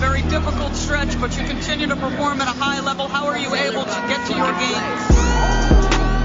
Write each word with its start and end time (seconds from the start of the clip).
very 0.00 0.22
difficult 0.22 0.74
stretch, 0.74 1.20
but 1.20 1.36
you 1.36 1.44
continue 1.44 1.86
to 1.86 1.94
perform 1.94 2.40
at 2.40 2.48
a 2.48 2.58
high 2.58 2.80
level. 2.80 3.06
How 3.06 3.26
are 3.26 3.38
you 3.38 3.54
able 3.54 3.84
to 3.84 4.00
get 4.08 4.24
to 4.26 4.34
your 4.34 4.52
games? 4.54 5.08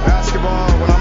Basketball, 0.08 0.95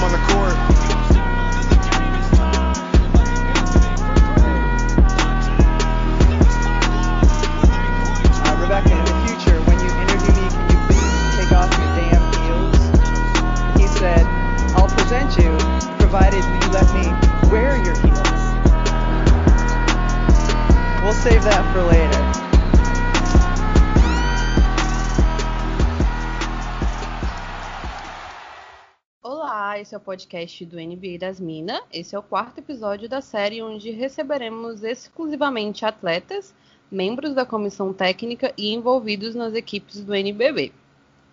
é 29.95 29.97
o 29.97 30.01
podcast 30.01 30.65
do 30.67 30.77
NBA 30.77 31.19
das 31.21 31.39
Minas. 31.39 31.81
Esse 31.93 32.17
é 32.17 32.19
o 32.19 32.23
quarto 32.23 32.59
episódio 32.59 33.09
da 33.09 33.21
série 33.21 33.63
onde 33.63 33.93
receberemos 33.93 34.83
exclusivamente 34.83 35.87
atletas, 35.87 36.53
membros 36.91 37.33
da 37.33 37.47
comissão 37.47 37.93
técnica 37.93 38.53
e 38.59 38.75
envolvidos 38.75 39.37
nas 39.37 39.55
equipes 39.55 40.03
do 40.03 40.13
NBB, 40.13 40.73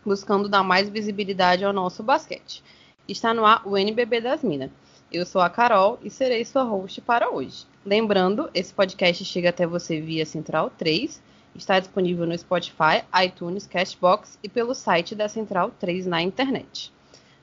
buscando 0.06 0.48
dar 0.48 0.62
mais 0.62 0.88
visibilidade 0.90 1.66
ao 1.66 1.74
nosso 1.74 2.04
basquete. 2.04 2.64
Está 3.08 3.34
no 3.34 3.48
ar 3.48 3.68
o 3.68 3.76
NBB 3.76 4.22
das 4.22 4.44
Minas. 4.44 4.70
Eu 5.12 5.26
sou 5.26 5.42
a 5.42 5.50
Carol 5.50 5.98
e 6.04 6.12
serei 6.12 6.46
sua 6.46 6.62
host 6.62 7.02
para 7.02 7.32
hoje. 7.32 7.66
Lembrando, 7.84 8.48
esse 8.54 8.72
podcast 8.72 9.26
chega 9.26 9.50
até 9.50 9.66
você 9.66 10.00
via 10.00 10.24
Central 10.24 10.70
3, 10.78 11.20
está 11.56 11.80
disponível 11.80 12.28
no 12.28 12.38
Spotify, 12.38 13.04
iTunes, 13.26 13.66
Cashbox 13.66 14.38
e 14.44 14.48
pelo 14.48 14.76
site 14.76 15.16
da 15.16 15.28
Central 15.28 15.72
3 15.80 16.06
na 16.06 16.22
internet. 16.22 16.94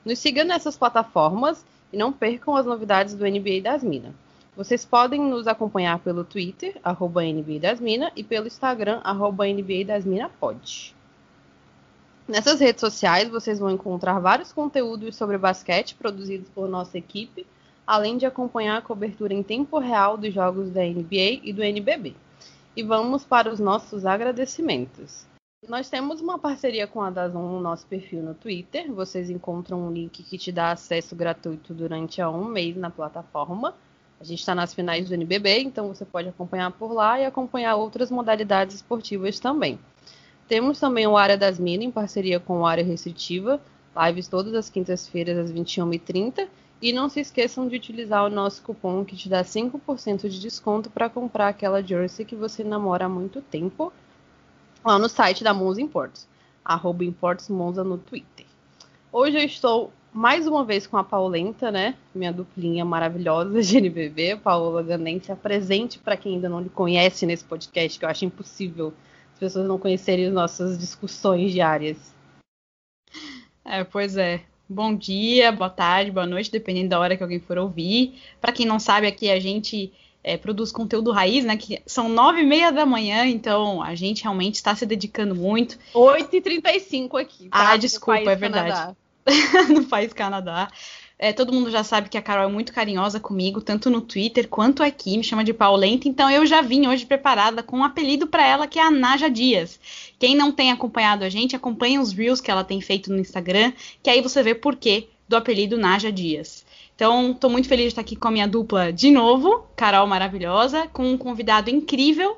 Nos 0.05 0.19
sigam 0.19 0.45
nessas 0.45 0.77
plataformas 0.77 1.65
e 1.91 1.97
não 1.97 2.11
percam 2.11 2.55
as 2.55 2.65
novidades 2.65 3.13
do 3.13 3.25
NBA 3.25 3.61
das 3.61 3.83
Minas. 3.83 4.13
Vocês 4.55 4.83
podem 4.83 5.21
nos 5.21 5.47
acompanhar 5.47 5.99
pelo 5.99 6.23
Twitter, 6.23 6.77
arroba 6.83 7.23
NBA 7.23 7.59
das 7.61 7.79
Minas, 7.79 8.11
e 8.15 8.23
pelo 8.23 8.47
Instagram, 8.47 8.99
arroba 9.03 9.45
NBA 9.45 9.85
das 9.85 10.03
Minas 10.03 10.31
Pod. 10.39 10.95
Nessas 12.27 12.59
redes 12.59 12.81
sociais 12.81 13.29
vocês 13.29 13.57
vão 13.57 13.71
encontrar 13.71 14.19
vários 14.19 14.53
conteúdos 14.53 15.15
sobre 15.15 15.37
basquete 15.37 15.95
produzidos 15.95 16.49
por 16.49 16.67
nossa 16.69 16.97
equipe, 16.97 17.47
além 17.87 18.17
de 18.17 18.25
acompanhar 18.25 18.77
a 18.77 18.81
cobertura 18.81 19.33
em 19.33 19.41
tempo 19.41 19.79
real 19.79 20.15
dos 20.15 20.33
jogos 20.33 20.69
da 20.69 20.83
NBA 20.83 21.41
e 21.43 21.51
do 21.51 21.63
NBB. 21.63 22.15
E 22.75 22.83
vamos 22.83 23.23
para 23.23 23.51
os 23.51 23.59
nossos 23.59 24.05
agradecimentos. 24.05 25.25
Nós 25.67 25.87
temos 25.87 26.19
uma 26.19 26.39
parceria 26.39 26.87
com 26.87 26.99
a 26.99 27.11
Dazon 27.11 27.43
no 27.43 27.59
nosso 27.59 27.85
perfil 27.85 28.23
no 28.23 28.33
Twitter. 28.33 28.91
Vocês 28.91 29.29
encontram 29.29 29.85
um 29.85 29.91
link 29.91 30.23
que 30.23 30.35
te 30.35 30.51
dá 30.51 30.71
acesso 30.71 31.15
gratuito 31.15 31.75
durante 31.75 32.23
um 32.23 32.45
mês 32.45 32.75
na 32.75 32.89
plataforma. 32.89 33.75
A 34.19 34.23
gente 34.23 34.39
está 34.39 34.55
nas 34.55 34.73
finais 34.73 35.07
do 35.07 35.13
NBB, 35.13 35.59
então 35.59 35.89
você 35.89 36.05
pode 36.05 36.27
acompanhar 36.27 36.71
por 36.71 36.91
lá 36.91 37.19
e 37.19 37.25
acompanhar 37.25 37.75
outras 37.75 38.09
modalidades 38.09 38.77
esportivas 38.77 39.39
também. 39.39 39.77
Temos 40.47 40.79
também 40.79 41.05
o 41.05 41.15
Área 41.15 41.37
das 41.37 41.59
Minas, 41.59 41.85
em 41.85 41.91
parceria 41.91 42.39
com 42.39 42.61
o 42.61 42.65
Área 42.65 42.83
Restritiva, 42.83 43.61
lives 44.07 44.27
todas 44.27 44.55
as 44.55 44.71
quintas-feiras 44.71 45.37
às 45.37 45.51
21h30. 45.51 46.47
E 46.81 46.91
não 46.91 47.09
se 47.09 47.19
esqueçam 47.19 47.67
de 47.67 47.75
utilizar 47.75 48.25
o 48.25 48.29
nosso 48.29 48.63
cupom 48.63 49.05
que 49.05 49.15
te 49.15 49.29
dá 49.29 49.43
5% 49.43 50.29
de 50.29 50.39
desconto 50.39 50.89
para 50.89 51.09
comprar 51.09 51.49
aquela 51.49 51.83
jersey 51.83 52.25
que 52.25 52.35
você 52.35 52.63
namora 52.63 53.05
há 53.05 53.09
muito 53.09 53.41
tempo 53.41 53.93
lá 54.83 54.97
no 54.97 55.09
site 55.09 55.43
da 55.43 55.53
Monza 55.53 55.81
Imports, 55.81 56.27
arroba 56.63 57.03
Imports 57.03 57.49
Monza 57.49 57.83
no 57.83 57.97
Twitter. 57.97 58.45
Hoje 59.11 59.37
eu 59.37 59.43
estou 59.43 59.91
mais 60.13 60.47
uma 60.47 60.63
vez 60.63 60.87
com 60.87 60.97
a 60.97 61.03
Paulenta, 61.03 61.71
né? 61.71 61.95
Minha 62.13 62.31
duplinha 62.31 62.83
maravilhosa 62.83 63.61
de 63.61 63.77
NBB, 63.77 64.37
Paola 64.37 64.81
Ganense, 64.81 65.31
apresente 65.31 65.99
para 65.99 66.17
quem 66.17 66.35
ainda 66.35 66.49
não 66.49 66.61
lhe 66.61 66.69
conhece 66.69 67.25
nesse 67.25 67.43
podcast, 67.43 67.99
que 67.99 68.05
eu 68.05 68.09
acho 68.09 68.25
impossível 68.25 68.93
as 69.33 69.39
pessoas 69.39 69.67
não 69.67 69.77
conhecerem 69.77 70.27
as 70.27 70.33
nossas 70.33 70.77
discussões 70.77 71.51
diárias. 71.51 72.13
É, 73.63 73.83
pois 73.83 74.17
é. 74.17 74.41
Bom 74.67 74.95
dia, 74.95 75.51
boa 75.51 75.69
tarde, 75.69 76.11
boa 76.11 76.27
noite, 76.27 76.51
dependendo 76.51 76.89
da 76.89 76.99
hora 76.99 77.17
que 77.17 77.23
alguém 77.23 77.39
for 77.39 77.57
ouvir. 77.57 78.21
Para 78.39 78.51
quem 78.51 78.67
não 78.67 78.79
sabe, 78.79 79.07
aqui 79.07 79.31
a 79.31 79.39
gente 79.39 79.91
é, 80.29 80.37
produz 80.37 80.71
conteúdo 80.71 81.11
raiz, 81.11 81.43
né? 81.43 81.57
Que 81.57 81.81
são 81.87 82.07
nove 82.07 82.41
e 82.41 82.45
meia 82.45 82.71
da 82.71 82.85
manhã, 82.85 83.25
então 83.25 83.81
a 83.81 83.95
gente 83.95 84.21
realmente 84.21 84.55
está 84.55 84.75
se 84.75 84.85
dedicando 84.85 85.33
muito. 85.33 85.77
8h35 85.93 87.19
aqui. 87.19 87.49
Tá? 87.49 87.71
Ah, 87.71 87.77
desculpa, 87.77 88.29
é 88.29 88.35
verdade. 88.35 88.69
Canadá. 88.69 88.95
no 89.73 89.85
país 89.85 90.13
Canadá. 90.13 90.69
É, 91.17 91.33
todo 91.33 91.51
mundo 91.51 91.69
já 91.69 91.83
sabe 91.83 92.09
que 92.09 92.17
a 92.17 92.21
Carol 92.21 92.47
é 92.47 92.51
muito 92.51 92.71
carinhosa 92.71 93.19
comigo, 93.19 93.59
tanto 93.59 93.89
no 93.89 93.99
Twitter 93.99 94.47
quanto 94.47 94.81
aqui, 94.81 95.17
me 95.17 95.23
chama 95.23 95.43
de 95.43 95.53
Paulenta, 95.53 96.07
então 96.07 96.31
eu 96.31 96.45
já 96.45 96.61
vim 96.61 96.87
hoje 96.87 97.05
preparada 97.05 97.61
com 97.61 97.79
um 97.79 97.83
apelido 97.83 98.25
para 98.25 98.47
ela 98.47 98.67
que 98.67 98.79
é 98.79 98.83
a 98.83 98.89
Naja 98.89 99.29
Dias. 99.29 99.77
Quem 100.17 100.33
não 100.33 100.49
tem 100.49 100.71
acompanhado 100.71 101.25
a 101.25 101.29
gente, 101.29 101.57
acompanha 101.57 101.99
os 101.99 102.13
reels 102.13 102.39
que 102.39 102.49
ela 102.49 102.63
tem 102.63 102.79
feito 102.79 103.11
no 103.11 103.19
Instagram, 103.19 103.73
que 104.01 104.09
aí 104.09 104.21
você 104.21 104.41
vê 104.41 104.55
por 104.55 104.77
quê 104.77 105.09
do 105.27 105.35
apelido 105.35 105.77
Naja 105.77 106.09
Dias. 106.09 106.63
Então, 106.99 107.31
estou 107.31 107.49
muito 107.49 107.69
feliz 107.69 107.83
de 107.83 107.87
estar 107.91 108.01
aqui 108.01 108.13
com 108.13 108.27
a 108.27 108.31
minha 108.31 108.45
dupla 108.45 108.91
de 108.91 109.09
novo, 109.09 109.65
Carol 109.73 110.05
maravilhosa, 110.05 110.85
com 110.89 111.13
um 111.13 111.17
convidado 111.17 111.69
incrível. 111.69 112.37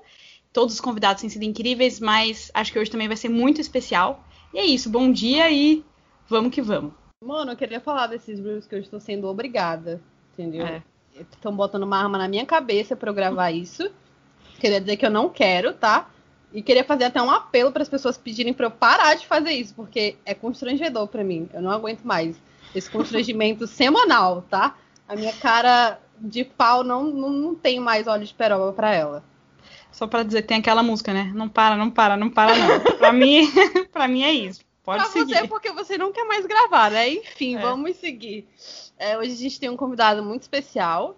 Todos 0.54 0.76
os 0.76 0.80
convidados 0.80 1.20
têm 1.20 1.32
sido 1.32 1.42
incríveis, 1.42 2.00
mas 2.00 2.52
acho 2.54 2.72
que 2.72 2.78
hoje 2.78 2.92
também 2.92 3.08
vai 3.08 3.18
ser 3.18 3.28
muito 3.28 3.60
especial. 3.60 4.24
E 4.54 4.60
é 4.60 4.64
isso, 4.64 4.88
bom 4.88 5.12
dia 5.12 5.50
e 5.50 5.84
vamos 6.30 6.54
que 6.54 6.62
vamos. 6.62 6.94
Mano, 7.26 7.54
eu 7.54 7.58
queria 7.58 7.80
falar 7.80 8.06
desses 8.06 8.40
reels 8.40 8.68
que 8.68 8.76
eu 8.76 8.80
estou 8.80 9.00
sendo 9.00 9.28
obrigada, 9.28 10.00
entendeu? 10.34 10.68
É. 10.68 10.84
Estão 11.20 11.56
botando 11.56 11.82
uma 11.82 11.98
arma 11.98 12.20
na 12.20 12.28
minha 12.28 12.46
cabeça 12.46 12.96
para 12.96 13.10
eu 13.10 13.16
gravar 13.16 13.50
isso. 13.50 13.90
Queria 14.60 14.80
dizer 14.80 14.96
que 14.96 15.06
eu 15.08 15.12
não 15.12 15.28
quero, 15.28 15.74
tá? 15.74 16.08
E 16.54 16.62
queria 16.62 16.84
fazer 16.84 17.06
até 17.06 17.20
um 17.20 17.32
apelo 17.32 17.72
para 17.72 17.82
as 17.82 17.90
pessoas 17.90 18.16
pedirem 18.16 18.54
para 18.54 18.68
eu 18.68 18.72
parar 18.72 19.16
de 19.16 19.26
fazer 19.26 19.54
isso, 19.54 19.74
porque 19.74 20.18
é 20.24 20.36
constrangedor 20.36 21.08
para 21.08 21.24
mim. 21.24 21.50
Eu 21.52 21.64
não 21.64 21.72
aguento 21.72 22.04
mais 22.04 22.40
esse 22.74 22.90
constrangimento 22.90 23.68
semanal, 23.68 24.44
tá? 24.50 24.76
A 25.08 25.16
minha 25.16 25.34
cara 25.34 26.00
de 26.20 26.44
pau 26.44 26.84
não, 26.84 27.04
não, 27.04 27.30
não 27.30 27.56
tem 27.56 27.80
mais 27.80 28.08
óleo 28.08 28.26
de 28.26 28.34
peroba 28.34 28.72
para 28.74 28.94
ela. 28.94 29.24
Só 29.92 30.08
pra 30.08 30.24
dizer, 30.24 30.44
tem 30.44 30.58
aquela 30.58 30.82
música, 30.82 31.14
né? 31.14 31.32
Não 31.36 31.50
para, 31.50 31.76
não 31.76 31.92
para, 31.92 32.16
não 32.16 32.30
para, 32.30 32.56
não. 32.56 32.80
pra 32.98 33.12
mim, 33.12 33.48
pra 33.92 34.08
mim 34.08 34.24
é 34.24 34.32
isso. 34.32 34.62
Pode 34.84 35.04
pra 35.04 35.12
seguir. 35.12 35.36
você, 35.36 35.48
porque 35.48 35.72
você 35.72 35.98
não 35.98 36.12
quer 36.12 36.24
mais 36.24 36.46
gravar, 36.46 36.90
né? 36.92 37.10
Enfim, 37.10 37.56
É. 37.56 37.60
vamos 37.62 37.98
seguir. 37.98 38.48
É, 38.98 39.18
hoje 39.18 39.32
a 39.34 39.36
gente 39.36 39.60
tem 39.60 39.70
um 39.70 39.78
convidado 39.78 40.24
muito 40.24 40.44
especial. 40.44 41.16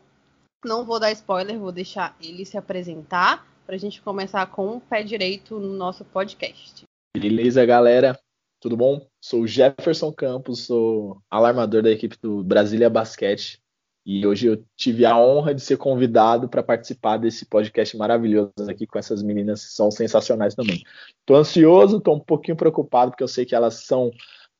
Não 0.65 0.83
vou 0.83 0.99
dar 0.99 1.11
spoiler, 1.11 1.57
vou 1.59 1.71
deixar 1.71 2.15
ele 2.21 2.45
se 2.45 2.57
apresentar 2.57 3.45
pra 3.65 3.77
gente 3.77 4.01
começar 4.01 4.45
com 4.47 4.77
o 4.77 4.81
pé 4.81 5.03
direito 5.03 5.59
no 5.59 5.73
nosso 5.73 6.03
podcast. 6.05 6.83
Beleza, 7.15 7.65
galera? 7.65 8.17
Tudo 8.63 8.77
bom? 8.77 9.05
Sou 9.19 9.41
o 9.41 9.47
Jefferson 9.47 10.09
Campos, 10.13 10.67
sou 10.67 11.21
alarmador 11.29 11.83
da 11.83 11.91
equipe 11.91 12.15
do 12.21 12.41
Brasília 12.41 12.89
Basquete 12.89 13.61
e 14.05 14.25
hoje 14.25 14.47
eu 14.47 14.63
tive 14.77 15.05
a 15.05 15.17
honra 15.17 15.53
de 15.53 15.59
ser 15.59 15.75
convidado 15.75 16.47
para 16.47 16.63
participar 16.63 17.17
desse 17.17 17.45
podcast 17.45 17.97
maravilhoso 17.97 18.53
aqui 18.69 18.87
com 18.87 18.97
essas 18.97 19.21
meninas 19.21 19.65
que 19.65 19.73
são 19.73 19.91
sensacionais 19.91 20.55
também. 20.55 20.81
Tô 21.25 21.35
ansioso, 21.35 21.99
tô 21.99 22.13
um 22.13 22.19
pouquinho 22.21 22.55
preocupado 22.55 23.11
porque 23.11 23.23
eu 23.25 23.27
sei 23.27 23.45
que 23.45 23.53
elas 23.53 23.85
são 23.85 24.09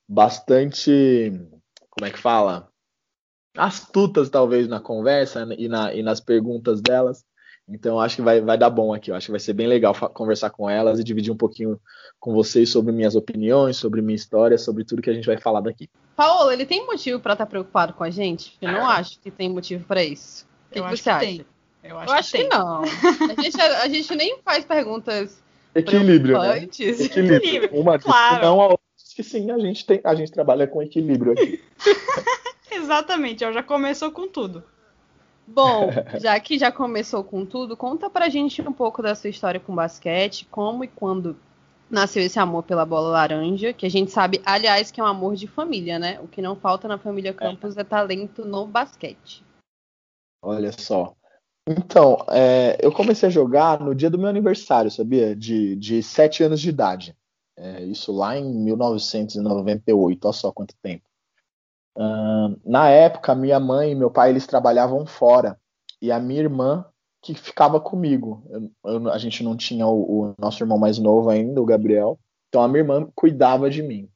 bastante, 0.06 1.32
como 1.90 2.06
é 2.06 2.12
que 2.12 2.20
fala? 2.20 2.68
Astutas 3.56 4.30
talvez 4.30 4.68
na 4.68 4.82
conversa 4.82 5.48
e, 5.58 5.70
na- 5.70 5.94
e 5.94 6.04
nas 6.04 6.20
perguntas 6.20 6.82
delas. 6.82 7.24
Então 7.68 8.00
acho 8.00 8.18
que 8.18 8.22
vai, 8.22 8.42
vai 8.42 8.58
dar 8.58 8.70
bom 8.70 8.94
aqui. 8.94 9.10
Eu 9.12 9.16
acho 9.16 9.28
que 9.28 9.32
vai 9.32 9.40
ser 9.40 9.54
bem 9.54 9.68
legal 9.68 9.96
conversar 10.14 10.50
com 10.50 10.70
elas 10.70 11.00
e 11.00 11.04
dividir 11.04 11.32
um 11.32 11.38
pouquinho 11.38 11.80
com 12.20 12.34
vocês 12.34 12.70
sobre 12.70 12.92
minhas 12.92 13.16
opiniões, 13.16 13.78
sobre 13.78 14.02
minha 14.02 14.16
história, 14.16 14.58
sobre 14.58 14.84
tudo 14.84 15.02
que 15.02 15.10
a 15.10 15.14
gente 15.14 15.26
vai 15.26 15.38
falar 15.38 15.62
daqui. 15.62 15.90
Paola, 16.16 16.54
ele 16.54 16.66
tem 16.66 16.86
motivo 16.86 17.20
pra 17.20 17.34
estar 17.34 17.46
preocupado 17.46 17.94
com 17.94 18.04
a 18.04 18.10
gente? 18.10 18.58
Eu 18.62 18.72
não 18.72 18.88
acho 18.88 19.20
que 19.20 19.32
tem 19.32 19.50
motivo 19.50 19.86
pra 19.86 20.04
isso. 20.04 20.46
O 20.70 20.74
que, 20.74 20.80
Eu 20.80 20.84
que 20.84 20.90
acho 20.90 20.98
você 20.98 21.04
que 21.04 21.10
acha? 21.10 21.26
tem. 21.26 21.46
Eu 21.84 21.98
acho, 21.98 22.10
Eu 22.10 22.16
acho 22.16 22.32
que, 22.32 22.38
tem. 22.38 22.50
não. 22.50 22.82
A 22.82 22.86
gente, 23.42 23.62
a 23.62 23.88
gente 23.88 24.16
nem 24.16 24.40
faz 24.44 24.66
perguntas 24.66 25.44
Equilíbrio, 25.76 26.40
né? 26.40 26.64
Equilíbrio. 26.64 27.70
Uma 27.74 27.98
diz 27.98 28.06
claro. 28.06 28.36
que 28.36 28.46
não, 28.46 28.62
a 28.62 28.66
outra 28.66 28.86
diz 28.96 29.14
que 29.14 29.24
sim. 29.24 29.52
A 29.52 29.58
gente, 29.58 29.86
tem, 29.86 30.02
a 30.04 30.14
gente 30.14 30.32
trabalha 30.32 30.68
com 30.68 30.82
equilíbrio 30.82 31.32
aqui. 31.32 31.64
Exatamente, 32.72 33.40
já 33.40 33.64
começou 33.64 34.12
com 34.12 34.28
tudo. 34.28 34.64
Bom, 35.46 35.90
já 36.22 36.40
que 36.40 36.58
já 36.58 36.72
começou 36.72 37.24
com 37.24 37.46
tudo, 37.46 37.76
conta 37.76 38.10
pra 38.10 38.30
gente 38.30 38.62
um 38.62 38.74
pouco 38.74 39.02
da 39.02 39.16
sua 39.16 39.30
história 39.30 39.60
com 39.60 39.76
basquete, 39.76 40.48
como 40.50 40.84
e 40.84 40.88
quando 40.88 41.38
nasceu 41.90 42.24
esse 42.24 42.40
amor 42.40 42.64
pela 42.64 42.86
bola 42.86 43.10
laranja, 43.10 43.74
que 43.74 43.86
a 43.86 43.90
gente 43.90 44.12
sabe, 44.12 44.42
aliás, 44.46 44.90
que 44.90 45.00
é 45.00 45.04
um 45.04 45.08
amor 45.08 45.36
de 45.36 45.48
família, 45.48 46.00
né? 46.00 46.20
O 46.22 46.28
que 46.28 46.42
não 46.42 46.56
falta 46.56 46.88
na 46.88 46.98
família 46.98 47.34
Campos 47.34 47.78
é 47.78 47.84
talento 47.84 48.44
no 48.44 48.66
basquete. 48.66 49.44
Olha 50.42 50.72
só. 50.72 51.16
Então, 51.68 52.18
é, 52.30 52.78
eu 52.82 52.92
comecei 52.92 53.30
a 53.30 53.32
jogar 53.32 53.80
no 53.80 53.96
dia 53.96 54.10
do 54.10 54.18
meu 54.18 54.28
aniversário, 54.28 54.92
sabia? 54.92 55.36
De, 55.36 55.76
de 55.76 56.04
7 56.04 56.44
anos 56.44 56.60
de 56.60 56.70
idade. 56.70 57.16
É, 57.56 57.84
isso 57.84 58.12
lá 58.12 58.36
em 58.36 58.52
1998, 58.52 60.26
olha 60.26 60.34
só 60.34 60.52
quanto 60.52 60.76
tempo. 60.82 61.04
Uh, 61.96 62.60
na 62.66 62.90
época, 62.90 63.36
minha 63.36 63.60
mãe 63.60 63.92
e 63.92 63.96
meu 63.96 64.10
pai 64.10 64.30
eles 64.30 64.48
trabalhavam 64.48 65.06
fora 65.06 65.60
e 66.02 66.12
a 66.12 66.20
minha 66.20 66.42
irmã 66.42 66.86
que 67.22 67.34
ficava 67.34 67.80
comigo. 67.80 68.44
Eu, 68.50 68.72
eu, 68.86 69.12
a 69.12 69.18
gente 69.18 69.44
não 69.44 69.56
tinha 69.56 69.88
o, 69.88 70.32
o, 70.32 70.36
nosso 70.38 70.62
irmão 70.62 70.78
mais 70.78 70.98
novo 71.00 71.30
ainda, 71.30 71.62
o 71.62 71.66
Gabriel. 71.66 72.20
Então 72.50 72.62
a 72.62 72.68
minha 72.68 72.82
irmã 72.82 73.08
cuidava 73.16 73.70
de 73.70 73.82
mim. 73.82 74.10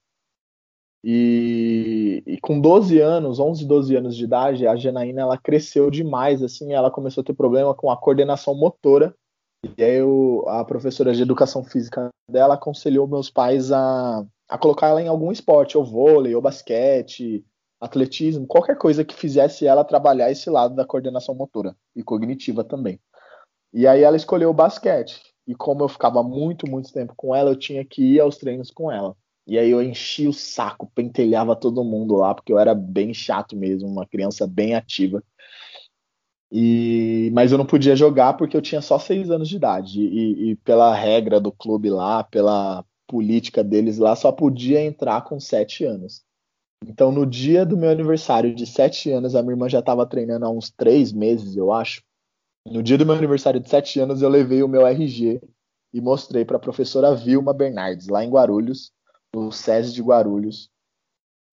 E, 1.03 2.21
e, 2.27 2.37
com 2.41 2.59
12 2.59 2.99
anos, 2.99 3.39
11, 3.39 3.65
12 3.65 3.95
anos 3.95 4.15
de 4.15 4.25
idade, 4.25 4.67
a 4.67 4.75
Janaína 4.75 5.21
ela 5.21 5.37
cresceu 5.37 5.89
demais, 5.89 6.43
assim, 6.43 6.73
ela 6.73 6.91
começou 6.91 7.21
a 7.21 7.23
ter 7.23 7.33
problema 7.33 7.73
com 7.73 7.89
a 7.89 7.95
coordenação 7.95 8.53
motora. 8.53 9.15
E 9.77 9.83
aí 9.83 9.95
eu, 9.95 10.43
a 10.47 10.65
professora 10.65 11.13
de 11.13 11.21
educação 11.21 11.63
física 11.63 12.09
dela 12.29 12.55
aconselhou 12.55 13.07
meus 13.07 13.29
pais 13.29 13.71
a, 13.71 14.25
a 14.49 14.57
colocar 14.57 14.87
ela 14.87 15.01
em 15.01 15.07
algum 15.07 15.31
esporte, 15.31 15.77
ou 15.77 15.85
vôlei, 15.85 16.35
ou 16.35 16.41
basquete, 16.41 17.45
atletismo, 17.79 18.47
qualquer 18.47 18.77
coisa 18.77 19.05
que 19.05 19.15
fizesse 19.15 19.67
ela 19.67 19.83
trabalhar 19.83 20.31
esse 20.31 20.49
lado 20.49 20.75
da 20.75 20.85
coordenação 20.85 21.35
motora 21.35 21.75
e 21.95 22.03
cognitiva 22.03 22.63
também. 22.63 22.99
E 23.73 23.85
aí 23.85 24.01
ela 24.01 24.17
escolheu 24.17 24.49
o 24.49 24.53
basquete. 24.53 25.21
E 25.47 25.55
como 25.55 25.83
eu 25.83 25.87
ficava 25.87 26.21
muito, 26.23 26.69
muito 26.69 26.91
tempo 26.91 27.13
com 27.15 27.33
ela, 27.33 27.51
eu 27.51 27.55
tinha 27.55 27.85
que 27.85 28.01
ir 28.01 28.19
aos 28.19 28.37
treinos 28.37 28.71
com 28.71 28.91
ela. 28.91 29.15
E 29.45 29.57
aí 29.57 29.71
eu 29.71 29.81
enchi 29.81 30.27
o 30.27 30.33
saco, 30.33 30.91
pentelhava 30.93 31.55
todo 31.55 31.83
mundo 31.83 32.15
lá, 32.15 32.35
porque 32.35 32.51
eu 32.51 32.59
era 32.59 32.75
bem 32.75 33.13
chato 33.13 33.55
mesmo, 33.55 33.87
uma 33.87 34.05
criança 34.05 34.45
bem 34.45 34.75
ativa. 34.75 35.23
E 36.51 37.29
mas 37.33 37.51
eu 37.51 37.57
não 37.57 37.65
podia 37.65 37.95
jogar 37.95 38.33
porque 38.33 38.55
eu 38.57 38.61
tinha 38.61 38.81
só 38.81 38.99
seis 38.99 39.31
anos 39.31 39.47
de 39.47 39.55
idade. 39.55 40.01
E, 40.01 40.51
e 40.51 40.55
pela 40.57 40.93
regra 40.93 41.39
do 41.39 41.51
clube 41.51 41.89
lá, 41.89 42.23
pela 42.23 42.83
política 43.07 43.63
deles 43.63 43.97
lá, 43.97 44.15
só 44.15 44.31
podia 44.33 44.81
entrar 44.81 45.21
com 45.23 45.39
sete 45.39 45.85
anos. 45.85 46.26
Então, 46.85 47.11
no 47.11 47.25
dia 47.25 47.65
do 47.65 47.77
meu 47.77 47.89
aniversário 47.89 48.53
de 48.53 48.65
sete 48.65 49.09
anos, 49.11 49.35
a 49.35 49.41
minha 49.41 49.53
irmã 49.53 49.67
já 49.67 49.79
estava 49.79 50.05
treinando 50.05 50.45
há 50.45 50.49
uns 50.49 50.69
três 50.69 51.11
meses, 51.11 51.55
eu 51.55 51.71
acho. 51.71 52.03
No 52.65 52.83
dia 52.83 52.97
do 52.97 53.05
meu 53.05 53.15
aniversário 53.15 53.59
de 53.59 53.69
sete 53.69 53.99
anos, 53.99 54.21
eu 54.21 54.29
levei 54.29 54.61
o 54.61 54.67
meu 54.67 54.85
RG 54.85 55.41
e 55.93 56.01
mostrei 56.01 56.45
para 56.45 56.57
a 56.57 56.59
professora 56.59 57.15
Vilma 57.15 57.53
Bernardes, 57.53 58.07
lá 58.07 58.23
em 58.23 58.29
Guarulhos, 58.29 58.91
no 59.33 59.51
SESI 59.51 59.93
de 59.93 60.01
Guarulhos, 60.01 60.69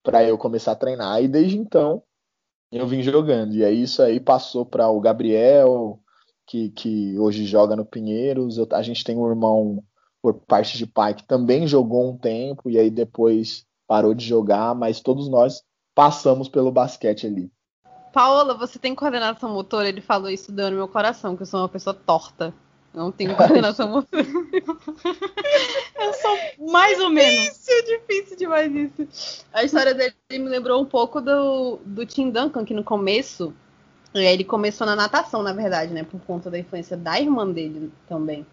para 0.03 0.25
eu 0.25 0.37
começar 0.37 0.73
a 0.73 0.77
treinar. 0.77 1.23
E 1.23 1.29
desde 1.29 1.57
então, 1.57 2.03
eu 2.71 2.87
vim 2.87 3.03
jogando. 3.03 3.55
E 3.55 3.65
aí 3.65 3.83
isso 3.83 4.03
aí 4.03 4.21
passou 4.21 4.67
para 4.67 4.89
o 4.89 5.01
Gabriel, 5.01 6.01
que, 6.47 6.71
que 6.71 7.19
hoje 7.19 7.47
joga 7.47 7.77
no 7.77 7.87
Pinheiros. 7.87 8.59
Eu, 8.59 8.67
a 8.73 8.83
gente 8.83 9.05
tem 9.05 9.17
um 9.17 9.29
irmão 9.29 9.83
por 10.21 10.35
parte 10.35 10.77
de 10.77 10.87
pai 10.87 11.15
que 11.15 11.27
também 11.27 11.67
jogou 11.67 12.11
um 12.11 12.17
tempo, 12.17 12.69
e 12.69 12.79
aí 12.79 12.91
depois 12.91 13.67
parou 13.87 14.15
de 14.15 14.27
jogar, 14.27 14.75
mas 14.75 15.01
todos 15.01 15.29
nós 15.29 15.63
passamos 15.95 16.49
pelo 16.49 16.73
basquete 16.73 17.27
ali. 17.27 17.51
Paola, 18.13 18.55
você 18.55 18.79
tem 18.79 18.95
coordenação 18.95 19.53
motora? 19.53 19.89
Ele 19.89 20.01
falou 20.01 20.31
isso 20.31 20.53
dando 20.53 20.73
no 20.73 20.79
meu 20.79 20.89
coração, 20.89 21.37
que 21.37 21.43
eu 21.43 21.47
sou 21.47 21.61
uma 21.61 21.69
pessoa 21.69 21.93
torta. 21.93 22.55
Não 22.95 23.11
tenho 23.11 23.35
coordenação 23.37 23.89
motora. 23.89 24.25
eu 24.25 26.15
sou 26.15 26.71
mais 26.71 27.01
ou 27.01 27.11
menos. 27.11 27.47
Difícil, 27.47 27.85
difícil 27.85 28.37
demais 28.37 28.73
isso. 28.73 29.45
A 29.53 29.65
história 29.65 29.93
dele 29.93 30.15
me 30.31 30.49
lembrou 30.49 30.81
um 30.81 30.87
pouco 30.87 31.21
do, 31.21 31.81
do 31.85 32.07
Tim 32.07 32.31
Duncan, 32.31 32.65
que 32.65 32.73
no 32.73 32.85
começo. 32.85 33.53
Ele 34.15 34.45
começou 34.45 34.87
na 34.87 34.95
natação, 34.95 35.43
na 35.43 35.53
verdade, 35.53 35.93
né? 35.93 36.05
Por 36.05 36.21
conta 36.21 36.49
da 36.49 36.57
influência 36.57 36.97
da 36.97 37.19
irmã 37.19 37.51
dele 37.51 37.93
também. 38.09 38.47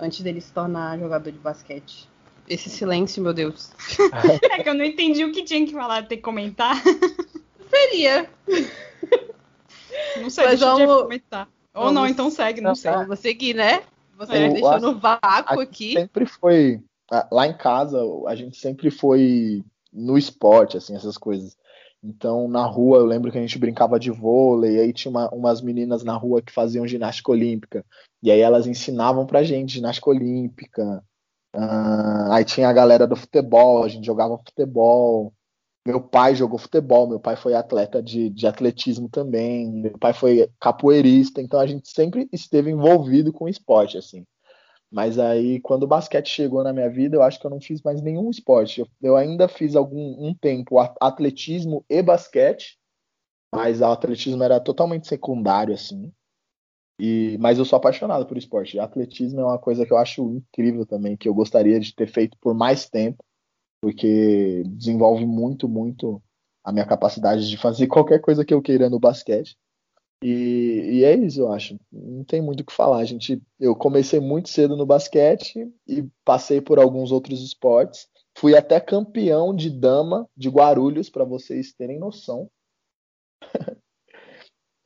Antes 0.00 0.22
dele 0.22 0.40
se 0.40 0.50
tornar 0.50 0.98
jogador 0.98 1.30
de 1.30 1.38
basquete. 1.38 2.08
Esse 2.48 2.70
silêncio, 2.70 3.22
meu 3.22 3.32
Deus. 3.32 3.70
é 4.50 4.62
que 4.62 4.68
eu 4.68 4.74
não 4.74 4.84
entendi 4.84 5.24
o 5.24 5.32
que 5.32 5.42
tinha 5.42 5.64
que 5.66 5.72
falar, 5.72 6.06
ter 6.06 6.16
que 6.16 6.22
comentar. 6.22 6.76
Seria. 7.70 8.30
Não 10.20 10.30
sei, 10.30 10.44
Mas 10.44 10.60
deixa 10.60 10.66
vamos... 10.66 10.88
eu 10.88 11.02
comentar. 11.02 11.48
Ou 11.74 11.84
vamos... 11.84 11.94
não, 11.94 12.06
então 12.06 12.30
segue, 12.30 12.60
não, 12.60 12.74
sei. 12.74 12.90
Vamos 12.90 13.18
seguir, 13.18 13.54
né? 13.54 13.82
Você 14.16 14.34
é, 14.34 14.48
deixou 14.48 14.80
no 14.80 14.98
vácuo 14.98 15.60
aqui. 15.60 15.92
Sempre 15.92 16.26
foi. 16.26 16.80
Lá 17.30 17.46
em 17.46 17.56
casa, 17.56 18.00
a 18.26 18.34
gente 18.34 18.56
sempre 18.56 18.90
foi 18.90 19.62
no 19.92 20.16
esporte, 20.16 20.76
assim, 20.76 20.96
essas 20.96 21.16
coisas. 21.16 21.56
Então, 22.02 22.48
na 22.48 22.64
rua, 22.64 22.98
eu 22.98 23.06
lembro 23.06 23.32
que 23.32 23.38
a 23.38 23.40
gente 23.40 23.58
brincava 23.58 23.98
de 23.98 24.10
vôlei, 24.10 24.76
e 24.76 24.80
aí 24.80 24.92
tinha 24.92 25.10
uma, 25.10 25.28
umas 25.30 25.60
meninas 25.60 26.04
na 26.04 26.14
rua 26.14 26.42
que 26.42 26.52
faziam 26.52 26.86
ginástica 26.86 27.32
olímpica. 27.32 27.84
E 28.22 28.30
aí 28.30 28.40
elas 28.40 28.66
ensinavam 28.66 29.26
pra 29.26 29.42
gente 29.42 29.74
ginástica 29.74 30.10
olímpica. 30.10 31.02
Uh, 31.56 32.32
aí 32.32 32.44
tinha 32.44 32.68
a 32.68 32.72
galera 32.72 33.06
do 33.06 33.16
futebol, 33.16 33.82
a 33.82 33.88
gente 33.88 34.04
jogava 34.04 34.36
futebol. 34.36 35.32
Meu 35.86 36.00
pai 36.00 36.34
jogou 36.34 36.58
futebol, 36.58 37.08
meu 37.08 37.18
pai 37.18 37.36
foi 37.36 37.54
atleta 37.54 38.02
de, 38.02 38.28
de 38.28 38.46
atletismo 38.46 39.08
também, 39.08 39.70
meu 39.70 39.96
pai 39.98 40.12
foi 40.12 40.50
capoeirista, 40.60 41.40
então 41.40 41.60
a 41.60 41.66
gente 41.66 41.88
sempre 41.88 42.28
esteve 42.32 42.70
envolvido 42.70 43.32
com 43.32 43.48
esporte, 43.48 43.96
assim. 43.96 44.26
Mas 44.90 45.18
aí, 45.18 45.60
quando 45.60 45.84
o 45.84 45.86
basquete 45.86 46.28
chegou 46.28 46.62
na 46.62 46.72
minha 46.72 46.90
vida, 46.90 47.16
eu 47.16 47.22
acho 47.22 47.40
que 47.40 47.46
eu 47.46 47.50
não 47.50 47.60
fiz 47.60 47.80
mais 47.82 48.02
nenhum 48.02 48.30
esporte. 48.30 48.80
Eu, 48.80 48.88
eu 49.02 49.16
ainda 49.16 49.48
fiz 49.48 49.74
algum 49.74 50.26
um 50.28 50.34
tempo 50.34 50.76
atletismo 51.00 51.84
e 51.88 52.02
basquete, 52.02 52.78
mas 53.54 53.80
o 53.80 53.86
atletismo 53.86 54.42
era 54.42 54.60
totalmente 54.60 55.06
secundário, 55.06 55.74
assim. 55.74 56.12
E, 56.98 57.36
mas 57.38 57.58
eu 57.58 57.64
sou 57.64 57.76
apaixonado 57.76 58.26
por 58.26 58.38
esporte. 58.38 58.78
Atletismo 58.78 59.40
é 59.40 59.44
uma 59.44 59.58
coisa 59.58 59.84
que 59.84 59.92
eu 59.92 59.98
acho 59.98 60.22
incrível 60.30 60.86
também, 60.86 61.16
que 61.16 61.28
eu 61.28 61.34
gostaria 61.34 61.78
de 61.78 61.94
ter 61.94 62.06
feito 62.06 62.36
por 62.40 62.54
mais 62.54 62.88
tempo, 62.88 63.22
porque 63.80 64.62
desenvolve 64.66 65.26
muito, 65.26 65.68
muito 65.68 66.22
a 66.64 66.72
minha 66.72 66.86
capacidade 66.86 67.48
de 67.48 67.56
fazer 67.56 67.86
qualquer 67.88 68.20
coisa 68.20 68.44
que 68.44 68.54
eu 68.54 68.62
queira 68.62 68.88
no 68.88 68.98
basquete. 68.98 69.56
E, 70.22 71.00
e 71.00 71.04
é 71.04 71.14
isso, 71.14 71.40
eu 71.40 71.52
acho. 71.52 71.78
Não 71.92 72.24
tem 72.24 72.40
muito 72.40 72.60
o 72.60 72.64
que 72.64 72.72
falar. 72.72 72.98
A 72.98 73.04
gente, 73.04 73.42
eu 73.60 73.76
comecei 73.76 74.18
muito 74.18 74.48
cedo 74.48 74.76
no 74.76 74.86
basquete 74.86 75.70
e 75.86 76.08
passei 76.24 76.60
por 76.60 76.78
alguns 76.78 77.12
outros 77.12 77.42
esportes. 77.42 78.08
Fui 78.38 78.56
até 78.56 78.80
campeão 78.80 79.54
de 79.54 79.70
dama 79.70 80.28
de 80.36 80.48
Guarulhos, 80.48 81.10
para 81.10 81.24
vocês 81.24 81.72
terem 81.74 81.98
noção. 81.98 82.50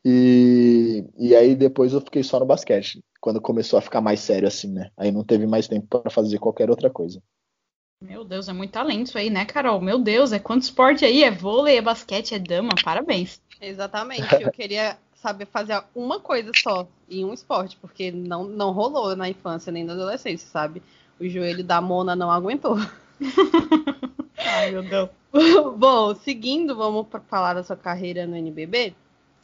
E, 0.05 1.05
e 1.19 1.37
aí 1.37 1.55
depois 1.55 1.93
eu 1.93 2.01
fiquei 2.01 2.23
só 2.23 2.41
no 2.41 2.47
basquete, 2.47 3.03
quando 3.21 3.41
começou 3.41 3.79
a 3.79 3.83
ficar 3.83 4.01
mais 4.01 4.21
sério 4.21 4.49
assim, 4.49 4.73
né? 4.73 4.91
Aí 4.97 5.13
não 5.13 5.25
teve 5.25 5.47
mais 5.47 5.69
tempo 5.69 5.87
para 5.87 6.11
fazer 6.11 6.39
qualquer 6.39 6.71
outra 6.71 6.89
coisa. 6.89 7.23
Meu 8.03 8.25
Deus, 8.25 8.49
é 8.49 8.53
muito 8.55 8.71
talento 8.71 9.09
isso 9.09 9.19
aí, 9.19 9.29
né, 9.29 9.45
Carol? 9.45 9.79
Meu 9.79 9.99
Deus, 9.99 10.33
é 10.33 10.39
quanto 10.39 10.63
esporte 10.63 11.05
aí? 11.05 11.23
É 11.23 11.31
vôlei, 11.31 11.77
é 11.77 11.83
basquete, 11.83 12.35
é 12.35 12.39
dama, 12.39 12.71
parabéns. 12.83 13.43
Exatamente, 13.61 14.41
eu 14.41 14.51
queria 14.51 14.97
saber 15.15 15.47
fazer 15.47 15.83
uma 15.95 16.19
coisa 16.19 16.51
só 16.57 16.89
em 17.09 17.27
um 17.27 17.35
esporte, 17.35 17.77
porque 17.79 18.11
não, 18.11 18.45
não 18.45 18.73
rolou 18.73 19.15
na 19.15 19.29
infância 19.29 19.71
nem 19.71 19.85
na 19.85 19.93
adolescência, 19.93 20.49
sabe? 20.49 20.83
O 21.21 21.29
joelho 21.29 21.63
da 21.63 21.79
Mona 21.83 22.17
não 22.17 22.31
aguentou. 22.31 22.77
Ai, 24.39 24.71
meu 24.71 24.83
Deus. 24.83 25.11
Bom, 25.77 26.15
seguindo, 26.15 26.75
vamos 26.75 27.07
falar 27.29 27.53
da 27.53 27.63
sua 27.63 27.77
carreira 27.77 28.27
no 28.27 28.35
NBB. 28.35 28.95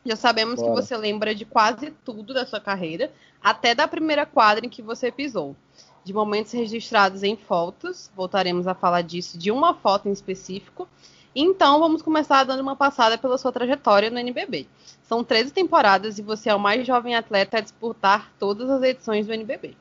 Já 0.07 0.15
sabemos 0.15 0.61
Bora. 0.61 0.69
que 0.69 0.83
você 0.83 0.97
lembra 0.97 1.35
de 1.35 1.45
quase 1.45 1.91
tudo 2.05 2.33
da 2.33 2.47
sua 2.47 2.61
carreira, 2.61 3.11
até 3.43 3.75
da 3.75 3.89
primeira 3.89 4.25
quadra 4.25 4.65
em 4.65 4.69
que 4.69 4.81
você 4.81 5.11
pisou. 5.11 5.57
De 6.05 6.13
momentos 6.13 6.53
registrados 6.53 7.25
em 7.25 7.37
fotos, 7.37 8.09
voltaremos 8.15 8.69
a 8.69 8.75
falar 8.75 9.03
disso 9.03 9.37
de 9.37 9.51
uma 9.51 9.75
foto 9.75 10.09
em 10.09 10.13
específico. 10.13 10.89
Então, 11.35 11.81
vamos 11.81 12.03
começar 12.03 12.45
dando 12.45 12.61
uma 12.61 12.77
passada 12.77 13.19
pela 13.19 13.37
sua 13.37 13.51
trajetória 13.51 14.09
no 14.09 14.19
NBB. 14.21 14.69
São 15.03 15.25
13 15.25 15.53
temporadas 15.53 16.19
e 16.19 16.23
você 16.23 16.49
é 16.49 16.55
o 16.55 16.61
mais 16.61 16.87
jovem 16.87 17.17
atleta 17.17 17.59
a 17.59 17.61
disputar 17.61 18.33
todas 18.39 18.71
as 18.71 18.83
edições 18.85 19.27
do 19.27 19.33
NBB. 19.33 19.77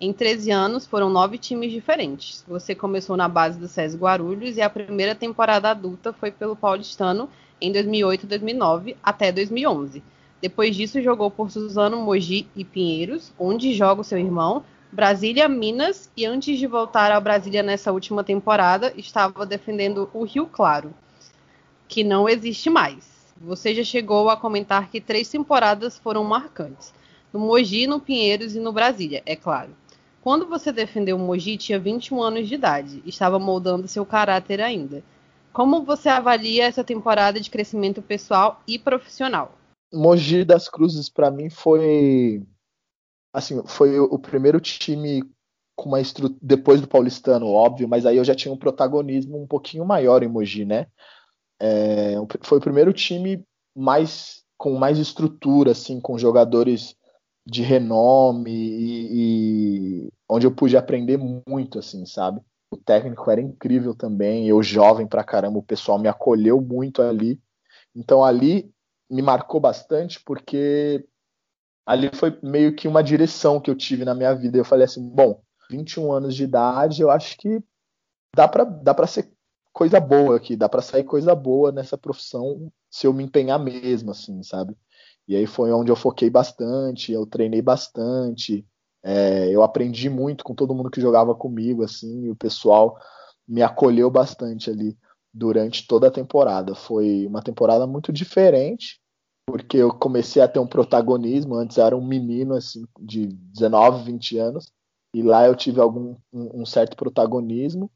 Em 0.00 0.12
13 0.12 0.50
anos, 0.50 0.86
foram 0.86 1.10
nove 1.10 1.36
times 1.36 1.70
diferentes. 1.70 2.42
Você 2.48 2.74
começou 2.74 3.16
na 3.16 3.28
base 3.28 3.58
do 3.58 3.68
SES 3.68 3.94
Guarulhos 3.94 4.56
e 4.56 4.62
a 4.62 4.70
primeira 4.70 5.14
temporada 5.14 5.70
adulta 5.70 6.12
foi 6.12 6.30
pelo 6.30 6.56
Paulistano 6.56 7.28
em 7.60 7.72
2008 7.72 8.24
e 8.24 8.26
2009 8.26 8.96
até 9.02 9.32
2011. 9.32 10.02
Depois 10.40 10.76
disso, 10.76 11.00
jogou 11.00 11.30
por 11.30 11.50
Suzano, 11.50 11.96
Mogi 11.96 12.46
e 12.54 12.64
Pinheiros, 12.64 13.32
onde 13.38 13.74
joga 13.74 14.02
o 14.02 14.04
seu 14.04 14.18
irmão, 14.18 14.62
Brasília, 14.92 15.48
Minas, 15.48 16.10
e 16.16 16.24
antes 16.24 16.58
de 16.58 16.66
voltar 16.66 17.10
ao 17.10 17.20
Brasília 17.20 17.62
nessa 17.62 17.92
última 17.92 18.22
temporada, 18.22 18.92
estava 18.96 19.44
defendendo 19.44 20.08
o 20.14 20.24
Rio 20.24 20.46
Claro, 20.46 20.94
que 21.88 22.04
não 22.04 22.28
existe 22.28 22.70
mais. 22.70 23.34
Você 23.40 23.74
já 23.74 23.84
chegou 23.84 24.30
a 24.30 24.36
comentar 24.36 24.88
que 24.88 25.00
três 25.00 25.28
temporadas 25.28 25.98
foram 25.98 26.24
marcantes. 26.24 26.94
No 27.32 27.40
Mogi, 27.40 27.86
no 27.86 28.00
Pinheiros 28.00 28.54
e 28.54 28.60
no 28.60 28.72
Brasília, 28.72 29.22
é 29.26 29.36
claro. 29.36 29.70
Quando 30.22 30.46
você 30.46 30.72
defendeu 30.72 31.16
o 31.16 31.20
Mogi, 31.20 31.56
tinha 31.56 31.78
21 31.78 32.22
anos 32.22 32.48
de 32.48 32.54
idade, 32.54 33.02
estava 33.04 33.38
moldando 33.38 33.86
seu 33.86 34.06
caráter 34.06 34.60
ainda. 34.60 35.04
Como 35.56 35.86
você 35.86 36.10
avalia 36.10 36.66
essa 36.66 36.84
temporada 36.84 37.40
de 37.40 37.48
crescimento 37.48 38.02
pessoal 38.02 38.60
e 38.68 38.78
profissional? 38.78 39.56
Mogi 39.90 40.44
das 40.44 40.68
Cruzes 40.68 41.08
para 41.08 41.30
mim 41.30 41.48
foi 41.48 42.46
assim, 43.32 43.62
foi 43.66 43.98
o 43.98 44.18
primeiro 44.18 44.60
time 44.60 45.24
com 45.74 45.88
uma 45.88 45.98
estrutura 45.98 46.38
depois 46.42 46.82
do 46.82 46.86
paulistano, 46.86 47.46
óbvio, 47.46 47.88
mas 47.88 48.04
aí 48.04 48.18
eu 48.18 48.24
já 48.24 48.34
tinha 48.34 48.52
um 48.52 48.58
protagonismo 48.58 49.42
um 49.42 49.46
pouquinho 49.46 49.86
maior 49.86 50.22
em 50.22 50.28
Mogi, 50.28 50.66
né? 50.66 50.88
É, 51.58 52.16
foi 52.42 52.58
o 52.58 52.60
primeiro 52.60 52.92
time 52.92 53.42
mais 53.74 54.44
com 54.58 54.74
mais 54.76 54.98
estrutura, 54.98 55.70
assim, 55.70 56.02
com 56.02 56.18
jogadores 56.18 56.94
de 57.46 57.62
renome 57.62 58.52
e, 58.52 59.08
e, 60.04 60.12
onde 60.28 60.46
eu 60.46 60.54
pude 60.54 60.76
aprender 60.76 61.16
muito, 61.16 61.78
assim, 61.78 62.04
sabe? 62.04 62.42
O 62.70 62.76
técnico 62.76 63.30
era 63.30 63.40
incrível 63.40 63.94
também, 63.94 64.48
eu 64.48 64.62
jovem 64.62 65.06
pra 65.06 65.24
caramba, 65.24 65.58
o 65.58 65.62
pessoal 65.62 65.98
me 65.98 66.08
acolheu 66.08 66.60
muito 66.60 67.00
ali. 67.00 67.40
Então 67.94 68.24
ali 68.24 68.70
me 69.08 69.22
marcou 69.22 69.60
bastante 69.60 70.20
porque 70.24 71.06
ali 71.86 72.10
foi 72.12 72.36
meio 72.42 72.74
que 72.74 72.88
uma 72.88 73.02
direção 73.02 73.60
que 73.60 73.70
eu 73.70 73.76
tive 73.76 74.04
na 74.04 74.14
minha 74.14 74.34
vida. 74.34 74.58
Eu 74.58 74.64
falei 74.64 74.84
assim, 74.84 75.08
bom, 75.08 75.40
21 75.70 76.12
anos 76.12 76.34
de 76.34 76.44
idade, 76.44 77.02
eu 77.02 77.10
acho 77.10 77.36
que 77.38 77.62
dá 78.34 78.48
para 78.48 78.64
dá 78.64 78.92
para 78.92 79.06
ser 79.06 79.32
coisa 79.72 80.00
boa 80.00 80.36
aqui, 80.36 80.56
dá 80.56 80.68
para 80.68 80.82
sair 80.82 81.04
coisa 81.04 81.34
boa 81.34 81.70
nessa 81.70 81.98
profissão 81.98 82.72
se 82.90 83.06
eu 83.06 83.12
me 83.12 83.24
empenhar 83.24 83.58
mesmo, 83.58 84.10
assim, 84.10 84.42
sabe? 84.42 84.76
E 85.28 85.36
aí 85.36 85.46
foi 85.46 85.72
onde 85.72 85.90
eu 85.90 85.96
foquei 85.96 86.30
bastante, 86.30 87.12
eu 87.12 87.26
treinei 87.26 87.60
bastante, 87.60 88.66
é, 89.06 89.48
eu 89.48 89.62
aprendi 89.62 90.10
muito 90.10 90.42
com 90.42 90.52
todo 90.52 90.74
mundo 90.74 90.90
que 90.90 91.00
jogava 91.00 91.32
comigo, 91.32 91.84
assim, 91.84 92.24
e 92.24 92.30
o 92.30 92.34
pessoal 92.34 92.98
me 93.46 93.62
acolheu 93.62 94.10
bastante 94.10 94.68
ali 94.68 94.98
durante 95.32 95.86
toda 95.86 96.08
a 96.08 96.10
temporada. 96.10 96.74
Foi 96.74 97.24
uma 97.24 97.40
temporada 97.40 97.86
muito 97.86 98.12
diferente, 98.12 99.00
porque 99.46 99.76
eu 99.76 99.94
comecei 99.94 100.42
a 100.42 100.48
ter 100.48 100.58
um 100.58 100.66
protagonismo, 100.66 101.54
antes 101.54 101.78
era 101.78 101.96
um 101.96 102.04
menino 102.04 102.54
assim 102.54 102.84
de 102.98 103.28
19, 103.28 104.10
20 104.10 104.38
anos, 104.38 104.72
e 105.14 105.22
lá 105.22 105.46
eu 105.46 105.54
tive 105.54 105.80
algum 105.80 106.16
um, 106.32 106.62
um 106.62 106.66
certo 106.66 106.96
protagonismo. 106.96 107.88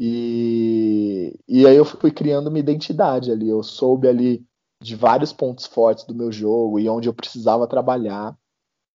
E, 0.00 1.38
e 1.46 1.66
aí 1.66 1.76
eu 1.76 1.84
fui 1.84 2.10
criando 2.10 2.48
uma 2.48 2.58
identidade 2.58 3.30
ali. 3.30 3.48
Eu 3.48 3.62
soube 3.62 4.08
ali 4.08 4.46
de 4.80 4.96
vários 4.96 5.32
pontos 5.32 5.66
fortes 5.66 6.04
do 6.04 6.14
meu 6.14 6.32
jogo 6.32 6.78
e 6.78 6.88
onde 6.88 7.08
eu 7.08 7.12
precisava 7.12 7.66
trabalhar. 7.66 8.34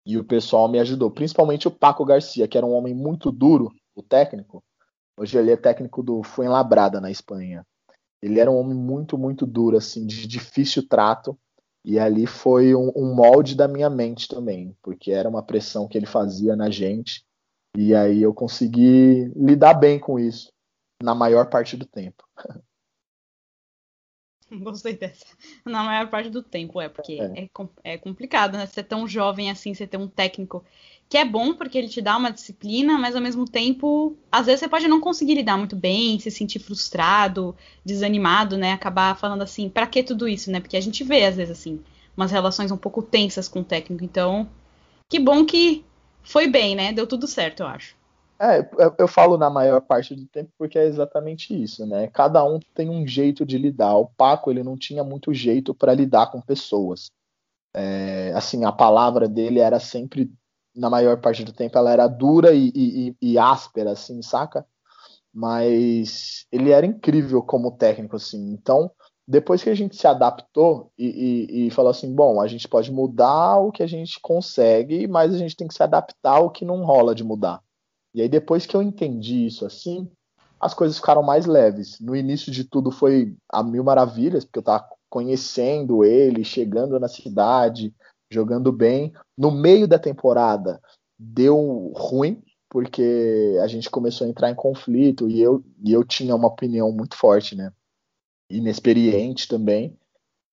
E 0.07 0.16
o 0.16 0.25
pessoal 0.25 0.69
me 0.69 0.78
ajudou, 0.78 1.11
principalmente 1.11 1.69
o 1.69 1.71
Paco 1.71 2.04
Garcia, 2.04 2.49
que 2.49 2.57
era 2.57 2.66
um 2.66 2.73
homem 2.73 2.95
muito 2.95 3.30
duro, 3.30 3.71
o 3.95 4.02
técnico. 4.02 4.62
Hoje 5.19 5.37
ele 5.38 5.50
é 5.50 5.57
técnico 5.57 6.02
do 6.02 6.23
Fuenlabrada 6.23 7.00
na 7.00 7.11
Espanha. 7.11 7.66
Ele 8.23 8.40
era 8.40 8.50
um 8.50 8.57
homem 8.57 8.75
muito, 8.75 9.19
muito 9.19 9.47
duro, 9.47 9.76
assim, 9.76 10.07
de 10.07 10.26
difícil 10.26 10.87
trato. 10.88 11.38
E 11.85 11.99
ali 11.99 12.26
foi 12.26 12.75
um, 12.75 12.92
um, 12.95 13.14
molde 13.14 13.54
da 13.54 13.66
minha 13.66 13.88
mente 13.88 14.28
também, 14.28 14.76
porque 14.83 15.11
era 15.11 15.28
uma 15.28 15.42
pressão 15.42 15.88
que 15.88 15.97
ele 15.97 16.07
fazia 16.07 16.54
na 16.54 16.71
gente. 16.71 17.25
E 17.76 17.95
aí 17.95 18.23
eu 18.23 18.35
consegui 18.35 19.33
lidar 19.35 19.75
bem 19.75 19.99
com 19.99 20.19
isso 20.19 20.52
na 21.02 21.14
maior 21.14 21.49
parte 21.49 21.76
do 21.76 21.87
tempo. 21.87 22.25
Gostei 24.62 24.95
dessa. 24.95 25.26
Na 25.64 25.83
maior 25.83 26.09
parte 26.09 26.28
do 26.28 26.42
tempo, 26.42 26.80
é, 26.80 26.88
porque 26.88 27.19
é, 27.21 27.45
é, 27.45 27.49
é 27.85 27.99
complicado, 27.99 28.57
né? 28.57 28.66
Ser 28.66 28.85
tão 28.85 29.07
jovem 29.07 29.50
assim, 29.50 29.73
você 29.75 29.87
ter 29.87 29.97
um 29.97 30.09
técnico 30.09 30.64
que 31.09 31.19
é 31.19 31.25
bom 31.25 31.54
porque 31.54 31.76
ele 31.76 31.88
te 31.88 32.00
dá 32.00 32.16
uma 32.16 32.30
disciplina, 32.30 32.97
mas 32.97 33.16
ao 33.16 33.23
mesmo 33.23 33.45
tempo, 33.45 34.16
às 34.30 34.47
vezes 34.47 34.61
você 34.61 34.69
pode 34.69 34.87
não 34.87 35.00
conseguir 35.00 35.35
lidar 35.35 35.57
muito 35.57 35.75
bem, 35.75 36.21
se 36.21 36.30
sentir 36.30 36.61
frustrado, 36.61 37.57
desanimado, 37.85 38.57
né? 38.57 38.73
Acabar 38.73 39.16
falando 39.16 39.42
assim, 39.42 39.69
para 39.69 39.88
que 39.88 40.04
tudo 40.04 40.28
isso, 40.28 40.52
né? 40.52 40.61
Porque 40.61 40.76
a 40.76 40.80
gente 40.80 41.02
vê 41.02 41.25
às 41.25 41.37
vezes 41.37 41.59
assim, 41.59 41.80
umas 42.16 42.30
relações 42.30 42.71
um 42.71 42.76
pouco 42.76 43.02
tensas 43.02 43.49
com 43.49 43.61
o 43.61 43.64
técnico. 43.64 44.04
Então, 44.04 44.49
que 45.09 45.19
bom 45.19 45.45
que 45.45 45.85
foi 46.23 46.47
bem, 46.47 46.76
né? 46.76 46.92
Deu 46.92 47.07
tudo 47.09 47.26
certo, 47.26 47.61
eu 47.61 47.66
acho. 47.66 48.00
É, 48.40 48.66
eu 48.99 49.06
falo 49.06 49.37
na 49.37 49.50
maior 49.50 49.82
parte 49.82 50.14
do 50.14 50.26
tempo 50.26 50.50
porque 50.56 50.78
é 50.78 50.87
exatamente 50.87 51.52
isso, 51.62 51.87
né? 51.87 52.06
Cada 52.09 52.42
um 52.42 52.59
tem 52.75 52.88
um 52.88 53.06
jeito 53.06 53.44
de 53.44 53.59
lidar. 53.59 53.94
O 53.97 54.06
Paco, 54.06 54.50
ele 54.50 54.62
não 54.62 54.78
tinha 54.78 55.04
muito 55.04 55.35
jeito 55.35 55.75
para 55.75 55.92
lidar 55.92 56.30
com 56.30 56.40
pessoas. 56.40 57.11
É, 57.75 58.32
assim, 58.35 58.64
a 58.64 58.73
palavra 58.73 59.28
dele 59.28 59.61
era 59.61 59.78
sempre 59.78 60.32
na 60.75 60.88
maior 60.88 61.20
parte 61.20 61.44
do 61.44 61.52
tempo 61.52 61.76
ela 61.76 61.92
era 61.92 62.06
dura 62.06 62.52
e, 62.54 62.73
e, 62.75 63.16
e, 63.20 63.38
áspera, 63.38 63.92
assim, 63.92 64.23
saca? 64.23 64.64
Mas 65.32 66.47
ele 66.50 66.70
era 66.70 66.87
incrível 66.87 67.42
como 67.42 67.76
técnico, 67.76 68.16
assim. 68.16 68.52
Então, 68.52 68.90
depois 69.28 69.62
que 69.62 69.70
a 69.70 69.75
gente 69.75 69.97
se 69.97 70.06
adaptou 70.06 70.90
e, 70.99 71.66
e, 71.66 71.70
falou 71.70 71.90
assim, 71.90 72.14
bom, 72.14 72.40
a 72.40 72.49
gente 72.49 72.66
pode 72.68 72.90
mudar 72.90 73.59
o 73.59 73.70
que 73.70 73.82
a 73.82 73.87
gente 73.87 74.18
consegue, 74.20 75.06
mas 75.06 75.35
a 75.35 75.38
gente 75.38 75.56
tem 75.56 75.68
que 75.68 75.75
se 75.75 75.82
adaptar 75.82 76.37
ao 76.37 76.50
que 76.50 76.64
não 76.64 76.85
rola 76.85 77.14
de 77.14 77.23
mudar. 77.23 77.62
E 78.14 78.23
aí, 78.23 78.29
depois 78.29 78.67
que 78.67 78.76
eu 78.76 78.83
entendi 78.83 79.47
isso 79.47 79.64
assim, 79.64 80.11
as 80.61 80.75
coisas 80.75 80.97
ficaram 80.97 81.23
mais 81.23 81.47
leves. 81.47 81.99
No 82.00 82.14
início 82.14 82.52
de 82.52 82.64
tudo 82.64 82.90
foi 82.90 83.35
a 83.49 83.62
mil 83.62 83.83
maravilhas, 83.83 84.45
porque 84.45 84.59
eu 84.59 84.62
tava 84.62 84.87
conhecendo 85.09 86.05
ele, 86.05 86.45
chegando 86.45 87.00
na 87.00 87.09
cidade, 87.09 87.95
jogando 88.31 88.71
bem. 88.71 89.12
No 89.37 89.50
meio 89.50 89.88
da 89.88 89.99
temporada 89.99 90.81
deu 91.19 91.93
ruim, 91.97 92.43
porque 92.69 93.59
a 93.62 93.67
gente 93.67 93.90
começou 93.90 94.26
a 94.26 94.31
entrar 94.31 94.50
em 94.50 94.55
conflito 94.55 95.29
e 95.29 95.40
eu, 95.40 95.64
e 95.85 95.93
eu 95.93 96.05
tinha 96.05 96.37
uma 96.37 96.49
opinião 96.49 96.93
muito 96.93 97.17
forte, 97.17 97.57
né? 97.57 97.73
Inexperiente 98.50 99.49
também. 99.49 99.97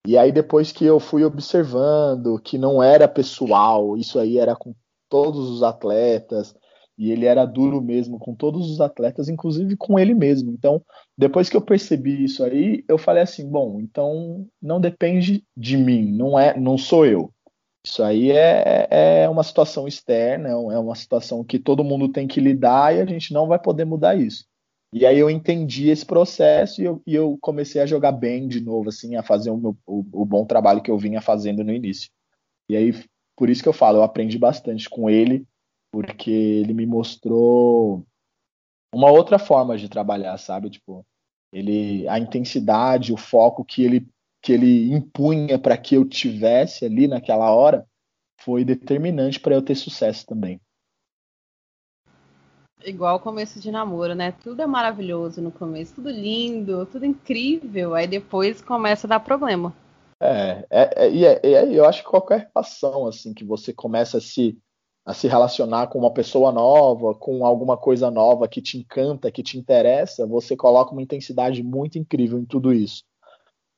E 0.05 0.17
aí 0.17 0.31
depois 0.31 0.71
que 0.71 0.85
eu 0.85 0.99
fui 0.99 1.23
observando 1.23 2.39
que 2.39 2.57
não 2.57 2.81
era 2.81 3.07
pessoal, 3.07 3.97
isso 3.97 4.17
aí 4.17 4.37
era 4.37 4.55
com 4.55 4.73
todos 5.09 5.49
os 5.49 5.63
atletas, 5.63 6.55
e 6.97 7.11
ele 7.11 7.25
era 7.25 7.45
duro 7.45 7.81
mesmo 7.81 8.17
com 8.17 8.33
todos 8.33 8.71
os 8.71 8.81
atletas, 8.81 9.29
inclusive 9.29 9.77
com 9.77 9.99
ele 9.99 10.13
mesmo. 10.13 10.51
Então, 10.51 10.81
depois 11.17 11.49
que 11.49 11.55
eu 11.55 11.61
percebi 11.61 12.23
isso 12.23 12.43
aí, 12.43 12.83
eu 12.87 12.97
falei 12.97 13.23
assim, 13.23 13.47
bom, 13.47 13.79
então 13.79 14.47
não 14.61 14.81
depende 14.81 15.43
de 15.55 15.77
mim, 15.77 16.11
não 16.11 16.39
é, 16.39 16.59
não 16.59 16.77
sou 16.77 17.05
eu. 17.05 17.31
Isso 17.85 18.03
aí 18.03 18.31
é, 18.31 18.87
é 19.23 19.29
uma 19.29 19.43
situação 19.43 19.87
externa, 19.87 20.49
é 20.49 20.79
uma 20.79 20.95
situação 20.95 21.43
que 21.43 21.57
todo 21.57 21.83
mundo 21.83 22.09
tem 22.09 22.27
que 22.27 22.41
lidar 22.41 22.95
e 22.95 22.99
a 22.99 23.05
gente 23.05 23.31
não 23.31 23.47
vai 23.47 23.59
poder 23.59 23.85
mudar 23.85 24.15
isso. 24.15 24.45
E 24.91 25.05
aí 25.05 25.19
eu 25.19 25.29
entendi 25.29 25.89
esse 25.89 26.05
processo 26.05 26.81
e 26.81 26.85
eu, 26.85 27.01
e 27.05 27.13
eu 27.13 27.37
comecei 27.41 27.81
a 27.81 27.85
jogar 27.85 28.11
bem 28.11 28.47
de 28.47 28.61
novo, 28.61 28.89
assim, 28.89 29.15
a 29.15 29.23
fazer 29.23 29.51
o, 29.51 29.57
meu, 29.57 29.77
o, 29.85 29.99
o, 30.11 30.25
bom 30.25 30.45
trabalho 30.45 30.81
que 30.81 30.89
eu 30.89 30.97
vinha 30.97 31.21
fazendo 31.21 31.63
no 31.63 31.73
início. 31.73 32.09
E 32.69 32.75
aí, 32.75 32.93
por 33.35 33.49
isso 33.49 33.61
que 33.61 33.69
eu 33.69 33.73
falo, 33.73 33.99
eu 33.99 34.03
aprendi 34.03 34.37
bastante 34.37 34.89
com 34.89 35.09
ele, 35.09 35.45
porque 35.91 36.31
ele 36.31 36.73
me 36.73 36.85
mostrou 36.85 38.05
uma 38.93 39.11
outra 39.11 39.37
forma 39.37 39.77
de 39.77 39.89
trabalhar, 39.89 40.37
sabe? 40.37 40.69
Tipo, 40.69 41.05
ele, 41.51 42.07
a 42.07 42.19
intensidade, 42.19 43.13
o 43.13 43.17
foco 43.17 43.63
que 43.63 43.83
ele 43.83 44.07
que 44.41 44.53
ele 44.53 44.93
impunha 44.93 45.57
para 45.59 45.75
que 45.77 45.95
eu 45.95 46.05
tivesse 46.05 46.85
ali 46.85 47.07
naquela 47.07 47.51
hora 47.51 47.85
foi 48.39 48.63
determinante 48.63 49.39
para 49.39 49.55
eu 49.55 49.61
ter 49.61 49.75
sucesso 49.75 50.25
também. 50.25 50.61
Igual 52.85 53.17
o 53.17 53.19
começo 53.19 53.59
de 53.59 53.71
namoro, 53.71 54.13
né? 54.13 54.31
Tudo 54.31 54.61
é 54.61 54.67
maravilhoso 54.67 55.41
no 55.41 55.51
começo, 55.51 55.95
tudo 55.95 56.09
lindo, 56.09 56.85
tudo 56.85 57.05
incrível, 57.05 57.95
aí 57.95 58.07
depois 58.07 58.61
começa 58.61 59.07
a 59.07 59.09
dar 59.09 59.19
problema. 59.19 59.75
É, 60.21 60.65
é, 60.69 61.05
é 61.05 61.11
e 61.11 61.25
é, 61.25 61.39
é, 61.43 61.73
eu 61.73 61.85
acho 61.85 62.03
que 62.03 62.09
qualquer 62.09 62.49
relação 62.53 63.07
assim 63.07 63.33
que 63.33 63.43
você 63.43 63.73
começa 63.73 64.19
a 64.19 64.21
se 64.21 64.57
a 65.07 65.13
se 65.13 65.27
relacionar 65.27 65.87
com 65.87 65.97
uma 65.97 66.11
pessoa 66.11 66.51
nova, 66.51 67.15
com 67.15 67.43
alguma 67.43 67.77
coisa 67.77 68.11
nova 68.11 68.47
que 68.47 68.61
te 68.61 68.77
encanta, 68.77 69.31
que 69.31 69.41
te 69.41 69.57
interessa, 69.57 70.27
você 70.27 70.55
coloca 70.55 70.91
uma 70.91 71.01
intensidade 71.01 71.63
muito 71.63 71.97
incrível 71.97 72.37
em 72.37 72.45
tudo 72.45 72.71
isso 72.71 73.03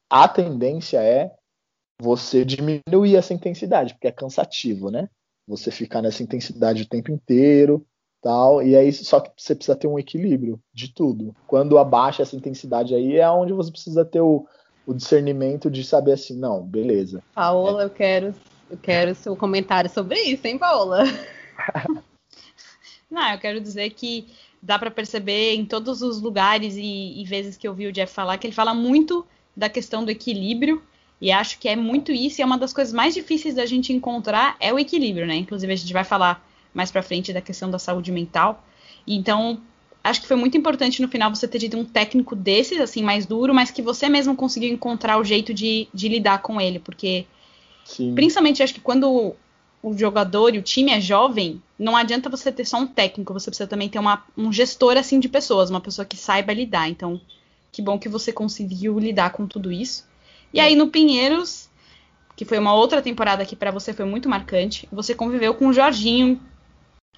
a 0.09 0.27
tendência 0.27 1.01
é 1.01 1.31
você 2.01 2.43
diminuir 2.43 3.15
essa 3.15 3.33
intensidade, 3.33 3.93
porque 3.93 4.07
é 4.07 4.11
cansativo, 4.11 4.89
né? 4.89 5.07
Você 5.47 5.69
ficar 5.69 6.01
nessa 6.01 6.23
intensidade 6.23 6.83
o 6.83 6.87
tempo 6.87 7.11
inteiro, 7.11 7.85
tal, 8.21 8.61
e 8.63 8.75
aí 8.75 8.91
só 8.91 9.19
que 9.19 9.31
você 9.37 9.53
precisa 9.53 9.77
ter 9.77 9.87
um 9.87 9.99
equilíbrio 9.99 10.59
de 10.73 10.93
tudo. 10.93 11.35
Quando 11.45 11.77
abaixa 11.77 12.23
essa 12.23 12.35
intensidade 12.35 12.95
aí 12.95 13.17
é 13.17 13.29
onde 13.29 13.53
você 13.53 13.71
precisa 13.71 14.03
ter 14.03 14.21
o, 14.21 14.47
o 14.85 14.93
discernimento 14.93 15.69
de 15.69 15.83
saber 15.83 16.13
assim, 16.13 16.37
não, 16.37 16.63
beleza. 16.63 17.21
Paola, 17.35 17.83
é. 17.83 17.85
eu 17.85 17.89
quero 17.89 18.33
eu 18.69 18.77
quero 18.77 19.15
seu 19.15 19.35
comentário 19.35 19.89
sobre 19.89 20.19
isso, 20.21 20.45
hein, 20.45 20.57
Paola? 20.57 21.03
não, 23.09 23.31
eu 23.31 23.39
quero 23.39 23.59
dizer 23.59 23.89
que 23.91 24.27
dá 24.61 24.77
para 24.77 24.91
perceber 24.91 25.55
em 25.55 25.65
todos 25.65 26.01
os 26.01 26.21
lugares 26.21 26.75
e, 26.75 27.21
e 27.21 27.23
vezes 27.25 27.57
que 27.57 27.67
eu 27.67 27.73
vi 27.73 27.87
o 27.87 27.91
Jeff 27.91 28.13
falar 28.13 28.37
que 28.37 28.47
ele 28.47 28.53
fala 28.53 28.73
muito 28.73 29.25
da 29.55 29.69
questão 29.69 30.03
do 30.03 30.11
equilíbrio. 30.11 30.81
E 31.21 31.31
acho 31.31 31.59
que 31.59 31.67
é 31.67 31.75
muito 31.75 32.13
isso, 32.13 32.39
e 32.39 32.41
é 32.41 32.45
uma 32.45 32.57
das 32.57 32.71
coisas 32.71 32.93
mais 32.93 33.13
difíceis 33.13 33.55
da 33.55 33.65
gente 33.65 33.91
encontrar 33.91 34.55
é 34.57 34.71
o 34.71 34.79
equilíbrio, 34.79 35.27
né? 35.27 35.35
Inclusive, 35.35 35.73
a 35.73 35.75
gente 35.75 35.91
vai 35.91 36.05
falar 36.05 36.47
mais 36.73 36.91
pra 36.91 37.03
frente 37.03 37.33
da 37.33 37.41
questão 37.41 37.69
da 37.69 37.77
saúde 37.77 38.09
mental. 38.09 38.65
Então, 39.05 39.59
acho 40.01 40.21
que 40.21 40.27
foi 40.27 40.37
muito 40.37 40.57
importante 40.57 41.01
no 41.01 41.09
final 41.09 41.29
você 41.33 41.45
ter 41.45 41.59
tido 41.59 41.77
um 41.77 41.83
técnico 41.83 42.37
desses, 42.37 42.79
assim, 42.79 43.03
mais 43.03 43.25
duro, 43.25 43.53
mas 43.53 43.69
que 43.69 43.81
você 43.81 44.07
mesmo 44.07 44.33
conseguiu 44.33 44.71
encontrar 44.71 45.19
o 45.19 45.23
jeito 45.25 45.53
de, 45.53 45.89
de 45.93 46.07
lidar 46.07 46.41
com 46.41 46.61
ele, 46.61 46.79
porque 46.79 47.25
Sim. 47.89 48.13
Principalmente, 48.13 48.61
acho 48.61 48.73
que 48.73 48.79
quando 48.79 49.35
o 49.81 49.97
jogador 49.97 50.53
e 50.53 50.59
o 50.59 50.61
time 50.61 50.91
é 50.91 51.01
jovem, 51.01 51.61
não 51.77 51.95
adianta 51.95 52.29
você 52.29 52.51
ter 52.51 52.65
só 52.65 52.77
um 52.77 52.85
técnico, 52.85 53.33
você 53.33 53.49
precisa 53.49 53.67
também 53.67 53.89
ter 53.89 53.97
uma, 53.97 54.23
um 54.37 54.53
gestor 54.53 54.95
assim 54.95 55.19
de 55.19 55.27
pessoas, 55.27 55.71
uma 55.71 55.81
pessoa 55.81 56.05
que 56.05 56.15
saiba 56.15 56.53
lidar. 56.53 56.87
Então, 56.87 57.19
que 57.71 57.81
bom 57.81 57.97
que 57.97 58.07
você 58.07 58.31
conseguiu 58.31 58.99
lidar 58.99 59.31
com 59.31 59.47
tudo 59.47 59.71
isso. 59.71 60.07
E 60.53 60.59
aí 60.59 60.75
no 60.75 60.89
Pinheiros, 60.89 61.67
que 62.35 62.45
foi 62.45 62.59
uma 62.59 62.75
outra 62.75 63.01
temporada 63.01 63.45
que 63.45 63.55
para 63.55 63.71
você 63.71 63.91
foi 63.91 64.05
muito 64.05 64.29
marcante, 64.29 64.87
você 64.91 65.15
conviveu 65.15 65.55
com 65.55 65.67
o 65.67 65.73
Jorginho, 65.73 66.39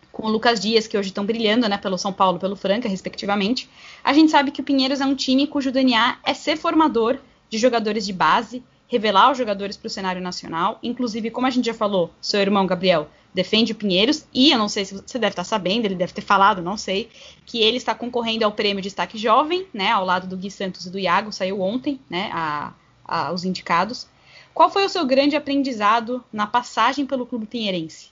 com 0.09 0.27
o 0.27 0.29
Lucas 0.29 0.59
Dias, 0.59 0.87
que 0.87 0.97
hoje 0.97 1.09
estão 1.09 1.25
brilhando, 1.25 1.67
né, 1.67 1.77
pelo 1.77 1.97
São 1.97 2.13
Paulo, 2.13 2.39
pelo 2.39 2.55
Franca, 2.55 2.87
respectivamente. 2.87 3.69
A 4.03 4.13
gente 4.13 4.31
sabe 4.31 4.51
que 4.51 4.61
o 4.61 4.63
Pinheiros 4.63 5.01
é 5.01 5.05
um 5.05 5.15
time 5.15 5.47
cujo 5.47 5.71
DNA 5.71 6.19
é 6.23 6.33
ser 6.33 6.57
formador 6.57 7.17
de 7.49 7.57
jogadores 7.57 8.05
de 8.05 8.13
base, 8.13 8.63
revelar 8.91 9.31
os 9.31 9.37
jogadores 9.37 9.77
para 9.77 9.87
o 9.87 9.89
cenário 9.89 10.21
nacional. 10.21 10.77
Inclusive, 10.83 11.31
como 11.31 11.47
a 11.47 11.49
gente 11.49 11.65
já 11.65 11.73
falou, 11.73 12.11
seu 12.19 12.41
irmão 12.41 12.67
Gabriel 12.67 13.07
defende 13.33 13.71
o 13.71 13.75
Pinheiros 13.75 14.25
e 14.33 14.51
eu 14.51 14.57
não 14.57 14.67
sei 14.67 14.83
se 14.83 14.93
você 14.93 15.17
deve 15.17 15.31
estar 15.31 15.45
sabendo, 15.45 15.85
ele 15.85 15.95
deve 15.95 16.11
ter 16.11 16.21
falado, 16.21 16.61
não 16.61 16.75
sei, 16.75 17.09
que 17.45 17.61
ele 17.61 17.77
está 17.77 17.95
concorrendo 17.95 18.43
ao 18.43 18.51
prêmio 18.51 18.83
Destaque 18.83 19.17
Jovem, 19.17 19.65
né, 19.73 19.89
ao 19.89 20.03
lado 20.03 20.27
do 20.27 20.35
Gui 20.35 20.51
Santos 20.51 20.85
e 20.85 20.89
do 20.89 20.99
Iago, 20.99 21.31
saiu 21.31 21.61
ontem, 21.61 22.01
né, 22.09 22.29
a, 22.33 22.73
a, 23.05 23.31
os 23.31 23.45
indicados. 23.45 24.09
Qual 24.53 24.69
foi 24.69 24.83
o 24.83 24.89
seu 24.89 25.05
grande 25.05 25.37
aprendizado 25.37 26.21
na 26.33 26.45
passagem 26.45 27.05
pelo 27.05 27.25
clube 27.25 27.45
pinheirense? 27.45 28.10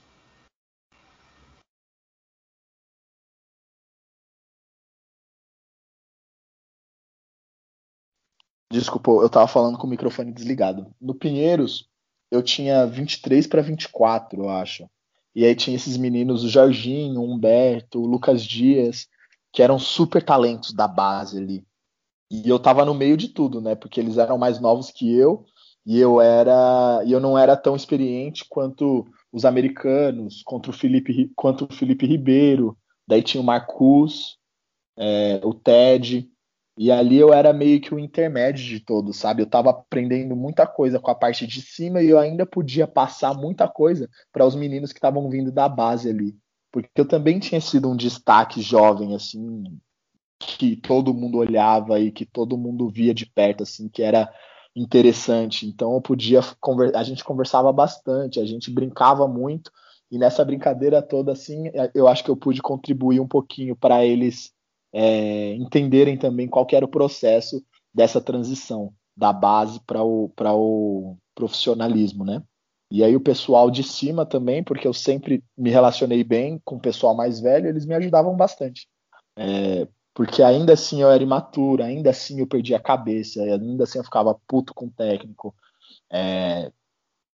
Desculpa, 8.72 9.12
eu 9.12 9.30
tava 9.30 9.48
falando 9.48 9.78
com 9.78 9.88
o 9.88 9.90
microfone 9.90 10.32
desligado. 10.32 10.94
No 11.02 11.16
Pinheiros, 11.16 11.90
eu 12.32 12.44
tinha 12.44 12.86
23 12.86 13.48
para 13.48 13.62
24, 13.62 14.44
eu 14.44 14.50
acho. 14.50 14.88
E 15.36 15.46
aí 15.46 15.56
tinha 15.56 15.76
esses 15.76 15.98
meninos, 15.98 16.44
o 16.44 16.50
Jorginho, 16.50 17.22
o 17.22 17.32
Humberto, 17.32 18.00
o 18.00 18.06
Lucas 18.06 18.44
Dias, 18.44 19.08
que 19.52 19.64
eram 19.64 19.80
super 19.80 20.24
talentos 20.24 20.74
da 20.74 20.88
base 20.88 21.38
ali. 21.38 21.64
E 22.30 22.48
eu 22.48 22.60
tava 22.60 22.86
no 22.86 22.94
meio 22.94 23.18
de 23.18 23.30
tudo, 23.30 23.60
né? 23.60 23.74
Porque 23.76 24.00
eles 24.00 24.18
eram 24.18 24.38
mais 24.38 24.60
novos 24.60 24.92
que 24.92 25.12
eu, 25.12 25.46
e 25.86 26.00
eu 26.00 26.22
era 26.22 27.02
e 27.06 27.12
eu 27.12 27.20
não 27.20 27.38
era 27.38 27.58
tão 27.58 27.76
experiente 27.76 28.46
quanto 28.48 29.08
os 29.32 29.46
americanos, 29.46 30.44
contra 30.44 30.72
o 30.72 30.74
Felipe, 30.74 31.32
quanto 31.36 31.66
o 31.66 31.74
Felipe 31.74 32.06
Ribeiro. 32.06 32.78
Daí 33.08 33.24
tinha 33.24 33.42
o 33.42 33.44
Marcus, 33.44 34.38
é, 34.98 35.42
o 35.44 35.54
Ted. 35.54 36.30
E 36.82 36.90
ali 36.94 37.18
eu 37.18 37.34
era 37.34 37.52
meio 37.52 37.82
que 37.82 37.94
o 37.94 38.00
intermédio 38.00 38.64
de 38.64 38.80
todos, 38.80 39.18
sabe? 39.18 39.42
Eu 39.42 39.46
estava 39.46 39.70
aprendendo 39.70 40.34
muita 40.34 40.66
coisa 40.66 40.98
com 40.98 41.12
a 41.12 41.16
parte 41.16 41.46
de 41.46 41.62
cima 41.62 42.02
e 42.02 42.08
eu 42.08 42.18
ainda 42.18 42.46
podia 42.46 42.88
passar 42.88 43.34
muita 43.34 43.68
coisa 43.68 44.10
para 44.32 44.46
os 44.46 44.56
meninos 44.56 44.94
que 44.94 44.98
estavam 44.98 45.30
vindo 45.30 45.52
da 45.52 45.68
base 45.68 46.10
ali. 46.10 46.38
Porque 46.72 46.90
eu 46.96 47.06
também 47.06 47.38
tinha 47.38 47.60
sido 47.60 47.90
um 47.90 47.98
destaque 47.98 48.62
jovem, 48.62 49.14
assim, 49.14 49.62
que 50.40 50.78
todo 50.78 51.14
mundo 51.14 51.40
olhava 51.40 52.00
e 52.00 52.14
que 52.14 52.26
todo 52.26 52.58
mundo 52.58 52.90
via 52.90 53.14
de 53.14 53.26
perto, 53.26 53.64
assim, 53.64 53.90
que 53.90 54.02
era 54.02 54.34
interessante. 54.74 55.68
Então 55.68 55.94
eu 55.96 56.02
podia 56.02 56.40
a 56.96 57.04
gente 57.04 57.26
conversava 57.26 57.74
bastante, 57.74 58.40
a 58.40 58.46
gente 58.46 58.72
brincava 58.72 59.28
muito 59.28 59.70
e 60.10 60.18
nessa 60.18 60.46
brincadeira 60.46 61.02
toda 61.02 61.34
assim, 61.34 61.70
eu 61.94 62.08
acho 62.08 62.24
que 62.24 62.32
eu 62.32 62.38
pude 62.38 62.62
contribuir 62.62 63.20
um 63.20 63.28
pouquinho 63.28 63.76
para 63.76 64.06
eles 64.06 64.54
é, 64.94 65.54
entenderem 65.54 66.18
também 66.18 66.48
qual 66.48 66.68
era 66.72 66.86
o 66.86 66.90
processo 66.90 67.64
dessa 67.94 68.22
transição 68.22 68.94
da 69.16 69.34
base 69.34 69.80
para 69.86 70.04
o, 70.04 70.32
o 70.38 71.18
profissionalismo, 71.36 72.24
né? 72.24 72.42
E 72.92 73.04
aí 73.04 73.16
o 73.16 73.22
pessoal 73.22 73.70
de 73.70 73.84
cima 73.84 74.26
também, 74.26 74.64
porque 74.64 74.88
eu 74.88 74.94
sempre 74.94 75.44
me 75.58 75.70
relacionei 75.70 76.24
bem 76.24 76.60
com 76.66 76.76
o 76.76 76.80
pessoal 76.80 77.16
mais 77.16 77.40
velho, 77.40 77.68
eles 77.68 77.86
me 77.86 77.94
ajudavam 77.94 78.36
bastante. 78.36 78.88
É, 79.38 79.88
porque 80.14 80.42
ainda 80.42 80.74
assim 80.74 81.02
eu 81.02 81.10
era 81.10 81.24
imaturo, 81.24 81.84
ainda 81.84 82.10
assim 82.10 82.40
eu 82.40 82.48
perdia 82.48 82.78
a 82.78 82.82
cabeça, 82.82 83.42
ainda 83.42 83.84
assim 83.84 84.00
eu 84.00 84.04
ficava 84.04 84.38
puto 84.48 84.74
com 84.74 84.88
o 84.88 84.92
técnico 84.92 85.54
é, 86.12 86.72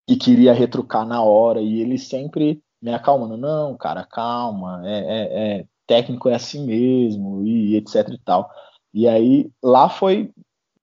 e 0.08 0.16
queria 0.16 0.52
retrucar 0.52 1.06
na 1.06 1.22
hora, 1.22 1.60
e 1.60 1.80
ele 1.80 1.98
sempre 1.98 2.62
me 2.80 2.94
acalmando, 2.94 3.36
não, 3.36 3.76
cara, 3.76 4.04
calma, 4.04 4.82
é, 4.84 4.98
é, 4.98 5.58
é 5.60 5.66
técnico 5.90 6.28
é 6.28 6.36
assim 6.36 6.64
mesmo 6.64 7.44
e 7.44 7.74
etc 7.74 8.08
e 8.10 8.18
tal. 8.18 8.48
E 8.94 9.08
aí 9.08 9.50
lá 9.60 9.88
foi 9.88 10.32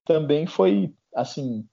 também 0.04 0.46
foi 0.46 0.94
assim, 1.16 1.66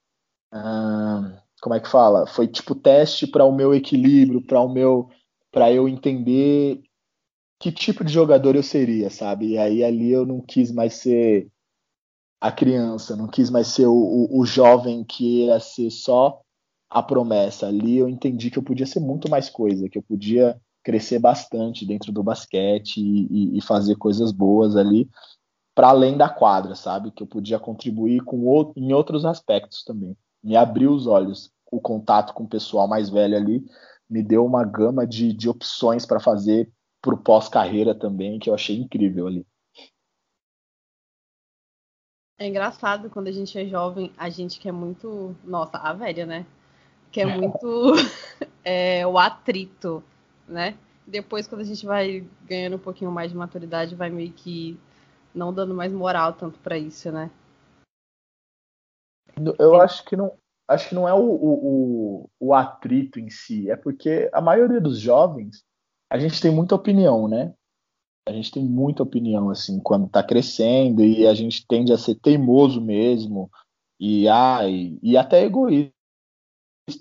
como 1.61 1.75
é 1.75 1.81
que 1.81 1.89
fala? 1.89 2.25
Foi 2.25 2.47
tipo 2.47 2.73
teste 2.73 3.27
para 3.27 3.43
o 3.43 3.53
meu 3.53 3.75
equilíbrio, 3.75 4.41
para 4.41 4.61
o 4.61 4.69
meu 4.69 5.09
para 5.51 5.69
eu 5.69 5.89
entender 5.89 6.81
que 7.59 7.73
tipo 7.73 8.05
de 8.05 8.13
jogador 8.13 8.55
eu 8.55 8.63
seria, 8.63 9.09
sabe? 9.09 9.51
E 9.51 9.57
aí 9.57 9.83
ali 9.83 10.11
eu 10.11 10.25
não 10.25 10.39
quis 10.39 10.71
mais 10.71 10.93
ser 10.93 11.49
a 12.39 12.53
criança, 12.53 13.17
não 13.17 13.27
quis 13.27 13.49
mais 13.49 13.67
ser 13.67 13.87
o, 13.87 13.93
o, 13.93 14.39
o 14.39 14.45
jovem 14.45 15.03
que 15.03 15.45
ia 15.45 15.59
ser 15.59 15.89
só 15.89 16.39
a 16.89 17.03
promessa. 17.03 17.67
Ali 17.67 17.97
eu 17.97 18.07
entendi 18.07 18.49
que 18.49 18.57
eu 18.57 18.63
podia 18.63 18.85
ser 18.85 19.01
muito 19.01 19.29
mais 19.29 19.49
coisa, 19.49 19.89
que 19.89 19.97
eu 19.97 20.03
podia 20.03 20.57
crescer 20.85 21.17
bastante 21.17 21.83
dentro 21.83 22.11
do 22.11 22.21
basquete 22.21 22.97
e, 22.97 23.57
e 23.57 23.61
fazer 23.61 23.95
coisas 23.95 24.31
boas 24.31 24.75
ali 24.75 25.09
para 25.73 25.89
além 25.89 26.15
da 26.15 26.29
quadra, 26.29 26.75
sabe? 26.75 27.11
Que 27.11 27.23
eu 27.23 27.27
podia 27.27 27.59
contribuir 27.59 28.23
com 28.23 28.45
outro, 28.45 28.73
em 28.77 28.93
outros 28.93 29.25
aspectos 29.25 29.83
também. 29.83 30.15
Me 30.43 30.55
abriu 30.55 30.91
os 30.91 31.07
olhos. 31.07 31.51
O 31.71 31.81
contato 31.81 32.33
com 32.33 32.43
o 32.43 32.47
pessoal 32.47 32.87
mais 32.87 33.09
velho 33.09 33.35
ali 33.35 33.65
me 34.07 34.21
deu 34.21 34.45
uma 34.45 34.63
gama 34.63 35.07
de, 35.07 35.33
de 35.33 35.49
opções 35.49 36.05
para 36.05 36.19
fazer 36.19 36.71
para 37.01 37.15
o 37.15 37.17
pós-carreira 37.17 37.93
também, 37.93 38.39
que 38.39 38.49
eu 38.49 38.53
achei 38.53 38.77
incrível 38.77 39.27
ali. 39.27 39.45
É 42.37 42.47
engraçado 42.47 43.09
quando 43.09 43.27
a 43.27 43.31
gente 43.31 43.57
é 43.57 43.65
jovem, 43.65 44.11
a 44.17 44.29
gente 44.29 44.59
quer 44.59 44.71
muito. 44.71 45.35
Nossa, 45.43 45.77
a 45.77 45.93
velha, 45.93 46.25
né? 46.27 46.45
Quer 47.11 47.25
muito 47.25 47.93
é, 48.63 49.05
o 49.05 49.17
atrito 49.17 50.03
né? 50.47 50.77
Depois, 51.05 51.47
quando 51.47 51.61
a 51.61 51.65
gente 51.65 51.85
vai 51.85 52.27
ganhando 52.45 52.77
um 52.77 52.79
pouquinho 52.79 53.11
mais 53.11 53.31
de 53.31 53.37
maturidade, 53.37 53.95
vai 53.95 54.09
meio 54.09 54.31
que 54.31 54.79
não 55.33 55.53
dando 55.53 55.73
mais 55.73 55.91
moral 55.91 56.33
tanto 56.33 56.59
para 56.59 56.77
isso, 56.77 57.11
né? 57.11 57.29
Eu 59.59 59.79
acho 59.81 60.03
que 60.05 60.15
não, 60.15 60.31
acho 60.67 60.89
que 60.89 60.95
não 60.95 61.07
é 61.07 61.13
o, 61.13 61.19
o, 61.19 62.29
o, 62.39 62.53
atrito 62.53 63.19
em 63.19 63.29
si, 63.29 63.69
é 63.69 63.75
porque 63.75 64.29
a 64.33 64.39
maioria 64.39 64.79
dos 64.79 64.99
jovens, 64.99 65.63
a 66.09 66.17
gente 66.17 66.41
tem 66.41 66.51
muita 66.51 66.75
opinião, 66.75 67.27
né? 67.27 67.53
A 68.27 68.31
gente 68.31 68.51
tem 68.51 68.63
muita 68.63 69.03
opinião, 69.03 69.49
assim, 69.49 69.79
quando 69.79 70.09
tá 70.09 70.23
crescendo, 70.23 71.03
e 71.03 71.27
a 71.27 71.33
gente 71.33 71.67
tende 71.67 71.93
a 71.93 71.97
ser 71.97 72.15
teimoso 72.15 72.81
mesmo, 72.81 73.51
e, 73.99 74.27
ah, 74.27 74.67
e, 74.67 74.97
e 75.03 75.17
até 75.17 75.43
egoísta, 75.43 75.93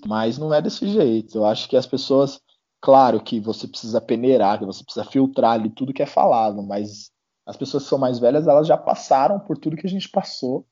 mas 0.07 0.37
não 0.37 0.52
é 0.52 0.61
desse 0.61 0.87
jeito. 0.88 1.38
Eu 1.38 1.46
acho 1.46 1.68
que 1.68 1.76
as 1.76 1.87
pessoas 1.87 2.40
Claro 2.85 3.18
que 3.18 3.40
você 3.40 3.66
precisa 3.66 3.99
peneirar, 3.99 4.59
que 4.59 4.66
você 4.66 4.85
precisa 4.85 5.07
filtrar 5.07 5.53
ali 5.53 5.70
tudo 5.70 5.94
que 5.94 6.03
é 6.03 6.07
falado, 6.07 6.62
mas 6.62 7.11
as 7.47 7.57
pessoas 7.57 7.85
que 7.85 7.88
são 7.88 7.99
mais 7.99 8.18
velhas, 8.18 8.47
elas 8.47 8.66
já 8.66 8.77
passaram 8.77 9.40
por 9.40 9.57
tudo 9.57 9.75
que 9.75 9.87
a 9.87 9.90
gente 9.90 10.07
passou. 10.07 10.66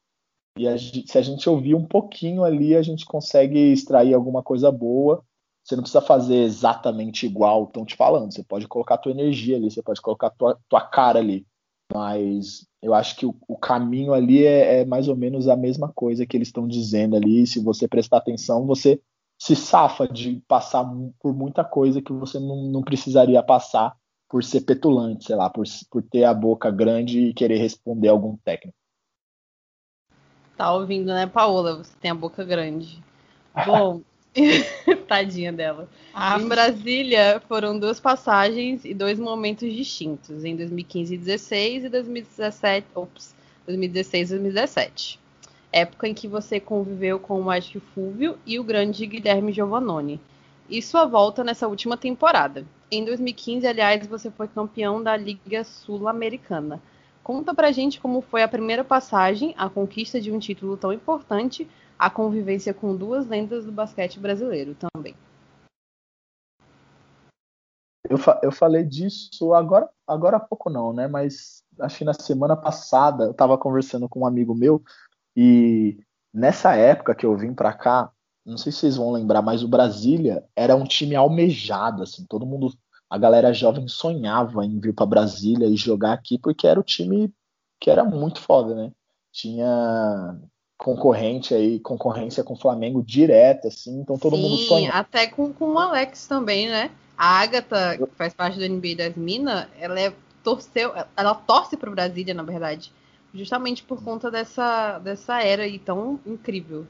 E 0.58 0.68
a 0.68 0.76
gente, 0.76 1.10
se 1.10 1.16
a 1.16 1.22
gente 1.22 1.48
ouvir 1.48 1.74
um 1.74 1.86
pouquinho 1.86 2.44
ali, 2.44 2.76
a 2.76 2.82
gente 2.82 3.06
consegue 3.06 3.58
extrair 3.72 4.12
alguma 4.12 4.42
coisa 4.42 4.70
boa. 4.70 5.24
Você 5.64 5.74
não 5.74 5.82
precisa 5.82 6.02
fazer 6.02 6.36
exatamente 6.42 7.24
igual 7.24 7.64
estão 7.64 7.82
te 7.82 7.96
falando. 7.96 8.30
Você 8.30 8.44
pode 8.44 8.68
colocar 8.68 8.98
tua 8.98 9.12
energia 9.12 9.56
ali, 9.56 9.70
você 9.70 9.82
pode 9.82 10.02
colocar 10.02 10.28
tua, 10.28 10.58
tua 10.68 10.82
cara 10.82 11.18
ali. 11.18 11.46
Mas 11.90 12.66
eu 12.82 12.92
acho 12.92 13.16
que 13.16 13.24
o, 13.24 13.34
o 13.48 13.56
caminho 13.56 14.12
ali 14.12 14.44
é, 14.44 14.80
é, 14.80 14.84
mais 14.84 15.08
ou 15.08 15.16
menos 15.16 15.48
a 15.48 15.56
mesma 15.56 15.90
coisa 15.90 16.26
que 16.26 16.36
eles 16.36 16.48
estão 16.48 16.68
dizendo 16.68 17.16
ali. 17.16 17.46
Se 17.46 17.58
você 17.58 17.88
prestar 17.88 18.18
atenção, 18.18 18.66
você 18.66 19.00
se 19.42 19.56
safa 19.56 20.06
de 20.06 20.40
passar 20.46 20.88
por 21.18 21.34
muita 21.34 21.64
coisa 21.64 22.00
que 22.00 22.12
você 22.12 22.38
não, 22.38 22.62
não 22.70 22.80
precisaria 22.80 23.42
passar 23.42 23.92
por 24.28 24.44
ser 24.44 24.60
petulante, 24.60 25.24
sei 25.24 25.34
lá, 25.34 25.50
por, 25.50 25.64
por 25.90 26.00
ter 26.00 26.22
a 26.22 26.32
boca 26.32 26.70
grande 26.70 27.18
e 27.18 27.34
querer 27.34 27.56
responder 27.56 28.06
algum 28.06 28.36
técnico. 28.36 28.78
Tá 30.56 30.72
ouvindo, 30.72 31.08
né, 31.08 31.26
Paola? 31.26 31.78
Você 31.78 31.92
tem 32.00 32.12
a 32.12 32.14
boca 32.14 32.44
grande. 32.44 33.02
Bom, 33.66 34.02
tadinha 35.08 35.52
dela. 35.52 35.88
Ah, 36.14 36.38
em 36.38 36.46
Brasília 36.46 37.42
foram 37.48 37.76
duas 37.76 37.98
passagens 37.98 38.84
e 38.84 38.94
dois 38.94 39.18
momentos 39.18 39.72
distintos, 39.72 40.44
em 40.44 40.54
2015 40.54 41.14
e 41.14 41.18
2016 41.18 41.84
e 41.84 41.88
2017, 41.88 42.86
ops, 42.94 43.34
2016 43.66 44.30
e 44.30 44.34
2017 44.34 45.21
época 45.72 46.06
em 46.06 46.14
que 46.14 46.28
você 46.28 46.60
conviveu 46.60 47.18
com 47.18 47.40
o 47.40 47.44
Mágico 47.44 47.80
Fúvio 47.94 48.38
e 48.44 48.60
o 48.60 48.64
grande 48.64 49.06
Guilherme 49.06 49.52
Giovannone, 49.52 50.20
e 50.68 50.82
sua 50.82 51.06
volta 51.06 51.42
nessa 51.42 51.66
última 51.66 51.96
temporada. 51.96 52.66
Em 52.90 53.04
2015, 53.04 53.66
aliás, 53.66 54.06
você 54.06 54.30
foi 54.30 54.46
campeão 54.46 55.02
da 55.02 55.16
Liga 55.16 55.64
Sul-Americana. 55.64 56.80
Conta 57.24 57.54
pra 57.54 57.72
gente 57.72 58.00
como 58.00 58.20
foi 58.20 58.42
a 58.42 58.48
primeira 58.48 58.84
passagem, 58.84 59.54
a 59.56 59.68
conquista 59.70 60.20
de 60.20 60.30
um 60.30 60.38
título 60.38 60.76
tão 60.76 60.92
importante, 60.92 61.68
a 61.98 62.10
convivência 62.10 62.74
com 62.74 62.94
duas 62.94 63.26
lendas 63.26 63.64
do 63.64 63.72
basquete 63.72 64.18
brasileiro 64.18 64.74
também. 64.74 65.14
Eu, 68.08 68.18
fa 68.18 68.40
eu 68.42 68.52
falei 68.52 68.84
disso 68.84 69.54
agora, 69.54 69.88
agora 70.06 70.36
há 70.36 70.40
pouco 70.40 70.68
não, 70.68 70.92
né? 70.92 71.06
Mas 71.06 71.62
acho 71.80 71.98
que 71.98 72.04
na 72.04 72.12
semana 72.12 72.56
passada 72.56 73.24
eu 73.24 73.30
estava 73.30 73.56
conversando 73.56 74.08
com 74.08 74.20
um 74.20 74.26
amigo 74.26 74.54
meu 74.54 74.82
e 75.36 75.98
nessa 76.32 76.74
época 76.74 77.14
que 77.14 77.26
eu 77.26 77.36
vim 77.36 77.54
para 77.54 77.72
cá, 77.72 78.10
não 78.44 78.56
sei 78.56 78.72
se 78.72 78.78
vocês 78.78 78.96
vão 78.96 79.12
lembrar, 79.12 79.42
mas 79.42 79.62
o 79.62 79.68
Brasília 79.68 80.44
era 80.56 80.74
um 80.74 80.84
time 80.84 81.14
almejado, 81.14 82.02
assim, 82.02 82.24
todo 82.28 82.46
mundo, 82.46 82.72
a 83.08 83.16
galera 83.16 83.52
jovem 83.52 83.86
sonhava 83.86 84.64
em 84.64 84.80
vir 84.80 84.94
para 84.94 85.06
Brasília 85.06 85.66
e 85.66 85.76
jogar 85.76 86.12
aqui 86.12 86.38
porque 86.38 86.66
era 86.66 86.80
o 86.80 86.84
time 86.84 87.32
que 87.78 87.90
era 87.90 88.04
muito 88.04 88.40
foda, 88.40 88.74
né? 88.74 88.92
Tinha 89.32 90.38
concorrente 90.76 91.54
aí, 91.54 91.78
concorrência 91.78 92.42
com 92.42 92.54
o 92.54 92.58
Flamengo 92.58 93.02
direta, 93.02 93.68
assim, 93.68 94.00
então 94.00 94.18
todo 94.18 94.34
Sim, 94.34 94.42
mundo 94.42 94.56
sonha. 94.58 94.90
até 94.90 95.28
com, 95.28 95.52
com 95.52 95.74
o 95.74 95.78
Alex 95.78 96.26
também, 96.26 96.68
né? 96.68 96.90
A 97.16 97.40
Agatha, 97.40 97.96
que 97.96 98.16
faz 98.16 98.34
parte 98.34 98.58
do 98.58 98.68
NBA 98.68 98.96
das 98.96 99.14
Minas, 99.14 99.68
ela 99.78 100.00
é, 100.00 100.12
torceu, 100.42 100.92
ela 101.16 101.34
torce 101.34 101.76
pro 101.76 101.92
Brasília, 101.92 102.34
na 102.34 102.42
verdade, 102.42 102.92
justamente 103.34 103.82
por 103.82 104.02
conta 104.02 104.30
dessa, 104.30 104.98
dessa 104.98 105.42
era 105.42 105.62
aí 105.62 105.78
tão 105.78 106.20
incrível. 106.26 106.86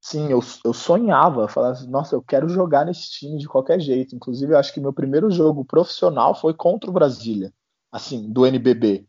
Sim, 0.00 0.30
eu, 0.30 0.40
eu 0.64 0.74
sonhava, 0.74 1.48
falava 1.48 1.72
assim, 1.72 1.88
nossa, 1.88 2.14
eu 2.14 2.22
quero 2.22 2.46
jogar 2.48 2.84
nesse 2.84 3.10
time 3.10 3.38
de 3.38 3.48
qualquer 3.48 3.80
jeito. 3.80 4.14
Inclusive, 4.14 4.52
eu 4.52 4.58
acho 4.58 4.72
que 4.72 4.80
meu 4.80 4.92
primeiro 4.92 5.30
jogo 5.30 5.64
profissional 5.64 6.34
foi 6.34 6.52
contra 6.52 6.90
o 6.90 6.92
Brasília, 6.92 7.52
assim, 7.90 8.30
do 8.30 8.44
NBB. 8.44 9.06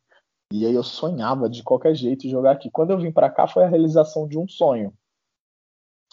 E 0.53 0.65
aí 0.65 0.73
eu 0.73 0.83
sonhava 0.83 1.49
de 1.49 1.63
qualquer 1.63 1.93
jeito 1.95 2.29
jogar 2.29 2.51
aqui. 2.51 2.71
Quando 2.71 2.91
eu 2.91 2.97
vim 2.97 3.11
para 3.11 3.29
cá 3.29 3.45
foi 3.45 3.63
a 3.63 3.67
realização 3.67 4.25
de 4.25 4.37
um 4.37 4.47
sonho, 4.47 4.93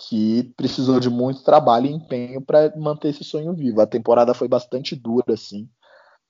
que 0.09 0.53
precisou 0.57 0.99
de 0.99 1.09
muito 1.09 1.45
trabalho 1.45 1.87
e 1.87 1.93
empenho 1.93 2.41
para 2.41 2.75
manter 2.77 3.11
esse 3.11 3.23
sonho 3.23 3.55
vivo. 3.55 3.81
A 3.81 3.87
temporada 3.87 4.35
foi 4.35 4.49
bastante 4.49 4.97
dura, 4.97 5.35
assim, 5.35 5.69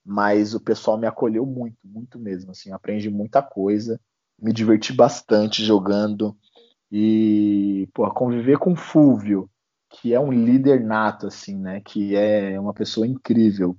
mas 0.04 0.54
o 0.54 0.60
pessoal 0.60 0.98
me 0.98 1.06
acolheu 1.06 1.46
muito, 1.46 1.78
muito 1.84 2.18
mesmo. 2.18 2.50
Assim, 2.50 2.72
aprendi 2.72 3.10
muita 3.10 3.42
coisa, 3.42 4.00
me 4.40 4.52
diverti 4.52 4.92
bastante 4.92 5.64
jogando 5.64 6.36
e 6.90 7.88
pô, 7.94 8.08
conviver 8.10 8.58
com 8.58 8.76
Fúvio, 8.76 9.48
que 9.90 10.12
é 10.12 10.20
um 10.20 10.32
líder 10.32 10.84
nato, 10.84 11.26
assim, 11.26 11.56
né? 11.58 11.80
Que 11.80 12.16
é 12.16 12.58
uma 12.58 12.74
pessoa 12.74 13.06
incrível 13.06 13.76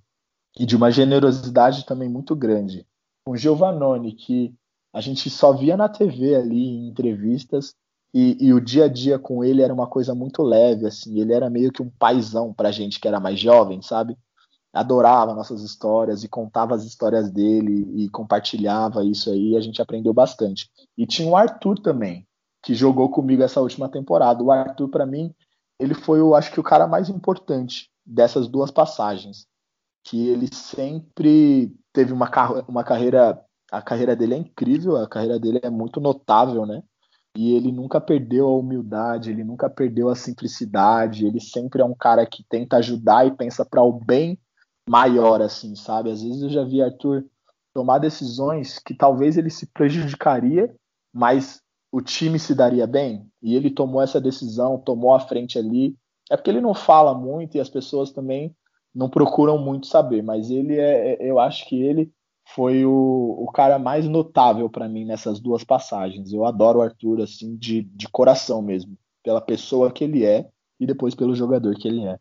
e 0.57 0.65
de 0.65 0.75
uma 0.75 0.91
generosidade 0.91 1.86
também 1.86 2.09
muito 2.09 2.36
grande 2.36 2.86
com 3.25 3.36
Giovannone, 3.36 4.13
que 4.13 4.53
a 4.93 5.01
gente 5.01 5.29
só 5.29 5.53
via 5.53 5.75
na 5.75 5.89
TV 5.89 6.36
ali, 6.36 6.67
em 6.67 6.88
entrevistas, 6.89 7.73
e, 8.13 8.38
e, 8.39 8.53
o 8.53 8.62
dia 8.62 8.86
a 8.86 8.88
dia 8.88 9.17
com 9.17 9.43
ele 9.43 9.63
era 9.63 9.73
uma 9.73 9.88
coisa 9.88 10.13
muito 10.13 10.43
leve, 10.43 10.86
assim, 10.86 11.19
ele 11.19 11.33
era 11.33 11.49
meio 11.49 11.71
que 11.71 11.81
um 11.81 11.89
paizão 11.89 12.53
pra 12.53 12.71
gente 12.71 12.99
que 12.99 13.07
era 13.07 13.19
mais 13.19 13.39
jovem, 13.39 13.81
sabe? 13.81 14.15
Adorava 14.73 15.36
nossas 15.36 15.62
histórias 15.62 16.23
e 16.23 16.27
contava 16.27 16.73
as 16.73 16.83
histórias 16.83 17.29
dele 17.29 17.88
e 17.95 18.09
compartilhava 18.09 19.03
isso 19.05 19.29
aí, 19.29 19.55
a 19.55 19.62
gente 19.62 19.81
aprendeu 19.81 20.13
bastante. 20.13 20.69
E 20.97 21.05
tinha 21.05 21.29
o 21.29 21.36
Arthur 21.38 21.79
também, 21.79 22.27
que 22.63 22.73
jogou 22.73 23.09
comigo 23.09 23.43
essa 23.43 23.62
última 23.62 23.88
temporada. 23.88 24.43
O 24.43 24.51
Arthur, 24.51 24.89
para 24.89 25.05
mim, 25.05 25.33
ele 25.79 25.93
foi, 25.93 26.19
eu 26.19 26.33
acho 26.33 26.51
que 26.51 26.59
o 26.59 26.63
cara 26.63 26.88
mais 26.88 27.07
importante 27.07 27.89
dessas 28.05 28.47
duas 28.47 28.71
passagens 28.71 29.47
que 30.03 30.27
ele 30.27 30.53
sempre 30.53 31.73
teve 31.93 32.12
uma, 32.12 32.29
uma 32.67 32.83
carreira. 32.83 33.39
A 33.71 33.81
carreira 33.81 34.15
dele 34.15 34.36
é 34.36 34.38
incrível, 34.38 34.97
a 34.97 35.07
carreira 35.07 35.39
dele 35.39 35.59
é 35.63 35.69
muito 35.69 35.99
notável, 35.99 36.65
né? 36.65 36.83
E 37.36 37.55
ele 37.55 37.71
nunca 37.71 37.99
perdeu 37.99 38.47
a 38.47 38.55
humildade, 38.55 39.31
ele 39.31 39.43
nunca 39.43 39.67
perdeu 39.67 40.09
a 40.09 40.15
simplicidade, 40.15 41.25
ele 41.25 41.39
sempre 41.39 41.81
é 41.81 41.86
um 41.86 41.95
cara 41.95 42.23
que 42.25 42.43
tenta 42.47 42.77
ajudar 42.77 43.25
e 43.25 43.31
pensa 43.31 43.65
para 43.65 43.81
o 43.81 43.91
bem 43.91 44.38
maior, 44.88 45.41
assim, 45.41 45.76
sabe? 45.76 46.12
Às 46.12 46.22
vezes 46.22 46.41
eu 46.41 46.50
já 46.50 46.63
vi 46.63 46.82
Arthur 46.82 47.26
tomar 47.74 48.00
decisões 48.00 48.80
que 48.80 48.93
talvez 48.93 49.38
ele 49.38 49.50
se 49.50 49.65
prejudicaria, 49.67 50.74
mas 51.12 51.62
o 51.91 52.02
time 52.02 52.38
se 52.39 52.54
daria 52.54 52.86
bem. 52.86 53.28
E 53.41 53.56
ele 53.56 53.69
tomou 53.69 54.02
essa 54.02 54.19
decisão, 54.19 54.78
tomou 54.78 55.13
a 55.13 55.19
frente 55.19 55.58
ali. 55.58 55.96
É 56.30 56.36
porque 56.36 56.50
ele 56.50 56.62
não 56.62 56.74
fala 56.74 57.13
muito 57.13 57.56
e 57.56 57.60
as 57.60 57.69
pessoas 57.69 58.12
também 58.12 58.56
não 58.93 59.10
procuram 59.10 59.58
muito 59.58 59.88
saber, 59.88 60.22
mas 60.22 60.52
ele 60.52 60.78
é, 60.80 61.13
é 61.13 61.32
eu 61.32 61.39
acho 61.39 61.67
que 61.67 61.82
ele 61.82 62.12
foi 62.54 62.86
o, 62.86 63.36
o 63.39 63.52
cara 63.52 63.80
mais 63.80 64.08
notável 64.08 64.69
para 64.69 64.88
mim 64.88 65.06
nessas 65.06 65.39
duas 65.39 65.63
passagens. 65.63 66.32
Eu 66.32 66.46
adoro 66.46 66.80
o 66.80 66.82
Arthur 66.82 67.22
assim 67.22 67.56
de, 67.56 67.82
de 67.82 68.08
coração 68.10 68.62
mesmo, 68.62 68.98
pela 69.24 69.41
pessoa 69.41 69.91
que 69.91 70.04
ele 70.04 70.24
é 70.26 70.48
e 70.80 70.86
depois 70.86 71.15
pelo 71.15 71.36
jogador 71.36 71.76
que 71.76 71.88
ele 71.88 72.06
é. 72.06 72.19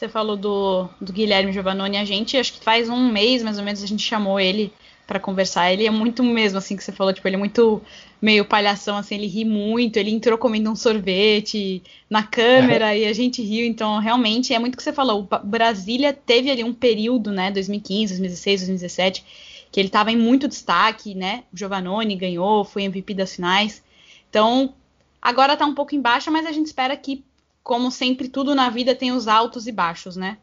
Você 0.00 0.08
falou 0.08 0.34
do, 0.34 0.88
do 0.98 1.12
Guilherme 1.12 1.52
Giovannone, 1.52 1.98
a 1.98 2.06
gente 2.06 2.34
acho 2.34 2.54
que 2.54 2.64
faz 2.64 2.88
um 2.88 3.12
mês 3.12 3.42
mais 3.42 3.58
ou 3.58 3.64
menos 3.64 3.82
a 3.82 3.86
gente 3.86 4.02
chamou 4.02 4.40
ele 4.40 4.72
para 5.06 5.20
conversar. 5.20 5.70
Ele 5.70 5.86
é 5.86 5.90
muito 5.90 6.22
mesmo, 6.22 6.56
assim, 6.56 6.74
que 6.74 6.82
você 6.82 6.90
falou, 6.90 7.12
tipo, 7.12 7.28
ele 7.28 7.36
é 7.36 7.38
muito 7.38 7.82
meio 8.22 8.46
palhação, 8.46 8.96
assim, 8.96 9.16
ele 9.16 9.26
ri 9.26 9.44
muito, 9.44 9.98
ele 9.98 10.10
entrou 10.10 10.38
comendo 10.38 10.70
um 10.70 10.74
sorvete 10.74 11.82
na 12.08 12.22
câmera 12.22 12.96
e 12.96 13.04
a 13.04 13.12
gente 13.12 13.42
riu, 13.42 13.66
então 13.66 13.98
realmente 13.98 14.54
é 14.54 14.58
muito 14.58 14.72
o 14.72 14.78
que 14.78 14.82
você 14.82 14.90
falou. 14.90 15.28
O 15.30 15.46
Brasília 15.46 16.14
teve 16.14 16.50
ali 16.50 16.64
um 16.64 16.72
período, 16.72 17.30
né, 17.30 17.50
2015, 17.50 18.14
2016, 18.14 18.60
2017, 18.62 19.24
que 19.70 19.78
ele 19.78 19.88
estava 19.88 20.10
em 20.10 20.16
muito 20.16 20.48
destaque, 20.48 21.14
né? 21.14 21.44
O 21.52 21.58
Giovannone 21.58 22.16
ganhou, 22.16 22.64
foi 22.64 22.84
MVP 22.84 23.12
das 23.12 23.36
finais. 23.36 23.84
Então, 24.30 24.72
agora 25.20 25.58
tá 25.58 25.66
um 25.66 25.74
pouco 25.74 25.94
em 25.94 26.00
baixa, 26.00 26.30
mas 26.30 26.46
a 26.46 26.52
gente 26.52 26.68
espera 26.68 26.96
que, 26.96 27.22
como 27.62 27.90
sempre, 27.90 28.28
tudo 28.28 28.54
na 28.54 28.70
vida 28.70 28.94
tem 28.94 29.12
os 29.12 29.28
altos 29.28 29.66
e 29.66 29.72
baixos, 29.72 30.16
né? 30.16 30.38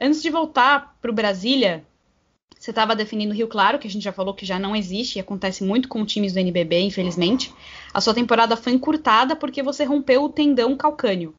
Antes 0.00 0.22
de 0.22 0.30
voltar 0.30 0.96
para 1.00 1.10
o 1.10 1.14
Brasília, 1.14 1.84
você 2.58 2.70
estava 2.70 2.96
definindo 2.96 3.34
Rio 3.34 3.46
Claro, 3.46 3.78
que 3.78 3.86
a 3.86 3.90
gente 3.90 4.02
já 4.02 4.12
falou 4.12 4.34
que 4.34 4.46
já 4.46 4.58
não 4.58 4.74
existe 4.74 5.16
e 5.16 5.20
acontece 5.20 5.62
muito 5.62 5.88
com 5.88 6.04
times 6.04 6.32
do 6.32 6.38
NBB, 6.38 6.80
infelizmente. 6.80 7.52
A 7.92 8.00
sua 8.00 8.14
temporada 8.14 8.56
foi 8.56 8.72
encurtada 8.72 9.36
porque 9.36 9.62
você 9.62 9.84
rompeu 9.84 10.24
o 10.24 10.28
tendão 10.28 10.76
calcâneo. 10.76 11.34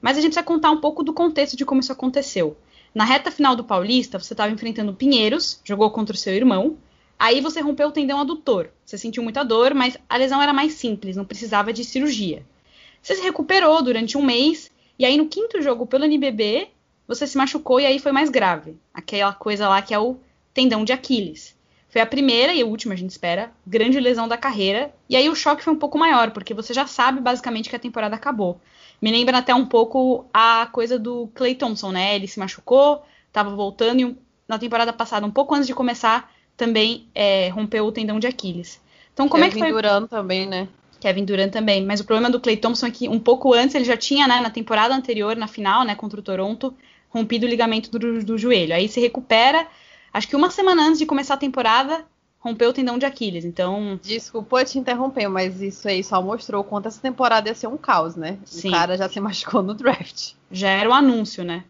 Mas 0.00 0.16
a 0.16 0.20
gente 0.20 0.30
precisa 0.30 0.46
contar 0.46 0.70
um 0.70 0.80
pouco 0.80 1.02
do 1.02 1.12
contexto 1.12 1.56
de 1.56 1.64
como 1.64 1.80
isso 1.80 1.92
aconteceu. 1.92 2.56
Na 2.94 3.04
reta 3.04 3.30
final 3.30 3.56
do 3.56 3.64
Paulista, 3.64 4.18
você 4.18 4.32
estava 4.32 4.52
enfrentando 4.52 4.94
Pinheiros, 4.94 5.60
jogou 5.64 5.90
contra 5.90 6.14
o 6.14 6.18
seu 6.18 6.32
irmão. 6.32 6.78
Aí 7.18 7.40
você 7.40 7.60
rompeu 7.60 7.88
o 7.88 7.92
tendão 7.92 8.20
adutor. 8.20 8.70
Você 8.84 8.96
sentiu 8.96 9.22
muita 9.22 9.44
dor, 9.44 9.74
mas 9.74 9.98
a 10.08 10.16
lesão 10.16 10.40
era 10.40 10.52
mais 10.52 10.74
simples, 10.74 11.16
não 11.16 11.24
precisava 11.24 11.72
de 11.72 11.84
cirurgia. 11.84 12.46
Você 13.08 13.14
se 13.14 13.22
recuperou 13.22 13.80
durante 13.80 14.18
um 14.18 14.22
mês, 14.22 14.70
e 14.98 15.06
aí 15.06 15.16
no 15.16 15.26
quinto 15.26 15.62
jogo 15.62 15.86
pelo 15.86 16.04
NBB, 16.04 16.68
você 17.06 17.26
se 17.26 17.38
machucou 17.38 17.80
e 17.80 17.86
aí 17.86 17.98
foi 17.98 18.12
mais 18.12 18.28
grave. 18.28 18.76
Aquela 18.92 19.32
coisa 19.32 19.66
lá 19.66 19.80
que 19.80 19.94
é 19.94 19.98
o 19.98 20.18
tendão 20.52 20.84
de 20.84 20.92
Aquiles. 20.92 21.56
Foi 21.88 22.02
a 22.02 22.06
primeira 22.06 22.52
e 22.52 22.60
a 22.60 22.66
última, 22.66 22.92
a 22.92 22.96
gente 22.98 23.08
espera, 23.08 23.50
grande 23.66 23.98
lesão 23.98 24.28
da 24.28 24.36
carreira. 24.36 24.94
E 25.08 25.16
aí 25.16 25.26
o 25.30 25.34
choque 25.34 25.64
foi 25.64 25.72
um 25.72 25.78
pouco 25.78 25.96
maior, 25.96 26.32
porque 26.32 26.52
você 26.52 26.74
já 26.74 26.86
sabe 26.86 27.18
basicamente 27.18 27.70
que 27.70 27.76
a 27.76 27.78
temporada 27.78 28.14
acabou. 28.14 28.60
Me 29.00 29.10
lembra 29.10 29.38
até 29.38 29.54
um 29.54 29.64
pouco 29.64 30.26
a 30.30 30.68
coisa 30.70 30.98
do 30.98 31.28
Clay 31.28 31.54
Thompson, 31.54 31.90
né? 31.90 32.14
Ele 32.14 32.28
se 32.28 32.38
machucou, 32.38 33.02
estava 33.26 33.56
voltando 33.56 34.00
e 34.02 34.18
na 34.46 34.58
temporada 34.58 34.92
passada, 34.92 35.26
um 35.26 35.30
pouco 35.30 35.54
antes 35.54 35.66
de 35.66 35.74
começar, 35.74 36.30
também 36.58 37.08
é, 37.14 37.48
rompeu 37.48 37.86
o 37.86 37.92
tendão 37.92 38.20
de 38.20 38.26
Aquiles. 38.26 38.78
Então, 39.14 39.30
como 39.30 39.44
Kevin 39.44 39.60
é 39.60 39.64
que 39.64 39.72
foi? 39.72 39.72
Durant 39.72 40.10
também, 40.10 40.46
né? 40.46 40.68
Kevin 41.00 41.24
Durant 41.24 41.52
também. 41.52 41.84
Mas 41.84 42.00
o 42.00 42.04
problema 42.04 42.30
do 42.30 42.40
Clay 42.40 42.56
Thompson 42.56 42.86
é 42.86 42.90
que 42.90 43.08
um 43.08 43.18
pouco 43.18 43.52
antes 43.54 43.74
ele 43.74 43.84
já 43.84 43.96
tinha, 43.96 44.26
né, 44.26 44.40
na 44.40 44.50
temporada 44.50 44.94
anterior, 44.94 45.36
na 45.36 45.46
final, 45.46 45.84
né, 45.84 45.94
contra 45.94 46.18
o 46.18 46.22
Toronto, 46.22 46.74
rompido 47.08 47.46
o 47.46 47.48
ligamento 47.48 47.90
do, 47.90 48.24
do 48.24 48.38
joelho. 48.38 48.74
Aí 48.74 48.88
se 48.88 49.00
recupera, 49.00 49.66
acho 50.12 50.28
que 50.28 50.36
uma 50.36 50.50
semana 50.50 50.86
antes 50.86 50.98
de 50.98 51.06
começar 51.06 51.34
a 51.34 51.38
temporada, 51.38 52.04
rompeu 52.38 52.70
o 52.70 52.72
tendão 52.72 52.98
de 52.98 53.06
Aquiles. 53.06 53.44
Então. 53.44 53.98
Desculpa 54.02 54.64
te 54.64 54.78
interromper, 54.78 55.28
mas 55.28 55.60
isso 55.60 55.88
aí 55.88 56.02
só 56.02 56.22
mostrou 56.22 56.64
quanto 56.64 56.88
essa 56.88 57.00
temporada 57.00 57.48
ia 57.48 57.54
ser 57.54 57.66
um 57.66 57.76
caos, 57.76 58.16
né? 58.16 58.38
Sim. 58.44 58.68
O 58.68 58.72
cara 58.72 58.96
já 58.96 59.08
se 59.08 59.20
machucou 59.20 59.62
no 59.62 59.74
draft. 59.74 60.32
Já 60.50 60.70
era 60.70 60.88
o 60.88 60.92
anúncio, 60.92 61.44
né? 61.44 61.64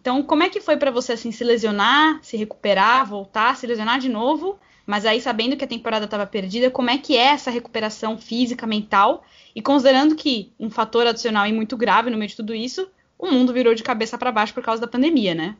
Então, 0.00 0.22
como 0.22 0.44
é 0.44 0.48
que 0.48 0.60
foi 0.60 0.76
para 0.76 0.92
você 0.92 1.12
assim 1.12 1.32
se 1.32 1.42
lesionar, 1.42 2.20
se 2.22 2.36
recuperar, 2.36 3.04
voltar, 3.04 3.56
se 3.56 3.66
lesionar 3.66 3.98
de 3.98 4.08
novo, 4.08 4.56
mas 4.88 5.04
aí 5.04 5.20
sabendo 5.20 5.54
que 5.54 5.64
a 5.66 5.68
temporada 5.68 6.06
estava 6.06 6.26
perdida, 6.26 6.70
como 6.70 6.88
é 6.88 6.96
que 6.96 7.14
é 7.14 7.26
essa 7.26 7.50
recuperação 7.50 8.16
física, 8.16 8.66
mental 8.66 9.22
e 9.54 9.60
considerando 9.60 10.16
que 10.16 10.50
um 10.58 10.70
fator 10.70 11.06
adicional 11.06 11.46
e 11.46 11.52
muito 11.52 11.76
grave 11.76 12.08
no 12.08 12.16
meio 12.16 12.30
de 12.30 12.36
tudo 12.36 12.54
isso, 12.54 12.90
o 13.18 13.26
mundo 13.30 13.52
virou 13.52 13.74
de 13.74 13.82
cabeça 13.82 14.16
para 14.16 14.32
baixo 14.32 14.54
por 14.54 14.62
causa 14.62 14.80
da 14.80 14.88
pandemia, 14.88 15.34
né? 15.34 15.58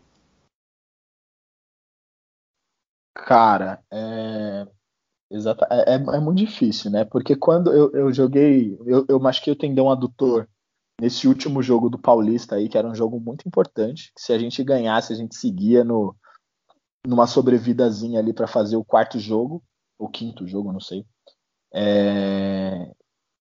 Cara, 3.15 3.85
é, 3.93 4.67
é, 5.31 5.93
é, 5.93 5.95
é 5.95 6.21
muito 6.21 6.39
difícil, 6.39 6.91
né? 6.91 7.05
Porque 7.05 7.37
quando 7.37 7.71
eu, 7.71 7.93
eu 7.93 8.11
joguei, 8.11 8.79
eu, 8.87 9.05
eu 9.11 9.21
machuquei 9.21 9.53
o 9.53 9.59
tendão 9.59 9.91
adutor 9.91 10.49
nesse 10.99 11.29
último 11.29 11.63
jogo 11.63 11.91
do 11.91 11.99
Paulista 11.99 12.55
aí, 12.55 12.67
que 12.67 12.79
era 12.79 12.89
um 12.89 12.95
jogo 12.95 13.21
muito 13.21 13.47
importante. 13.47 14.11
Que 14.17 14.23
se 14.23 14.33
a 14.33 14.39
gente 14.39 14.65
ganhasse, 14.65 15.13
a 15.13 15.17
gente 15.17 15.37
seguia 15.37 15.85
no, 15.85 16.17
numa 17.07 17.27
sobrevidazinha 17.27 18.19
ali 18.19 18.33
para 18.33 18.47
fazer 18.47 18.77
o 18.77 18.85
quarto 18.85 19.19
jogo, 19.19 19.63
ou 19.99 20.09
quinto 20.09 20.47
jogo, 20.47 20.73
não 20.73 20.81
sei. 20.81 21.05
É... 21.73 22.93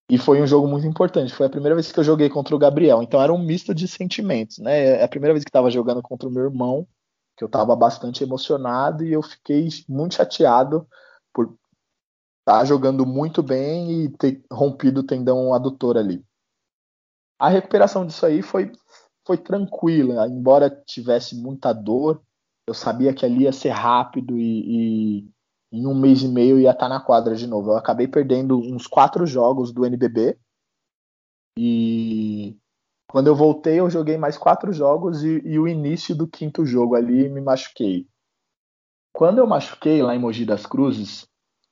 E 0.09 0.17
foi 0.17 0.41
um 0.41 0.47
jogo 0.47 0.67
muito 0.67 0.87
importante. 0.87 1.33
Foi 1.33 1.45
a 1.45 1.49
primeira 1.49 1.75
vez 1.75 1.91
que 1.91 1.99
eu 1.99 2.03
joguei 2.03 2.29
contra 2.29 2.55
o 2.55 2.59
Gabriel. 2.59 3.03
Então 3.03 3.21
era 3.21 3.33
um 3.33 3.43
misto 3.43 3.75
de 3.75 3.87
sentimentos, 3.87 4.57
né? 4.59 4.99
É 4.99 5.03
a 5.03 5.07
primeira 5.07 5.33
vez 5.33 5.43
que 5.43 5.49
estava 5.49 5.69
jogando 5.69 6.01
contra 6.01 6.29
o 6.29 6.31
meu 6.31 6.43
irmão, 6.43 6.87
que 7.35 7.43
eu 7.43 7.47
estava 7.47 7.75
bastante 7.75 8.23
emocionado 8.23 9.03
e 9.03 9.11
eu 9.11 9.21
fiquei 9.21 9.67
muito 9.87 10.15
chateado 10.15 10.87
por 11.33 11.45
estar 12.39 12.59
tá 12.59 12.65
jogando 12.65 13.05
muito 13.05 13.43
bem 13.43 14.05
e 14.05 14.09
ter 14.09 14.41
rompido 14.51 15.01
o 15.01 15.05
tendão 15.05 15.53
adutor 15.53 15.97
ali. 15.97 16.23
A 17.37 17.49
recuperação 17.49 18.05
disso 18.05 18.25
aí 18.25 18.41
foi, 18.41 18.71
foi 19.25 19.37
tranquila, 19.37 20.27
embora 20.27 20.69
tivesse 20.69 21.35
muita 21.35 21.73
dor, 21.73 22.23
eu 22.67 22.73
sabia 22.73 23.13
que 23.13 23.25
ali 23.25 23.43
ia 23.43 23.53
ser 23.53 23.69
rápido 23.69 24.37
e, 24.37 25.21
e 25.21 25.31
em 25.71 25.87
um 25.87 25.95
mês 25.95 26.21
e 26.21 26.27
meio 26.27 26.59
ia 26.59 26.71
estar 26.71 26.89
na 26.89 26.99
quadra 26.99 27.33
de 27.35 27.47
novo. 27.47 27.71
Eu 27.71 27.77
acabei 27.77 28.07
perdendo 28.07 28.59
uns 28.59 28.85
quatro 28.85 29.25
jogos 29.25 29.71
do 29.71 29.85
NBB 29.85 30.37
e 31.57 32.57
quando 33.09 33.27
eu 33.27 33.35
voltei 33.35 33.79
eu 33.79 33.89
joguei 33.89 34.17
mais 34.17 34.37
quatro 34.37 34.73
jogos 34.73 35.23
e, 35.23 35.41
e 35.45 35.57
o 35.57 35.67
início 35.67 36.13
do 36.15 36.27
quinto 36.27 36.65
jogo 36.65 36.95
ali 36.95 37.29
me 37.29 37.39
machuquei. 37.39 38.05
Quando 39.13 39.39
eu 39.39 39.47
machuquei 39.47 40.03
lá 40.03 40.13
em 40.13 40.19
Mogi 40.19 40.45
das 40.45 40.65
Cruzes, 40.65 41.25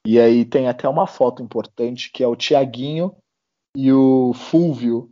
e 0.07 0.19
aí 0.19 0.45
tem 0.45 0.67
até 0.67 0.87
uma 0.87 1.05
foto 1.05 1.43
importante 1.43 2.11
que 2.11 2.23
é 2.23 2.27
o 2.27 2.35
Tiaguinho 2.35 3.15
e 3.75 3.91
o 3.91 4.33
Fulvio 4.33 5.11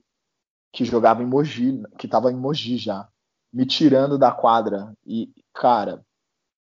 que 0.71 0.85
jogava 0.85 1.21
em 1.21 1.27
Mogi, 1.27 1.83
que 1.99 2.07
estava 2.07 2.31
em 2.31 2.35
Mogi 2.35 2.77
já, 2.77 3.07
me 3.53 3.65
tirando 3.65 4.17
da 4.17 4.31
quadra. 4.31 4.91
E, 5.05 5.31
cara, 5.53 6.05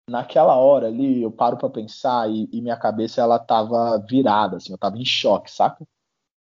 naquela 0.10 0.56
hora 0.56 0.88
ali, 0.88 1.21
eu 1.21 1.32
paro 1.32 1.58
para 1.58 1.69
pensar 1.69 2.30
e, 2.30 2.50
e, 2.52 2.62
minha 2.62 2.78
cabeça 2.78 3.21
ela 3.21 3.39
tava 3.39 3.97
virada, 4.00 4.58
assim, 4.58 4.71
eu 4.71 4.78
tava 4.78 4.97
em 4.97 5.06
choque, 5.06 5.52
saca? 5.52 5.86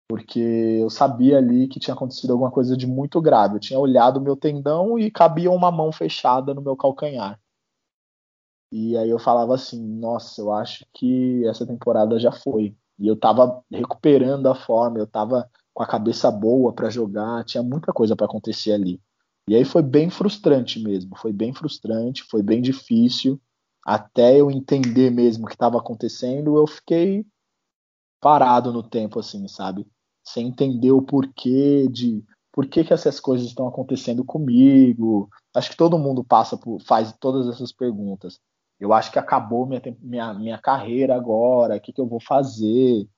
Porque 0.09 0.39
eu 0.39 0.91
sabia 0.91 1.39
ali 1.39 1.69
que 1.69 1.81
tinha 1.81 1.95
acontecido 1.95 2.33
alguma 2.33 2.51
coisa 2.51 2.77
de 2.77 2.87
muito 2.87 3.21
grave. 3.21 3.57
Eu 3.57 3.61
tinha 3.61 3.79
olhado 3.79 4.19
o 4.19 4.21
meu 4.21 4.37
tendão 4.37 4.99
e 4.99 5.11
cabia 5.11 5.51
uma 5.51 5.71
mão 5.73 5.91
fechada 5.93 6.55
no 6.55 6.63
meu 6.63 6.77
calcanhar. 6.77 7.41
E 8.73 8.97
aí 8.97 9.11
eu 9.11 9.19
falava 9.19 9.55
assim, 9.55 9.81
nossa, 9.99 10.41
eu 10.41 10.53
acho 10.53 10.87
que 10.93 11.45
essa 11.47 11.67
temporada 11.67 12.19
já 12.19 12.31
foi. 12.31 12.77
E 12.99 13.09
eu 13.09 13.17
tava 13.19 13.63
recuperando 13.71 14.47
a 14.49 14.55
forma, 14.55 14.99
eu 14.99 15.07
tava 15.07 15.51
com 15.75 15.83
a 15.83 15.87
cabeça 15.87 16.31
boa 16.31 16.73
para 16.73 16.91
jogar, 16.91 17.45
tinha 17.45 17.63
muita 17.63 17.93
coisa 17.93 18.17
para 18.17 18.27
acontecer 18.27 18.73
ali. 18.73 19.01
E 19.49 19.55
aí 19.55 19.65
foi 19.65 19.83
bem 19.83 20.11
frustrante 20.11 20.81
mesmo, 20.81 21.17
foi 21.17 21.33
bem 21.33 21.53
frustrante, 21.53 22.25
foi 22.25 22.43
bem 22.43 22.61
difícil. 22.61 23.41
Até 23.85 24.41
eu 24.41 24.51
entender 24.51 25.11
mesmo 25.11 25.45
o 25.45 25.47
que 25.47 25.55
estava 25.55 25.79
acontecendo, 25.79 26.57
eu 26.57 26.67
fiquei 26.67 27.25
parado 28.21 28.73
no 28.73 28.83
tempo, 28.83 29.21
assim, 29.21 29.47
sabe? 29.47 29.87
Sem 30.25 30.49
entender 30.49 30.91
o 30.91 31.03
porquê 31.03 31.87
de 31.89 32.25
por 32.53 32.67
que, 32.67 32.83
que 32.83 32.93
essas 32.93 33.21
coisas 33.21 33.47
estão 33.47 33.69
acontecendo 33.69 34.25
comigo. 34.25 35.29
Acho 35.55 35.71
que 35.71 35.77
todo 35.77 35.99
mundo 35.99 36.25
passa 36.25 36.57
por, 36.57 36.81
faz 36.81 37.13
todas 37.21 37.47
essas 37.47 37.71
perguntas. 37.71 38.41
Eu 38.81 38.93
acho 38.93 39.13
que 39.13 39.19
acabou 39.19 39.67
minha, 39.67 39.81
minha, 40.01 40.35
minha 40.35 40.59
carreira 40.59 41.15
agora, 41.15 41.77
o 41.77 41.81
que, 41.81 41.93
que 41.93 42.01
eu 42.01 42.07
vou 42.07 42.21
fazer? 42.21 43.09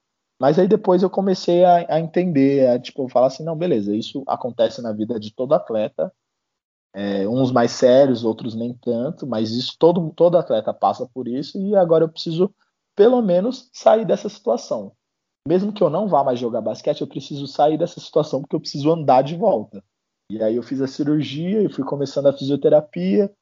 Mas 0.40 0.58
aí 0.58 0.68
depois 0.68 1.02
eu 1.02 1.10
comecei 1.10 1.64
a, 1.64 1.94
a 1.96 2.00
entender, 2.00 2.68
a, 2.68 2.78
tipo, 2.78 3.08
falar 3.08 3.26
assim, 3.26 3.44
não, 3.44 3.56
beleza, 3.56 3.94
isso 3.94 4.22
acontece 4.26 4.80
na 4.80 4.92
vida 4.92 5.18
de 5.18 5.32
todo 5.34 5.54
atleta, 5.54 6.12
é, 6.94 7.28
uns 7.28 7.50
mais 7.50 7.72
sérios, 7.72 8.24
outros 8.24 8.54
nem 8.54 8.72
tanto, 8.74 9.26
mas 9.26 9.50
isso 9.50 9.76
todo, 9.78 10.12
todo 10.14 10.38
atleta 10.38 10.72
passa 10.72 11.06
por 11.12 11.28
isso 11.28 11.58
e 11.58 11.76
agora 11.76 12.04
eu 12.04 12.08
preciso 12.08 12.54
pelo 12.96 13.20
menos 13.22 13.68
sair 13.72 14.04
dessa 14.04 14.28
situação. 14.28 14.92
Mesmo 15.46 15.72
que 15.72 15.82
eu 15.82 15.88
não 15.88 16.08
vá 16.08 16.24
mais 16.24 16.38
jogar 16.38 16.60
basquete, 16.60 17.00
eu 17.00 17.06
preciso 17.06 17.46
sair 17.46 17.78
dessa 17.78 18.00
situação 18.00 18.40
porque 18.40 18.56
eu 18.56 18.60
preciso 18.60 18.90
andar 18.90 19.22
de 19.22 19.36
volta. 19.36 19.82
E 20.30 20.42
aí 20.42 20.56
eu 20.56 20.62
fiz 20.62 20.80
a 20.82 20.86
cirurgia 20.86 21.62
e 21.62 21.72
fui 21.72 21.84
começando 21.84 22.26
a 22.26 22.32
fisioterapia. 22.32 23.32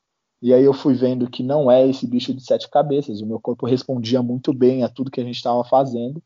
E 0.41 0.53
aí 0.53 0.63
eu 0.63 0.73
fui 0.73 0.95
vendo 0.95 1.29
que 1.29 1.43
não 1.43 1.71
é 1.71 1.89
esse 1.89 2.07
bicho 2.07 2.33
de 2.33 2.45
sete 2.45 2.69
cabeças. 2.69 3.21
O 3.21 3.27
meu 3.27 3.41
corpo 3.41 3.67
respondia 3.67 4.23
muito 4.23 4.53
bem 4.53 4.85
a 4.85 4.89
tudo 4.89 5.11
que 5.11 5.21
a 5.21 5.25
gente 5.25 5.37
estava 5.37 5.65
fazendo. 5.65 6.23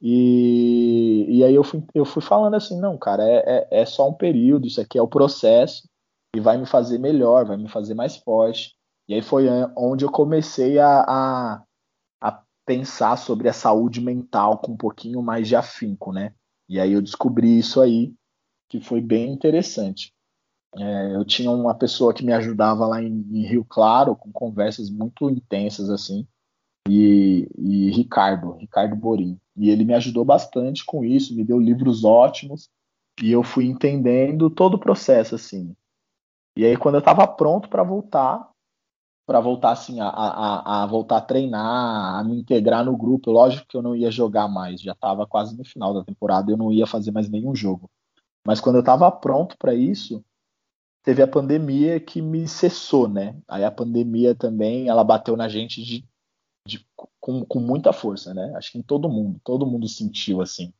E, 0.00 1.26
e 1.28 1.44
aí 1.44 1.54
eu 1.54 1.64
fui, 1.64 1.82
eu 1.94 2.04
fui 2.04 2.22
falando 2.22 2.54
assim, 2.54 2.78
não, 2.80 2.96
cara, 2.96 3.22
é, 3.24 3.68
é, 3.70 3.80
é 3.82 3.86
só 3.86 4.08
um 4.08 4.14
período, 4.14 4.66
isso 4.66 4.80
aqui 4.80 4.96
é 4.96 5.02
o 5.02 5.08
processo 5.08 5.88
e 6.34 6.40
vai 6.40 6.56
me 6.56 6.66
fazer 6.66 6.98
melhor, 6.98 7.44
vai 7.44 7.56
me 7.56 7.68
fazer 7.68 7.94
mais 7.94 8.16
forte. 8.16 8.74
E 9.08 9.14
aí 9.14 9.22
foi 9.22 9.46
onde 9.76 10.04
eu 10.04 10.10
comecei 10.10 10.78
a, 10.78 11.00
a, 11.00 11.62
a 12.20 12.42
pensar 12.64 13.16
sobre 13.16 13.48
a 13.48 13.52
saúde 13.52 14.00
mental 14.00 14.58
com 14.58 14.72
um 14.72 14.76
pouquinho 14.76 15.22
mais 15.22 15.48
de 15.48 15.56
afinco, 15.56 16.12
né? 16.12 16.34
E 16.68 16.78
aí 16.78 16.92
eu 16.92 17.02
descobri 17.02 17.58
isso 17.58 17.80
aí, 17.80 18.14
que 18.68 18.80
foi 18.80 19.00
bem 19.00 19.32
interessante. 19.32 20.12
É, 20.76 21.14
eu 21.14 21.24
tinha 21.24 21.50
uma 21.50 21.74
pessoa 21.74 22.12
que 22.12 22.24
me 22.24 22.32
ajudava 22.32 22.86
lá 22.86 23.02
em, 23.02 23.26
em 23.32 23.46
Rio 23.46 23.64
Claro, 23.64 24.14
com 24.14 24.30
conversas 24.30 24.90
muito 24.90 25.30
intensas, 25.30 25.88
assim, 25.88 26.28
e, 26.86 27.48
e 27.56 27.90
Ricardo, 27.90 28.52
Ricardo 28.52 28.94
Borim. 28.94 29.38
E 29.58 29.70
ele 29.70 29.84
me 29.84 29.94
ajudou 29.94 30.24
bastante 30.24 30.84
com 30.84 31.04
isso, 31.04 31.34
me 31.34 31.44
deu 31.44 31.58
livros 31.58 32.04
ótimos 32.04 32.70
e 33.20 33.32
eu 33.32 33.42
fui 33.42 33.66
entendendo 33.66 34.48
todo 34.48 34.74
o 34.74 34.78
processo 34.78 35.34
assim. 35.34 35.74
E 36.56 36.64
aí 36.64 36.76
quando 36.76 36.94
eu 36.94 37.00
estava 37.00 37.26
pronto 37.26 37.68
para 37.68 37.82
voltar, 37.82 38.48
para 39.26 39.40
voltar 39.40 39.72
assim 39.72 40.00
a, 40.00 40.08
a, 40.08 40.82
a, 40.82 40.86
voltar 40.86 41.18
a 41.18 41.20
treinar, 41.20 42.20
a 42.20 42.24
me 42.24 42.38
integrar 42.38 42.84
no 42.84 42.96
grupo, 42.96 43.32
lógico 43.32 43.66
que 43.68 43.76
eu 43.76 43.82
não 43.82 43.94
ia 43.94 44.10
jogar 44.10 44.48
mais, 44.48 44.80
já 44.80 44.92
estava 44.92 45.26
quase 45.26 45.56
no 45.56 45.64
final 45.64 45.92
da 45.92 46.04
temporada, 46.04 46.50
eu 46.50 46.56
não 46.56 46.72
ia 46.72 46.86
fazer 46.86 47.10
mais 47.10 47.28
nenhum 47.28 47.54
jogo. 47.54 47.90
Mas 48.46 48.60
quando 48.60 48.76
eu 48.76 48.80
estava 48.80 49.10
pronto 49.10 49.56
para 49.58 49.74
isso, 49.74 50.24
teve 51.02 51.20
a 51.20 51.28
pandemia 51.28 51.98
que 51.98 52.22
me 52.22 52.46
cessou, 52.46 53.08
né? 53.08 53.36
Aí 53.46 53.64
a 53.64 53.70
pandemia 53.70 54.34
também, 54.34 54.88
ela 54.88 55.04
bateu 55.04 55.36
na 55.36 55.48
gente 55.48 55.82
de 55.82 56.04
de, 56.66 56.86
com, 57.20 57.44
com, 57.44 57.60
muita 57.60 57.92
força, 57.92 58.34
né? 58.34 58.52
Acho 58.56 58.72
que 58.72 58.78
em 58.78 58.82
todo 58.82 59.08
mundo, 59.08 59.40
todo 59.44 59.66
mundo 59.66 59.88
sentiu 59.88 60.40
assim. 60.40 60.72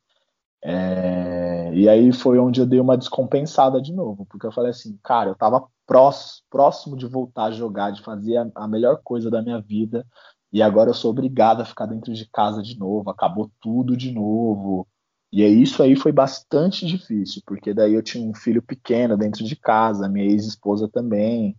É, 0.63 1.71
e 1.73 1.89
aí 1.89 2.13
foi 2.13 2.39
onde 2.39 2.61
eu 2.61 2.67
dei 2.67 2.81
uma 2.81 2.99
descompensada 2.99 3.81
de 3.81 3.93
novo, 3.93 4.27
porque 4.27 4.47
eu 4.47 4.53
falei 4.53 4.71
assim, 4.71 4.99
cara, 5.05 5.31
eu 5.31 5.35
tava 5.35 5.69
próximo, 5.87 6.43
próximo 6.51 6.97
de 6.97 7.07
voltar 7.07 7.45
a 7.45 7.53
jogar, 7.53 7.93
de 7.93 8.03
fazer 8.03 8.37
a, 8.39 8.51
a 8.55 8.69
melhor 8.69 9.01
coisa 9.05 9.31
da 9.31 9.41
minha 9.41 9.61
vida, 9.61 10.05
e 10.53 10.63
agora 10.63 10.91
eu 10.91 10.95
sou 10.95 11.11
obrigado 11.11 11.61
a 11.61 11.65
ficar 11.65 11.87
dentro 11.87 12.13
de 12.13 12.29
casa 12.31 12.63
de 12.63 12.79
novo, 12.79 13.09
acabou 13.11 13.51
tudo 13.61 13.97
de 13.97 14.11
novo. 14.11 14.87
E 15.31 15.45
isso 15.45 15.83
aí 15.83 15.95
foi 15.95 16.11
bastante 16.11 16.87
difícil, 16.87 17.43
porque 17.47 17.75
daí 17.75 17.95
eu 17.95 18.03
tinha 18.03 18.27
um 18.27 18.35
filho 18.35 18.63
pequeno 18.63 19.17
dentro 19.17 19.45
de 19.45 19.55
casa, 19.55 20.09
minha 20.09 20.25
ex-esposa 20.27 20.89
também, 20.89 21.57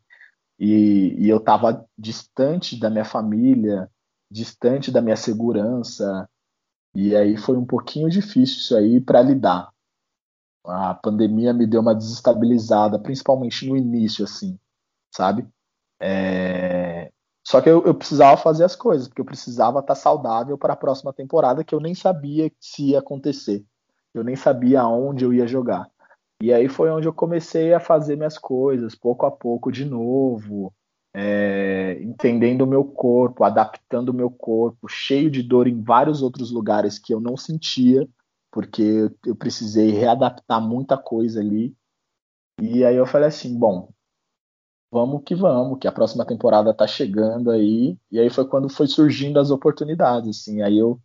e, 0.60 1.16
e 1.20 1.30
eu 1.30 1.38
estava 1.38 1.86
distante 1.98 2.78
da 2.80 2.90
minha 2.90 3.06
família, 3.06 3.90
distante 4.30 4.92
da 4.92 5.02
minha 5.02 5.16
segurança. 5.16 6.30
E 6.94 7.16
aí 7.16 7.38
foi 7.38 7.58
um 7.58 7.66
pouquinho 7.66 8.10
difícil 8.10 8.58
isso 8.58 8.76
aí 8.76 9.00
para 9.00 9.22
lidar. 9.22 9.72
A 10.66 10.94
pandemia 10.94 11.54
me 11.54 11.66
deu 11.66 11.82
uma 11.82 11.96
desestabilizada, 11.96 13.00
principalmente 13.00 13.68
no 13.68 13.78
início, 13.78 14.26
assim, 14.26 14.60
sabe? 15.14 15.48
É... 16.00 17.12
Só 17.46 17.62
que 17.62 17.70
eu, 17.70 17.84
eu, 17.86 17.96
precisava 17.96 18.38
fazer 18.38 18.64
as 18.64 18.76
coisas, 18.76 19.08
porque 19.08 19.22
eu 19.22 19.26
precisava 19.26 19.80
estar 19.80 19.96
saudável 19.96 20.58
para 20.58 20.74
a 20.74 20.78
próxima 20.78 21.12
temporada, 21.12 21.64
que 21.64 21.74
eu 21.74 21.80
nem 21.80 21.96
sabia 21.96 22.52
se 22.60 22.90
ia 22.90 23.00
acontecer. 23.00 23.66
Eu 24.14 24.24
nem 24.24 24.36
sabia 24.36 24.82
aonde 24.82 25.24
eu 25.24 25.34
ia 25.34 25.48
jogar. 25.48 25.90
E 26.42 26.54
aí 26.54 26.70
foi 26.70 26.90
onde 26.90 27.08
eu 27.08 27.14
comecei 27.14 27.74
a 27.74 27.80
fazer 27.80 28.16
minhas 28.16 28.38
coisas, 28.38 28.96
pouco 28.96 29.26
a 29.26 29.32
pouco 29.32 29.72
de 29.72 29.84
novo, 29.84 30.74
é, 31.14 32.02
entendendo 32.02 32.62
o 32.62 32.68
meu 32.68 32.84
corpo, 32.84 33.44
adaptando 33.44 34.10
o 34.10 34.14
meu 34.14 34.30
corpo, 34.30 34.88
cheio 34.88 35.30
de 35.30 35.42
dor 35.42 35.68
em 35.68 35.82
vários 35.82 36.22
outros 36.22 36.52
lugares 36.52 37.00
que 37.00 37.14
eu 37.14 37.20
não 37.20 37.36
sentia, 37.36 38.08
porque 38.52 39.10
eu 39.26 39.36
precisei 39.36 39.92
readaptar 39.92 40.62
muita 40.62 40.98
coisa 40.98 41.40
ali. 41.40 41.76
E 42.62 42.84
aí 42.84 42.96
eu 42.96 43.06
falei 43.06 43.28
assim, 43.28 43.58
bom, 43.58 43.90
vamos 44.92 45.24
que 45.24 45.36
vamos, 45.36 45.80
que 45.80 45.88
a 45.88 45.92
próxima 45.92 46.26
temporada 46.26 46.74
tá 46.74 46.88
chegando 46.88 47.52
aí. 47.52 47.98
E 48.12 48.20
aí 48.20 48.30
foi 48.30 48.48
quando 48.48 48.70
foi 48.70 48.88
surgindo 48.88 49.40
as 49.40 49.52
oportunidades, 49.52 50.42
assim. 50.42 50.62
Aí 50.62 50.78
eu 50.78 51.00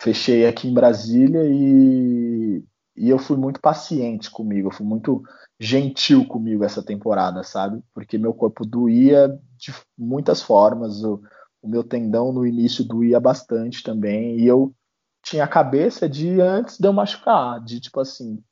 fechei 0.00 0.46
aqui 0.46 0.68
em 0.68 0.74
Brasília 0.74 1.42
e, 1.44 2.64
e 2.96 3.08
eu 3.08 3.18
fui 3.18 3.36
muito 3.36 3.60
paciente 3.60 4.30
comigo, 4.30 4.68
eu 4.68 4.72
fui 4.72 4.86
muito 4.86 5.22
gentil 5.58 6.26
comigo 6.26 6.64
essa 6.64 6.82
temporada, 6.82 7.42
sabe? 7.42 7.82
Porque 7.92 8.18
meu 8.18 8.34
corpo 8.34 8.64
doía 8.64 9.28
de 9.56 9.72
muitas 9.96 10.42
formas, 10.42 11.02
o, 11.02 11.20
o 11.62 11.68
meu 11.68 11.82
tendão 11.82 12.32
no 12.32 12.46
início 12.46 12.84
doía 12.84 13.18
bastante 13.20 13.82
também, 13.82 14.38
e 14.38 14.46
eu 14.46 14.74
tinha 15.22 15.44
a 15.44 15.48
cabeça 15.48 16.08
de 16.08 16.40
antes 16.40 16.78
de 16.78 16.86
eu 16.86 16.92
machucar, 16.92 17.62
de 17.62 17.80
tipo 17.80 18.00
assim, 18.00 18.42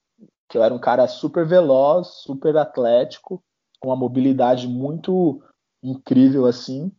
que 0.48 0.56
eu 0.56 0.62
era 0.62 0.74
um 0.74 0.78
cara 0.78 1.06
super 1.06 1.46
veloz, 1.46 2.08
super 2.22 2.56
atlético, 2.56 3.42
com 3.80 3.88
uma 3.88 3.96
mobilidade 3.96 4.68
muito 4.68 5.42
incrível 5.82 6.46
assim, 6.46 6.92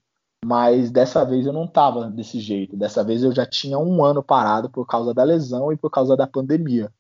Mas 0.43 0.91
dessa 0.91 1.23
vez 1.23 1.45
eu 1.45 1.53
não 1.53 1.65
estava 1.65 2.09
desse 2.11 2.39
jeito. 2.39 2.75
Dessa 2.75 3.03
vez 3.03 3.23
eu 3.23 3.33
já 3.33 3.45
tinha 3.45 3.79
um 3.79 4.03
ano 4.03 4.21
parado 4.21 4.69
por 4.69 4.85
causa 4.85 5.13
da 5.13 5.23
lesão 5.23 5.71
e 5.71 5.77
por 5.77 5.89
causa 5.89 6.17
da 6.17 6.27
pandemia. 6.27 6.91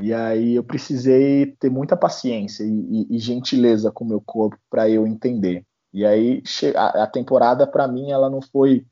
E 0.00 0.12
aí 0.12 0.54
eu 0.54 0.64
precisei 0.64 1.54
ter 1.58 1.70
muita 1.70 1.96
paciência 1.96 2.64
e, 2.64 2.68
e, 2.68 3.16
e 3.16 3.18
gentileza 3.18 3.90
com 3.90 4.04
o 4.04 4.08
meu 4.08 4.20
corpo 4.20 4.58
para 4.68 4.88
eu 4.88 5.06
entender. 5.06 5.64
E 5.92 6.04
aí 6.06 6.42
a, 6.74 7.06
temporada 7.06 7.66
para 7.66 7.86
mim 7.86 8.10
ela 8.10 8.30
não 8.30 8.40
foi, 8.40 8.86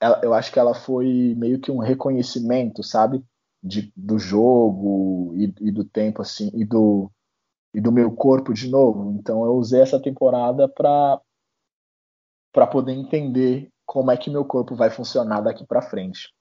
ela, 0.00 0.20
eu 0.22 0.32
acho 0.32 0.50
que 0.50 0.58
ela 0.58 0.74
foi 0.74 1.34
meio 1.36 1.60
que 1.60 1.70
um 1.70 1.78
reconhecimento, 1.78 2.82
sabe, 2.82 3.22
de, 3.62 3.92
do 3.94 4.18
jogo 4.18 5.34
e, 5.36 5.52
e 5.60 5.70
do 5.70 5.84
tempo 5.84 6.22
assim 6.22 6.50
e 6.54 6.64
do 6.64 7.10
e 7.74 7.80
do 7.80 7.92
meu 7.92 8.10
corpo 8.12 8.54
de 8.54 8.68
novo. 8.68 9.12
Então 9.12 9.44
eu 9.44 9.52
usei 9.52 9.82
essa 9.82 10.00
temporada 10.00 10.68
para 10.68 11.20
para 12.50 12.66
poder 12.66 12.92
entender 12.92 13.70
como 13.84 14.10
é 14.10 14.16
que 14.16 14.30
meu 14.30 14.44
corpo 14.44 14.74
vai 14.74 14.90
funcionar 14.90 15.42
daqui 15.42 15.66
para 15.66 15.82
frente. 15.82 16.32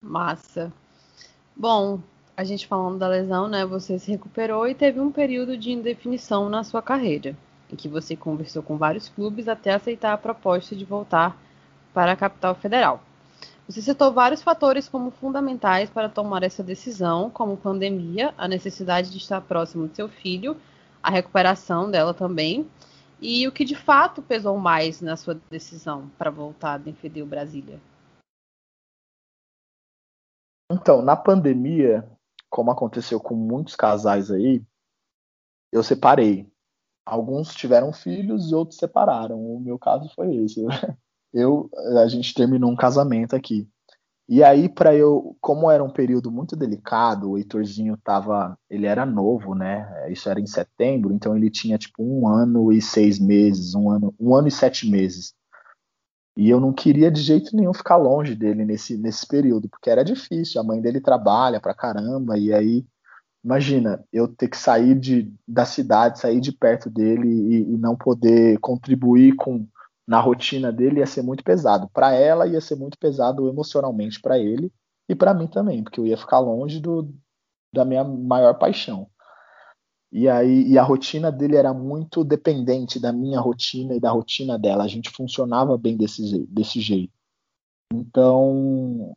Massa. 0.00 0.72
Bom, 1.56 2.00
a 2.36 2.44
gente 2.44 2.68
falando 2.68 2.98
da 2.98 3.08
lesão, 3.08 3.48
né? 3.48 3.66
Você 3.66 3.98
se 3.98 4.10
recuperou 4.10 4.66
e 4.68 4.74
teve 4.74 5.00
um 5.00 5.10
período 5.10 5.56
de 5.58 5.72
indefinição 5.72 6.48
na 6.48 6.62
sua 6.62 6.80
carreira, 6.80 7.36
em 7.70 7.74
que 7.74 7.88
você 7.88 8.14
conversou 8.14 8.62
com 8.62 8.76
vários 8.78 9.08
clubes 9.08 9.48
até 9.48 9.72
aceitar 9.74 10.12
a 10.12 10.18
proposta 10.18 10.76
de 10.76 10.84
voltar 10.84 11.36
para 11.92 12.12
a 12.12 12.16
capital 12.16 12.54
federal. 12.54 13.02
Você 13.68 13.82
citou 13.82 14.12
vários 14.12 14.40
fatores 14.40 14.88
como 14.88 15.10
fundamentais 15.10 15.90
para 15.90 16.08
tomar 16.08 16.44
essa 16.44 16.62
decisão, 16.62 17.28
como 17.28 17.56
pandemia, 17.56 18.32
a 18.38 18.46
necessidade 18.46 19.10
de 19.10 19.18
estar 19.18 19.40
próximo 19.40 19.88
do 19.88 19.96
seu 19.96 20.08
filho, 20.08 20.56
a 21.02 21.10
recuperação 21.10 21.90
dela 21.90 22.14
também, 22.14 22.66
e 23.20 23.48
o 23.48 23.52
que 23.52 23.64
de 23.64 23.74
fato 23.74 24.22
pesou 24.22 24.56
mais 24.58 25.00
na 25.00 25.16
sua 25.16 25.38
decisão 25.50 26.08
para 26.16 26.30
voltar 26.30 26.74
a 26.74 26.78
defender 26.78 27.20
o 27.20 27.26
Brasília? 27.26 27.80
Então, 30.70 31.00
na 31.00 31.16
pandemia, 31.16 32.06
como 32.50 32.70
aconteceu 32.70 33.18
com 33.18 33.34
muitos 33.34 33.74
casais 33.74 34.30
aí, 34.30 34.62
eu 35.72 35.82
separei. 35.82 36.50
Alguns 37.06 37.54
tiveram 37.54 37.92
filhos 37.92 38.50
e 38.50 38.54
outros 38.54 38.78
separaram. 38.78 39.40
O 39.40 39.60
meu 39.60 39.78
caso 39.78 40.10
foi 40.14 40.34
esse. 40.36 40.64
Eu, 41.30 41.68
a 42.02 42.08
gente 42.08 42.32
terminou 42.32 42.70
um 42.70 42.74
casamento 42.74 43.36
aqui. 43.36 43.68
E 44.26 44.42
aí, 44.42 44.66
para 44.66 44.94
eu, 44.94 45.36
como 45.42 45.70
era 45.70 45.84
um 45.84 45.90
período 45.90 46.30
muito 46.30 46.56
delicado, 46.56 47.30
o 47.30 47.38
Heitorzinho 47.38 47.98
tava, 47.98 48.58
ele 48.68 48.86
era 48.86 49.04
novo, 49.04 49.54
né? 49.54 50.10
Isso 50.10 50.28
era 50.28 50.40
em 50.40 50.46
setembro, 50.46 51.12
então 51.12 51.36
ele 51.36 51.50
tinha 51.50 51.76
tipo 51.76 52.02
um 52.02 52.26
ano 52.28 52.72
e 52.72 52.80
seis 52.80 53.18
meses, 53.18 53.74
um 53.74 53.90
ano, 53.90 54.14
um 54.18 54.34
ano 54.34 54.48
e 54.48 54.50
sete 54.50 54.90
meses. 54.90 55.34
E 56.38 56.48
eu 56.48 56.60
não 56.60 56.72
queria 56.72 57.10
de 57.10 57.20
jeito 57.20 57.56
nenhum 57.56 57.74
ficar 57.74 57.96
longe 57.96 58.32
dele 58.32 58.64
nesse, 58.64 58.96
nesse 58.96 59.26
período, 59.26 59.68
porque 59.68 59.90
era 59.90 60.04
difícil. 60.04 60.60
A 60.60 60.64
mãe 60.64 60.80
dele 60.80 61.00
trabalha 61.00 61.60
pra 61.60 61.74
caramba, 61.74 62.38
e 62.38 62.54
aí, 62.54 62.86
imagina, 63.44 64.04
eu 64.12 64.28
ter 64.28 64.46
que 64.46 64.56
sair 64.56 64.94
de, 64.94 65.34
da 65.48 65.64
cidade, 65.64 66.20
sair 66.20 66.40
de 66.40 66.52
perto 66.52 66.88
dele 66.88 67.26
e, 67.28 67.74
e 67.74 67.76
não 67.76 67.96
poder 67.96 68.56
contribuir 68.60 69.34
com 69.34 69.66
na 70.06 70.20
rotina 70.20 70.72
dele 70.72 71.00
ia 71.00 71.06
ser 71.06 71.22
muito 71.22 71.42
pesado. 71.42 71.90
Para 71.92 72.12
ela 72.14 72.46
ia 72.46 72.60
ser 72.60 72.76
muito 72.76 72.96
pesado 72.96 73.48
emocionalmente 73.48 74.20
para 74.20 74.38
ele 74.38 74.72
e 75.08 75.16
para 75.16 75.34
mim 75.34 75.48
também, 75.48 75.82
porque 75.82 75.98
eu 75.98 76.06
ia 76.06 76.16
ficar 76.16 76.38
longe 76.38 76.78
do, 76.78 77.12
da 77.74 77.84
minha 77.84 78.04
maior 78.04 78.54
paixão. 78.54 79.10
E 80.10 80.28
aí 80.28 80.68
e 80.68 80.78
a 80.78 80.82
rotina 80.82 81.30
dele 81.30 81.56
era 81.56 81.74
muito 81.74 82.24
dependente 82.24 82.98
da 82.98 83.12
minha 83.12 83.40
rotina 83.40 83.94
e 83.94 84.00
da 84.00 84.10
rotina 84.10 84.58
dela. 84.58 84.84
A 84.84 84.88
gente 84.88 85.10
funcionava 85.10 85.76
bem 85.76 85.96
desse, 85.96 86.46
desse 86.46 86.80
jeito. 86.80 87.12
Então 87.92 89.14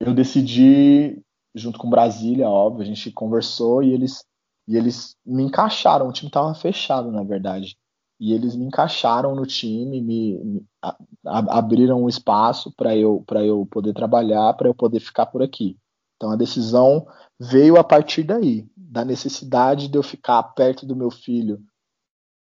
eu 0.00 0.12
decidi, 0.12 1.22
junto 1.54 1.78
com 1.78 1.88
Brasília, 1.88 2.48
óbvio, 2.48 2.82
a 2.82 2.86
gente 2.86 3.10
conversou 3.12 3.82
e 3.82 3.92
eles, 3.92 4.24
e 4.66 4.76
eles 4.76 5.16
me 5.24 5.44
encaixaram. 5.44 6.08
O 6.08 6.12
time 6.12 6.28
estava 6.28 6.54
fechado, 6.54 7.10
na 7.10 7.22
verdade. 7.22 7.76
E 8.20 8.32
eles 8.32 8.54
me 8.54 8.66
encaixaram 8.66 9.34
no 9.34 9.46
time, 9.46 10.00
me, 10.00 10.38
me 10.38 10.66
a, 10.82 11.58
abriram 11.58 12.02
um 12.02 12.08
espaço 12.08 12.72
para 12.76 12.96
eu, 12.96 13.24
eu 13.44 13.66
poder 13.66 13.92
trabalhar, 13.94 14.52
para 14.54 14.68
eu 14.68 14.74
poder 14.74 15.00
ficar 15.00 15.26
por 15.26 15.42
aqui. 15.42 15.76
Então 16.16 16.30
a 16.30 16.36
decisão 16.36 17.06
veio 17.40 17.76
a 17.76 17.84
partir 17.84 18.22
daí, 18.22 18.66
da 18.76 19.04
necessidade 19.04 19.88
de 19.88 19.98
eu 19.98 20.02
ficar 20.02 20.42
perto 20.42 20.86
do 20.86 20.96
meu 20.96 21.10
filho 21.10 21.62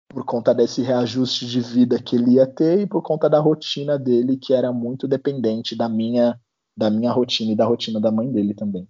por 0.10 0.26
conta 0.26 0.54
desse 0.54 0.82
reajuste 0.82 1.46
de 1.46 1.60
vida 1.60 2.02
que 2.02 2.16
ele 2.16 2.36
ia 2.36 2.48
ter 2.48 2.80
e 2.80 2.88
por 2.88 3.02
conta 3.02 3.30
da 3.30 3.40
rotina 3.40 4.00
dele 4.00 4.38
que 4.38 4.54
era 4.54 4.72
muito 4.72 5.08
dependente 5.08 5.76
da 5.76 5.90
minha 5.90 6.40
da 6.76 6.90
minha 6.90 7.12
rotina 7.12 7.52
e 7.52 7.56
da 7.56 7.66
rotina 7.66 8.00
da 8.00 8.12
mãe 8.12 8.32
dele 8.32 8.54
também. 8.54 8.88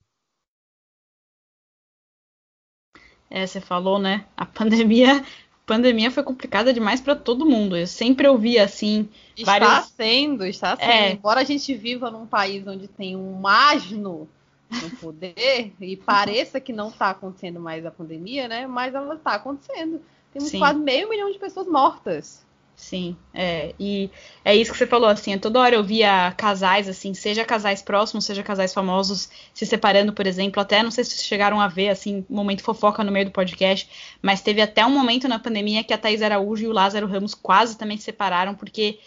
É, 3.30 3.46
você 3.46 3.62
falou, 3.62 3.98
né? 3.98 4.26
A 4.36 4.46
pandemia, 4.46 5.24
pandemia 5.66 6.12
foi 6.12 6.24
complicada 6.24 6.74
demais 6.74 7.00
para 7.00 7.16
todo 7.16 7.46
mundo. 7.46 7.78
Eu 7.78 7.88
sempre 7.88 8.28
ouvi 8.28 8.60
assim. 8.60 9.10
Está 9.38 9.60
vários... 9.60 9.90
sendo, 9.92 10.46
está 10.46 10.76
sendo. 10.76 10.90
É. 10.90 11.12
Embora 11.14 11.42
a 11.42 11.46
gente 11.46 11.74
viva 11.76 12.12
num 12.12 12.28
país 12.28 12.68
onde 12.68 12.88
tem 12.90 13.16
um 13.16 13.48
asno 13.48 14.30
no 14.70 14.90
poder 14.98 15.74
e 15.80 15.96
pareça 15.96 16.60
que 16.60 16.74
não 16.74 16.90
está 16.90 17.10
acontecendo 17.10 17.60
mais 17.60 17.86
a 17.86 17.92
pandemia, 17.92 18.48
né? 18.48 18.68
Mas 18.68 18.94
ela 18.94 19.16
está 19.16 19.34
acontecendo. 19.34 20.02
Temos 20.32 20.50
Sim. 20.50 20.60
quase 20.60 20.80
meio 20.80 21.10
milhão 21.10 21.32
de 21.32 21.40
pessoas 21.40 21.68
mortas. 21.68 22.46
Sim, 22.78 23.18
é, 23.34 23.74
e 23.80 24.08
é 24.46 24.56
isso 24.56 24.72
que 24.72 24.78
você 24.78 24.86
falou, 24.86 25.10
assim, 25.10 25.36
toda 25.40 25.60
hora 25.60 25.74
eu 25.74 25.84
via 25.84 26.32
casais, 26.38 26.88
assim, 26.88 27.12
seja 27.12 27.44
casais 27.44 27.82
próximos, 27.82 28.24
seja 28.24 28.44
casais 28.44 28.72
famosos 28.72 29.30
se 29.52 29.66
separando, 29.66 30.14
por 30.14 30.28
exemplo, 30.28 30.62
até 30.62 30.84
não 30.84 30.92
sei 30.92 31.04
se 31.04 31.10
vocês 31.10 31.26
chegaram 31.26 31.60
a 31.60 31.68
ver, 31.68 31.90
assim, 31.90 32.24
um 32.30 32.36
momento 32.36 32.62
fofoca 32.62 33.04
no 33.04 33.12
meio 33.12 33.26
do 33.26 33.32
podcast, 33.32 33.90
mas 34.22 34.42
teve 34.42 34.62
até 34.62 34.86
um 34.86 34.92
momento 34.92 35.28
na 35.28 35.40
pandemia 35.40 35.84
que 35.84 35.92
a 35.92 35.98
Thais 35.98 36.22
Araújo 36.22 36.66
e 36.66 36.68
o 36.68 36.72
Lázaro 36.72 37.08
Ramos 37.08 37.34
quase 37.34 37.76
também 37.76 37.98
se 37.98 38.04
separaram, 38.04 38.54
porque 38.54 39.00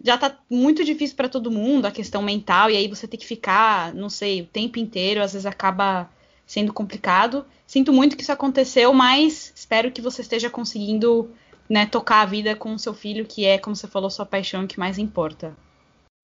já 0.00 0.16
tá 0.16 0.36
muito 0.48 0.84
difícil 0.84 1.16
para 1.16 1.28
todo 1.28 1.50
mundo 1.50 1.86
a 1.86 1.90
questão 1.90 2.22
mental, 2.22 2.70
e 2.70 2.76
aí 2.76 2.88
você 2.88 3.06
tem 3.06 3.18
que 3.18 3.26
ficar, 3.26 3.94
não 3.94 4.08
sei, 4.08 4.42
o 4.42 4.46
tempo 4.46 4.78
inteiro, 4.78 5.22
às 5.22 5.32
vezes 5.32 5.46
acaba 5.46 6.08
sendo 6.46 6.72
complicado. 6.72 7.44
Sinto 7.66 7.92
muito 7.92 8.16
que 8.16 8.22
isso 8.22 8.32
aconteceu, 8.32 8.92
mas 8.92 9.52
espero 9.54 9.90
que 9.90 10.02
você 10.02 10.22
esteja 10.22 10.50
conseguindo 10.50 11.30
né, 11.68 11.86
tocar 11.86 12.20
a 12.20 12.26
vida 12.26 12.54
com 12.54 12.74
o 12.74 12.78
seu 12.78 12.92
filho, 12.92 13.24
que 13.24 13.44
é, 13.44 13.58
como 13.58 13.74
você 13.74 13.86
falou, 13.86 14.10
sua 14.10 14.26
paixão 14.26 14.66
que 14.66 14.78
mais 14.78 14.98
importa. 14.98 15.56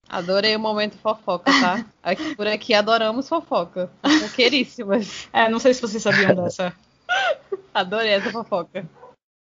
Adorei 0.09 0.57
o 0.57 0.61
momento 0.61 0.97
fofoca, 0.97 1.51
tá? 1.51 1.85
Aqui, 2.03 2.35
por 2.35 2.47
aqui 2.47 2.73
adoramos 2.73 3.29
fofoca. 3.29 3.91
Fofoqueiríssimas. 4.03 5.29
É, 5.33 5.49
não 5.49 5.59
sei 5.59 5.75
se 5.75 5.83
vocês 5.83 6.03
sabiam 6.03 6.35
dessa. 6.35 6.75
Adorei 7.75 8.11
essa 8.11 8.31
fofoca. 8.31 8.89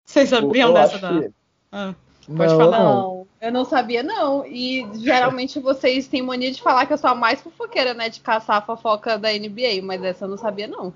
Vocês 0.04 0.30
sabiam 0.30 0.68
eu 0.68 0.74
dessa, 0.74 0.98
da... 0.98 1.28
Ah. 1.70 1.94
Pode 2.26 2.52
não, 2.52 2.58
falar. 2.58 2.78
Não, 2.78 3.23
eu 3.44 3.52
não 3.52 3.64
sabia, 3.64 4.02
não. 4.02 4.44
E 4.46 4.86
geralmente 4.94 5.60
vocês 5.60 6.08
têm 6.08 6.22
mania 6.22 6.50
de 6.50 6.62
falar 6.62 6.86
que 6.86 6.92
eu 6.92 6.98
sou 6.98 7.10
a 7.10 7.14
mais 7.14 7.42
fofoqueira, 7.42 7.92
né? 7.92 8.08
De 8.08 8.20
caçar 8.20 8.56
a 8.56 8.62
fofoca 8.62 9.18
da 9.18 9.30
NBA, 9.32 9.82
mas 9.82 10.02
essa 10.02 10.24
eu 10.24 10.28
não 10.28 10.36
sabia, 10.38 10.66
não. 10.66 10.92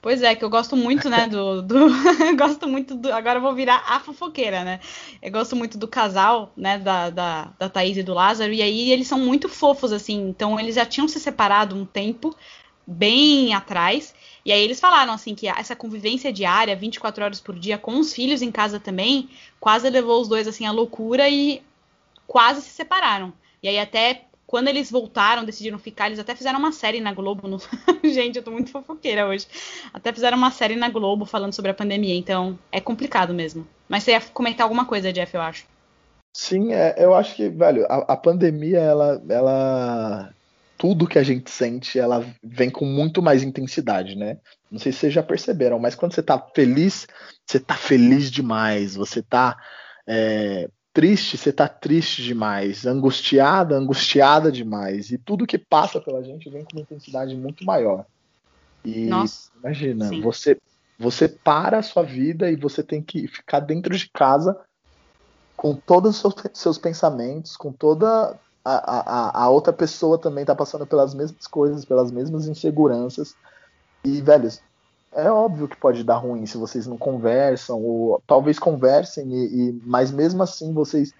Pois 0.00 0.22
é, 0.22 0.34
que 0.36 0.44
eu 0.44 0.48
gosto 0.48 0.76
muito, 0.76 1.10
né, 1.10 1.26
do... 1.26 1.60
do 1.60 1.88
gosto 2.38 2.68
muito 2.68 2.94
do... 2.94 3.12
Agora 3.12 3.38
eu 3.38 3.42
vou 3.42 3.52
virar 3.52 3.82
a 3.84 3.98
fofoqueira, 3.98 4.62
né? 4.62 4.78
Eu 5.20 5.32
gosto 5.32 5.56
muito 5.56 5.76
do 5.76 5.88
casal, 5.88 6.52
né, 6.56 6.78
da, 6.78 7.10
da, 7.10 7.52
da 7.58 7.68
Thaís 7.68 7.96
e 7.96 8.02
do 8.04 8.14
Lázaro, 8.14 8.52
e 8.52 8.62
aí 8.62 8.92
eles 8.92 9.08
são 9.08 9.18
muito 9.18 9.48
fofos, 9.48 9.92
assim, 9.92 10.28
então 10.28 10.58
eles 10.58 10.76
já 10.76 10.86
tinham 10.86 11.08
se 11.08 11.18
separado 11.18 11.74
um 11.74 11.84
tempo, 11.84 12.32
bem 12.86 13.52
atrás, 13.52 14.14
e 14.44 14.52
aí 14.52 14.62
eles 14.62 14.80
falaram 14.80 15.12
assim 15.12 15.34
que 15.34 15.48
essa 15.48 15.76
convivência 15.76 16.32
diária, 16.32 16.74
24 16.74 17.24
horas 17.24 17.40
por 17.40 17.58
dia, 17.58 17.76
com 17.76 17.98
os 17.98 18.14
filhos 18.14 18.40
em 18.40 18.52
casa 18.52 18.78
também, 18.80 19.28
quase 19.58 19.90
levou 19.90 20.22
os 20.22 20.28
dois 20.28 20.46
assim 20.46 20.64
à 20.64 20.70
loucura 20.70 21.28
e 21.28 21.60
quase 22.28 22.62
se 22.62 22.68
separaram. 22.68 23.32
E 23.60 23.68
aí 23.68 23.78
até 23.80 24.26
quando 24.46 24.68
eles 24.68 24.90
voltaram, 24.90 25.44
decidiram 25.44 25.78
ficar, 25.78 26.06
eles 26.06 26.18
até 26.18 26.34
fizeram 26.34 26.58
uma 26.58 26.72
série 26.72 27.00
na 27.00 27.12
Globo. 27.12 27.48
No... 27.48 27.58
Gente, 28.04 28.36
eu 28.36 28.42
tô 28.42 28.50
muito 28.50 28.70
fofoqueira 28.70 29.26
hoje. 29.26 29.46
Até 29.92 30.12
fizeram 30.12 30.38
uma 30.38 30.50
série 30.50 30.76
na 30.76 30.88
Globo 30.88 31.26
falando 31.26 31.52
sobre 31.52 31.70
a 31.70 31.74
pandemia, 31.74 32.14
então 32.14 32.58
é 32.70 32.80
complicado 32.80 33.34
mesmo. 33.34 33.66
Mas 33.88 34.04
você 34.04 34.12
ia 34.12 34.20
comentar 34.20 34.64
alguma 34.64 34.86
coisa, 34.86 35.12
Jeff, 35.12 35.34
eu 35.34 35.42
acho. 35.42 35.66
Sim, 36.34 36.72
é, 36.72 36.94
eu 36.96 37.14
acho 37.14 37.34
que, 37.34 37.48
velho, 37.48 37.84
a, 37.90 38.12
a 38.12 38.16
pandemia, 38.16 38.78
ela, 38.78 39.22
ela 39.28 40.34
tudo 40.78 41.08
que 41.08 41.18
a 41.18 41.22
gente 41.22 41.50
sente, 41.50 41.98
ela 41.98 42.24
vem 42.42 42.70
com 42.70 42.86
muito 42.86 43.20
mais 43.20 43.42
intensidade, 43.42 44.16
né? 44.16 44.38
Não 44.70 44.78
sei 44.78 44.92
se 44.92 44.98
vocês 45.00 45.12
já 45.12 45.22
perceberam, 45.22 45.78
mas 45.78 45.94
quando 45.94 46.14
você 46.14 46.22
tá 46.22 46.38
feliz, 46.54 47.06
você 47.44 47.58
tá 47.58 47.74
feliz 47.74 48.30
demais. 48.30 48.94
Você 48.94 49.20
tá 49.20 49.58
é, 50.06 50.70
triste, 50.98 51.38
você 51.38 51.52
tá 51.52 51.68
triste 51.68 52.24
demais. 52.24 52.84
Angustiada, 52.84 53.76
angustiada 53.76 54.50
demais. 54.50 55.12
E 55.12 55.16
tudo 55.16 55.46
que 55.46 55.56
passa 55.56 56.00
pela 56.00 56.24
gente 56.24 56.50
vem 56.50 56.64
com 56.64 56.72
uma 56.72 56.82
intensidade 56.82 57.36
muito 57.36 57.64
maior. 57.64 58.04
E 58.84 59.06
Nossa, 59.06 59.48
imagina, 59.60 60.08
sim. 60.08 60.20
você 60.20 60.58
você 60.98 61.28
para 61.28 61.78
a 61.78 61.82
sua 61.82 62.02
vida 62.02 62.50
e 62.50 62.56
você 62.56 62.82
tem 62.82 63.00
que 63.00 63.28
ficar 63.28 63.60
dentro 63.60 63.96
de 63.96 64.10
casa 64.10 64.58
com 65.56 65.76
todos 65.76 66.16
os 66.16 66.20
seus, 66.20 66.34
seus 66.52 66.78
pensamentos, 66.78 67.56
com 67.56 67.70
toda 67.72 68.36
a, 68.64 68.72
a, 68.74 69.44
a 69.44 69.48
outra 69.48 69.72
pessoa 69.72 70.18
também 70.18 70.44
tá 70.44 70.56
passando 70.56 70.84
pelas 70.84 71.14
mesmas 71.14 71.46
coisas, 71.46 71.84
pelas 71.84 72.10
mesmas 72.10 72.48
inseguranças. 72.48 73.36
E, 74.04 74.20
velho, 74.20 74.48
é 75.12 75.30
óbvio 75.30 75.68
que 75.68 75.76
pode 75.76 76.04
dar 76.04 76.16
ruim 76.16 76.46
se 76.46 76.56
vocês 76.56 76.86
não 76.86 76.98
conversam, 76.98 77.82
ou 77.82 78.22
talvez 78.26 78.58
conversem, 78.58 79.32
e, 79.32 79.70
e, 79.70 79.82
mas 79.84 80.10
mesmo 80.10 80.42
assim 80.42 80.72
vocês 80.72 81.12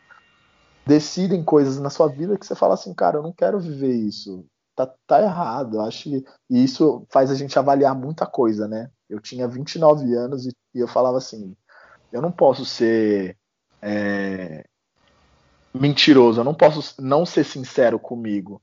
decidem 0.87 1.43
coisas 1.43 1.79
na 1.79 1.91
sua 1.91 2.09
vida 2.09 2.39
que 2.39 2.47
você 2.47 2.55
fala 2.55 2.75
assim, 2.75 2.95
cara, 2.95 3.19
eu 3.19 3.23
não 3.23 3.33
quero 3.33 3.59
viver 3.59 3.95
isso. 3.95 4.45
Tá, 4.75 4.87
tá 5.07 5.23
errado. 5.23 5.81
Acho 5.81 6.05
que 6.05 6.25
e 6.49 6.65
isso 6.65 7.05
faz 7.11 7.31
a 7.31 7.35
gente 7.35 7.59
avaliar 7.59 7.95
muita 7.95 8.27
coisa, 8.27 8.69
né? 8.69 8.91
Eu 9.09 9.21
tinha 9.21 9.49
29 9.49 10.15
anos 10.15 10.47
e, 10.47 10.51
e 10.75 10.79
eu 10.81 10.89
falava 10.89 11.19
assim, 11.19 11.57
eu 12.13 12.23
não 12.23 12.31
posso 12.31 12.65
ser 12.65 13.37
é, 13.83 14.65
mentiroso, 15.75 16.41
eu 16.41 16.45
não 16.45 16.55
posso 16.55 17.01
não 17.03 17.27
ser 17.27 17.45
sincero 17.45 17.99
comigo. 17.99 18.63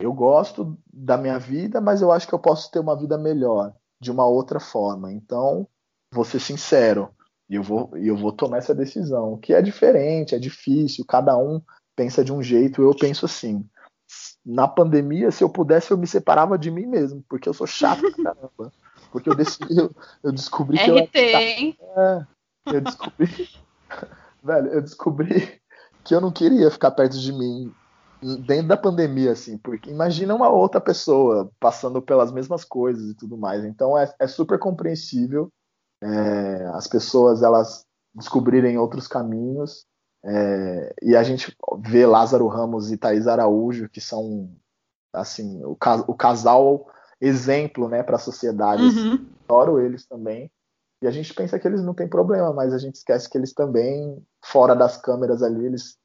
Eu 0.00 0.12
gosto 0.12 0.78
da 0.92 1.16
minha 1.16 1.38
vida, 1.38 1.80
mas 1.80 2.02
eu 2.02 2.12
acho 2.12 2.26
que 2.28 2.34
eu 2.34 2.38
posso 2.38 2.70
ter 2.70 2.78
uma 2.78 2.96
vida 2.96 3.18
melhor 3.18 3.74
de 4.00 4.10
uma 4.10 4.26
outra 4.26 4.60
forma. 4.60 5.12
Então, 5.12 5.66
vou 6.12 6.24
ser 6.24 6.40
sincero 6.40 7.10
e 7.48 7.54
eu 7.54 7.62
vou, 7.62 7.90
eu 7.94 8.16
vou 8.16 8.32
tomar 8.32 8.58
essa 8.58 8.74
decisão, 8.74 9.38
que 9.38 9.54
é 9.54 9.62
diferente, 9.62 10.34
é 10.34 10.38
difícil, 10.38 11.04
cada 11.06 11.36
um 11.36 11.62
pensa 11.96 12.22
de 12.22 12.32
um 12.32 12.42
jeito, 12.42 12.82
eu 12.82 12.94
penso 12.94 13.24
assim. 13.24 13.64
Na 14.44 14.68
pandemia, 14.68 15.30
se 15.30 15.42
eu 15.42 15.48
pudesse, 15.48 15.90
eu 15.90 15.98
me 15.98 16.06
separava 16.06 16.58
de 16.58 16.70
mim 16.70 16.86
mesmo, 16.86 17.24
porque 17.28 17.48
eu 17.48 17.54
sou 17.54 17.66
chato 17.66 18.00
pra 18.00 18.24
caramba. 18.24 18.72
Porque 19.10 19.28
eu, 19.28 19.34
decidi, 19.34 19.76
eu, 19.76 19.90
eu 20.22 20.32
descobri 20.32 20.78
que 20.78 20.90
RT, 20.90 21.16
eu 21.16 21.28
era, 21.28 21.42
hein? 21.42 21.78
É, 21.80 22.26
eu 22.66 22.80
descobri 22.80 23.48
velho, 24.44 24.68
eu 24.68 24.82
descobri 24.82 25.60
que 26.04 26.14
eu 26.14 26.20
não 26.20 26.30
queria 26.30 26.70
ficar 26.70 26.90
perto 26.90 27.18
de 27.18 27.32
mim 27.32 27.72
dentro 28.46 28.68
da 28.68 28.76
pandemia, 28.76 29.32
assim, 29.32 29.58
porque 29.58 29.90
imagina 29.90 30.34
uma 30.34 30.48
outra 30.48 30.80
pessoa 30.80 31.50
passando 31.60 32.02
pelas 32.02 32.32
mesmas 32.32 32.64
coisas 32.64 33.10
e 33.10 33.14
tudo 33.14 33.36
mais. 33.36 33.64
Então 33.64 33.96
é, 33.96 34.12
é 34.18 34.26
super 34.26 34.58
compreensível 34.58 35.50
é, 36.02 36.70
as 36.74 36.86
pessoas 36.86 37.42
elas 37.42 37.86
descobrirem 38.14 38.78
outros 38.78 39.06
caminhos. 39.06 39.86
É, 40.24 40.94
e 41.02 41.16
a 41.16 41.22
gente 41.22 41.56
vê 41.80 42.06
Lázaro 42.06 42.46
Ramos 42.48 42.90
e 42.90 42.96
Thaís 42.96 43.26
Araújo, 43.26 43.88
que 43.88 44.00
são 44.00 44.50
assim 45.12 45.64
o, 45.64 45.76
o 46.06 46.14
casal 46.14 46.86
exemplo 47.20 47.88
né, 47.88 48.02
para 48.02 48.16
a 48.16 48.20
sociedade. 48.20 48.82
Uhum. 48.82 49.26
Adoro 49.48 49.80
eles 49.80 50.06
também. 50.06 50.50
E 51.02 51.06
a 51.06 51.10
gente 51.10 51.32
pensa 51.32 51.58
que 51.58 51.66
eles 51.66 51.82
não 51.82 51.94
têm 51.94 52.08
problema, 52.08 52.52
mas 52.52 52.74
a 52.74 52.78
gente 52.78 52.96
esquece 52.96 53.30
que 53.30 53.38
eles 53.38 53.52
também, 53.52 54.20
fora 54.44 54.74
das 54.74 54.96
câmeras 54.96 55.42
ali, 55.42 55.64
eles 55.64 55.96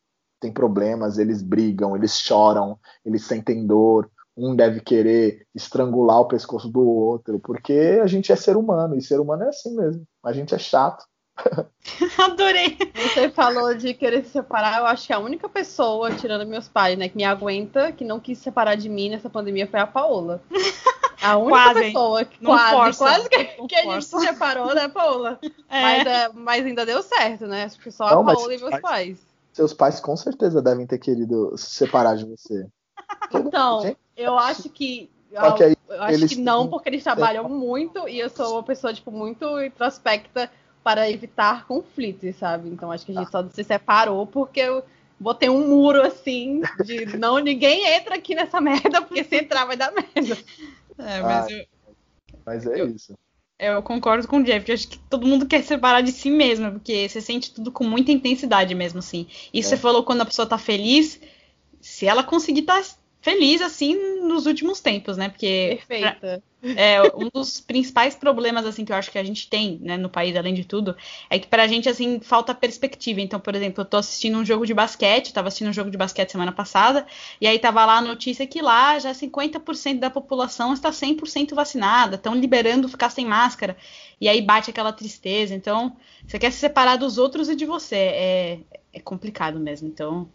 têm 0.43 0.51
problemas, 0.51 1.17
eles 1.17 1.41
brigam, 1.41 1.95
eles 1.95 2.19
choram, 2.19 2.77
eles 3.05 3.23
sentem 3.23 3.65
dor. 3.65 4.09
Um 4.35 4.55
deve 4.55 4.81
querer 4.81 5.45
estrangular 5.53 6.19
o 6.19 6.27
pescoço 6.27 6.67
do 6.67 6.81
outro, 6.81 7.39
porque 7.39 7.99
a 8.01 8.07
gente 8.07 8.31
é 8.31 8.35
ser 8.35 8.57
humano, 8.57 8.95
e 8.95 9.01
ser 9.01 9.19
humano 9.19 9.43
é 9.43 9.49
assim 9.49 9.75
mesmo. 9.75 10.05
A 10.23 10.33
gente 10.33 10.53
é 10.53 10.57
chato. 10.57 11.05
Adorei. 12.17 12.77
Você 12.95 13.29
falou 13.29 13.73
de 13.75 13.93
querer 13.93 14.23
se 14.23 14.31
separar. 14.31 14.79
Eu 14.79 14.85
acho 14.85 15.07
que 15.07 15.13
a 15.13 15.19
única 15.19 15.47
pessoa, 15.47 16.11
tirando 16.11 16.47
meus 16.47 16.67
pais, 16.67 16.97
né, 16.97 17.09
que 17.09 17.15
me 17.15 17.23
aguenta, 17.23 17.91
que 17.91 18.03
não 18.03 18.19
quis 18.19 18.37
se 18.37 18.45
separar 18.45 18.75
de 18.75 18.89
mim 18.89 19.09
nessa 19.09 19.29
pandemia 19.29 19.67
foi 19.67 19.79
a 19.79 19.87
Paola. 19.87 20.41
A 21.23 21.37
única 21.37 21.51
quase, 21.51 21.79
pessoa 21.79 22.25
que 22.25 22.45
quase, 22.45 22.71
força, 22.75 23.05
quase 23.05 23.29
que, 23.29 23.45
que 23.65 23.75
a 23.75 23.83
gente 23.83 24.03
se 24.03 24.19
separou, 24.19 24.75
né, 24.75 24.89
Paola? 24.89 25.39
É. 25.69 25.81
Mas, 25.81 26.05
é, 26.05 26.29
mas 26.33 26.65
ainda 26.65 26.85
deu 26.85 27.01
certo, 27.01 27.47
né? 27.47 27.63
Acho 27.63 27.79
que 27.79 27.89
só 27.89 28.09
não, 28.09 28.29
a 28.29 28.33
Paola 28.35 28.53
e 28.53 28.57
meus 28.57 28.69
pais, 28.71 28.81
pais. 28.81 29.19
Seus 29.53 29.73
pais 29.73 29.99
com 29.99 30.17
certeza 30.17 30.61
devem 30.61 30.85
ter 30.85 30.97
querido 30.97 31.55
se 31.57 31.69
separar 31.71 32.15
de 32.15 32.25
você. 32.25 32.67
Então, 33.33 33.95
eu 34.15 34.37
acho 34.37 34.69
que 34.69 35.09
que 35.57 35.63
aí, 35.63 35.75
eu 35.89 36.03
acho 36.03 36.27
que 36.27 36.35
não, 36.35 36.67
porque 36.67 36.89
eles 36.89 37.03
trabalham 37.03 37.49
muito 37.49 38.07
e 38.07 38.19
eu 38.19 38.29
sou 38.29 38.53
uma 38.53 38.63
pessoa, 38.63 38.93
tipo, 38.93 39.11
muito 39.11 39.61
introspecta 39.63 40.51
para 40.83 41.09
evitar 41.09 41.65
conflitos, 41.65 42.35
sabe? 42.35 42.69
Então 42.69 42.91
acho 42.91 43.05
que 43.05 43.11
a 43.13 43.15
gente 43.15 43.31
só 43.31 43.47
se 43.49 43.63
separou 43.63 44.27
porque 44.27 44.59
eu 44.59 44.83
botei 45.19 45.49
um 45.49 45.67
muro 45.67 46.01
assim 46.01 46.61
de 46.83 47.05
não 47.17 47.39
ninguém 47.39 47.87
entra 47.87 48.15
aqui 48.15 48.35
nessa 48.35 48.59
merda, 48.59 49.01
porque 49.01 49.23
se 49.23 49.37
entrar 49.37 49.65
vai 49.65 49.77
dar 49.77 49.91
merda. 49.91 50.37
É, 50.97 51.21
mas, 51.21 51.47
ah, 51.47 51.51
eu, 51.51 51.65
mas 52.45 52.67
é 52.67 52.81
eu, 52.81 52.87
isso. 52.89 53.17
Eu 53.59 53.81
concordo 53.81 54.27
com 54.27 54.39
o 54.39 54.43
Jeff, 54.43 54.67
eu 54.67 54.73
acho 54.73 54.87
que 54.87 54.97
todo 54.97 55.27
mundo 55.27 55.45
quer 55.45 55.63
separar 55.63 56.01
de 56.01 56.11
si 56.11 56.29
mesmo, 56.29 56.71
porque 56.73 57.07
você 57.07 57.21
sente 57.21 57.53
tudo 57.53 57.71
com 57.71 57.83
muita 57.83 58.11
intensidade 58.11 58.73
mesmo, 58.75 58.99
assim. 58.99 59.27
E 59.53 59.59
é. 59.59 59.61
você 59.61 59.77
falou 59.77 60.03
quando 60.03 60.21
a 60.21 60.25
pessoa 60.25 60.47
tá 60.47 60.57
feliz, 60.57 61.19
se 61.79 62.05
ela 62.05 62.23
conseguir 62.23 62.61
estar 62.61 62.81
tá 62.81 62.95
feliz 63.23 63.61
assim 63.61 64.19
nos 64.21 64.45
últimos 64.45 64.81
tempos, 64.81 65.15
né? 65.15 65.29
Porque 65.29 65.79
Perfeita. 65.87 66.43
é 66.61 67.01
um 67.15 67.29
dos 67.33 67.61
principais 67.61 68.15
problemas 68.15 68.65
assim 68.65 68.83
que 68.83 68.91
eu 68.91 68.97
acho 68.97 69.09
que 69.09 69.17
a 69.17 69.23
gente 69.23 69.49
tem, 69.49 69.79
né, 69.81 69.95
no 69.95 70.09
país 70.09 70.35
além 70.35 70.53
de 70.53 70.65
tudo, 70.65 70.93
é 71.29 71.39
que 71.39 71.47
pra 71.47 71.65
gente 71.65 71.87
assim 71.87 72.19
falta 72.19 72.53
perspectiva. 72.53 73.21
Então, 73.21 73.39
por 73.39 73.55
exemplo, 73.55 73.81
eu 73.81 73.85
tô 73.85 73.95
assistindo 73.95 74.37
um 74.37 74.45
jogo 74.45 74.65
de 74.65 74.73
basquete, 74.73 75.31
tava 75.31 75.47
assistindo 75.47 75.69
um 75.69 75.73
jogo 75.73 75.89
de 75.89 75.97
basquete 75.97 76.33
semana 76.33 76.51
passada, 76.51 77.07
e 77.39 77.47
aí 77.47 77.57
tava 77.57 77.85
lá 77.85 77.99
a 77.99 78.01
notícia 78.01 78.45
que 78.45 78.61
lá 78.61 78.99
já 78.99 79.13
50% 79.13 79.99
da 79.99 80.09
população 80.09 80.73
está 80.73 80.89
100% 80.91 81.55
vacinada, 81.55 82.17
estão 82.17 82.35
liberando 82.35 82.89
ficar 82.89 83.09
sem 83.09 83.25
máscara. 83.25 83.77
E 84.19 84.27
aí 84.27 84.41
bate 84.41 84.69
aquela 84.69 84.91
tristeza. 84.91 85.55
Então, 85.55 85.95
você 86.27 86.37
quer 86.37 86.51
se 86.51 86.57
separar 86.57 86.97
dos 86.97 87.17
outros 87.17 87.47
e 87.47 87.55
de 87.55 87.65
você, 87.65 87.95
é, 87.95 88.59
é 88.91 88.99
complicado 88.99 89.61
mesmo. 89.61 89.87
Então, 89.87 90.29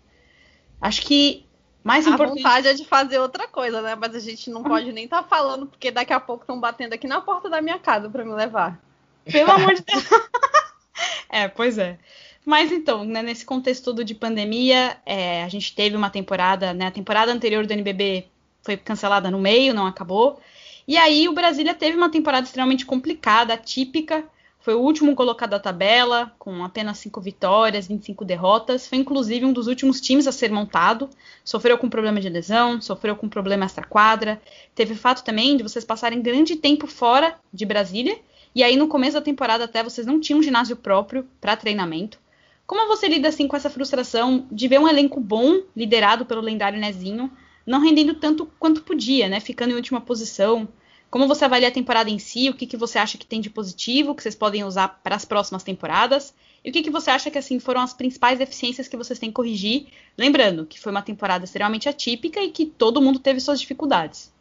acho 0.81 1.03
que 1.03 1.48
mais 1.83 2.07
a 2.07 2.11
importante... 2.11 2.43
vontade 2.43 2.69
é 2.69 2.75
de 2.75 2.85
fazer 2.85 3.19
outra 3.19 3.49
coisa, 3.49 3.81
né? 3.81 3.95
Mas 3.95 4.15
a 4.15 4.21
gente 4.21 4.51
não 4.51 4.63
pode 4.63 4.93
nem 4.93 5.05
estar 5.05 5.23
tá 5.23 5.29
falando, 5.29 5.67
porque 5.67 5.91
daqui 5.91 6.13
a 6.13 6.21
pouco 6.21 6.43
estão 6.43 6.61
batendo 6.61 6.93
aqui 6.93 7.07
na 7.07 7.21
porta 7.21 7.49
da 7.49 7.61
minha 7.61 7.79
casa 7.79 8.09
para 8.11 8.25
me 8.25 8.33
levar. 8.33 8.79
Pelo 9.25 9.51
amor 9.51 9.75
de 9.75 9.83
Deus. 9.83 10.05
é, 11.29 11.49
pois 11.49 11.79
é. 11.79 11.99
Mas 12.45 12.73
então, 12.73 13.05
né, 13.05 13.23
nesse 13.23 13.45
contexto 13.45 13.85
todo 13.85 14.05
de 14.05 14.15
pandemia, 14.15 14.97
é, 15.05 15.45
a 15.45 15.49
gente 15.49 15.75
teve 15.75 15.97
uma 15.97 16.11
temporada, 16.11 16.73
né? 16.73 16.87
A 16.87 16.91
temporada 16.91 17.33
anterior 17.33 17.67
do 17.67 17.73
NBB 17.73 18.27
foi 18.63 18.77
cancelada 18.77 19.31
no 19.31 19.39
meio, 19.39 19.75
não 19.75 19.87
acabou. 19.87 20.41
E 20.87 20.97
aí 20.97 21.29
o 21.29 21.35
Brasília 21.35 21.75
teve 21.75 21.97
uma 21.97 22.11
temporada 22.11 22.47
extremamente 22.47 22.87
complicada, 22.87 23.55
atípica, 23.55 24.25
foi 24.69 24.75
o 24.75 24.83
último 24.83 25.15
colocado 25.15 25.49
da 25.49 25.59
tabela, 25.59 26.31
com 26.39 26.63
apenas 26.63 26.99
5 26.99 27.23
vitórias, 27.23 27.89
25 27.89 28.23
derrotas. 28.23 28.87
Foi 28.87 28.99
inclusive 28.99 29.47
um 29.47 29.53
dos 29.55 29.67
últimos 29.67 29.99
times 29.99 30.27
a 30.27 30.31
ser 30.31 30.53
montado. 30.53 31.09
Sofreu 31.43 31.79
com 31.79 31.89
problema 31.89 32.21
de 32.21 32.29
lesão, 32.29 32.79
sofreu 32.79 33.17
com 33.17 33.31
problema 33.31 33.65
extra-quadra. 33.65 34.39
Teve 34.75 34.93
o 34.93 34.97
fato 34.97 35.25
também 35.25 35.57
de 35.57 35.63
vocês 35.63 35.87
passarem 35.87 36.21
grande 36.21 36.55
tempo 36.55 36.87
fora 36.87 37.39
de 37.51 37.65
Brasília. 37.65 38.19
E 38.55 38.63
aí, 38.63 38.77
no 38.77 38.89
começo 38.89 39.15
da 39.15 39.23
temporada, 39.23 39.65
até 39.65 39.83
vocês 39.83 40.07
não 40.07 40.21
tinham 40.21 40.41
um 40.41 40.43
ginásio 40.43 40.77
próprio 40.77 41.27
para 41.41 41.57
treinamento. 41.57 42.21
Como 42.67 42.87
você 42.89 43.09
lida 43.09 43.29
assim 43.29 43.49
com 43.49 43.57
essa 43.57 43.71
frustração 43.71 44.47
de 44.53 44.69
ver 44.69 44.79
um 44.81 44.87
elenco 44.87 45.19
bom, 45.19 45.63
liderado 45.75 46.27
pelo 46.27 46.43
lendário 46.43 46.79
Nezinho, 46.79 47.33
não 47.65 47.81
rendendo 47.81 48.17
tanto 48.17 48.47
quanto 48.59 48.83
podia, 48.83 49.31
né? 49.31 49.41
Ficando 49.41 49.71
em 49.71 49.77
última 49.77 50.03
posição, 50.03 50.69
como 51.11 51.27
você 51.27 51.45
avalia 51.45 51.69
a 51.69 51.73
temporada 51.73 52.11
em 52.11 52.19
si? 52.19 52.51
O 52.51 52.55
que, 52.55 52.67
que 52.67 52.77
você 52.77 52.99
acha 52.99 53.17
que 53.17 53.27
tem 53.27 53.41
de 53.41 53.51
positivo 53.51 54.15
que 54.15 54.23
vocês 54.23 54.35
podem 54.35 54.65
usar 54.65 55.01
para 55.03 55.17
as 55.17 55.25
próximas 55.25 55.63
temporadas? 55.63 56.35
E 56.65 56.71
o 56.71 56.73
que, 56.73 56.83
que 56.83 56.91
você 56.91 57.11
acha 57.11 57.31
que 57.31 57.39
assim 57.39 57.59
foram 57.59 57.81
as 57.81 57.95
principais 57.95 58.39
deficiências 58.39 58.89
que 58.89 58.97
vocês 58.97 59.19
têm 59.19 59.31
que 59.31 59.35
corrigir? 59.35 59.89
Lembrando 60.17 60.67
que 60.67 60.79
foi 60.79 60.93
uma 60.93 61.03
temporada 61.03 61.45
extremamente 61.45 61.89
atípica 61.89 62.41
e 62.41 62.51
que 62.51 62.67
todo 62.67 63.01
mundo 63.01 63.19
teve 63.19 63.41
suas 63.41 63.61
dificuldades. 63.61 64.33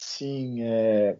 Sim, 0.00 0.62
é... 0.62 1.18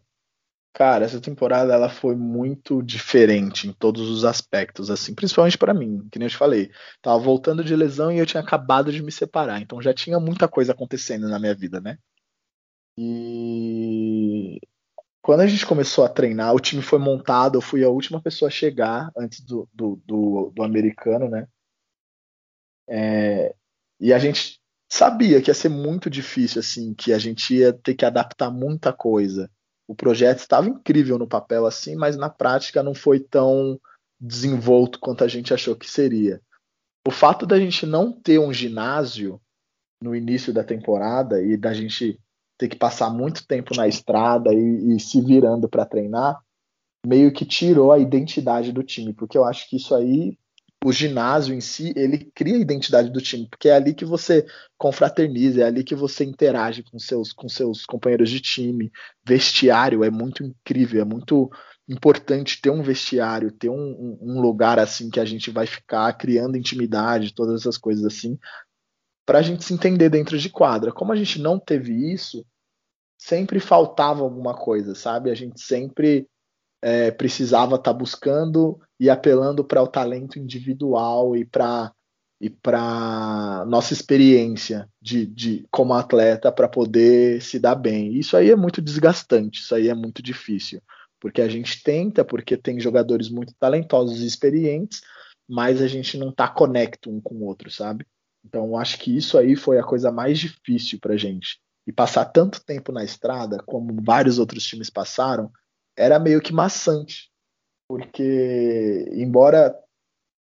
cara, 0.72 1.04
essa 1.04 1.20
temporada 1.20 1.72
ela 1.72 1.88
foi 1.88 2.16
muito 2.16 2.82
diferente 2.82 3.68
em 3.68 3.72
todos 3.72 4.08
os 4.08 4.24
aspectos, 4.24 4.90
assim, 4.90 5.14
principalmente 5.14 5.58
para 5.58 5.74
mim, 5.74 6.08
que 6.10 6.18
nem 6.18 6.26
eu 6.26 6.30
te 6.30 6.36
falei, 6.36 6.70
tava 7.02 7.18
voltando 7.18 7.64
de 7.64 7.76
lesão 7.76 8.10
e 8.10 8.18
eu 8.18 8.26
tinha 8.26 8.42
acabado 8.42 8.92
de 8.92 9.02
me 9.02 9.12
separar, 9.12 9.60
então 9.60 9.82
já 9.82 9.92
tinha 9.92 10.18
muita 10.20 10.48
coisa 10.48 10.72
acontecendo 10.72 11.28
na 11.28 11.38
minha 11.38 11.54
vida, 11.54 11.80
né? 11.80 11.98
E 13.00 14.60
quando 15.22 15.42
a 15.42 15.46
gente 15.46 15.64
começou 15.64 16.04
a 16.04 16.08
treinar, 16.08 16.52
o 16.52 16.58
time 16.58 16.82
foi 16.82 16.98
montado, 16.98 17.56
eu 17.56 17.60
fui 17.60 17.84
a 17.84 17.88
última 17.88 18.20
pessoa 18.20 18.48
a 18.48 18.50
chegar 18.50 19.12
antes 19.16 19.40
do, 19.40 19.68
do, 19.72 20.02
do, 20.04 20.52
do 20.52 20.62
americano, 20.64 21.28
né? 21.28 21.46
É, 22.88 23.54
e 24.00 24.12
a 24.12 24.18
gente 24.18 24.60
sabia 24.90 25.40
que 25.40 25.48
ia 25.48 25.54
ser 25.54 25.68
muito 25.68 26.10
difícil, 26.10 26.58
assim, 26.58 26.92
que 26.92 27.12
a 27.12 27.18
gente 27.20 27.54
ia 27.54 27.72
ter 27.72 27.94
que 27.94 28.04
adaptar 28.04 28.50
muita 28.50 28.92
coisa. 28.92 29.48
O 29.86 29.94
projeto 29.94 30.40
estava 30.40 30.68
incrível 30.68 31.18
no 31.18 31.28
papel, 31.28 31.66
assim, 31.66 31.94
mas 31.94 32.16
na 32.16 32.28
prática 32.28 32.82
não 32.82 32.96
foi 32.96 33.20
tão 33.20 33.80
desenvolto 34.20 34.98
quanto 34.98 35.22
a 35.22 35.28
gente 35.28 35.54
achou 35.54 35.76
que 35.76 35.88
seria. 35.88 36.42
O 37.06 37.12
fato 37.12 37.46
da 37.46 37.60
gente 37.60 37.86
não 37.86 38.10
ter 38.10 38.40
um 38.40 38.52
ginásio 38.52 39.40
no 40.02 40.16
início 40.16 40.52
da 40.52 40.64
temporada 40.64 41.40
e 41.40 41.56
da 41.56 41.72
gente 41.72 42.18
ter 42.58 42.68
que 42.68 42.76
passar 42.76 43.08
muito 43.10 43.46
tempo 43.46 43.74
na 43.76 43.86
estrada 43.86 44.52
e, 44.52 44.96
e 44.96 45.00
se 45.00 45.20
virando 45.20 45.68
para 45.68 45.86
treinar, 45.86 46.38
meio 47.06 47.32
que 47.32 47.46
tirou 47.46 47.92
a 47.92 47.98
identidade 47.98 48.72
do 48.72 48.82
time, 48.82 49.12
porque 49.12 49.38
eu 49.38 49.44
acho 49.44 49.68
que 49.70 49.76
isso 49.76 49.94
aí 49.94 50.36
o 50.84 50.92
ginásio 50.92 51.54
em 51.54 51.60
si, 51.60 51.92
ele 51.96 52.30
cria 52.34 52.54
a 52.54 52.60
identidade 52.60 53.10
do 53.10 53.20
time, 53.20 53.48
porque 53.48 53.68
é 53.68 53.74
ali 53.74 53.92
que 53.92 54.04
você 54.04 54.46
confraterniza, 54.76 55.62
é 55.62 55.64
ali 55.64 55.82
que 55.82 55.94
você 55.94 56.24
interage 56.24 56.84
com 56.84 56.98
seus, 56.98 57.32
com 57.32 57.48
seus 57.48 57.84
companheiros 57.84 58.30
de 58.30 58.40
time. 58.40 58.92
Vestiário 59.26 60.04
é 60.04 60.10
muito 60.10 60.44
incrível, 60.44 61.02
é 61.02 61.04
muito 61.04 61.50
importante 61.88 62.60
ter 62.60 62.70
um 62.70 62.82
vestiário, 62.82 63.50
ter 63.50 63.68
um, 63.68 64.18
um 64.20 64.40
lugar 64.40 64.78
assim 64.78 65.10
que 65.10 65.18
a 65.18 65.24
gente 65.24 65.50
vai 65.50 65.66
ficar 65.66 66.12
criando 66.12 66.56
intimidade, 66.56 67.34
todas 67.34 67.60
essas 67.60 67.76
coisas 67.76 68.04
assim, 68.04 68.38
para 69.28 69.40
a 69.40 69.42
gente 69.42 69.62
se 69.62 69.74
entender 69.74 70.08
dentro 70.08 70.38
de 70.38 70.48
quadra. 70.48 70.90
Como 70.90 71.12
a 71.12 71.16
gente 71.16 71.38
não 71.38 71.58
teve 71.58 71.92
isso, 72.14 72.46
sempre 73.18 73.60
faltava 73.60 74.22
alguma 74.22 74.54
coisa, 74.54 74.94
sabe? 74.94 75.30
A 75.30 75.34
gente 75.34 75.60
sempre 75.60 76.26
é, 76.80 77.10
precisava 77.10 77.76
estar 77.76 77.92
tá 77.92 77.98
buscando 77.98 78.80
e 78.98 79.10
apelando 79.10 79.62
para 79.62 79.82
o 79.82 79.86
talento 79.86 80.38
individual 80.38 81.36
e 81.36 81.44
para 81.44 81.92
e 82.40 82.48
para 82.48 83.66
nossa 83.66 83.92
experiência 83.92 84.88
de, 85.02 85.26
de 85.26 85.66
como 85.70 85.92
atleta 85.92 86.50
para 86.50 86.68
poder 86.68 87.42
se 87.42 87.58
dar 87.58 87.74
bem. 87.74 88.16
Isso 88.16 88.34
aí 88.34 88.50
é 88.50 88.56
muito 88.56 88.80
desgastante, 88.80 89.60
isso 89.60 89.74
aí 89.74 89.88
é 89.88 89.94
muito 89.94 90.22
difícil, 90.22 90.80
porque 91.20 91.42
a 91.42 91.48
gente 91.48 91.82
tenta, 91.82 92.24
porque 92.24 92.56
tem 92.56 92.80
jogadores 92.80 93.28
muito 93.28 93.52
talentosos 93.58 94.22
e 94.22 94.26
experientes, 94.26 95.02
mas 95.46 95.82
a 95.82 95.88
gente 95.88 96.16
não 96.16 96.30
está 96.30 96.48
conecto 96.48 97.10
um 97.10 97.20
com 97.20 97.34
o 97.34 97.44
outro, 97.44 97.70
sabe? 97.70 98.06
Então 98.44 98.76
acho 98.76 98.98
que 98.98 99.16
isso 99.16 99.36
aí 99.36 99.56
foi 99.56 99.78
a 99.78 99.84
coisa 99.84 100.10
mais 100.10 100.38
difícil 100.38 100.98
para 101.00 101.16
gente. 101.16 101.60
E 101.86 101.92
passar 101.92 102.26
tanto 102.26 102.64
tempo 102.64 102.92
na 102.92 103.02
estrada, 103.02 103.62
como 103.66 104.02
vários 104.02 104.38
outros 104.38 104.64
times 104.64 104.90
passaram, 104.90 105.50
era 105.96 106.18
meio 106.18 106.40
que 106.40 106.52
maçante, 106.52 107.30
porque 107.88 109.08
embora 109.12 109.76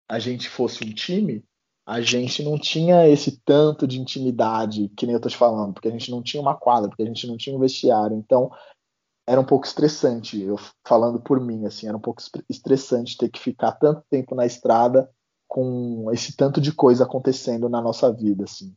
a 0.08 0.18
gente 0.18 0.48
fosse 0.48 0.84
um 0.84 0.92
time, 0.92 1.42
a 1.86 2.00
gente 2.00 2.42
não 2.42 2.58
tinha 2.58 3.08
esse 3.08 3.40
tanto 3.44 3.86
de 3.86 3.98
intimidade 3.98 4.88
que 4.96 5.06
nem 5.06 5.14
eu 5.14 5.20
tô 5.20 5.28
te 5.28 5.36
falando, 5.36 5.72
porque 5.72 5.88
a 5.88 5.90
gente 5.90 6.10
não 6.10 6.22
tinha 6.22 6.40
uma 6.40 6.56
quadra, 6.56 6.88
porque 6.88 7.02
a 7.02 7.06
gente 7.06 7.26
não 7.26 7.36
tinha 7.36 7.56
um 7.56 7.60
vestiário, 7.60 8.16
então 8.16 8.50
era 9.26 9.40
um 9.40 9.44
pouco 9.44 9.66
estressante, 9.66 10.40
eu 10.40 10.56
falando 10.86 11.20
por 11.20 11.40
mim, 11.40 11.64
assim, 11.64 11.86
era 11.88 11.96
um 11.96 12.00
pouco 12.00 12.22
estressante 12.48 13.16
ter 13.16 13.28
que 13.28 13.40
ficar 13.40 13.72
tanto 13.72 14.04
tempo 14.10 14.34
na 14.34 14.44
estrada 14.44 15.10
com 15.50 16.08
esse 16.12 16.36
tanto 16.36 16.60
de 16.60 16.72
coisa 16.72 17.02
acontecendo 17.02 17.68
na 17.68 17.82
nossa 17.82 18.12
vida, 18.12 18.44
assim. 18.44 18.72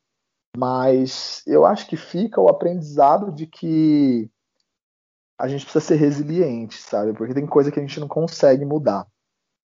Mas 0.57 1.43
eu 1.45 1.67
acho 1.67 1.85
que 1.85 1.95
fica 1.95 2.41
o 2.41 2.49
aprendizado 2.49 3.31
de 3.31 3.45
que 3.45 4.27
a 5.39 5.47
gente 5.47 5.65
precisa 5.65 5.85
ser 5.85 5.95
resiliente, 5.97 6.81
sabe? 6.81 7.13
Porque 7.13 7.35
tem 7.35 7.45
coisa 7.45 7.71
que 7.71 7.79
a 7.79 7.81
gente 7.81 7.99
não 7.99 8.07
consegue 8.07 8.65
mudar. 8.65 9.05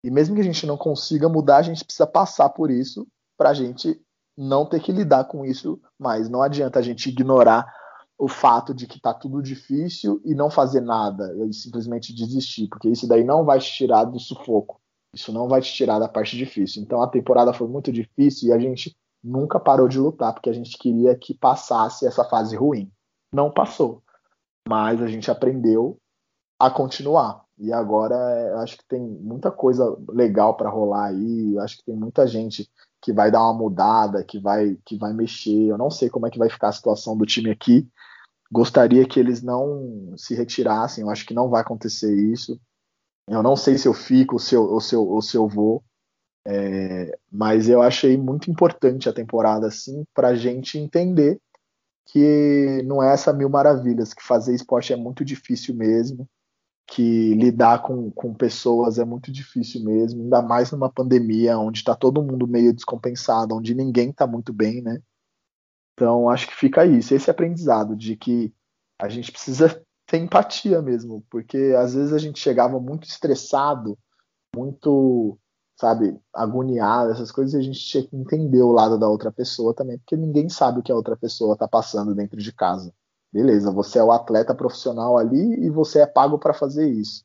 E 0.03 0.11
mesmo 0.11 0.35
que 0.35 0.41
a 0.41 0.45
gente 0.45 0.67
não 0.67 0.79
consiga 0.79 1.29
mudar, 1.29 1.59
a 1.59 1.63
gente 1.63 1.85
precisa 1.85 2.07
passar 2.07 2.49
por 2.49 2.71
isso 2.71 3.07
para 3.37 3.51
a 3.51 3.55
gente 3.55 4.01
não 4.35 4.65
ter 4.65 4.81
que 4.81 4.91
lidar 4.91 5.25
com 5.25 5.45
isso 5.45 5.79
mais. 5.99 6.31
Não 6.31 6.41
adianta 6.41 6.79
a 6.79 6.83
gente 6.83 7.11
ignorar 7.11 7.71
o 8.17 8.29
fato 8.29 8.73
de 8.73 8.87
que 8.87 8.99
tá 8.99 9.13
tudo 9.13 9.43
difícil 9.43 10.23
e 10.25 10.35
não 10.35 10.49
fazer 10.49 10.81
nada, 10.81 11.37
e 11.47 11.53
simplesmente 11.53 12.15
desistir, 12.15 12.67
porque 12.69 12.89
isso 12.89 13.07
daí 13.07 13.25
não 13.25 13.45
vai 13.45 13.59
te 13.59 13.71
tirar 13.71 14.05
do 14.05 14.19
sufoco. 14.19 14.81
Isso 15.15 15.33
não 15.33 15.49
vai 15.49 15.61
te 15.61 15.73
tirar 15.73 15.99
da 15.99 16.09
parte 16.09 16.37
difícil. 16.37 16.83
Então 16.83 17.03
a 17.03 17.09
temporada 17.09 17.53
foi 17.53 17.69
muito 17.69 17.93
difícil 17.93 18.49
e 18.49 18.53
a 18.53 18.59
gente 18.59 18.97
nunca 19.23 19.59
parou 19.59 19.89
de 19.89 19.99
lutar, 19.99 20.35
porque 20.35 20.51
a 20.51 20.53
gente 20.53 20.77
queria 20.77 21.17
que 21.17 21.33
passasse 21.33 22.07
essa 22.07 22.25
fase 22.25 22.57
ruim. 22.57 22.91
Não 23.33 23.51
passou 23.51 24.05
mas 24.69 25.03
a 25.03 25.07
gente 25.07 25.31
aprendeu 25.31 25.99
a 26.59 26.71
continuar. 26.71 27.45
E 27.57 27.73
agora 27.73 28.17
acho 28.63 28.79
que 28.79 28.85
tem 28.89 29.01
muita 29.01 29.51
coisa 29.51 29.97
legal 30.09 30.57
para 30.57 30.71
rolar 30.71 31.07
aí. 31.07 31.57
Acho 31.59 31.77
que 31.79 31.85
tem 31.85 31.95
muita 31.95 32.27
gente 32.27 32.69
que 33.01 33.13
vai 33.13 33.31
dar 33.31 33.43
uma 33.43 33.55
mudada, 33.55 34.25
que 34.25 34.41
vai 34.41 34.77
que 34.85 34.97
vai 34.97 35.13
mexer. 35.13 35.69
Eu 35.69 35.79
não 35.79 35.91
sei 35.91 36.09
como 36.09 36.27
é 36.27 36.31
que 36.31 36.39
vai 36.39 36.49
ficar 36.49 36.69
a 36.69 36.73
situação 36.73 37.17
do 37.17 37.27
time 37.27 37.51
aqui. 37.51 37.89
Gostaria 38.51 39.07
que 39.07 39.21
eles 39.21 39.43
não 39.43 40.15
se 40.17 40.35
retirassem. 40.35 41.03
Eu 41.03 41.11
acho 41.11 41.27
que 41.27 41.35
não 41.35 41.49
vai 41.49 41.61
acontecer 41.61 42.15
isso. 42.33 42.61
Eu 43.29 43.43
não 43.43 43.57
sei 43.57 43.79
se 43.79 43.89
eu 43.89 43.95
fico 43.95 44.35
ou 44.35 44.39
se 44.39 44.55
eu, 44.55 44.63
ou 44.63 44.81
se 44.81 44.95
eu, 44.95 45.07
ou 45.07 45.23
se 45.23 45.37
eu 45.37 45.49
vou. 45.49 45.83
É, 46.47 47.19
mas 47.33 47.69
eu 47.69 47.81
achei 47.81 48.19
muito 48.19 48.51
importante 48.51 49.09
a 49.09 49.13
temporada 49.15 49.67
assim 49.67 50.05
a 50.15 50.35
gente 50.35 50.79
entender 50.79 51.41
que 52.07 52.83
não 52.85 53.03
é 53.03 53.13
essa 53.15 53.33
mil 53.33 53.49
maravilhas, 53.49 54.13
que 54.13 54.23
fazer 54.23 54.55
esporte 54.55 54.93
é 54.93 54.97
muito 54.97 55.25
difícil 55.25 55.75
mesmo, 55.75 56.29
que 56.87 57.35
lidar 57.35 57.81
com, 57.83 58.11
com 58.11 58.35
pessoas 58.35 58.99
é 58.99 59.05
muito 59.05 59.33
difícil 59.33 59.83
mesmo, 59.83 60.23
ainda 60.23 60.43
mais 60.43 60.71
numa 60.71 60.93
pandemia 60.93 61.59
onde 61.59 61.79
está 61.79 61.95
todo 61.95 62.23
mundo 62.23 62.47
meio 62.47 62.75
descompensado, 62.75 63.55
onde 63.55 63.75
ninguém 63.75 64.11
está 64.11 64.27
muito 64.27 64.53
bem, 64.53 64.83
né? 64.83 65.01
Então 65.95 66.29
acho 66.29 66.47
que 66.47 66.55
fica 66.55 66.85
isso, 66.85 67.15
esse 67.15 67.31
aprendizado 67.31 67.97
de 67.97 68.17
que 68.17 68.53
a 69.01 69.09
gente 69.09 69.33
precisa 69.33 69.83
ter 70.07 70.19
empatia 70.19 70.83
mesmo, 70.83 71.25
porque 71.31 71.75
às 71.79 71.95
vezes 71.95 72.13
a 72.13 72.19
gente 72.19 72.39
chegava 72.39 72.79
muito 72.79 73.09
estressado, 73.09 73.99
muito 74.55 75.39
sabe, 75.77 76.19
agoniado, 76.33 77.11
essas 77.11 77.33
coisas, 77.33 77.55
a 77.55 77.63
gente 77.63 77.81
tinha 77.81 78.07
que 78.07 78.17
entender 78.17 78.63
o 78.63 78.71
lado 78.71 78.99
da 78.99 79.09
outra 79.09 79.33
pessoa 79.33 79.75
também, 79.75 79.99
porque 79.99 80.17
ninguém 80.17 80.49
sabe 80.49 80.81
o 80.81 80.83
que 80.83 80.93
a 80.93 80.95
outra 80.95 81.17
pessoa 81.17 81.55
está 81.55 81.67
passando 81.67 82.15
dentro 82.15 82.39
de 82.41 82.53
casa. 82.53 82.93
Beleza, 83.33 83.73
você 83.73 83.99
é 83.99 84.05
o 84.05 84.13
atleta 84.13 84.55
profissional 84.55 85.19
ali 85.19 85.65
e 85.65 85.69
você 85.69 86.01
é 86.01 86.07
pago 86.07 86.39
para 86.39 86.55
fazer 86.55 86.89
isso. 86.89 87.25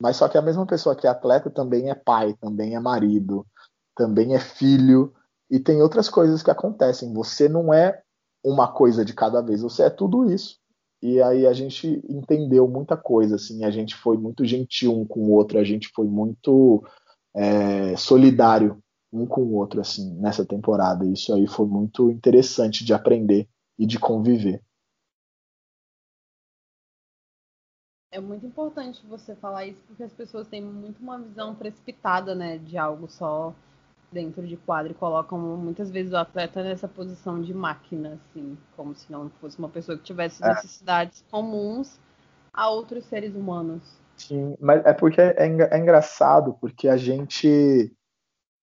Mas 0.00 0.16
só 0.16 0.28
que 0.28 0.36
a 0.36 0.42
mesma 0.42 0.66
pessoa 0.66 0.96
que 0.96 1.06
é 1.06 1.10
atleta 1.10 1.50
também 1.50 1.90
é 1.90 1.94
pai, 1.94 2.34
também 2.40 2.74
é 2.74 2.80
marido, 2.80 3.46
também 3.94 4.34
é 4.34 4.40
filho, 4.40 5.14
e 5.50 5.60
tem 5.60 5.80
outras 5.80 6.08
coisas 6.08 6.42
que 6.42 6.50
acontecem. 6.50 7.12
Você 7.14 7.48
não 7.48 7.72
é 7.72 8.02
uma 8.44 8.68
coisa 8.72 9.04
de 9.04 9.12
cada 9.12 9.40
vez, 9.40 9.62
você 9.62 9.84
é 9.84 9.90
tudo 9.90 10.30
isso. 10.30 10.58
E 11.00 11.22
aí 11.22 11.46
a 11.46 11.52
gente 11.52 12.02
entendeu 12.08 12.66
muita 12.66 12.96
coisa, 12.96 13.36
assim, 13.36 13.64
a 13.64 13.70
gente 13.70 13.94
foi 13.94 14.16
muito 14.16 14.44
gentil 14.44 14.98
um 14.98 15.06
com 15.06 15.20
o 15.20 15.30
outro, 15.32 15.58
a 15.58 15.64
gente 15.64 15.88
foi 15.94 16.06
muito 16.06 16.84
é, 17.34 17.96
solidário 17.96 18.82
um 19.12 19.24
com 19.24 19.42
o 19.42 19.54
outro 19.54 19.80
assim 19.80 20.14
nessa 20.20 20.44
temporada. 20.44 21.06
Isso 21.06 21.32
aí 21.32 21.46
foi 21.46 21.66
muito 21.66 22.10
interessante 22.10 22.84
de 22.84 22.92
aprender 22.92 23.48
e 23.78 23.86
de 23.86 23.98
conviver. 23.98 24.62
É 28.10 28.20
muito 28.20 28.46
importante 28.46 29.06
você 29.06 29.36
falar 29.36 29.66
isso 29.66 29.82
porque 29.86 30.02
as 30.02 30.12
pessoas 30.12 30.48
têm 30.48 30.62
muito 30.62 31.00
uma 31.00 31.18
visão 31.18 31.54
precipitada, 31.54 32.34
né, 32.34 32.58
de 32.58 32.76
algo 32.78 33.06
só 33.06 33.54
dentro 34.10 34.46
de 34.46 34.56
quadro 34.56 34.92
e 34.92 34.94
colocam 34.94 35.38
muitas 35.38 35.90
vezes 35.90 36.12
o 36.12 36.16
atleta 36.16 36.62
nessa 36.62 36.88
posição 36.88 37.40
de 37.40 37.52
máquina, 37.52 38.18
assim, 38.30 38.56
como 38.76 38.94
se 38.94 39.10
não 39.12 39.30
fosse 39.40 39.58
uma 39.58 39.68
pessoa 39.68 39.98
que 39.98 40.04
tivesse 40.04 40.42
é. 40.42 40.48
necessidades 40.48 41.24
comuns 41.30 41.98
a 42.52 42.70
outros 42.70 43.04
seres 43.04 43.34
humanos. 43.34 43.82
Sim, 44.16 44.56
mas 44.60 44.84
é 44.84 44.92
porque 44.92 45.20
é, 45.20 45.34
é 45.38 45.78
engraçado, 45.78 46.54
porque 46.60 46.88
a 46.88 46.96
gente 46.96 47.94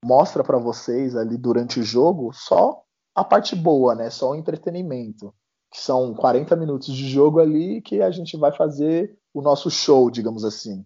mostra 0.04 0.44
para 0.44 0.58
vocês 0.58 1.16
ali 1.16 1.38
durante 1.38 1.80
o 1.80 1.84
jogo 1.84 2.34
só 2.34 2.84
a 3.16 3.24
parte 3.24 3.56
boa, 3.56 3.96
né? 3.96 4.10
Só 4.10 4.32
o 4.32 4.36
entretenimento. 4.36 5.34
Que 5.72 5.82
são 5.82 6.14
40 6.14 6.56
minutos 6.56 6.94
de 6.94 7.10
jogo 7.10 7.40
ali 7.40 7.82
que 7.82 8.02
a 8.02 8.12
gente 8.12 8.38
vai 8.38 8.52
fazer 8.52 9.18
o 9.34 9.42
nosso 9.42 9.72
show, 9.72 10.12
digamos 10.12 10.44
assim. 10.44 10.86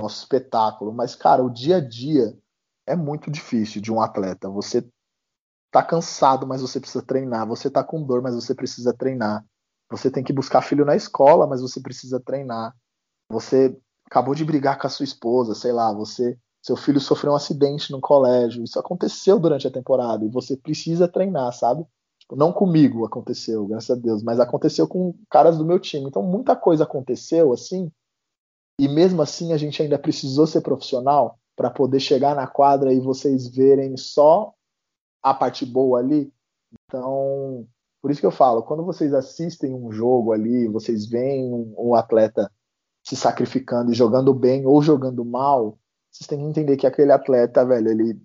Nosso 0.00 0.22
espetáculo. 0.22 0.92
Mas, 0.92 1.14
cara, 1.14 1.42
o 1.42 1.50
dia 1.50 1.76
a 1.76 1.80
dia 1.80 2.36
é 2.86 2.96
muito 2.96 3.30
difícil 3.30 3.80
de 3.80 3.92
um 3.92 4.00
atleta. 4.00 4.48
Você 4.50 4.86
tá 5.70 5.82
cansado, 5.82 6.46
mas 6.46 6.62
você 6.62 6.78
precisa 6.78 7.04
treinar. 7.04 7.46
Você 7.48 7.70
tá 7.70 7.82
com 7.82 8.02
dor, 8.02 8.22
mas 8.22 8.34
você 8.34 8.54
precisa 8.54 8.92
treinar. 8.92 9.44
Você 9.90 10.10
tem 10.10 10.24
que 10.24 10.32
buscar 10.32 10.62
filho 10.62 10.84
na 10.84 10.96
escola, 10.96 11.46
mas 11.46 11.60
você 11.60 11.80
precisa 11.80 12.20
treinar. 12.20 12.74
Você 13.28 13.76
acabou 14.06 14.34
de 14.34 14.44
brigar 14.44 14.78
com 14.78 14.86
a 14.86 14.90
sua 14.90 15.04
esposa, 15.04 15.54
sei 15.54 15.72
lá, 15.72 15.92
você, 15.92 16.38
seu 16.62 16.76
filho 16.76 17.00
sofreu 17.00 17.32
um 17.32 17.36
acidente 17.36 17.90
no 17.90 18.00
colégio, 18.00 18.62
isso 18.62 18.78
aconteceu 18.78 19.38
durante 19.38 19.66
a 19.66 19.70
temporada 19.70 20.24
e 20.24 20.28
você 20.28 20.56
precisa 20.56 21.08
treinar, 21.08 21.52
sabe? 21.52 21.84
Tipo, 22.18 22.36
não 22.36 22.52
comigo 22.52 23.04
aconteceu, 23.04 23.66
graças 23.66 23.90
a 23.90 24.00
Deus, 24.00 24.22
mas 24.22 24.40
aconteceu 24.40 24.86
com 24.86 25.14
caras 25.30 25.58
do 25.58 25.64
meu 25.64 25.78
time. 25.78 26.06
Então 26.06 26.22
muita 26.22 26.54
coisa 26.54 26.84
aconteceu 26.84 27.52
assim, 27.52 27.90
e 28.78 28.88
mesmo 28.88 29.22
assim 29.22 29.52
a 29.52 29.56
gente 29.56 29.82
ainda 29.82 29.98
precisou 29.98 30.46
ser 30.46 30.60
profissional 30.60 31.38
para 31.56 31.70
poder 31.70 32.00
chegar 32.00 32.34
na 32.34 32.46
quadra 32.46 32.92
e 32.92 33.00
vocês 33.00 33.48
verem 33.48 33.96
só 33.96 34.52
a 35.22 35.32
parte 35.32 35.64
boa 35.64 36.00
ali. 36.00 36.32
Então, 36.86 37.66
por 38.02 38.10
isso 38.10 38.20
que 38.20 38.26
eu 38.26 38.30
falo, 38.30 38.62
quando 38.62 38.84
vocês 38.84 39.14
assistem 39.14 39.74
um 39.74 39.90
jogo 39.90 40.32
ali, 40.32 40.68
vocês 40.68 41.06
veem 41.06 41.52
um, 41.52 41.74
um 41.78 41.94
atleta 41.94 42.50
se 43.02 43.16
sacrificando 43.16 43.92
e 43.92 43.94
jogando 43.94 44.32
bem 44.34 44.66
ou 44.66 44.82
jogando 44.82 45.24
mal, 45.24 45.78
vocês 46.10 46.26
têm 46.26 46.38
que 46.38 46.44
entender 46.44 46.76
que 46.76 46.86
aquele 46.86 47.12
atleta, 47.12 47.64
velho, 47.64 47.90
ele 47.90 48.20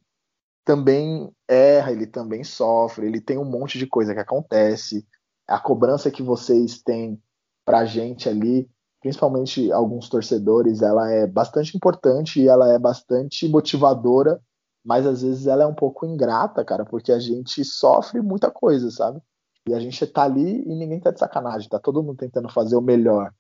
também 0.63 1.32
erra, 1.47 1.91
ele 1.91 2.05
também 2.05 2.43
sofre, 2.43 3.07
ele 3.07 3.19
tem 3.19 3.38
um 3.38 3.45
monte 3.45 3.77
de 3.77 3.88
coisa 3.88 4.13
que 4.13 4.19
acontece. 4.19 5.05
A 5.47 5.59
cobrança 5.59 6.11
que 6.11 6.21
vocês 6.21 6.82
têm 6.82 7.21
pra 7.65 7.86
gente 7.86 8.30
ali, 8.30 8.69
principalmente 9.02 9.72
alguns 9.72 10.10
torcedores, 10.10 10.82
ela 10.82 11.10
é 11.12 11.26
bastante 11.26 11.76
importante 11.76 12.41
e 12.41 12.47
ela 12.47 12.72
é 12.72 12.78
bastante 12.78 13.47
motivadora, 13.47 14.41
mas 14.84 15.06
às 15.06 15.22
vezes 15.22 15.47
ela 15.47 15.64
é 15.64 15.68
um 15.68 15.74
pouco 15.74 16.06
ingrata, 16.06 16.64
cara, 16.64 16.86
porque 16.86 17.12
a 17.12 17.20
gente 17.20 17.64
sofre 17.64 18.22
muita 18.22 18.52
coisa, 18.52 18.89
sabe? 18.91 19.22
E 19.68 19.74
a 19.74 19.80
gente 19.80 20.06
tá 20.08 20.24
ali 20.24 20.64
e 20.64 20.76
ninguém 20.76 21.00
tá 21.00 21.12
de 21.12 21.20
sacanagem, 21.20 21.70
tá 21.70 21.80
todo 21.80 22.04
mundo 22.04 22.18
tentando 22.18 22.50
fazer 22.50 22.76
o 22.76 22.82
melhor. 22.82 23.34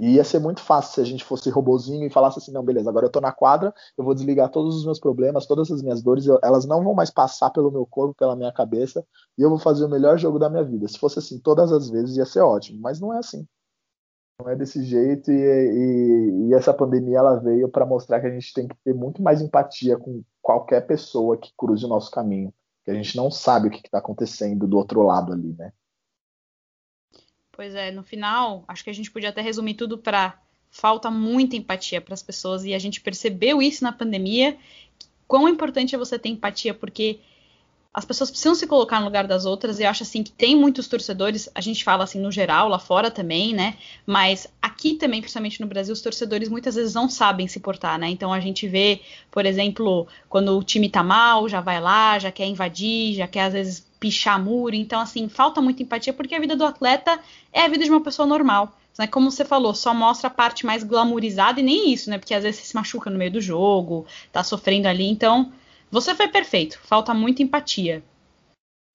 E 0.00 0.14
ia 0.14 0.22
ser 0.22 0.38
muito 0.38 0.60
fácil 0.60 0.94
se 0.94 1.00
a 1.00 1.04
gente 1.04 1.24
fosse 1.24 1.50
robozinho 1.50 2.06
e 2.06 2.10
falasse 2.10 2.38
assim, 2.38 2.52
não, 2.52 2.62
beleza, 2.62 2.88
agora 2.88 3.06
eu 3.06 3.10
tô 3.10 3.20
na 3.20 3.32
quadra, 3.32 3.74
eu 3.96 4.04
vou 4.04 4.14
desligar 4.14 4.48
todos 4.48 4.76
os 4.76 4.84
meus 4.84 5.00
problemas, 5.00 5.46
todas 5.46 5.70
as 5.72 5.82
minhas 5.82 6.00
dores, 6.02 6.24
elas 6.42 6.64
não 6.64 6.84
vão 6.84 6.94
mais 6.94 7.10
passar 7.10 7.50
pelo 7.50 7.70
meu 7.70 7.84
corpo, 7.84 8.14
pela 8.14 8.36
minha 8.36 8.52
cabeça, 8.52 9.04
e 9.36 9.42
eu 9.42 9.50
vou 9.50 9.58
fazer 9.58 9.84
o 9.84 9.88
melhor 9.88 10.16
jogo 10.16 10.38
da 10.38 10.48
minha 10.48 10.62
vida. 10.62 10.86
Se 10.86 10.98
fosse 10.98 11.18
assim 11.18 11.40
todas 11.40 11.72
as 11.72 11.90
vezes, 11.90 12.16
ia 12.16 12.24
ser 12.24 12.40
ótimo, 12.40 12.80
mas 12.80 13.00
não 13.00 13.12
é 13.12 13.18
assim. 13.18 13.44
Não 14.40 14.48
é 14.48 14.54
desse 14.54 14.84
jeito, 14.84 15.32
e, 15.32 15.34
e, 15.34 16.48
e 16.48 16.54
essa 16.54 16.72
pandemia 16.72 17.18
ela 17.18 17.36
veio 17.40 17.68
para 17.68 17.84
mostrar 17.84 18.20
que 18.20 18.26
a 18.28 18.30
gente 18.30 18.52
tem 18.52 18.68
que 18.68 18.76
ter 18.84 18.94
muito 18.94 19.20
mais 19.20 19.42
empatia 19.42 19.96
com 19.96 20.22
qualquer 20.40 20.86
pessoa 20.86 21.36
que 21.36 21.52
cruze 21.56 21.84
o 21.84 21.88
nosso 21.88 22.10
caminho, 22.10 22.54
que 22.84 22.90
a 22.90 22.94
gente 22.94 23.16
não 23.16 23.30
sabe 23.30 23.66
o 23.66 23.70
que 23.70 23.78
está 23.84 23.98
acontecendo 23.98 24.66
do 24.66 24.76
outro 24.76 25.02
lado 25.02 25.32
ali, 25.32 25.54
né? 25.58 25.72
Pois 27.50 27.74
é, 27.74 27.90
no 27.90 28.04
final, 28.04 28.62
acho 28.68 28.84
que 28.84 28.90
a 28.90 28.92
gente 28.92 29.10
podia 29.10 29.30
até 29.30 29.40
resumir 29.40 29.74
tudo 29.74 29.98
para 29.98 30.40
falta 30.70 31.10
muita 31.10 31.56
empatia 31.56 32.00
para 32.00 32.14
as 32.14 32.22
pessoas 32.22 32.64
e 32.64 32.72
a 32.72 32.78
gente 32.78 33.00
percebeu 33.00 33.60
isso 33.60 33.82
na 33.82 33.90
pandemia. 33.90 34.56
Quão 35.26 35.48
importante 35.48 35.94
é 35.94 35.98
você 35.98 36.16
ter 36.16 36.28
empatia, 36.28 36.72
porque 36.72 37.20
as 37.92 38.04
pessoas 38.04 38.30
precisam 38.30 38.54
se 38.54 38.66
colocar 38.66 39.00
no 39.00 39.06
lugar 39.06 39.26
das 39.26 39.44
outras. 39.44 39.78
E 39.78 39.82
eu 39.82 39.90
acho 39.90 40.02
assim 40.02 40.22
que 40.22 40.30
tem 40.30 40.54
muitos 40.54 40.86
torcedores, 40.86 41.48
a 41.54 41.60
gente 41.60 41.82
fala 41.82 42.04
assim 42.04 42.20
no 42.20 42.30
geral, 42.30 42.68
lá 42.68 42.78
fora 42.78 43.10
também, 43.10 43.54
né? 43.54 43.76
Mas 44.06 44.46
aqui 44.60 44.94
também, 44.94 45.20
principalmente 45.20 45.60
no 45.60 45.66
Brasil, 45.66 45.92
os 45.92 46.02
torcedores 46.02 46.48
muitas 46.48 46.74
vezes 46.74 46.94
não 46.94 47.08
sabem 47.08 47.48
se 47.48 47.60
portar, 47.60 47.98
né? 47.98 48.08
Então 48.08 48.32
a 48.32 48.40
gente 48.40 48.68
vê, 48.68 49.00
por 49.30 49.46
exemplo, 49.46 50.06
quando 50.28 50.56
o 50.56 50.62
time 50.62 50.88
tá 50.88 51.02
mal, 51.02 51.48
já 51.48 51.60
vai 51.60 51.80
lá, 51.80 52.18
já 52.18 52.30
quer 52.30 52.46
invadir, 52.46 53.14
já 53.14 53.26
quer 53.26 53.42
às 53.42 53.52
vezes 53.52 53.86
pichar 53.98 54.42
muro. 54.42 54.74
Então, 54.74 55.00
assim, 55.00 55.28
falta 55.28 55.60
muita 55.60 55.82
empatia, 55.82 56.12
porque 56.12 56.34
a 56.34 56.40
vida 56.40 56.54
do 56.54 56.64
atleta 56.64 57.18
é 57.52 57.62
a 57.62 57.68
vida 57.68 57.84
de 57.84 57.90
uma 57.90 58.02
pessoa 58.02 58.26
normal. 58.26 58.76
Né? 58.98 59.06
Como 59.06 59.30
você 59.30 59.44
falou, 59.44 59.74
só 59.74 59.94
mostra 59.94 60.26
a 60.26 60.30
parte 60.30 60.66
mais 60.66 60.82
glamourizada 60.82 61.60
e 61.60 61.62
nem 61.62 61.92
isso, 61.92 62.10
né? 62.10 62.18
Porque 62.18 62.34
às 62.34 62.42
vezes 62.42 62.60
você 62.60 62.66
se 62.66 62.74
machuca 62.74 63.08
no 63.10 63.18
meio 63.18 63.30
do 63.30 63.40
jogo, 63.40 64.06
tá 64.32 64.42
sofrendo 64.42 64.88
ali. 64.88 65.08
Então, 65.08 65.52
você 65.90 66.14
foi 66.14 66.28
perfeito. 66.28 66.78
Falta 66.82 67.14
muita 67.14 67.42
empatia. 67.42 68.02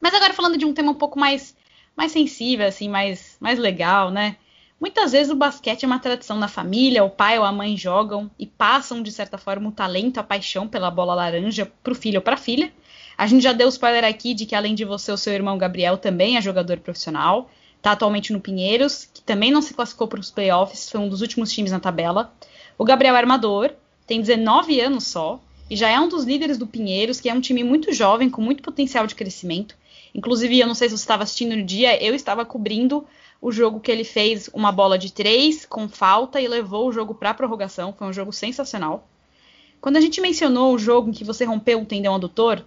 Mas 0.01 0.13
agora 0.13 0.33
falando 0.33 0.57
de 0.57 0.65
um 0.65 0.73
tema 0.73 0.91
um 0.91 0.95
pouco 0.95 1.17
mais, 1.17 1.55
mais 1.95 2.11
sensível, 2.11 2.67
assim, 2.67 2.89
mais, 2.89 3.37
mais 3.39 3.57
legal, 3.57 4.11
né? 4.11 4.37
Muitas 4.79 5.13
vezes 5.13 5.31
o 5.31 5.35
basquete 5.35 5.83
é 5.83 5.87
uma 5.87 5.99
tradição 5.99 6.37
da 6.37 6.47
família, 6.49 7.05
o 7.05 7.09
pai 7.09 7.39
ou 7.39 7.45
a 7.45 7.53
mãe 7.53 7.77
jogam 7.77 8.29
e 8.37 8.45
passam, 8.45 9.01
de 9.01 9.13
certa 9.13 9.37
forma, 9.37 9.69
o 9.69 9.71
talento, 9.71 10.17
a 10.17 10.23
paixão 10.23 10.67
pela 10.67 10.91
bola 10.91 11.15
laranja 11.15 11.71
para 11.81 11.93
o 11.93 11.95
filho 11.95 12.17
ou 12.17 12.21
para 12.21 12.33
a 12.33 12.37
filha. 12.37 12.73
A 13.17 13.25
gente 13.25 13.43
já 13.43 13.53
deu 13.53 13.69
spoiler 13.69 14.03
aqui 14.03 14.33
de 14.33 14.45
que, 14.45 14.55
além 14.55 14.75
de 14.75 14.83
você, 14.83 15.11
o 15.11 15.17
seu 15.17 15.31
irmão 15.31 15.57
Gabriel 15.57 15.97
também 15.97 16.35
é 16.35 16.41
jogador 16.41 16.79
profissional. 16.79 17.49
Está 17.77 17.93
atualmente 17.93 18.33
no 18.33 18.41
Pinheiros, 18.41 19.05
que 19.13 19.21
também 19.21 19.51
não 19.51 19.61
se 19.61 19.73
classificou 19.73 20.07
para 20.07 20.19
os 20.19 20.31
playoffs, 20.31 20.89
foi 20.89 20.99
um 20.99 21.07
dos 21.07 21.21
últimos 21.21 21.51
times 21.51 21.71
na 21.71 21.79
tabela. 21.79 22.33
O 22.77 22.83
Gabriel 22.83 23.15
é 23.15 23.19
armador, 23.19 23.71
tem 24.05 24.19
19 24.19 24.81
anos 24.81 25.07
só, 25.07 25.39
e 25.69 25.75
já 25.75 25.89
é 25.89 25.99
um 25.99 26.07
dos 26.07 26.23
líderes 26.23 26.57
do 26.57 26.67
Pinheiros, 26.67 27.19
que 27.19 27.29
é 27.29 27.33
um 27.33 27.41
time 27.41 27.63
muito 27.63 27.91
jovem, 27.91 28.29
com 28.29 28.41
muito 28.41 28.61
potencial 28.61 29.07
de 29.07 29.15
crescimento. 29.15 29.75
Inclusive, 30.13 30.59
eu 30.59 30.67
não 30.67 30.75
sei 30.75 30.89
se 30.89 30.97
você 30.97 31.03
estava 31.03 31.23
assistindo 31.23 31.55
no 31.55 31.63
dia, 31.63 32.01
eu 32.03 32.13
estava 32.13 32.45
cobrindo 32.45 33.05
o 33.41 33.51
jogo 33.51 33.79
que 33.79 33.91
ele 33.91 34.03
fez 34.03 34.49
uma 34.53 34.71
bola 34.71 34.97
de 34.97 35.11
três 35.11 35.65
com 35.65 35.89
falta 35.89 36.39
e 36.39 36.47
levou 36.47 36.87
o 36.87 36.91
jogo 36.91 37.13
para 37.13 37.31
a 37.31 37.33
prorrogação. 37.33 37.91
Foi 37.91 38.07
um 38.07 38.13
jogo 38.13 38.31
sensacional. 38.31 39.07
Quando 39.81 39.97
a 39.97 40.01
gente 40.01 40.21
mencionou 40.21 40.73
o 40.73 40.79
jogo 40.79 41.09
em 41.09 41.11
que 41.11 41.25
você 41.25 41.43
rompeu 41.43 41.81
o 41.81 41.85
tendão 41.85 42.15
adutor, 42.15 42.63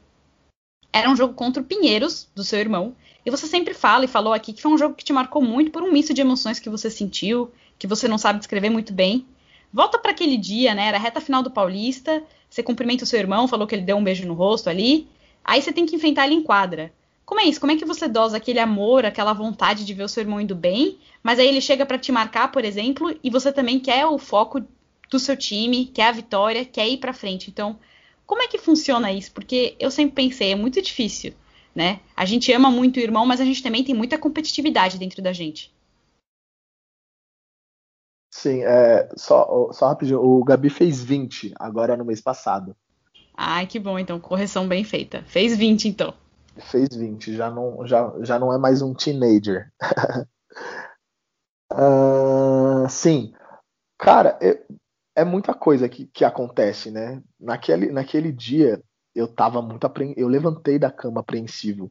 era 0.92 1.08
um 1.08 1.16
jogo 1.16 1.34
contra 1.34 1.62
o 1.62 1.64
Pinheiros, 1.64 2.28
do 2.34 2.44
seu 2.44 2.58
irmão. 2.58 2.94
E 3.24 3.30
você 3.30 3.46
sempre 3.46 3.72
fala 3.72 4.04
e 4.04 4.08
falou 4.08 4.32
aqui 4.32 4.52
que 4.52 4.60
foi 4.60 4.72
um 4.72 4.78
jogo 4.78 4.94
que 4.94 5.04
te 5.04 5.12
marcou 5.12 5.40
muito 5.40 5.70
por 5.70 5.82
um 5.82 5.92
misto 5.92 6.12
de 6.12 6.20
emoções 6.20 6.58
que 6.58 6.68
você 6.68 6.90
sentiu, 6.90 7.50
que 7.78 7.86
você 7.86 8.06
não 8.06 8.18
sabe 8.18 8.38
descrever 8.38 8.70
muito 8.70 8.92
bem. 8.92 9.26
Volta 9.72 9.98
para 9.98 10.10
aquele 10.10 10.36
dia, 10.36 10.74
né? 10.74 10.88
Era 10.88 10.96
a 10.96 11.00
reta 11.00 11.20
final 11.20 11.42
do 11.42 11.50
Paulista. 11.50 12.22
Você 12.48 12.62
cumprimenta 12.62 13.04
o 13.04 13.06
seu 13.06 13.18
irmão, 13.18 13.48
falou 13.48 13.66
que 13.66 13.74
ele 13.74 13.82
deu 13.82 13.96
um 13.96 14.04
beijo 14.04 14.26
no 14.26 14.34
rosto 14.34 14.70
ali. 14.70 15.08
Aí 15.44 15.60
você 15.60 15.72
tem 15.72 15.86
que 15.86 15.96
enfrentar 15.96 16.26
ele 16.26 16.34
em 16.34 16.42
quadra. 16.42 16.92
Como 17.24 17.40
é 17.40 17.44
isso? 17.44 17.58
Como 17.58 17.72
é 17.72 17.76
que 17.76 17.84
você 17.84 18.06
dosa 18.06 18.36
aquele 18.36 18.60
amor, 18.60 19.04
aquela 19.04 19.32
vontade 19.32 19.84
de 19.84 19.92
ver 19.92 20.04
o 20.04 20.08
seu 20.08 20.22
irmão 20.22 20.40
indo 20.40 20.54
bem, 20.54 20.98
mas 21.24 21.40
aí 21.40 21.48
ele 21.48 21.60
chega 21.60 21.84
para 21.84 21.98
te 21.98 22.12
marcar, 22.12 22.52
por 22.52 22.64
exemplo, 22.64 23.18
e 23.22 23.28
você 23.28 23.52
também 23.52 23.80
quer 23.80 24.06
o 24.06 24.16
foco 24.16 24.62
do 25.10 25.18
seu 25.18 25.36
time, 25.36 25.86
quer 25.86 26.08
a 26.08 26.12
vitória, 26.12 26.64
quer 26.64 26.88
ir 26.88 26.98
para 26.98 27.12
frente. 27.12 27.50
Então, 27.50 27.78
como 28.24 28.42
é 28.42 28.48
que 28.48 28.58
funciona 28.58 29.12
isso? 29.12 29.32
Porque 29.32 29.74
eu 29.78 29.90
sempre 29.90 30.14
pensei, 30.14 30.52
é 30.52 30.54
muito 30.54 30.80
difícil, 30.80 31.32
né? 31.74 32.00
A 32.16 32.24
gente 32.24 32.52
ama 32.52 32.70
muito 32.70 32.98
o 32.98 33.00
irmão, 33.00 33.26
mas 33.26 33.40
a 33.40 33.44
gente 33.44 33.62
também 33.62 33.82
tem 33.82 33.94
muita 33.94 34.16
competitividade 34.16 34.96
dentro 34.96 35.20
da 35.20 35.32
gente. 35.32 35.72
Sim, 38.36 38.62
é, 38.64 39.08
só, 39.16 39.72
só 39.72 39.88
rapidinho, 39.88 40.20
o 40.20 40.44
Gabi 40.44 40.68
fez 40.68 41.02
20 41.02 41.54
agora 41.58 41.96
no 41.96 42.04
mês 42.04 42.20
passado. 42.20 42.76
Ai, 43.34 43.66
que 43.66 43.78
bom, 43.78 43.98
então, 43.98 44.20
correção 44.20 44.68
bem 44.68 44.84
feita. 44.84 45.22
Fez 45.22 45.56
20, 45.56 45.88
então. 45.88 46.12
Fez 46.58 46.90
20, 46.94 47.34
já 47.34 47.50
não, 47.50 47.86
já, 47.86 48.12
já 48.20 48.38
não 48.38 48.52
é 48.52 48.58
mais 48.58 48.82
um 48.82 48.92
teenager. 48.92 49.72
uh, 51.72 52.86
sim, 52.90 53.32
cara, 53.96 54.38
eu, 54.42 54.62
é 55.14 55.24
muita 55.24 55.54
coisa 55.54 55.88
que, 55.88 56.06
que 56.06 56.22
acontece, 56.22 56.90
né? 56.90 57.22
Naquele, 57.40 57.90
naquele 57.90 58.30
dia 58.30 58.82
eu 59.14 59.26
tava 59.26 59.62
muito 59.62 59.90
eu 60.14 60.28
levantei 60.28 60.78
da 60.78 60.90
cama 60.90 61.20
apreensivo 61.22 61.90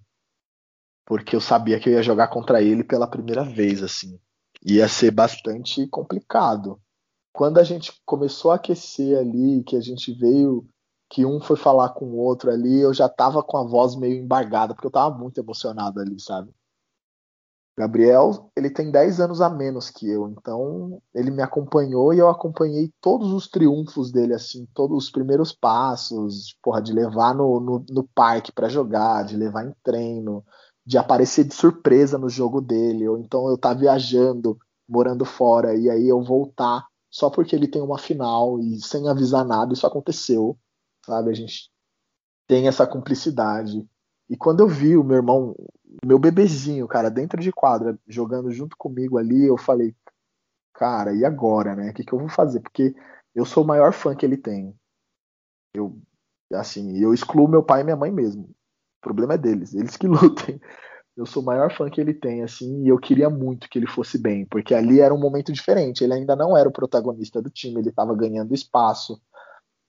porque 1.06 1.36
eu 1.36 1.42
sabia 1.42 1.80
que 1.80 1.90
eu 1.90 1.94
ia 1.94 2.04
jogar 2.04 2.28
contra 2.28 2.62
ele 2.62 2.84
pela 2.84 3.08
primeira 3.08 3.44
vez, 3.44 3.82
assim. 3.82 4.20
Ia 4.66 4.88
ser 4.88 5.12
bastante 5.12 5.88
complicado. 5.88 6.82
Quando 7.32 7.60
a 7.60 7.64
gente 7.64 7.94
começou 8.04 8.52
a 8.52 8.56
aquecer 8.56 9.18
ali, 9.18 9.64
que 9.64 9.76
a 9.76 9.82
gente 9.82 10.12
veio, 10.12 10.68
que 11.08 11.24
um 11.24 11.40
foi 11.40 11.56
falar 11.56 11.90
com 11.90 12.06
o 12.06 12.18
outro 12.18 12.50
ali, 12.50 12.80
eu 12.80 12.94
já 12.94 13.08
tava 13.08 13.44
com 13.44 13.58
a 13.58 13.64
voz 13.64 13.96
meio 13.96 14.16
embargada, 14.16 14.74
porque 14.74 14.88
eu 14.88 14.92
tava 14.92 15.16
muito 15.16 15.40
emocionado 15.40 16.00
ali, 16.00 16.20
sabe? 16.20 16.52
Gabriel, 17.78 18.50
ele 18.56 18.70
tem 18.70 18.90
10 18.90 19.20
anos 19.20 19.42
a 19.42 19.50
menos 19.50 19.90
que 19.90 20.10
eu, 20.10 20.30
então 20.30 21.02
ele 21.14 21.30
me 21.30 21.44
acompanhou 21.44 22.14
e 22.14 22.20
eu 22.20 22.30
acompanhei 22.30 22.90
todos 23.02 23.34
os 23.34 23.50
triunfos 23.50 24.14
dele, 24.14 24.34
assim, 24.34 24.66
todos 24.74 24.98
os 24.98 25.12
primeiros 25.12 25.52
passos, 25.52 26.58
porra, 26.64 26.82
de 26.82 26.94
levar 26.94 27.36
no, 27.36 27.60
no, 27.60 27.86
no 27.90 28.08
parque 28.16 28.50
para 28.50 28.70
jogar, 28.70 29.26
de 29.26 29.36
levar 29.36 29.66
em 29.66 29.74
treino, 29.84 30.44
de 30.86 30.98
aparecer 30.98 31.46
de 31.46 31.54
surpresa 31.54 32.18
no 32.18 32.30
jogo 32.30 32.62
dele, 32.62 33.08
ou 33.08 33.18
então 33.18 33.50
eu 33.50 33.58
tá 33.58 33.74
viajando, 33.74 34.58
morando 34.88 35.26
fora, 35.26 35.76
e 35.76 35.90
aí 35.90 36.08
eu 36.08 36.22
voltar 36.22 36.86
só 37.10 37.30
porque 37.30 37.56
ele 37.56 37.68
tem 37.68 37.82
uma 37.82 37.98
final 37.98 38.60
e 38.60 38.80
sem 38.82 39.08
avisar 39.08 39.46
nada, 39.46 39.74
isso 39.74 39.88
aconteceu, 39.88 40.58
sabe? 41.06 41.30
A 41.32 41.34
gente 41.34 41.72
tem 42.48 42.68
essa 42.68 42.86
cumplicidade. 42.86 43.88
E 44.30 44.38
quando 44.38 44.62
eu 44.62 44.68
vi 44.68 44.98
o 44.98 45.04
meu 45.04 45.18
irmão, 45.18 45.56
meu 46.06 46.20
bebezinho, 46.20 46.88
cara, 46.88 47.10
dentro 47.10 47.42
de 47.42 47.52
quadra, 47.52 47.98
jogando 48.08 48.52
junto 48.52 48.76
comigo 48.78 49.18
ali, 49.18 49.46
eu 49.46 49.58
falei, 49.58 49.96
cara, 50.74 51.14
e 51.14 51.26
agora, 51.26 51.76
né? 51.76 51.92
O 51.92 51.94
que, 51.94 52.04
que 52.04 52.14
eu 52.14 52.20
vou 52.20 52.30
fazer? 52.30 52.60
Porque 52.60 52.96
eu 53.34 53.46
sou 53.46 53.64
o 53.64 53.68
maior 53.68 53.94
fã 53.94 54.16
que 54.16 54.26
ele 54.26 54.38
tem. 54.38 54.76
Eu, 55.74 56.00
assim, 56.54 56.98
eu 56.98 57.14
excluo 57.14 57.48
meu 57.48 57.64
pai 57.64 57.82
e 57.82 57.84
minha 57.84 57.96
mãe 57.96 58.12
mesmo. 58.12 58.55
Problema 59.06 59.36
é 59.36 59.38
deles, 59.38 59.76
eles 59.76 59.96
que 59.96 60.08
lutem. 60.10 60.60
Eu 61.16 61.28
sou 61.28 61.44
o 61.44 61.46
maior 61.46 61.72
fã 61.72 61.88
que 61.92 62.02
ele 62.02 62.14
tem, 62.14 62.42
assim, 62.42 62.84
e 62.84 62.88
eu 62.88 62.98
queria 62.98 63.30
muito 63.30 63.70
que 63.70 63.78
ele 63.78 63.86
fosse 63.86 64.18
bem, 64.18 64.48
porque 64.48 64.74
ali 64.74 65.00
era 65.00 65.14
um 65.14 65.20
momento 65.20 65.54
diferente. 65.54 66.04
Ele 66.04 66.14
ainda 66.14 66.36
não 66.36 66.58
era 66.58 66.68
o 66.68 66.74
protagonista 66.74 67.40
do 67.40 67.52
time, 67.52 67.80
ele 67.80 67.90
estava 67.90 68.16
ganhando 68.16 68.54
espaço. 68.54 69.22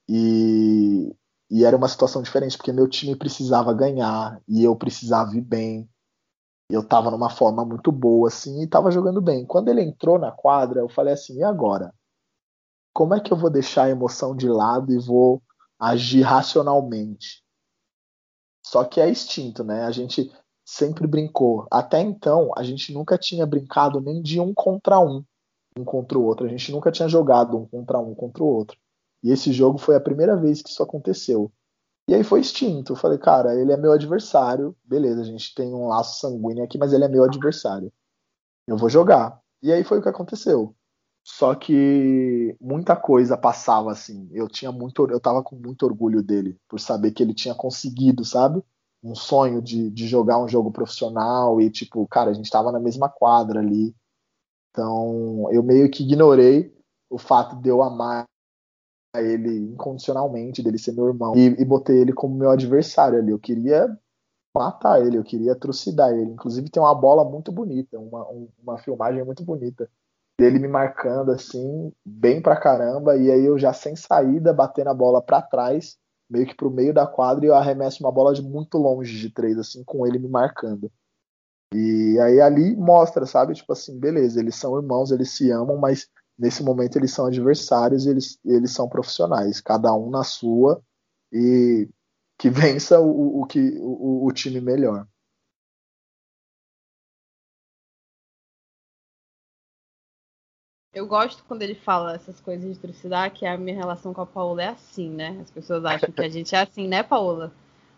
E, 0.06 1.10
e 1.50 1.64
era 1.64 1.78
uma 1.78 1.88
situação 1.88 2.20
diferente, 2.20 2.58
porque 2.58 2.72
meu 2.72 2.86
time 2.86 3.16
precisava 3.16 3.72
ganhar 3.72 4.38
e 4.46 4.62
eu 4.62 4.76
precisava 4.76 5.34
ir 5.34 5.40
bem. 5.40 5.88
Eu 6.70 6.86
tava 6.86 7.10
numa 7.10 7.30
forma 7.30 7.64
muito 7.64 7.90
boa, 7.90 8.28
assim, 8.28 8.62
e 8.62 8.68
tava 8.68 8.90
jogando 8.90 9.22
bem. 9.22 9.46
Quando 9.46 9.68
ele 9.70 9.80
entrou 9.80 10.18
na 10.18 10.30
quadra, 10.30 10.80
eu 10.80 10.90
falei 10.90 11.14
assim: 11.14 11.38
e 11.38 11.42
agora? 11.42 11.90
Como 12.92 13.14
é 13.14 13.20
que 13.20 13.32
eu 13.32 13.36
vou 13.36 13.50
deixar 13.50 13.84
a 13.84 13.90
emoção 13.90 14.36
de 14.36 14.48
lado 14.48 14.92
e 14.92 14.98
vou 14.98 15.42
agir 15.80 16.20
racionalmente? 16.20 17.45
Só 18.66 18.82
que 18.82 19.00
é 19.00 19.08
instinto, 19.08 19.62
né? 19.62 19.84
A 19.84 19.92
gente 19.92 20.28
sempre 20.64 21.06
brincou. 21.06 21.68
Até 21.70 22.00
então, 22.00 22.50
a 22.56 22.64
gente 22.64 22.92
nunca 22.92 23.16
tinha 23.16 23.46
brincado 23.46 24.00
nem 24.00 24.20
de 24.20 24.40
um 24.40 24.52
contra 24.52 24.98
um, 24.98 25.24
um 25.78 25.84
contra 25.84 26.18
o 26.18 26.24
outro. 26.24 26.46
A 26.46 26.48
gente 26.48 26.72
nunca 26.72 26.90
tinha 26.90 27.08
jogado 27.08 27.56
um 27.56 27.66
contra 27.66 28.00
um 28.00 28.12
contra 28.12 28.42
o 28.42 28.46
outro. 28.46 28.76
E 29.22 29.30
esse 29.30 29.52
jogo 29.52 29.78
foi 29.78 29.94
a 29.94 30.00
primeira 30.00 30.36
vez 30.36 30.62
que 30.62 30.70
isso 30.70 30.82
aconteceu. 30.82 31.52
E 32.08 32.14
aí 32.14 32.24
foi 32.24 32.40
extinto. 32.40 32.92
Eu 32.92 32.96
falei, 32.96 33.18
cara, 33.18 33.54
ele 33.54 33.70
é 33.70 33.76
meu 33.76 33.92
adversário. 33.92 34.76
Beleza, 34.84 35.20
a 35.20 35.24
gente 35.24 35.54
tem 35.54 35.72
um 35.72 35.86
laço 35.86 36.18
sanguíneo 36.18 36.64
aqui, 36.64 36.76
mas 36.76 36.92
ele 36.92 37.04
é 37.04 37.08
meu 37.08 37.22
adversário. 37.22 37.92
Eu 38.66 38.76
vou 38.76 38.88
jogar. 38.88 39.40
E 39.62 39.72
aí 39.72 39.84
foi 39.84 40.00
o 40.00 40.02
que 40.02 40.08
aconteceu. 40.08 40.74
Só 41.28 41.56
que 41.56 42.56
muita 42.60 42.94
coisa 42.94 43.36
passava 43.36 43.90
assim. 43.90 44.28
Eu 44.32 44.46
tinha 44.48 44.70
muito, 44.70 45.10
eu 45.10 45.18
tava 45.18 45.42
com 45.42 45.56
muito 45.56 45.84
orgulho 45.84 46.22
dele 46.22 46.56
por 46.68 46.78
saber 46.78 47.10
que 47.10 47.20
ele 47.20 47.34
tinha 47.34 47.52
conseguido, 47.52 48.24
sabe? 48.24 48.62
Um 49.02 49.12
sonho 49.12 49.60
de, 49.60 49.90
de 49.90 50.06
jogar 50.06 50.38
um 50.38 50.46
jogo 50.46 50.70
profissional 50.70 51.60
e 51.60 51.68
tipo, 51.68 52.06
cara, 52.06 52.30
a 52.30 52.32
gente 52.32 52.48
tava 52.48 52.70
na 52.70 52.78
mesma 52.78 53.08
quadra 53.08 53.58
ali. 53.58 53.92
Então, 54.70 55.48
eu 55.50 55.64
meio 55.64 55.90
que 55.90 56.04
ignorei 56.04 56.72
o 57.10 57.18
fato 57.18 57.56
de 57.56 57.68
eu 57.68 57.82
amar 57.82 58.24
ele 59.16 59.72
incondicionalmente, 59.72 60.62
dele 60.62 60.78
ser 60.78 60.92
meu 60.92 61.08
irmão, 61.08 61.34
e, 61.34 61.46
e 61.60 61.64
botei 61.64 61.98
ele 61.98 62.12
como 62.12 62.36
meu 62.36 62.50
adversário 62.50 63.18
ali. 63.18 63.32
Eu 63.32 63.38
queria 63.40 63.98
matar 64.56 65.04
ele, 65.04 65.18
eu 65.18 65.24
queria 65.24 65.56
trucidar 65.56 66.12
ele. 66.12 66.30
Inclusive 66.30 66.70
tem 66.70 66.80
uma 66.80 66.94
bola 66.94 67.28
muito 67.28 67.50
bonita, 67.50 67.98
uma, 67.98 68.24
uma 68.62 68.78
filmagem 68.78 69.24
muito 69.24 69.42
bonita 69.42 69.90
dele 70.38 70.58
me 70.58 70.68
marcando 70.68 71.30
assim, 71.30 71.92
bem 72.04 72.42
pra 72.42 72.56
caramba, 72.56 73.16
e 73.16 73.30
aí 73.30 73.44
eu 73.44 73.58
já 73.58 73.72
sem 73.72 73.96
saída, 73.96 74.52
batendo 74.52 74.90
a 74.90 74.94
bola 74.94 75.22
para 75.22 75.40
trás, 75.42 75.96
meio 76.28 76.46
que 76.46 76.54
pro 76.54 76.70
meio 76.70 76.92
da 76.92 77.06
quadra, 77.06 77.44
e 77.44 77.48
eu 77.48 77.54
arremesso 77.54 78.04
uma 78.04 78.12
bola 78.12 78.34
de 78.34 78.42
muito 78.42 78.76
longe 78.76 79.18
de 79.18 79.30
três, 79.30 79.58
assim, 79.58 79.82
com 79.84 80.06
ele 80.06 80.18
me 80.18 80.28
marcando. 80.28 80.90
E 81.74 82.18
aí 82.20 82.40
ali 82.40 82.76
mostra, 82.76 83.26
sabe? 83.26 83.54
Tipo 83.54 83.72
assim, 83.72 83.98
beleza, 83.98 84.38
eles 84.38 84.56
são 84.56 84.76
irmãos, 84.76 85.10
eles 85.10 85.30
se 85.30 85.50
amam, 85.50 85.78
mas 85.78 86.08
nesse 86.38 86.62
momento 86.62 86.96
eles 86.96 87.12
são 87.12 87.26
adversários 87.26 88.06
eles, 88.06 88.38
eles 88.44 88.72
são 88.72 88.88
profissionais, 88.88 89.60
cada 89.60 89.92
um 89.94 90.10
na 90.10 90.22
sua, 90.22 90.82
e 91.32 91.88
que 92.38 92.50
vença 92.50 93.00
o, 93.00 93.40
o, 93.42 93.46
que, 93.46 93.78
o, 93.80 94.26
o 94.26 94.32
time 94.32 94.60
melhor. 94.60 95.06
Eu 100.96 101.06
gosto 101.06 101.44
quando 101.46 101.60
ele 101.60 101.74
fala 101.74 102.14
essas 102.14 102.40
coisas 102.40 102.72
de 102.72 102.80
trucidar, 102.80 103.30
que 103.30 103.44
a 103.44 103.58
minha 103.58 103.76
relação 103.76 104.14
com 104.14 104.22
a 104.22 104.26
Paola 104.26 104.62
é 104.62 104.68
assim, 104.68 105.10
né? 105.10 105.36
As 105.42 105.50
pessoas 105.50 105.84
acham 105.84 106.10
que 106.10 106.22
a 106.22 106.28
gente 106.30 106.54
é 106.54 106.60
assim, 106.62 106.88
né, 106.88 107.02
Paola? 107.02 107.52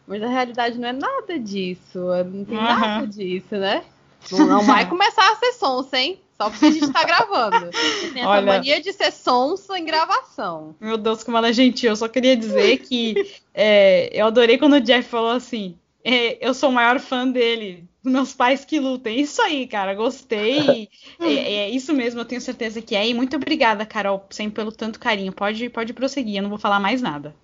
Mas 0.04 0.20
na 0.20 0.26
realidade 0.26 0.76
não 0.80 0.88
é 0.88 0.92
nada 0.92 1.38
disso. 1.38 2.00
Não 2.24 2.44
tem 2.44 2.58
uhum. 2.58 2.64
nada 2.64 3.06
disso, 3.06 3.54
né? 3.54 3.84
Não, 4.32 4.46
não 4.48 4.62
vai 4.62 4.84
começar 4.90 5.30
a 5.30 5.36
ser 5.36 5.52
sonsa, 5.52 5.96
hein? 5.96 6.18
Só 6.36 6.50
porque 6.50 6.66
a 6.66 6.70
gente 6.72 6.92
tá 6.92 7.04
gravando. 7.04 7.70
Tem 8.12 8.22
essa 8.22 8.30
Olha, 8.30 8.46
mania 8.46 8.80
de 8.80 8.92
ser 8.92 9.12
sonsa 9.12 9.78
em 9.78 9.84
gravação. 9.84 10.74
Meu 10.80 10.96
Deus, 10.96 11.22
como 11.22 11.36
ela 11.36 11.50
é 11.50 11.52
gentil. 11.52 11.90
Eu 11.90 11.96
só 11.96 12.08
queria 12.08 12.36
dizer 12.36 12.78
que 12.78 13.32
é, 13.54 14.10
eu 14.12 14.26
adorei 14.26 14.58
quando 14.58 14.74
o 14.74 14.80
Jeff 14.80 15.08
falou 15.08 15.30
assim: 15.30 15.78
é, 16.02 16.44
eu 16.44 16.52
sou 16.52 16.70
o 16.70 16.72
maior 16.72 16.98
fã 16.98 17.28
dele. 17.28 17.88
Meus 18.08 18.32
pais 18.32 18.64
que 18.64 18.80
lutem. 18.80 19.20
Isso 19.20 19.40
aí, 19.42 19.66
cara. 19.66 19.94
Gostei. 19.94 20.88
é, 21.20 21.32
é, 21.32 21.70
isso 21.70 21.92
mesmo, 21.92 22.20
eu 22.20 22.24
tenho 22.24 22.40
certeza 22.40 22.82
que 22.82 22.94
é. 22.94 23.08
E 23.08 23.14
muito 23.14 23.36
obrigada, 23.36 23.86
Carol, 23.86 24.26
sempre 24.30 24.56
pelo 24.56 24.72
tanto 24.72 24.98
carinho. 24.98 25.32
Pode, 25.32 25.68
pode 25.70 25.92
prosseguir, 25.92 26.36
eu 26.36 26.42
não 26.42 26.50
vou 26.50 26.58
falar 26.58 26.80
mais 26.80 27.02
nada. 27.02 27.34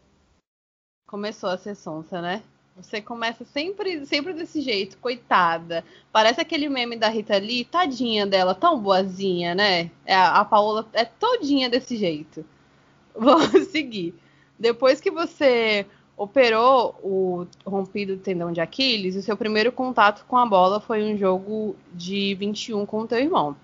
Começou 1.07 1.51
a 1.51 1.59
ser 1.59 1.75
sonsa, 1.75 2.21
né? 2.21 2.43
Você 2.77 3.01
começa 3.01 3.45
sempre, 3.45 4.05
sempre 4.05 4.33
desse 4.33 4.61
jeito, 4.61 4.99
coitada. 4.99 5.85
Parece 6.11 6.41
aquele 6.41 6.69
meme 6.69 6.97
da 6.97 7.09
Rita 7.09 7.37
Lee, 7.37 7.65
tadinha 7.65 8.27
dela, 8.27 8.53
tão 8.53 8.81
boazinha, 8.81 9.55
né? 9.55 9.93
É, 10.05 10.17
a 10.17 10.45
Paola 10.45 10.89
é 10.93 11.05
todinha 11.05 11.71
desse 11.71 11.97
jeito. 11.97 12.45
Vamos 13.15 13.69
seguir. 13.69 14.12
Depois 14.59 15.01
que 15.01 15.11
você 15.11 15.87
operou 16.17 16.95
o 17.03 17.47
rompido 17.67 18.17
tendão 18.17 18.53
de 18.53 18.61
Aquiles, 18.61 19.17
o 19.17 19.23
seu 19.23 19.37
primeiro 19.37 19.73
contato 19.73 20.25
com 20.27 20.37
a 20.37 20.47
bola 20.47 20.81
foi 20.81 21.03
um 21.12 21.19
jogo 21.19 21.75
de 21.93 22.35
21 22.37 22.87
com 22.87 23.01
o 23.01 23.07
teu 23.07 23.19
irmão. 23.19 23.57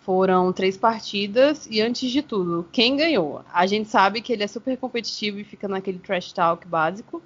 Foram 0.00 0.50
três 0.52 0.76
partidas 0.76 1.68
e, 1.70 1.82
antes 1.82 2.10
de 2.10 2.22
tudo, 2.22 2.66
quem 2.72 2.96
ganhou? 2.96 3.42
A 3.52 3.66
gente 3.66 3.90
sabe 3.90 4.22
que 4.22 4.32
ele 4.32 4.42
é 4.42 4.46
super 4.46 4.76
competitivo 4.78 5.38
e 5.38 5.44
fica 5.44 5.68
naquele 5.68 5.98
trash 5.98 6.32
talk 6.32 6.66
básico. 6.66 7.22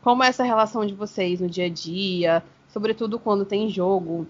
Como 0.00 0.22
é 0.22 0.28
essa 0.28 0.44
relação 0.44 0.86
de 0.86 0.94
vocês 0.94 1.40
no 1.40 1.48
dia 1.48 1.66
a 1.66 1.68
dia, 1.68 2.42
sobretudo 2.72 3.18
quando 3.18 3.44
tem 3.44 3.68
jogo? 3.68 4.28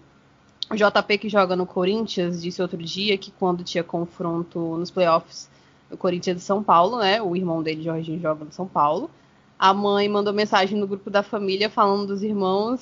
O 0.71 0.75
JP 0.75 1.19
que 1.19 1.29
joga 1.29 1.55
no 1.55 1.67
Corinthians 1.67 2.41
disse 2.41 2.63
outro 2.63 2.79
dia 2.79 3.19
que 3.19 3.31
quando 3.33 3.63
tinha 3.63 3.85
confronto 3.85 4.59
nos 4.79 4.91
playoffs, 4.91 5.51
o 5.91 5.97
Corinthians 5.97 6.39
de 6.39 6.43
São 6.43 6.63
Paulo, 6.63 6.99
né? 6.99 7.21
O 7.21 7.37
irmão 7.37 7.63
dele, 7.63 7.83
Jorginho, 7.83 8.21
joga 8.21 8.47
no 8.47 8.53
São 8.53 8.67
Paulo 8.67 9.11
a 9.61 9.75
mãe 9.75 10.09
mandou 10.09 10.33
mensagem 10.33 10.79
no 10.79 10.87
grupo 10.87 11.11
da 11.11 11.23
família 11.23 11.69
falando 11.69 12.07
dos 12.07 12.23
irmãos 12.23 12.81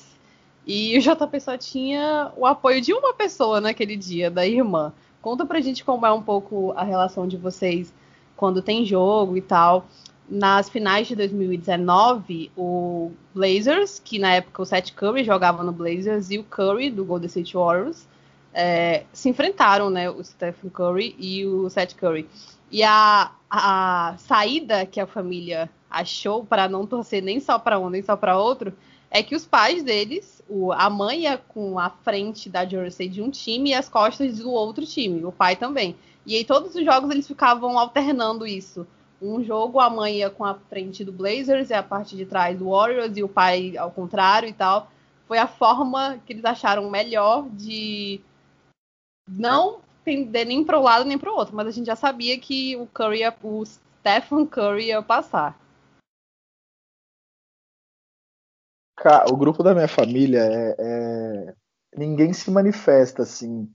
e 0.65 0.97
o 0.97 1.01
JP 1.01 1.41
só 1.41 1.57
tinha 1.57 2.31
o 2.37 2.45
apoio 2.45 2.79
de 2.79 2.93
uma 2.93 3.13
pessoa 3.13 3.59
naquele 3.59 3.97
dia, 3.97 4.31
da 4.31 4.47
irmã. 4.47 4.93
Conta 5.21 5.45
pra 5.45 5.59
gente 5.59 5.83
como 5.83 6.05
é 6.05 6.11
um 6.13 6.21
pouco 6.21 6.71
a 6.77 6.83
relação 6.85 7.27
de 7.27 7.35
vocês 7.35 7.93
quando 8.37 8.61
tem 8.61 8.85
jogo 8.85 9.35
e 9.35 9.41
tal. 9.41 9.87
Nas 10.29 10.69
finais 10.69 11.05
de 11.05 11.17
2019, 11.17 12.49
o 12.55 13.11
Blazers, 13.35 13.99
que 13.99 14.17
na 14.17 14.35
época 14.35 14.61
o 14.61 14.65
Seth 14.65 14.93
Curry 14.93 15.25
jogava 15.25 15.63
no 15.63 15.73
Blazers, 15.73 16.31
e 16.31 16.37
o 16.37 16.45
Curry, 16.45 16.89
do 16.89 17.03
Golden 17.03 17.27
State 17.27 17.57
Warriors, 17.57 18.07
é, 18.53 19.03
se 19.11 19.27
enfrentaram, 19.27 19.89
né? 19.89 20.09
O 20.09 20.23
Stephen 20.23 20.69
Curry 20.69 21.13
e 21.19 21.45
o 21.45 21.69
Seth 21.69 21.95
Curry. 21.95 22.25
E 22.71 22.83
a, 22.83 23.31
a 23.49 24.15
saída 24.17 24.85
que 24.85 24.99
a 24.99 25.07
família 25.07 25.69
achou 25.89 26.45
para 26.45 26.69
não 26.69 26.85
torcer 26.85 27.23
nem 27.23 27.39
só 27.39 27.57
para 27.57 27.79
um 27.79 27.89
nem 27.89 28.03
só 28.03 28.15
para 28.15 28.37
outro 28.37 28.73
é 29.11 29.23
que 29.23 29.35
os 29.35 29.45
pais 29.45 29.81
deles, 29.81 30.43
o, 30.47 30.71
a 30.71 30.89
mãe 30.89 31.21
ia 31.21 31.37
com 31.37 31.79
a 31.79 31.89
frente 31.89 32.47
da 32.47 32.65
jersey 32.65 33.09
de 33.09 33.21
um 33.21 33.31
time 33.31 33.71
e 33.71 33.73
as 33.73 33.89
costas 33.89 34.37
do 34.37 34.51
outro 34.51 34.85
time, 34.85 35.25
o 35.25 35.31
pai 35.31 35.55
também. 35.55 35.95
E 36.25 36.35
aí 36.35 36.45
todos 36.45 36.75
os 36.75 36.85
jogos 36.85 37.09
eles 37.09 37.27
ficavam 37.27 37.79
alternando 37.79 38.45
isso. 38.45 38.85
Um 39.21 39.43
jogo 39.43 39.79
a 39.79 39.89
mãe 39.89 40.17
ia 40.17 40.29
com 40.29 40.45
a 40.45 40.53
frente 40.53 41.03
do 41.03 41.11
Blazers 41.11 41.71
e 41.71 41.73
a 41.73 41.81
parte 41.81 42.15
de 42.15 42.25
trás 42.25 42.57
do 42.57 42.69
Warriors 42.69 43.17
e 43.17 43.23
o 43.23 43.27
pai 43.27 43.75
ao 43.77 43.89
contrário 43.89 44.47
e 44.47 44.53
tal. 44.53 44.91
Foi 45.27 45.37
a 45.37 45.47
forma 45.47 46.19
que 46.25 46.33
eles 46.33 46.45
acharam 46.45 46.89
melhor 46.89 47.47
de 47.49 48.21
não 49.27 49.79
pender 50.09 50.43
nem 50.43 50.65
para 50.65 50.79
um 50.79 50.83
lado 50.83 51.05
nem 51.05 51.19
para 51.19 51.31
o 51.31 51.35
outro, 51.35 51.55
mas 51.55 51.67
a 51.67 51.71
gente 51.71 51.85
já 51.85 51.95
sabia 51.95 52.39
que 52.39 52.75
o 52.75 52.87
Curry, 52.87 53.19
ia, 53.19 53.35
o 53.43 53.63
Stephen 53.63 54.43
Curry 54.43 54.87
ia 54.87 55.03
passar. 55.03 55.55
O 59.31 59.37
grupo 59.37 59.61
da 59.61 59.75
minha 59.75 59.87
família 59.87 60.39
é, 60.39 60.75
é... 60.79 61.53
ninguém 61.95 62.33
se 62.33 62.49
manifesta 62.49 63.21
assim 63.21 63.71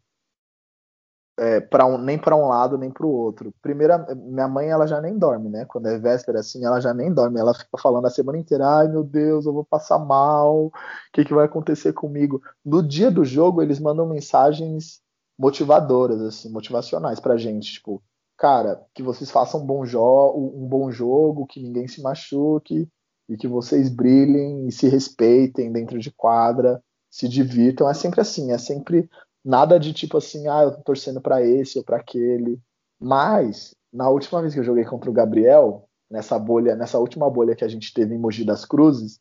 é, 1.38 1.60
para 1.60 1.86
um, 1.86 1.98
nem 1.98 2.18
para 2.18 2.36
um 2.36 2.48
lado 2.48 2.76
nem 2.76 2.90
para 2.90 3.06
o 3.06 3.10
outro. 3.10 3.54
Primeira, 3.62 3.98
minha 4.14 4.48
mãe 4.48 4.68
ela 4.68 4.86
já 4.86 5.00
nem 5.00 5.16
dorme, 5.16 5.48
né? 5.48 5.64
Quando 5.64 5.86
é 5.86 5.98
véspera 5.98 6.40
assim, 6.40 6.64
ela 6.64 6.80
já 6.80 6.92
nem 6.92 7.12
dorme. 7.12 7.40
Ela 7.40 7.54
fica 7.54 7.78
falando 7.78 8.06
a 8.06 8.10
semana 8.10 8.38
inteira: 8.38 8.66
"Ai, 8.66 8.88
meu 8.88 9.02
Deus, 9.02 9.46
eu 9.46 9.52
vou 9.52 9.64
passar 9.64 9.98
mal. 9.98 10.66
O 10.66 10.72
que, 11.12 11.24
que 11.24 11.34
vai 11.34 11.46
acontecer 11.46 11.92
comigo?". 11.92 12.42
No 12.64 12.82
dia 12.86 13.10
do 13.10 13.24
jogo, 13.24 13.62
eles 13.62 13.80
mandam 13.80 14.06
mensagens 14.06 15.02
motivadoras 15.38 16.20
assim, 16.22 16.50
motivacionais 16.50 17.20
pra 17.20 17.36
gente, 17.36 17.72
tipo, 17.72 18.02
cara, 18.36 18.84
que 18.94 19.02
vocês 19.02 19.30
façam 19.30 19.62
um 19.62 19.66
bom, 19.66 19.82
um 19.82 20.66
bom 20.66 20.90
jogo, 20.90 21.46
que 21.46 21.60
ninguém 21.60 21.88
se 21.88 22.00
machuque, 22.00 22.88
e 23.28 23.36
que 23.36 23.48
vocês 23.48 23.88
brilhem 23.88 24.66
e 24.66 24.72
se 24.72 24.88
respeitem 24.88 25.72
dentro 25.72 25.98
de 25.98 26.10
quadra, 26.10 26.82
se 27.10 27.28
divirtam. 27.28 27.88
É 27.88 27.94
sempre 27.94 28.20
assim, 28.20 28.52
é 28.52 28.58
sempre 28.58 29.08
nada 29.44 29.78
de 29.78 29.92
tipo 29.92 30.18
assim, 30.18 30.46
ah, 30.48 30.64
eu 30.64 30.76
tô 30.76 30.82
torcendo 30.82 31.20
para 31.20 31.42
esse 31.42 31.78
ou 31.78 31.84
para 31.84 31.96
aquele. 31.96 32.60
Mas 33.00 33.74
na 33.92 34.08
última 34.08 34.40
vez 34.40 34.52
que 34.54 34.60
eu 34.60 34.64
joguei 34.64 34.84
contra 34.84 35.10
o 35.10 35.14
Gabriel, 35.14 35.88
nessa 36.10 36.38
bolha, 36.38 36.76
nessa 36.76 36.98
última 36.98 37.30
bolha 37.30 37.56
que 37.56 37.64
a 37.64 37.68
gente 37.68 37.92
teve 37.92 38.14
em 38.14 38.18
Mogi 38.18 38.44
das 38.44 38.64
Cruzes, 38.64 39.18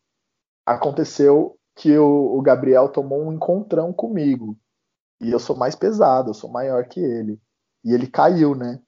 aconteceu 0.65 1.57
que 1.75 1.97
o, 1.97 2.37
o 2.37 2.41
Gabriel 2.41 2.89
tomou 2.89 3.23
um 3.23 3.33
encontrão 3.33 3.91
comigo. 3.93 4.57
E 5.23 5.31
eu 5.31 5.39
sou 5.39 5.55
mais 5.55 5.75
pesado, 5.75 6.29
eu 6.29 6.33
sou 6.33 6.49
maior 6.51 6.85
que 6.85 6.99
ele. 6.99 7.39
E 7.83 7.93
ele 7.93 8.07
caiu, 8.07 8.55
né? 8.55 8.79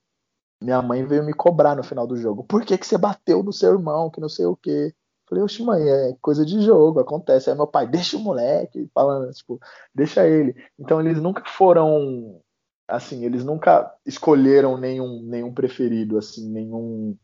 Minha 0.61 0.81
mãe 0.81 1.05
veio 1.05 1.23
me 1.23 1.33
cobrar 1.33 1.75
no 1.75 1.83
final 1.83 2.07
do 2.07 2.17
jogo. 2.17 2.43
Por 2.43 2.65
que, 2.65 2.77
que 2.77 2.88
você 2.88 2.97
bateu 2.97 3.43
no 3.43 3.53
seu 3.53 3.73
irmão? 3.73 4.09
Que 4.09 4.21
não 4.21 4.29
sei 4.29 4.45
o 4.45 4.55
quê. 4.55 4.93
Falei, 5.27 5.43
oxe, 5.43 5.63
mãe, 5.63 5.81
é 5.81 6.15
coisa 6.21 6.45
de 6.45 6.61
jogo, 6.61 6.99
acontece. 6.99 7.49
Aí 7.49 7.55
meu 7.55 7.67
pai, 7.67 7.88
deixa 7.88 8.15
o 8.17 8.19
moleque, 8.19 8.89
falando, 8.93 9.31
tipo, 9.33 9.59
deixa 9.93 10.27
ele. 10.27 10.55
Então 10.77 11.01
eles 11.01 11.19
nunca 11.21 11.43
foram, 11.45 12.41
assim, 12.88 13.25
eles 13.25 13.43
nunca 13.43 13.91
escolheram 14.05 14.77
nenhum, 14.77 15.21
nenhum 15.23 15.53
preferido, 15.53 16.17
assim, 16.17 16.49
nenhum. 16.49 17.17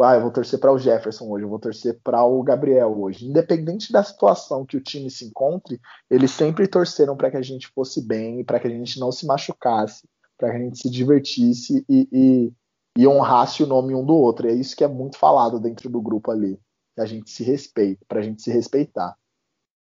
Tipo, 0.00 0.04
ah, 0.04 0.14
eu 0.14 0.22
vou 0.22 0.30
torcer 0.30 0.58
para 0.58 0.72
o 0.72 0.78
Jefferson 0.78 1.28
hoje, 1.28 1.44
eu 1.44 1.48
vou 1.48 1.58
torcer 1.58 2.00
para 2.02 2.24
o 2.24 2.42
Gabriel 2.42 2.98
hoje. 2.98 3.26
Independente 3.26 3.92
da 3.92 4.02
situação 4.02 4.64
que 4.64 4.76
o 4.76 4.80
time 4.80 5.10
se 5.10 5.26
encontre, 5.26 5.78
eles 6.08 6.30
sempre 6.30 6.66
torceram 6.66 7.14
para 7.16 7.30
que 7.30 7.36
a 7.36 7.42
gente 7.42 7.68
fosse 7.68 8.00
bem, 8.00 8.42
para 8.42 8.58
que 8.58 8.66
a 8.66 8.70
gente 8.70 8.98
não 8.98 9.12
se 9.12 9.26
machucasse, 9.26 10.08
para 10.38 10.50
que 10.50 10.56
a 10.56 10.58
gente 10.60 10.78
se 10.78 10.88
divertisse 10.88 11.84
e, 11.86 12.08
e, 12.10 12.52
e 12.96 13.06
honrasse 13.06 13.62
o 13.62 13.66
nome 13.66 13.94
um 13.94 14.04
do 14.04 14.14
outro. 14.14 14.46
E 14.46 14.50
é 14.50 14.54
isso 14.54 14.74
que 14.74 14.84
é 14.84 14.88
muito 14.88 15.18
falado 15.18 15.60
dentro 15.60 15.90
do 15.90 16.00
grupo 16.00 16.30
ali 16.30 16.58
a 16.98 17.06
gente 17.06 17.30
se 17.30 17.42
respeita, 17.42 18.04
para 18.06 18.20
a 18.20 18.22
gente 18.22 18.42
se 18.42 18.50
respeitar. 18.50 19.16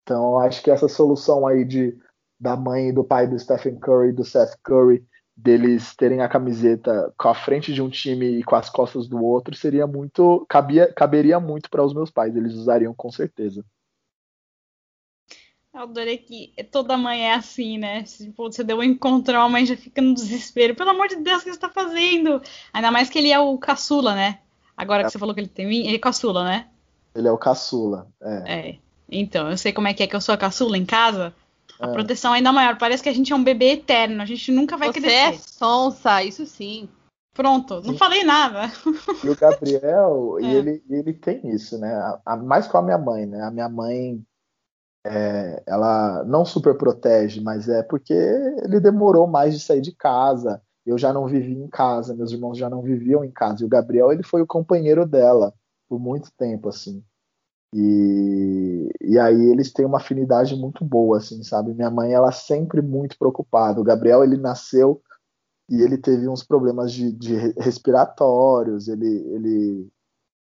Então, 0.02 0.40
acho 0.40 0.64
que 0.64 0.72
essa 0.72 0.88
solução 0.88 1.46
aí 1.46 1.64
de 1.64 1.98
da 2.40 2.58
mãe 2.58 2.90
e 2.90 2.92
do 2.92 3.04
pai 3.04 3.28
do 3.28 3.40
Stephen 3.40 3.80
Curry, 3.80 4.12
do 4.12 4.26
Seth 4.26 4.58
Curry, 4.64 5.06
deles 5.36 5.96
terem 5.96 6.22
a 6.22 6.30
camiseta 6.30 7.14
com 7.18 7.28
a 7.28 7.34
frente 7.34 7.74
de 7.74 7.82
um 7.82 7.90
time 7.90 8.40
e 8.40 8.44
com 8.44 8.56
as 8.56 8.70
costas 8.70 9.08
do 9.08 9.24
outro 9.24 9.56
seria 9.56 9.88
muito 9.88 10.46
cabia, 10.48 10.92
caberia 10.94 11.40
muito 11.40 11.70
para 11.70 11.84
os 11.84 11.94
meus 11.94 12.12
pais 12.12 12.36
eles 12.36 12.54
usariam 12.54 12.94
com 12.94 13.12
certeza 13.12 13.66
eu 15.74 15.82
adorei 15.82 16.20
que 16.20 16.54
toda 16.72 16.96
mãe 16.96 17.30
é 17.30 17.34
assim, 17.34 17.80
né? 17.80 18.04
Tipo, 18.04 18.52
você 18.52 18.64
deu 18.64 18.78
um 18.78 18.84
encontro, 18.84 19.36
a 19.36 19.50
mãe 19.50 19.66
já 19.66 19.76
fica 19.76 20.04
no 20.04 20.14
desespero. 20.14 20.76
Pelo 20.76 20.92
amor 20.92 21.08
de 21.08 21.16
Deus, 21.16 21.42
o 21.42 21.46
que 21.46 21.52
você 21.52 21.60
tá 21.60 21.70
fazendo? 21.70 22.40
Ainda 22.72 22.92
mais 22.92 23.10
que 23.10 23.18
ele 23.18 23.32
é 23.32 23.40
o 23.40 23.58
caçula, 23.58 24.14
né? 24.14 24.40
Agora 24.78 25.02
que 25.02 25.08
é. 25.08 25.10
você 25.10 25.18
falou 25.18 25.34
que 25.34 25.42
ele 25.42 25.48
tem 25.48 25.66
ele 25.88 25.96
é 25.96 26.00
caçula, 26.00 26.44
né? 26.44 26.68
Ele 27.16 27.28
é 27.28 27.32
o 27.32 27.40
caçula, 27.40 28.08
é. 28.22 28.70
É. 28.70 28.78
Então, 29.10 29.50
eu 29.50 29.58
sei 29.58 29.74
como 29.74 29.88
é 29.88 29.94
que 29.96 30.04
é 30.04 30.08
que 30.08 30.16
eu 30.16 30.22
sou 30.22 30.34
a 30.34 30.38
caçula 30.38 30.78
em 30.78 30.86
casa. 30.86 31.34
A 31.80 31.88
é. 31.88 31.92
proteção 31.92 32.34
é 32.34 32.38
ainda 32.38 32.52
maior. 32.52 32.78
Parece 32.78 33.04
que 33.04 33.10
a 33.10 33.14
gente 33.14 33.32
é 33.32 33.36
um 33.36 33.44
bebê 33.44 33.74
eterno. 33.74 34.22
A 34.22 34.26
gente 34.26 34.52
nunca 34.52 34.78
vai 34.78 34.90
você 34.90 35.02
crescer. 35.02 35.34
Você 35.34 35.36
é 35.36 35.38
sonsa, 35.38 36.24
isso 36.24 36.46
sim. 36.46 36.90
Pronto, 37.34 37.82
não 37.82 37.98
falei 37.98 38.24
nada. 38.24 38.72
E 39.24 39.30
o 39.30 39.36
Gabriel, 39.36 40.38
é. 40.40 40.44
e 40.44 40.56
ele, 40.56 40.84
ele 40.88 41.14
tem 41.14 41.50
isso, 41.50 41.80
né? 41.80 41.92
A, 41.92 42.22
a, 42.26 42.38
mais 42.38 42.68
com 42.68 42.78
a 42.78 42.82
minha 42.82 42.98
mãe, 42.98 43.26
né? 43.26 43.42
A 43.42 43.50
minha 43.50 43.68
mãe 43.68 44.24
é, 45.06 45.64
ela 45.66 46.24
não 46.26 46.46
super 46.46 46.78
protege, 46.78 47.42
mas 47.42 47.68
é 47.68 47.82
porque 47.82 48.14
ele 48.14 48.80
demorou 48.80 49.26
mais 49.26 49.54
de 49.56 49.60
sair 49.60 49.82
de 49.82 49.92
casa. 49.92 50.62
Eu 50.86 50.98
já 50.98 51.12
não 51.12 51.26
vivia 51.26 51.58
em 51.58 51.68
casa, 51.68 52.14
meus 52.14 52.32
irmãos 52.32 52.58
já 52.58 52.70
não 52.70 52.84
viviam 52.84 53.24
em 53.24 53.32
casa. 53.32 53.64
E 53.64 53.66
o 53.66 53.70
Gabriel 53.70 54.12
ele 54.12 54.24
foi 54.24 54.42
o 54.42 54.48
companheiro 54.48 55.06
dela 55.06 55.54
por 55.90 56.00
muito 56.00 56.32
tempo, 56.38 56.70
assim. 56.70 57.04
E, 57.74 58.92
e 59.02 59.18
aí 59.18 59.50
eles 59.50 59.72
têm 59.74 59.86
uma 59.86 59.98
afinidade 59.98 60.56
muito 60.56 60.86
boa, 60.86 61.18
assim, 61.18 61.44
sabe? 61.44 61.74
Minha 61.74 61.90
mãe 61.90 62.14
ela 62.14 62.32
sempre 62.32 62.82
muito 62.82 63.18
preocupada. 63.18 63.82
O 63.82 63.84
Gabriel 63.84 64.24
ele 64.24 64.38
nasceu 64.38 65.02
e 65.70 65.82
ele 65.82 65.98
teve 65.98 66.28
uns 66.28 66.44
problemas 66.44 66.92
de, 66.94 67.12
de 67.12 67.36
respiratórios. 67.58 68.88
Ele, 68.88 69.08
ele 69.08 69.90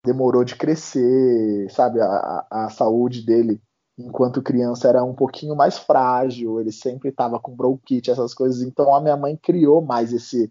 demorou 0.04 0.44
de 0.44 0.56
crescer, 0.56 1.70
sabe? 1.70 2.00
A, 2.00 2.46
a 2.50 2.70
saúde 2.70 3.24
dele 3.24 3.60
enquanto 3.98 4.42
criança 4.42 4.88
era 4.88 5.04
um 5.04 5.14
pouquinho 5.14 5.54
mais 5.54 5.78
frágil, 5.78 6.58
ele 6.58 6.72
sempre 6.72 7.10
estava 7.10 7.38
com 7.38 7.54
bronquite, 7.54 8.10
essas 8.10 8.32
coisas. 8.32 8.62
Então 8.62 8.94
a 8.94 9.00
minha 9.00 9.16
mãe 9.16 9.36
criou 9.36 9.82
mais 9.82 10.12
esse 10.12 10.50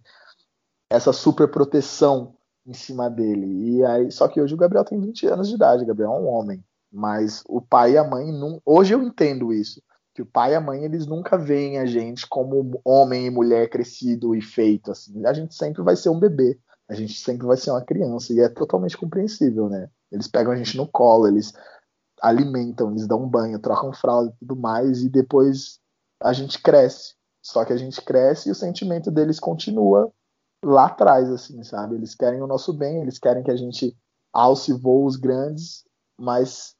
essa 0.91 1.13
super 1.13 1.49
proteção 1.49 2.35
em 2.69 2.73
cima 2.73 3.09
dele. 3.09 3.77
E 3.77 3.83
aí, 3.83 4.11
só 4.11 4.27
que 4.27 4.39
hoje 4.39 4.53
o 4.53 4.57
Gabriel 4.57 4.85
tem 4.85 4.99
20 5.01 5.25
anos 5.27 5.49
de 5.49 5.55
idade, 5.55 5.85
Gabriel 5.85 6.13
é 6.13 6.19
um 6.19 6.27
homem, 6.27 6.63
mas 6.91 7.43
o 7.47 7.59
pai 7.59 7.93
e 7.93 7.97
a 7.97 8.03
mãe 8.03 8.31
não, 8.31 8.61
hoje 8.63 8.93
eu 8.93 9.01
entendo 9.01 9.51
isso, 9.51 9.81
que 10.13 10.21
o 10.21 10.25
pai 10.25 10.51
e 10.51 10.55
a 10.55 10.61
mãe 10.61 10.83
eles 10.83 11.07
nunca 11.07 11.37
veem 11.37 11.79
a 11.79 11.85
gente 11.85 12.27
como 12.27 12.79
homem 12.85 13.25
e 13.25 13.31
mulher 13.31 13.69
crescido 13.69 14.35
e 14.35 14.41
feito 14.41 14.91
assim. 14.91 15.25
A 15.25 15.33
gente 15.33 15.55
sempre 15.55 15.81
vai 15.81 15.95
ser 15.95 16.09
um 16.09 16.19
bebê. 16.19 16.59
A 16.87 16.93
gente 16.95 17.13
sempre 17.13 17.45
vai 17.45 17.55
ser 17.55 17.71
uma 17.71 17.83
criança 17.83 18.33
e 18.33 18.39
é 18.39 18.49
totalmente 18.49 18.97
compreensível, 18.97 19.69
né? 19.69 19.89
Eles 20.11 20.27
pegam 20.27 20.51
a 20.51 20.55
gente 20.55 20.75
no 20.75 20.87
colo, 20.87 21.27
eles 21.27 21.53
alimentam, 22.19 22.91
eles 22.91 23.07
dão 23.07 23.23
um 23.23 23.29
banho, 23.29 23.59
trocam 23.59 23.93
fralda 23.93 24.31
e 24.31 24.39
tudo 24.39 24.59
mais, 24.59 25.03
e 25.03 25.09
depois 25.09 25.79
a 26.21 26.33
gente 26.33 26.59
cresce. 26.61 27.13
Só 27.41 27.63
que 27.63 27.71
a 27.71 27.77
gente 27.77 28.01
cresce 28.01 28.49
e 28.49 28.51
o 28.51 28.55
sentimento 28.55 29.11
deles 29.11 29.39
continua 29.39 30.11
lá 30.63 30.85
atrás, 30.85 31.29
assim, 31.29 31.63
sabe? 31.63 31.95
Eles 31.95 32.15
querem 32.15 32.41
o 32.41 32.47
nosso 32.47 32.73
bem, 32.73 33.01
eles 33.01 33.19
querem 33.19 33.43
que 33.43 33.51
a 33.51 33.55
gente 33.55 33.95
alce 34.33 34.73
voos 34.73 35.15
grandes, 35.15 35.83
mas 36.17 36.75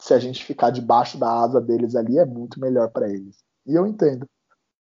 se 0.00 0.14
a 0.14 0.18
gente 0.18 0.44
ficar 0.44 0.70
debaixo 0.70 1.18
da 1.18 1.30
asa 1.30 1.60
deles 1.60 1.94
ali, 1.94 2.18
é 2.18 2.24
muito 2.24 2.58
melhor 2.58 2.90
para 2.90 3.08
eles. 3.08 3.38
E 3.66 3.74
eu 3.74 3.86
entendo. 3.86 4.26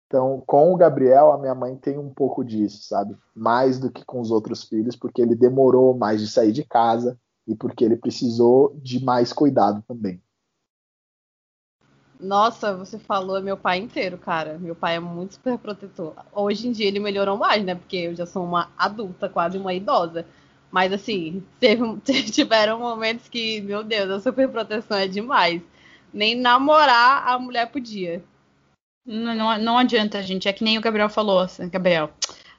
Então, 0.08 0.42
com 0.48 0.74
o 0.74 0.78
Gabriel, 0.78 1.32
a 1.32 1.38
minha 1.38 1.54
mãe 1.54 1.76
tem 1.76 1.98
um 1.98 2.12
pouco 2.12 2.44
disso, 2.44 2.82
sabe? 2.84 3.16
Mais 3.36 3.78
do 3.78 3.92
que 3.92 4.04
com 4.04 4.20
os 4.20 4.32
outros 4.32 4.64
filhos, 4.64 4.96
porque 4.96 5.22
ele 5.22 5.36
demorou 5.36 5.96
mais 5.96 6.20
de 6.20 6.28
sair 6.28 6.52
de 6.52 6.64
casa, 6.64 7.20
e 7.46 7.56
porque 7.56 7.84
ele 7.84 7.98
precisou 7.98 8.76
de 8.78 9.04
mais 9.04 9.34
cuidado 9.34 9.84
também. 9.88 10.22
Nossa, 12.20 12.76
você 12.76 13.00
falou 13.00 13.38
é 13.38 13.42
meu 13.42 13.56
pai 13.58 13.78
inteiro, 13.78 14.18
cara. 14.18 14.58
Meu 14.60 14.76
pai 14.76 14.96
é 14.98 15.00
muito 15.00 15.36
super 15.36 15.58
protetor. 15.58 16.14
Hoje 16.34 16.68
em 16.68 16.72
dia 16.72 16.88
ele 16.88 17.00
melhorou 17.00 17.38
mais, 17.38 17.64
né? 17.64 17.76
Porque 17.76 17.96
eu 17.98 18.16
já 18.16 18.26
sou 18.26 18.44
uma 18.44 18.70
adulta, 18.78 19.30
quase 19.30 19.58
uma 19.58 19.74
idosa. 19.74 20.26
Mas 20.72 20.92
assim, 20.92 21.44
teve, 21.60 21.82
tiveram 22.32 22.80
momentos 22.80 23.28
que, 23.30 23.62
meu 23.62 23.84
Deus, 23.84 24.10
a 24.12 24.20
super 24.20 24.50
proteção 24.50 24.98
é 24.98 25.08
demais. 25.08 25.62
Nem 26.14 26.36
namorar 26.36 27.28
a 27.28 27.40
mulher 27.40 27.72
podia. 27.72 28.24
Não, 29.06 29.36
não, 29.36 29.58
não 29.58 29.78
adianta, 29.78 30.22
gente. 30.22 30.48
É 30.48 30.54
que 30.54 30.64
nem 30.64 30.78
o 30.78 30.82
Gabriel 30.82 31.10
falou, 31.10 31.40
assim, 31.40 31.70
Gabriel. 31.70 32.12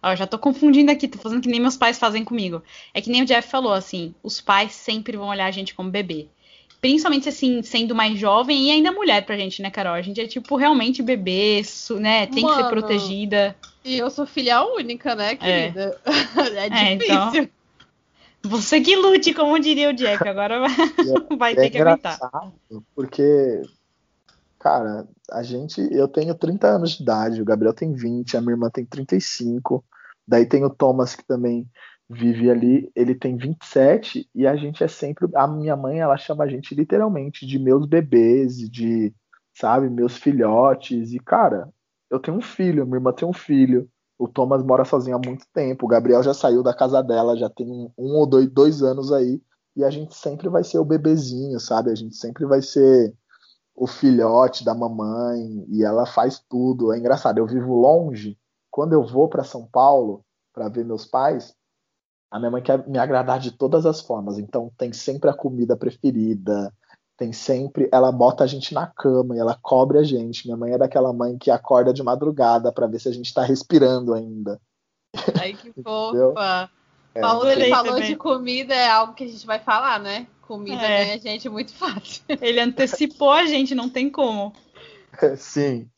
Ó, 0.03 0.15
já 0.17 0.27
tô 0.27 0.39
confundindo 0.39 0.91
aqui, 0.91 1.07
tô 1.09 1.19
fazendo 1.19 1.43
que 1.43 1.49
nem 1.49 1.61
meus 1.61 1.77
pais 1.77 1.99
fazem 1.99 2.25
comigo. 2.25 2.63
É 2.95 3.01
que 3.03 3.11
nem 3.11 3.23
o 3.23 3.27
Jeff 3.27 3.49
falou, 3.49 3.73
assim, 3.73 4.15
os 4.23 4.41
pais 4.41 4.73
sempre 4.73 5.17
vão 5.17 5.29
olhar 5.29 5.47
a 5.47 5.51
gente 5.51 5.75
como 5.75 5.91
bebê. 5.91 6.29
Principalmente, 6.81 7.29
assim, 7.29 7.63
sendo 7.63 7.95
mais 7.95 8.19
jovem 8.19 8.69
e 8.69 8.71
ainda 8.71 8.91
mulher 8.91 9.25
pra 9.27 9.37
gente, 9.37 9.61
né, 9.61 9.71
Carol? 9.71 9.93
A 9.93 10.03
gente 10.03 10.21
é, 10.21 10.27
tipo, 10.27 10.57
realmente 10.57 11.03
bebê, 11.03 11.63
né? 11.99 12.27
Tem 12.27 12.43
Mano, 12.43 12.57
que 12.57 12.63
ser 12.63 12.71
protegida. 12.71 13.57
E 13.85 13.99
eu 13.99 14.11
sou 14.11 14.25
filha 14.25 14.65
única, 14.65 15.15
né, 15.15 15.33
é. 15.33 15.37
querida? 15.37 16.01
É, 16.57 16.67
é 16.67 16.95
difícil. 16.95 17.15
É, 17.15 17.29
então, 17.29 17.49
você 18.43 18.81
que 18.81 18.97
lute, 18.97 19.35
como 19.35 19.59
diria 19.59 19.91
o 19.91 19.93
Jeff. 19.93 20.27
Agora 20.27 20.61
vai, 21.39 21.53
é, 21.53 21.57
ter 21.57 21.67
é 21.67 21.71
que 21.71 21.79
aguentar. 21.79 22.19
Porque, 22.95 23.63
cara, 24.59 25.07
a 25.31 25.43
gente. 25.43 25.81
Eu 25.93 26.09
tenho 26.09 26.35
30 26.35 26.67
anos 26.67 26.93
de 26.93 27.03
idade, 27.03 27.43
o 27.43 27.45
Gabriel 27.45 27.75
tem 27.75 27.93
20, 27.93 28.37
a 28.37 28.41
minha 28.41 28.53
irmã 28.53 28.71
tem 28.71 28.87
35. 28.87 29.85
Daí 30.27 30.47
tem 30.47 30.65
o 30.65 30.71
Thomas 30.71 31.15
que 31.15 31.25
também 31.25 31.67
vive 32.11 32.51
ali, 32.51 32.91
ele 32.97 33.15
tem 33.15 33.37
27 33.37 34.29
e 34.35 34.45
a 34.45 34.57
gente 34.57 34.83
é 34.83 34.89
sempre. 34.89 35.29
A 35.35 35.47
minha 35.47 35.77
mãe, 35.77 36.01
ela 36.01 36.17
chama 36.17 36.43
a 36.43 36.49
gente 36.49 36.75
literalmente 36.75 37.47
de 37.47 37.57
meus 37.57 37.87
bebês, 37.87 38.57
de, 38.69 39.15
sabe, 39.55 39.89
meus 39.89 40.17
filhotes. 40.17 41.13
E, 41.13 41.21
cara, 41.21 41.73
eu 42.11 42.19
tenho 42.19 42.37
um 42.37 42.43
filho, 42.43 42.85
minha 42.85 42.97
irmã 42.97 43.13
tem 43.13 43.27
um 43.27 43.33
filho. 43.33 43.89
O 44.19 44.27
Thomas 44.27 44.63
mora 44.65 44.85
sozinho 44.85 45.17
há 45.17 45.21
muito 45.25 45.47
tempo. 45.55 45.87
O 45.87 45.89
Gabriel 45.89 46.23
já 46.23 46.35
saiu 46.35 46.65
da 46.65 46.75
casa 46.75 47.01
dela, 47.01 47.37
já 47.37 47.49
tem 47.49 47.71
um, 47.71 47.91
um 47.97 48.17
ou 48.17 48.27
dois, 48.27 48.51
dois 48.51 48.83
anos 48.83 49.13
aí. 49.13 49.41
E 49.77 49.85
a 49.85 49.91
gente 49.91 50.15
sempre 50.17 50.49
vai 50.49 50.65
ser 50.65 50.79
o 50.81 50.85
bebezinho, 50.85 51.61
sabe? 51.61 51.91
A 51.93 51.95
gente 51.95 52.17
sempre 52.17 52.45
vai 52.45 52.61
ser 52.61 53.15
o 53.75 53.87
filhote 53.87 54.65
da 54.65 54.75
mamãe 54.75 55.65
e 55.69 55.85
ela 55.85 56.05
faz 56.05 56.41
tudo. 56.51 56.93
É 56.93 56.99
engraçado, 56.99 57.39
eu 57.39 57.47
vivo 57.47 57.75
longe. 57.75 58.37
Quando 58.69 58.95
eu 58.95 59.07
vou 59.07 59.29
para 59.29 59.45
São 59.45 59.67
Paulo 59.67 60.25
para 60.53 60.69
ver 60.69 60.85
meus 60.85 61.07
pais, 61.07 61.55
a 62.31 62.39
minha 62.39 62.51
mãe 62.51 62.63
quer 62.63 62.87
me 62.87 62.99
agradar 62.99 63.39
de 63.39 63.51
todas 63.51 63.85
as 63.85 64.01
formas. 64.01 64.39
Então 64.39 64.71
tem 64.79 64.93
sempre 64.93 65.29
a 65.29 65.35
comida 65.35 65.77
preferida, 65.77 66.73
tem 67.17 67.33
sempre, 67.33 67.89
ela 67.93 68.11
bota 68.11 68.45
a 68.45 68.47
gente 68.47 68.73
na 68.73 68.87
cama 68.87 69.37
e 69.37 69.39
ela 69.39 69.59
cobre 69.61 69.99
a 69.99 70.03
gente. 70.03 70.47
Minha 70.47 70.57
mãe 70.57 70.73
é 70.73 70.79
daquela 70.79 71.13
mãe 71.13 71.37
que 71.37 71.51
acorda 71.51 71.93
de 71.93 72.03
madrugada 72.03 72.73
para 72.73 72.87
ver 72.87 73.01
se 73.01 73.09
a 73.09 73.13
gente 73.13 73.27
está 73.27 73.43
respirando 73.43 74.15
ainda. 74.15 74.61
Ai 75.39 75.55
que 75.55 75.73
fofa. 75.83 76.71
É. 77.15 77.21
Paulo, 77.21 77.49
ele 77.49 77.69
falou 77.69 77.95
também. 77.95 78.09
de 78.09 78.17
comida, 78.17 78.73
é 78.73 78.89
algo 78.89 79.15
que 79.15 79.25
a 79.25 79.27
gente 79.27 79.45
vai 79.45 79.59
falar, 79.59 79.99
né? 79.99 80.29
Comida 80.43 80.83
é. 80.83 81.05
ganha 81.05 81.19
gente 81.19 81.49
muito 81.49 81.73
fácil. 81.73 82.23
Ele 82.41 82.61
antecipou 82.61 83.33
a 83.33 83.45
gente, 83.47 83.75
não 83.75 83.89
tem 83.89 84.09
como. 84.09 84.53
Sim. 85.37 85.89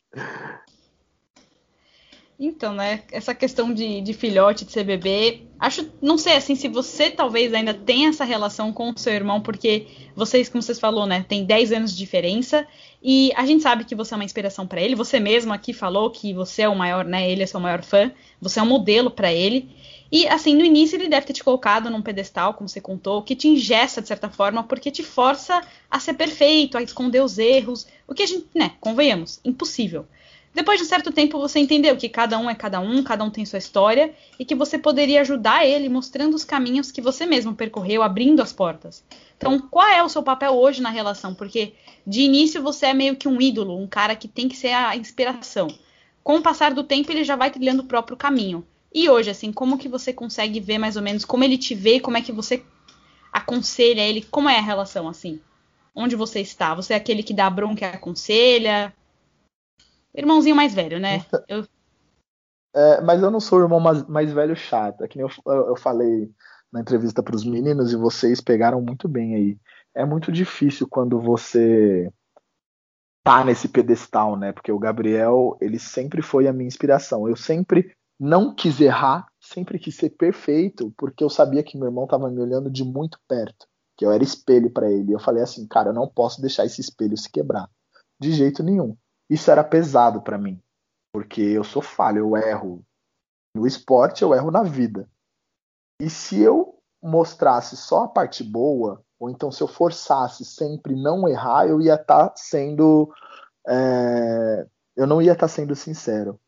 Então, 2.44 2.74
né, 2.74 3.04
essa 3.12 3.32
questão 3.32 3.72
de, 3.72 4.00
de 4.00 4.12
filhote, 4.12 4.64
de 4.64 4.72
ser 4.72 4.82
bebê, 4.82 5.42
acho, 5.60 5.88
não 6.02 6.18
sei, 6.18 6.34
assim, 6.34 6.56
se 6.56 6.66
você 6.66 7.08
talvez 7.08 7.54
ainda 7.54 7.72
tem 7.72 8.08
essa 8.08 8.24
relação 8.24 8.72
com 8.72 8.90
o 8.90 8.98
seu 8.98 9.12
irmão, 9.12 9.40
porque 9.40 9.86
vocês, 10.16 10.48
como 10.48 10.60
vocês 10.60 10.80
falou, 10.80 11.06
né, 11.06 11.24
tem 11.28 11.44
10 11.44 11.70
anos 11.70 11.92
de 11.92 11.98
diferença, 11.98 12.66
e 13.00 13.30
a 13.36 13.46
gente 13.46 13.62
sabe 13.62 13.84
que 13.84 13.94
você 13.94 14.14
é 14.14 14.16
uma 14.16 14.24
inspiração 14.24 14.66
para 14.66 14.80
ele, 14.80 14.96
você 14.96 15.20
mesmo 15.20 15.52
aqui 15.52 15.72
falou 15.72 16.10
que 16.10 16.34
você 16.34 16.62
é 16.62 16.68
o 16.68 16.74
maior, 16.74 17.04
né, 17.04 17.30
ele 17.30 17.44
é 17.44 17.46
seu 17.46 17.60
maior 17.60 17.80
fã, 17.80 18.10
você 18.40 18.58
é 18.58 18.62
um 18.64 18.66
modelo 18.66 19.08
para 19.08 19.32
ele, 19.32 19.70
e, 20.10 20.26
assim, 20.26 20.56
no 20.56 20.64
início 20.64 20.96
ele 20.96 21.08
deve 21.08 21.26
ter 21.26 21.34
te 21.34 21.44
colocado 21.44 21.88
num 21.90 22.02
pedestal, 22.02 22.54
como 22.54 22.68
você 22.68 22.80
contou, 22.80 23.22
que 23.22 23.36
te 23.36 23.46
ingessa 23.46 24.02
de 24.02 24.08
certa 24.08 24.28
forma, 24.28 24.64
porque 24.64 24.90
te 24.90 25.04
força 25.04 25.62
a 25.88 26.00
ser 26.00 26.14
perfeito, 26.14 26.76
a 26.76 26.82
esconder 26.82 27.22
os 27.22 27.38
erros, 27.38 27.86
o 28.08 28.12
que 28.12 28.24
a 28.24 28.26
gente, 28.26 28.46
né, 28.52 28.72
convenhamos, 28.80 29.38
impossível. 29.44 30.06
Depois 30.54 30.78
de 30.78 30.84
um 30.84 30.88
certo 30.88 31.10
tempo 31.10 31.38
você 31.38 31.58
entendeu 31.58 31.96
que 31.96 32.08
cada 32.08 32.38
um 32.38 32.48
é 32.48 32.54
cada 32.54 32.78
um, 32.78 33.02
cada 33.02 33.24
um 33.24 33.30
tem 33.30 33.44
sua 33.46 33.58
história, 33.58 34.14
e 34.38 34.44
que 34.44 34.54
você 34.54 34.78
poderia 34.78 35.22
ajudar 35.22 35.66
ele 35.66 35.88
mostrando 35.88 36.34
os 36.34 36.44
caminhos 36.44 36.90
que 36.90 37.00
você 37.00 37.24
mesmo 37.24 37.54
percorreu, 37.54 38.02
abrindo 38.02 38.42
as 38.42 38.52
portas. 38.52 39.02
Então, 39.36 39.58
qual 39.58 39.88
é 39.88 40.02
o 40.02 40.08
seu 40.08 40.22
papel 40.22 40.52
hoje 40.52 40.82
na 40.82 40.90
relação? 40.90 41.34
Porque 41.34 41.72
de 42.06 42.20
início 42.20 42.62
você 42.62 42.86
é 42.86 42.94
meio 42.94 43.16
que 43.16 43.26
um 43.26 43.40
ídolo, 43.40 43.78
um 43.78 43.86
cara 43.86 44.14
que 44.14 44.28
tem 44.28 44.48
que 44.48 44.56
ser 44.56 44.72
a 44.72 44.94
inspiração. 44.94 45.68
Com 46.22 46.36
o 46.36 46.42
passar 46.42 46.72
do 46.72 46.84
tempo, 46.84 47.10
ele 47.10 47.24
já 47.24 47.34
vai 47.34 47.50
trilhando 47.50 47.82
o 47.82 47.86
próprio 47.86 48.16
caminho. 48.16 48.64
E 48.94 49.08
hoje, 49.08 49.30
assim, 49.30 49.52
como 49.52 49.78
que 49.78 49.88
você 49.88 50.12
consegue 50.12 50.60
ver 50.60 50.78
mais 50.78 50.96
ou 50.96 51.02
menos 51.02 51.24
como 51.24 51.42
ele 51.42 51.56
te 51.56 51.74
vê, 51.74 51.98
como 51.98 52.16
é 52.16 52.20
que 52.20 52.30
você 52.30 52.62
aconselha 53.32 54.02
ele, 54.02 54.22
como 54.30 54.48
é 54.48 54.58
a 54.58 54.62
relação, 54.62 55.08
assim? 55.08 55.40
Onde 55.94 56.14
você 56.14 56.40
está? 56.40 56.74
Você 56.74 56.92
é 56.92 56.96
aquele 56.96 57.22
que 57.22 57.32
dá 57.32 57.48
bronca 57.48 57.86
e 57.86 57.88
aconselha? 57.88 58.94
Irmãozinho 60.14 60.56
mais 60.56 60.74
velho, 60.74 60.98
né? 61.00 61.16
Então, 61.26 61.44
Eu... 61.48 61.66
É, 62.74 63.00
mas 63.02 63.22
eu 63.22 63.30
não 63.30 63.40
sou 63.40 63.58
o 63.58 63.62
irmão 63.62 63.80
mais, 63.80 64.02
mais 64.04 64.32
velho 64.32 64.56
chato. 64.56 65.04
É 65.04 65.08
que 65.08 65.18
nem 65.18 65.26
eu, 65.26 65.52
eu, 65.52 65.68
eu 65.68 65.76
falei 65.76 66.30
na 66.72 66.80
entrevista 66.80 67.22
para 67.22 67.36
os 67.36 67.44
meninos 67.44 67.92
e 67.92 67.96
vocês 67.96 68.40
pegaram 68.40 68.80
muito 68.80 69.06
bem 69.06 69.34
aí. 69.34 69.58
É 69.94 70.04
muito 70.06 70.32
difícil 70.32 70.88
quando 70.88 71.20
você 71.20 72.10
tá 73.22 73.44
nesse 73.44 73.68
pedestal, 73.68 74.36
né? 74.36 74.52
Porque 74.52 74.72
o 74.72 74.78
Gabriel, 74.78 75.56
ele 75.60 75.78
sempre 75.78 76.22
foi 76.22 76.48
a 76.48 76.52
minha 76.52 76.66
inspiração. 76.66 77.28
Eu 77.28 77.36
sempre 77.36 77.94
não 78.18 78.54
quis 78.54 78.80
errar, 78.80 79.26
sempre 79.40 79.78
quis 79.78 79.96
ser 79.96 80.10
perfeito, 80.10 80.92
porque 80.96 81.22
eu 81.22 81.28
sabia 81.28 81.62
que 81.62 81.76
meu 81.76 81.88
irmão 81.88 82.04
estava 82.04 82.30
me 82.30 82.40
olhando 82.40 82.70
de 82.70 82.84
muito 82.84 83.18
perto, 83.28 83.66
que 83.96 84.04
eu 84.04 84.12
era 84.12 84.22
espelho 84.22 84.70
para 84.70 84.90
ele. 84.90 85.12
Eu 85.12 85.20
falei 85.20 85.42
assim, 85.42 85.66
cara, 85.66 85.90
eu 85.90 85.94
não 85.94 86.08
posso 86.08 86.40
deixar 86.40 86.64
esse 86.64 86.80
espelho 86.80 87.16
se 87.16 87.30
quebrar, 87.30 87.68
de 88.20 88.32
jeito 88.32 88.62
nenhum. 88.62 88.96
Isso 89.28 89.50
era 89.50 89.64
pesado 89.64 90.20
para 90.22 90.38
mim, 90.38 90.60
porque 91.12 91.40
eu 91.40 91.64
sou 91.64 91.82
falho, 91.82 92.18
eu 92.18 92.36
erro 92.36 92.84
no 93.54 93.66
esporte, 93.66 94.22
eu 94.22 94.34
erro 94.34 94.50
na 94.50 94.62
vida. 94.62 95.08
E 96.00 96.10
se 96.10 96.40
eu 96.40 96.78
mostrasse 97.02 97.76
só 97.76 98.04
a 98.04 98.08
parte 98.08 98.42
boa, 98.42 99.04
ou 99.18 99.30
então 99.30 99.50
se 99.50 99.62
eu 99.62 99.68
forçasse 99.68 100.44
sempre 100.44 100.94
não 100.94 101.28
errar, 101.28 101.66
eu 101.66 101.80
ia 101.80 101.94
estar 101.94 102.30
tá 102.30 102.34
sendo. 102.36 103.12
É, 103.66 104.66
eu 104.96 105.06
não 105.06 105.22
ia 105.22 105.32
estar 105.32 105.46
tá 105.46 105.48
sendo 105.48 105.74
sincero. 105.74 106.40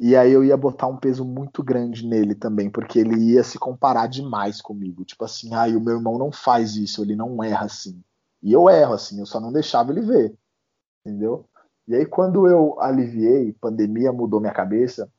E 0.00 0.14
aí 0.14 0.30
eu 0.30 0.44
ia 0.44 0.56
botar 0.56 0.88
um 0.88 0.96
peso 0.96 1.24
muito 1.24 1.62
grande 1.62 2.06
nele 2.06 2.34
também, 2.34 2.68
porque 2.68 2.98
ele 2.98 3.32
ia 3.32 3.42
se 3.42 3.58
comparar 3.58 4.06
demais 4.06 4.60
comigo. 4.60 5.04
Tipo 5.04 5.24
assim, 5.24 5.54
ah, 5.54 5.66
o 5.66 5.80
meu 5.80 5.96
irmão 5.96 6.18
não 6.18 6.30
faz 6.30 6.76
isso, 6.76 7.02
ele 7.02 7.16
não 7.16 7.42
erra 7.42 7.64
assim. 7.64 8.02
E 8.42 8.52
eu 8.52 8.68
erro 8.68 8.92
assim, 8.92 9.18
eu 9.18 9.26
só 9.26 9.40
não 9.40 9.52
deixava 9.52 9.92
ele 9.92 10.02
ver. 10.02 10.36
Entendeu? 11.04 11.48
E 11.86 11.94
aí 11.94 12.06
quando 12.06 12.48
eu 12.48 12.80
aliviei, 12.80 13.52
pandemia 13.52 14.12
mudou 14.12 14.40
minha 14.40 14.52
cabeça, 14.52 15.10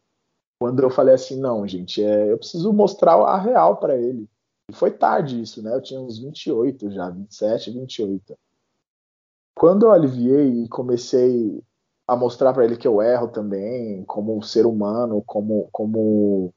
quando 0.60 0.82
eu 0.82 0.90
falei 0.90 1.16
assim, 1.16 1.40
não, 1.40 1.68
gente, 1.68 2.04
é, 2.04 2.32
eu 2.32 2.38
preciso 2.38 2.74
mostrar 2.74 3.14
a 3.14 3.38
real 3.38 3.78
para 3.78 3.96
ele. 3.96 4.28
E 4.70 4.74
foi 4.74 4.92
tarde 4.92 5.42
isso, 5.42 5.62
né? 5.62 5.74
Eu 5.74 5.82
tinha 5.82 6.02
uns 6.02 6.18
28 6.18 6.92
já, 6.92 7.10
27, 7.10 7.72
28. 7.72 8.38
Quando 9.56 9.86
eu 9.86 9.92
aliviei 9.92 10.64
e 10.64 10.68
comecei 10.68 11.64
a 12.08 12.16
mostrar 12.16 12.54
para 12.54 12.66
ele 12.66 12.78
que 12.78 12.88
eu 12.88 13.02
erro 13.02 13.28
também, 13.28 14.04
como 14.06 14.42
ser 14.44 14.66
humano, 14.66 15.24
como, 15.26 15.70
como 15.72 16.54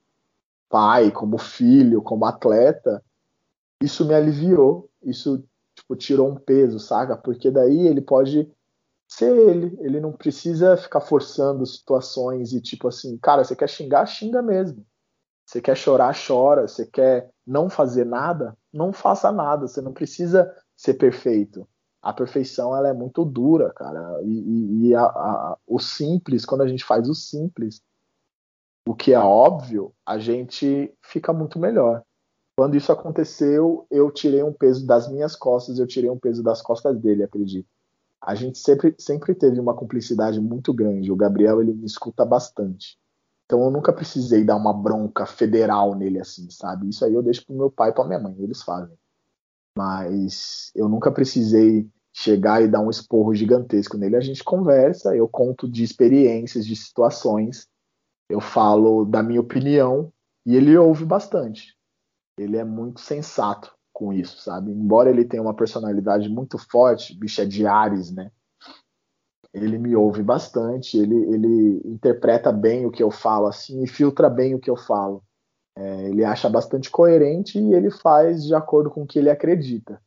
pai, 0.68 1.10
como 1.10 1.38
filho, 1.38 2.02
como 2.02 2.24
atleta, 2.24 3.02
isso 3.82 4.04
me 4.04 4.14
aliviou. 4.14 4.88
Isso 5.02 5.42
tipo, 5.74 5.96
tirou 5.96 6.28
um 6.28 6.36
peso, 6.36 6.78
saca? 6.78 7.16
Porque 7.16 7.50
daí 7.50 7.86
ele 7.86 8.00
pode 8.00 8.50
ser 9.10 9.36
ele. 9.36 9.76
Ele 9.80 10.00
não 10.00 10.12
precisa 10.12 10.76
ficar 10.76 11.00
forçando 11.00 11.66
situações 11.66 12.52
e 12.52 12.60
tipo 12.60 12.86
assim, 12.86 13.18
cara, 13.18 13.42
você 13.42 13.56
quer 13.56 13.68
xingar, 13.68 14.06
xinga 14.06 14.40
mesmo. 14.40 14.86
Você 15.44 15.60
quer 15.60 15.76
chorar, 15.76 16.14
chora. 16.14 16.68
Você 16.68 16.86
quer 16.86 17.28
não 17.44 17.68
fazer 17.68 18.06
nada, 18.06 18.56
não 18.72 18.92
faça 18.92 19.32
nada. 19.32 19.66
Você 19.66 19.80
não 19.80 19.92
precisa 19.92 20.54
ser 20.76 20.94
perfeito. 20.94 21.68
A 22.00 22.12
perfeição 22.12 22.74
ela 22.74 22.88
é 22.88 22.92
muito 22.92 23.24
dura, 23.24 23.72
cara. 23.74 24.22
E, 24.22 24.28
e, 24.28 24.86
e 24.86 24.94
a, 24.94 25.02
a, 25.02 25.58
o 25.66 25.80
simples, 25.80 26.46
quando 26.46 26.62
a 26.62 26.68
gente 26.68 26.84
faz 26.84 27.08
o 27.08 27.14
simples, 27.14 27.82
o 28.86 28.94
que 28.94 29.12
é 29.12 29.18
óbvio, 29.18 29.92
a 30.06 30.18
gente 30.18 30.94
fica 31.02 31.32
muito 31.32 31.58
melhor. 31.58 32.02
Quando 32.56 32.76
isso 32.76 32.92
aconteceu, 32.92 33.86
eu 33.90 34.10
tirei 34.10 34.42
um 34.42 34.52
peso 34.52 34.86
das 34.86 35.10
minhas 35.10 35.34
costas, 35.34 35.78
eu 35.78 35.86
tirei 35.86 36.08
um 36.08 36.18
peso 36.18 36.42
das 36.42 36.62
costas 36.62 36.98
dele, 36.98 37.22
acredito. 37.22 37.68
A 38.22 38.34
gente 38.34 38.58
sempre, 38.58 38.94
sempre 38.98 39.34
teve 39.34 39.58
uma 39.58 39.74
cumplicidade 39.74 40.40
muito 40.40 40.74
grande. 40.74 41.10
O 41.10 41.16
Gabriel 41.16 41.60
ele 41.60 41.72
me 41.72 41.86
escuta 41.86 42.24
bastante. 42.24 42.98
Então 43.46 43.64
eu 43.64 43.70
nunca 43.70 43.92
precisei 43.92 44.44
dar 44.44 44.56
uma 44.56 44.72
bronca 44.72 45.26
federal 45.26 45.94
nele 45.94 46.20
assim, 46.20 46.48
sabe? 46.50 46.88
Isso 46.88 47.04
aí 47.04 47.14
eu 47.14 47.22
deixo 47.22 47.44
pro 47.44 47.56
meu 47.56 47.70
pai 47.70 47.90
e 47.90 47.92
pra 47.92 48.04
minha 48.04 48.18
mãe, 48.18 48.36
eles 48.38 48.62
fazem. 48.62 48.96
Mas 49.76 50.70
eu 50.74 50.88
nunca 50.88 51.10
precisei 51.10 51.88
chegar 52.12 52.62
e 52.62 52.68
dar 52.68 52.80
um 52.80 52.90
esporro 52.90 53.34
gigantesco 53.34 53.96
nele. 53.96 54.16
A 54.16 54.20
gente 54.20 54.44
conversa, 54.44 55.16
eu 55.16 55.26
conto 55.26 55.68
de 55.68 55.82
experiências, 55.82 56.66
de 56.66 56.76
situações, 56.76 57.66
eu 58.28 58.40
falo 58.40 59.04
da 59.04 59.22
minha 59.22 59.40
opinião 59.40 60.12
e 60.44 60.54
ele 60.54 60.76
ouve 60.76 61.04
bastante. 61.04 61.74
Ele 62.38 62.56
é 62.56 62.64
muito 62.64 63.00
sensato 63.00 63.74
com 64.00 64.14
isso, 64.14 64.40
sabe? 64.40 64.72
Embora 64.72 65.10
ele 65.10 65.26
tenha 65.26 65.42
uma 65.42 65.52
personalidade 65.52 66.26
muito 66.30 66.56
forte, 66.56 67.14
bicho 67.14 67.42
é 67.42 67.44
de 67.44 67.66
Ares, 67.66 68.10
né? 68.10 68.30
ele 69.52 69.78
me 69.78 69.96
ouve 69.96 70.22
bastante, 70.22 70.96
ele, 70.96 71.16
ele 71.34 71.82
interpreta 71.84 72.52
bem 72.52 72.86
o 72.86 72.90
que 72.90 73.02
eu 73.02 73.10
falo, 73.10 73.46
assim, 73.46 73.82
e 73.82 73.86
filtra 73.86 74.30
bem 74.30 74.54
o 74.54 74.60
que 74.60 74.70
eu 74.70 74.76
falo. 74.76 75.22
É, 75.76 76.08
ele 76.08 76.24
acha 76.24 76.48
bastante 76.48 76.90
coerente 76.90 77.58
e 77.58 77.74
ele 77.74 77.90
faz 77.90 78.44
de 78.44 78.54
acordo 78.54 78.90
com 78.90 79.02
o 79.02 79.06
que 79.06 79.18
ele 79.18 79.30
acredita. 79.30 80.00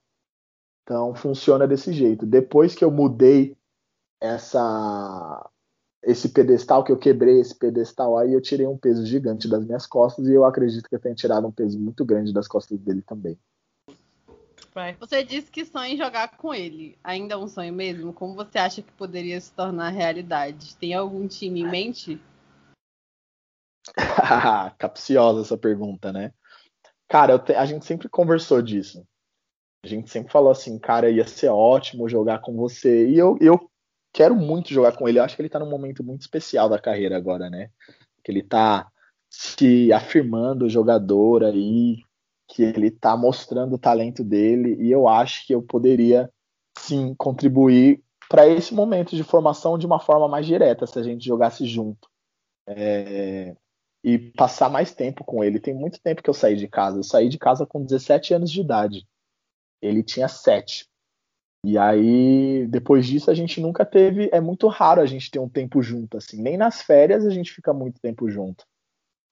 Então 0.84 1.14
funciona 1.14 1.68
desse 1.68 1.92
jeito. 1.92 2.26
Depois 2.26 2.74
que 2.74 2.84
eu 2.84 2.92
mudei 2.92 3.58
essa 4.22 5.50
esse 6.06 6.30
pedestal, 6.30 6.84
que 6.84 6.92
eu 6.92 6.98
quebrei 6.98 7.40
esse 7.40 7.56
pedestal 7.58 8.18
aí, 8.18 8.34
eu 8.34 8.42
tirei 8.42 8.68
um 8.68 8.78
peso 8.78 9.06
gigante 9.06 9.48
das 9.48 9.66
minhas 9.66 9.86
costas 9.86 10.28
e 10.28 10.34
eu 10.34 10.44
acredito 10.44 10.90
que 10.90 10.96
eu 10.96 11.00
tenha 11.00 11.16
tirado 11.16 11.48
um 11.48 11.52
peso 11.52 11.80
muito 11.80 12.04
grande 12.04 12.34
das 12.34 12.46
costas 12.46 12.78
dele 12.80 13.02
também. 13.02 13.40
Vai. 14.74 14.96
Você 14.96 15.24
disse 15.24 15.52
que 15.52 15.66
sonha 15.66 15.94
em 15.94 15.98
jogar 15.98 16.36
com 16.36 16.54
ele. 16.54 16.98
Ainda 17.04 17.36
é 17.36 17.38
um 17.38 17.48
sonho 17.48 17.72
mesmo? 17.72 18.12
Como 18.12 18.34
você 18.34 18.58
acha 18.58 18.82
que 18.82 18.92
poderia 18.94 19.40
se 19.40 19.54
tornar 19.54 19.90
realidade? 19.90 20.76
Tem 20.78 20.94
algum 20.94 21.28
time 21.28 21.62
em 21.62 21.70
mente? 21.70 22.20
Capciosa 24.80 25.42
essa 25.42 25.58
pergunta, 25.58 26.12
né? 26.12 26.34
Cara, 27.08 27.38
te... 27.38 27.54
a 27.54 27.66
gente 27.66 27.86
sempre 27.86 28.10
conversou 28.10 28.62
disso. 28.62 29.06
A 29.86 29.88
gente 29.88 30.10
sempre 30.10 30.32
falou 30.32 30.52
assim, 30.52 30.80
cara, 30.80 31.10
ia 31.10 31.28
ser 31.28 31.50
ótimo 31.50 32.10
jogar 32.10 32.40
com 32.40 32.56
você. 32.56 33.10
E 33.10 33.18
eu, 33.18 33.38
eu 33.40 33.70
quero 34.12 34.34
muito 34.36 34.74
jogar 34.74 34.94
com 34.94 35.08
ele. 35.08 35.20
Eu 35.20 35.24
acho 35.24 35.36
que 35.36 35.42
ele 35.42 35.50
tá 35.50 35.60
num 35.60 35.70
momento 35.70 36.04
muito 36.04 36.22
especial 36.22 36.68
da 36.68 36.80
carreira 36.80 37.16
agora, 37.16 37.50
né? 37.50 37.70
Que 38.24 38.32
ele 38.32 38.42
tá 38.42 38.90
se 39.30 39.92
afirmando 39.92 40.70
jogador 40.70 41.44
aí, 41.44 41.98
que 42.48 42.64
ele 42.64 42.88
está 42.88 43.16
mostrando 43.16 43.76
o 43.76 43.80
talento 43.80 44.24
dele 44.24 44.76
e 44.80 44.92
eu 44.92 45.08
acho 45.08 45.46
que 45.48 45.54
eu 45.54 45.62
poderia 45.62 46.30
sim 46.78 47.16
contribuir 47.16 48.04
para 48.30 48.48
esse 48.48 48.74
momento 48.74 49.16
de 49.16 49.24
formação 49.24 49.78
de 49.78 49.86
uma 49.86 50.00
forma 50.00 50.28
mais 50.28 50.46
direta 50.46 50.88
se 50.88 50.98
a 50.98 51.04
gente 51.04 51.26
jogasse 51.26 51.66
junto 51.66 52.10
é, 52.68 53.56
e 54.04 54.18
passar 54.18 54.70
mais 54.70 54.94
tempo 54.94 55.24
com 55.24 55.44
ele. 55.44 55.60
Tem 55.60 55.74
muito 55.74 56.02
tempo 56.02 56.22
que 56.22 56.30
eu 56.30 56.34
saí 56.34 56.56
de 56.56 56.68
casa. 56.68 57.00
Eu 57.00 57.04
saí 57.04 57.30
de 57.30 57.38
casa 57.38 57.66
com 57.66 57.84
17 57.84 58.34
anos 58.34 58.52
de 58.52 58.62
idade. 58.62 59.08
Ele 59.82 60.04
tinha 60.04 60.28
7. 60.28 60.88
E 61.66 61.78
aí, 61.78 62.68
depois 62.68 63.06
disso, 63.06 63.32
a 63.32 63.34
gente 63.34 63.62
nunca 63.62 63.86
teve. 63.86 64.30
É 64.34 64.42
muito 64.42 64.68
raro 64.68 65.02
a 65.02 65.06
gente 65.06 65.32
ter 65.32 65.40
um 65.40 65.48
tempo 65.48 65.82
junto, 65.82 66.18
assim. 66.18 66.42
Nem 66.42 66.58
nas 66.58 66.82
férias 66.82 67.26
a 67.26 67.30
gente 67.30 67.54
fica 67.54 67.74
muito 67.74 68.02
tempo 68.02 68.30
junto. 68.30 68.66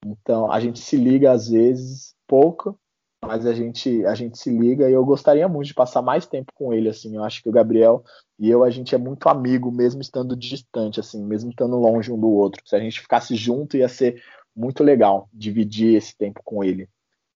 Então, 0.04 0.50
a 0.50 0.58
gente 0.58 0.80
se 0.80 0.96
liga 0.96 1.30
às 1.30 1.48
vezes 1.48 2.14
pouco, 2.26 2.78
mas 3.24 3.46
a 3.46 3.54
gente 3.54 4.04
a 4.04 4.14
gente 4.14 4.36
se 4.36 4.50
liga 4.50 4.90
e 4.90 4.92
eu 4.92 5.04
gostaria 5.04 5.48
muito 5.48 5.68
de 5.68 5.74
passar 5.74 6.02
mais 6.02 6.26
tempo 6.26 6.52
com 6.54 6.72
ele 6.74 6.88
assim. 6.88 7.14
Eu 7.16 7.24
acho 7.24 7.42
que 7.42 7.48
o 7.48 7.52
Gabriel 7.52 8.04
e 8.38 8.50
eu 8.50 8.64
a 8.64 8.70
gente 8.70 8.94
é 8.94 8.98
muito 8.98 9.28
amigo 9.28 9.70
mesmo 9.70 10.00
estando 10.00 10.36
distante 10.36 10.98
assim 10.98 11.24
mesmo 11.24 11.50
estando 11.50 11.76
longe 11.76 12.10
um 12.10 12.18
do 12.18 12.28
outro. 12.28 12.62
Se 12.66 12.74
a 12.74 12.80
gente 12.80 13.00
ficasse 13.00 13.36
junto 13.36 13.76
ia 13.76 13.88
ser 13.88 14.22
muito 14.54 14.82
legal 14.82 15.28
dividir 15.32 15.96
esse 15.96 16.16
tempo 16.16 16.40
com 16.44 16.64
ele. 16.64 16.88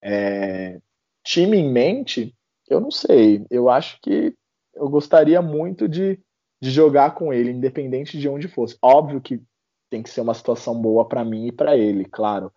É, 0.03 0.81
time 1.25 1.57
em 1.57 1.71
mente 1.71 2.35
eu 2.69 2.81
não 2.81 2.91
sei. 2.91 3.47
Eu 3.49 3.69
acho 3.69 4.01
que 4.01 4.35
eu 4.75 4.89
gostaria 4.89 5.41
muito 5.41 5.89
de, 5.89 6.21
de 6.61 6.71
jogar 6.71 7.15
com 7.15 7.33
ele 7.33 7.51
independente 7.51 8.19
de 8.19 8.29
onde 8.29 8.49
fosse. 8.49 8.77
Óbvio 8.83 9.21
que 9.21 9.41
tem 9.89 10.03
que 10.03 10.11
ser 10.11 10.21
uma 10.21 10.35
situação 10.35 10.81
boa 10.81 11.09
para 11.09 11.25
mim 11.25 11.47
e 11.47 11.53
para 11.53 11.77
ele 11.77 12.05
claro. 12.05 12.53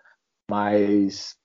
Mas 0.49 1.38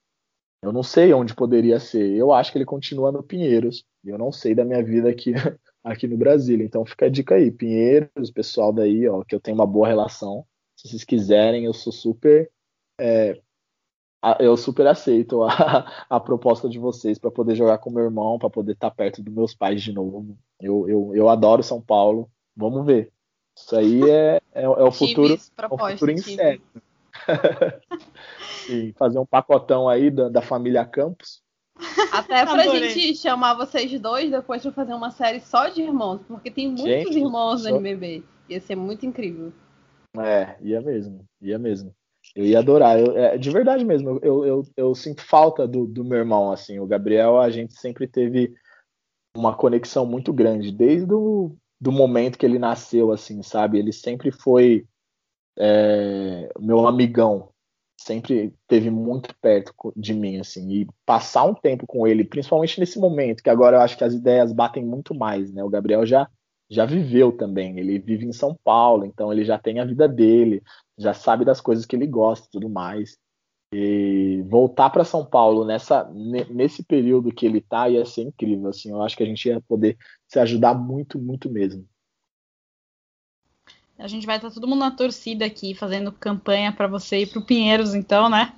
eu 0.65 0.73
não 0.73 0.83
sei 0.83 1.13
onde 1.13 1.35
poderia 1.35 1.79
ser. 1.79 2.17
Eu 2.17 2.33
acho 2.33 2.51
que 2.51 2.57
ele 2.57 2.65
continua 2.65 3.13
no 3.13 3.23
Pinheiros. 3.23 3.85
Eu 4.03 4.17
não 4.17 4.33
sei 4.33 4.55
da 4.55 4.65
minha 4.65 4.83
vida 4.83 5.11
aqui, 5.11 5.33
aqui 5.85 6.09
no 6.09 6.17
Brasil. 6.17 6.59
Então 6.63 6.87
fica 6.87 7.05
a 7.05 7.09
dica 7.11 7.35
aí, 7.35 7.51
Pinheiros, 7.51 8.31
pessoal 8.31 8.73
daí, 8.73 9.07
ó, 9.07 9.23
que 9.23 9.35
eu 9.35 9.41
tenho 9.41 9.57
uma 9.57 9.67
boa 9.67 9.87
relação. 9.87 10.47
Se 10.75 10.89
vocês 10.89 11.05
quiserem, 11.05 11.67
eu 11.67 11.75
sou 11.75 11.93
super. 11.93 12.51
É, 12.99 13.39
eu 14.41 14.57
super 14.57 14.87
aceito 14.87 15.43
a, 15.43 15.51
a 16.09 16.19
proposta 16.19 16.67
de 16.67 16.79
vocês 16.79 17.19
para 17.19 17.31
poder 17.31 17.55
jogar 17.55 17.77
com 17.77 17.91
meu 17.91 18.05
irmão, 18.05 18.39
para 18.39 18.49
poder 18.49 18.73
estar 18.73 18.89
tá 18.89 18.97
perto 18.97 19.23
dos 19.23 19.35
meus 19.35 19.55
pais 19.55 19.83
de 19.83 19.93
novo. 19.93 20.35
Eu, 20.59 20.89
eu, 20.89 21.15
eu 21.15 21.29
adoro 21.29 21.63
São 21.63 21.79
Paulo. 21.79 22.31
Vamos 22.57 22.87
ver. 22.87 23.13
Isso 23.55 23.77
aí 23.77 24.03
é, 24.11 24.41
é, 24.53 24.63
é 24.63 24.69
o 24.69 24.91
futuro, 24.91 25.35
é 25.35 25.67
o 25.71 25.91
futuro 25.91 26.11
incerto. 26.11 26.83
e 28.69 28.93
fazer 28.97 29.19
um 29.19 29.27
pacotão 29.27 29.89
aí 29.89 30.11
da, 30.11 30.29
da 30.29 30.43
família 30.43 30.85
Campos. 30.85 31.43
Até 32.13 32.45
pra 32.45 32.63
Adorei. 32.63 32.91
gente 32.91 33.17
chamar 33.17 33.55
vocês 33.55 33.99
dois 34.01 34.31
depois 34.31 34.63
de 34.63 34.71
fazer 34.71 34.95
uma 34.95 35.11
série 35.11 35.41
só 35.41 35.69
de 35.69 35.83
irmãos, 35.83 36.21
porque 36.29 36.51
tem 36.51 36.69
muitos 36.69 36.85
gente, 36.85 37.19
irmãos 37.19 37.65
no 37.65 37.71
NBB. 37.71 38.23
Ia 38.49 38.61
ser 38.61 38.77
muito 38.77 39.05
incrível. 39.05 39.53
É, 40.17 40.57
ia 40.61 40.81
mesmo, 40.81 41.25
ia 41.41 41.59
mesmo. 41.59 41.95
Eu 42.35 42.45
ia 42.45 42.61
adorar. 42.61 42.99
Eu, 42.99 43.17
é, 43.19 43.37
de 43.37 43.51
verdade 43.51 43.85
mesmo, 43.85 44.21
eu, 44.23 44.45
eu, 44.45 44.63
eu 44.77 44.95
sinto 44.95 45.23
falta 45.23 45.67
do, 45.67 45.87
do 45.87 46.05
meu 46.05 46.19
irmão, 46.19 46.53
assim. 46.53 46.79
O 46.79 46.87
Gabriel, 46.87 47.41
a 47.41 47.51
gente 47.51 47.75
sempre 47.75 48.07
teve 48.07 48.55
uma 49.37 49.55
conexão 49.55 50.07
muito 50.07 50.33
grande, 50.33 50.71
desde 50.71 51.13
o 51.13 51.57
do 51.81 51.91
momento 51.91 52.39
que 52.39 52.47
ele 52.47 52.59
nasceu, 52.59 53.13
assim, 53.13 53.43
sabe? 53.43 53.79
Ele 53.79 53.93
sempre 53.93 54.31
foi 54.31 54.87
é, 55.59 56.51
meu 56.59 56.87
amigão, 56.87 57.51
sempre 57.97 58.55
teve 58.69 58.91
muito 58.91 59.35
perto 59.41 59.73
de 59.97 60.13
mim, 60.15 60.39
assim, 60.39 60.71
e 60.71 60.89
passar 61.07 61.45
um 61.45 61.55
tempo 61.55 61.87
com 61.87 62.07
ele, 62.07 62.25
principalmente 62.25 62.79
nesse 62.81 62.99
momento, 62.99 63.43
que 63.43 63.51
agora 63.51 63.79
eu 63.79 63.81
acho 63.81 63.97
que 63.97 64.05
as 64.05 64.15
ideias 64.15 64.53
batem 64.53 64.85
muito 64.85 65.15
mais, 65.15 65.53
né? 65.53 65.63
O 65.65 65.71
Gabriel 65.71 66.05
já 66.07 66.29
já 66.71 66.87
viveu 66.87 67.31
também, 67.31 67.79
ele 67.79 67.99
vive 67.99 68.25
em 68.27 68.33
São 68.33 68.57
Paulo, 68.65 69.05
então 69.05 69.31
ele 69.33 69.45
já 69.45 69.59
tem 69.59 69.81
a 69.81 69.85
vida 69.85 70.09
dele, 70.09 70.63
já 70.99 71.13
sabe 71.13 71.45
das 71.45 71.61
coisas 71.61 71.85
que 71.85 71.95
ele 71.95 72.07
gosta 72.07 72.49
tudo 72.51 72.69
mais. 72.71 73.19
E 73.73 74.43
voltar 74.49 74.91
para 74.91 75.05
São 75.05 75.25
Paulo 75.27 75.65
nessa 75.65 76.09
nesse 76.13 76.85
período 76.85 77.33
que 77.35 77.45
ele 77.45 77.61
tá 77.61 77.89
ia 77.89 78.05
ser 78.07 78.23
incrível, 78.23 78.69
assim, 78.69 78.91
eu 78.91 79.03
acho 79.03 79.17
que 79.17 79.23
a 79.23 79.27
gente 79.27 79.49
ia 79.49 79.61
poder 79.63 79.97
se 80.29 80.39
ajudar 80.39 80.75
muito, 80.75 81.19
muito 81.19 81.51
mesmo. 81.51 81.87
A 84.05 84.07
gente 84.07 84.27
vai 84.27 84.37
estar 84.37 84.51
todo 84.51 84.69
mundo 84.69 84.81
na 84.81 84.91
torcida 84.91 85.47
aqui, 85.47 85.75
fazendo 85.75 86.13
campanha 86.13 86.71
para 86.71 86.87
você 86.87 87.21
ir 87.21 87.27
para 87.27 87.39
o 87.39 87.43
Pinheiros, 87.43 87.95
então, 87.95 88.29
né? 88.29 88.53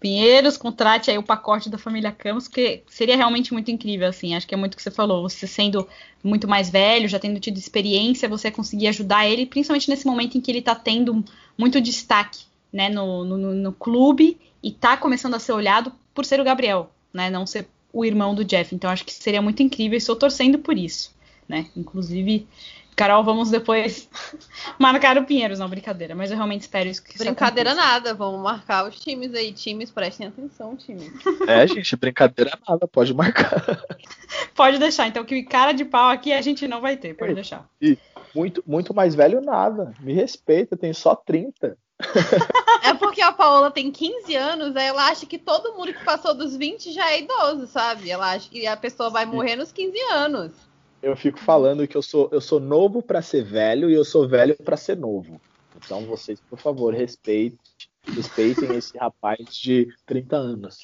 Pinheiros, 0.00 0.56
contrate 0.56 1.10
aí 1.10 1.18
o 1.18 1.22
pacote 1.22 1.68
da 1.68 1.76
família 1.76 2.10
Campos, 2.10 2.48
que 2.48 2.82
seria 2.88 3.14
realmente 3.14 3.52
muito 3.52 3.70
incrível, 3.70 4.08
assim. 4.08 4.34
Acho 4.34 4.48
que 4.48 4.54
é 4.54 4.56
muito 4.56 4.72
o 4.72 4.76
que 4.78 4.82
você 4.82 4.90
falou. 4.90 5.28
Você 5.28 5.46
sendo 5.46 5.86
muito 6.24 6.48
mais 6.48 6.70
velho, 6.70 7.06
já 7.10 7.18
tendo 7.18 7.38
tido 7.38 7.58
experiência, 7.58 8.26
você 8.26 8.50
conseguir 8.50 8.88
ajudar 8.88 9.28
ele, 9.28 9.44
principalmente 9.44 9.90
nesse 9.90 10.06
momento 10.06 10.38
em 10.38 10.40
que 10.40 10.50
ele 10.50 10.60
está 10.60 10.74
tendo 10.74 11.22
muito 11.58 11.78
destaque, 11.78 12.44
né, 12.72 12.88
no, 12.88 13.22
no, 13.22 13.36
no, 13.36 13.72
clube 13.74 14.38
e 14.62 14.70
tá 14.70 14.96
começando 14.96 15.34
a 15.34 15.38
ser 15.38 15.52
olhado 15.52 15.92
por 16.14 16.24
ser 16.24 16.40
o 16.40 16.44
Gabriel, 16.44 16.90
né? 17.12 17.28
Não 17.28 17.46
ser 17.46 17.68
o 17.92 18.02
irmão 18.02 18.34
do 18.34 18.46
Jeff. 18.46 18.74
Então 18.74 18.88
acho 18.88 19.04
que 19.04 19.12
seria 19.12 19.42
muito 19.42 19.62
incrível 19.62 19.96
e 19.96 19.98
estou 19.98 20.16
torcendo 20.16 20.58
por 20.58 20.78
isso, 20.78 21.14
né? 21.46 21.66
Inclusive 21.76 22.48
Carol, 22.96 23.24
vamos 23.24 23.50
depois 23.50 24.08
marcar 24.78 25.16
o 25.16 25.24
Pinheiros, 25.24 25.58
não, 25.58 25.68
brincadeira. 25.68 26.14
Mas 26.14 26.30
eu 26.30 26.36
realmente 26.36 26.62
espero 26.62 26.88
isso 26.88 27.02
que 27.02 27.16
Brincadeira 27.16 27.74
nada, 27.74 28.14
vamos 28.14 28.40
marcar 28.40 28.86
os 28.86 28.98
times 28.98 29.34
aí. 29.34 29.52
Times, 29.52 29.90
prestem 29.90 30.26
atenção, 30.26 30.76
times. 30.76 31.12
É, 31.48 31.66
gente, 31.66 31.96
brincadeira 31.96 32.58
nada, 32.68 32.86
pode 32.86 33.14
marcar. 33.14 33.84
pode 34.54 34.78
deixar, 34.78 35.08
então 35.08 35.24
que 35.24 35.42
cara 35.42 35.72
de 35.72 35.84
pau 35.84 36.10
aqui 36.10 36.32
a 36.32 36.42
gente 36.42 36.68
não 36.68 36.80
vai 36.80 36.96
ter, 36.96 37.14
pode 37.14 37.34
deixar. 37.34 37.66
E 37.80 37.98
muito, 38.34 38.62
muito 38.66 38.94
mais 38.94 39.14
velho 39.14 39.40
nada. 39.40 39.94
Me 40.00 40.12
respeita, 40.12 40.76
tem 40.76 40.92
só 40.92 41.14
30. 41.14 41.76
é 42.84 42.94
porque 42.94 43.20
a 43.20 43.32
Paola 43.32 43.70
tem 43.70 43.90
15 43.90 44.34
anos, 44.34 44.76
aí 44.76 44.86
ela 44.86 45.08
acha 45.08 45.26
que 45.26 45.38
todo 45.38 45.74
mundo 45.74 45.92
que 45.92 46.04
passou 46.04 46.34
dos 46.34 46.56
20 46.56 46.92
já 46.92 47.10
é 47.10 47.20
idoso, 47.20 47.66
sabe? 47.66 48.10
Ela 48.10 48.32
acha 48.32 48.48
que 48.48 48.66
a 48.66 48.76
pessoa 48.76 49.10
vai 49.10 49.26
morrer 49.26 49.56
nos 49.56 49.70
15 49.70 49.98
anos 50.12 50.69
eu 51.02 51.16
fico 51.16 51.38
falando 51.38 51.86
que 51.86 51.96
eu 51.96 52.02
sou, 52.02 52.28
eu 52.32 52.40
sou 52.40 52.60
novo 52.60 53.02
para 53.02 53.22
ser 53.22 53.44
velho 53.44 53.90
e 53.90 53.94
eu 53.94 54.04
sou 54.04 54.28
velho 54.28 54.56
para 54.56 54.76
ser 54.76 54.96
novo. 54.96 55.40
Então 55.76 56.04
vocês, 56.04 56.40
por 56.40 56.58
favor, 56.58 56.94
respeitem, 56.94 57.58
respeitem 58.06 58.76
esse 58.76 58.96
rapaz 58.98 59.56
de 59.56 59.88
30 60.06 60.36
anos. 60.36 60.78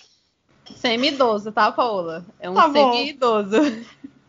Semi-idoso, 0.74 1.52
tá, 1.52 1.70
Paola? 1.70 2.26
É 2.40 2.50
um 2.50 2.54
tá 2.54 2.70
semi-idoso. 2.70 3.56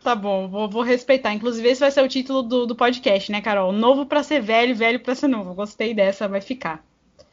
Tá 0.02 0.14
bom, 0.14 0.48
vou, 0.48 0.70
vou, 0.70 0.82
respeitar. 0.82 1.34
Inclusive, 1.34 1.68
esse 1.68 1.80
vai 1.80 1.90
ser 1.90 2.02
o 2.02 2.08
título 2.08 2.42
do, 2.42 2.66
do 2.66 2.76
podcast, 2.76 3.32
né, 3.32 3.40
Carol? 3.40 3.72
Novo 3.72 4.06
para 4.06 4.22
ser 4.22 4.40
velho, 4.40 4.74
velho 4.74 5.00
para 5.00 5.14
ser 5.14 5.26
novo. 5.26 5.54
Gostei 5.54 5.92
dessa, 5.92 6.28
vai 6.28 6.40
ficar. 6.40 6.84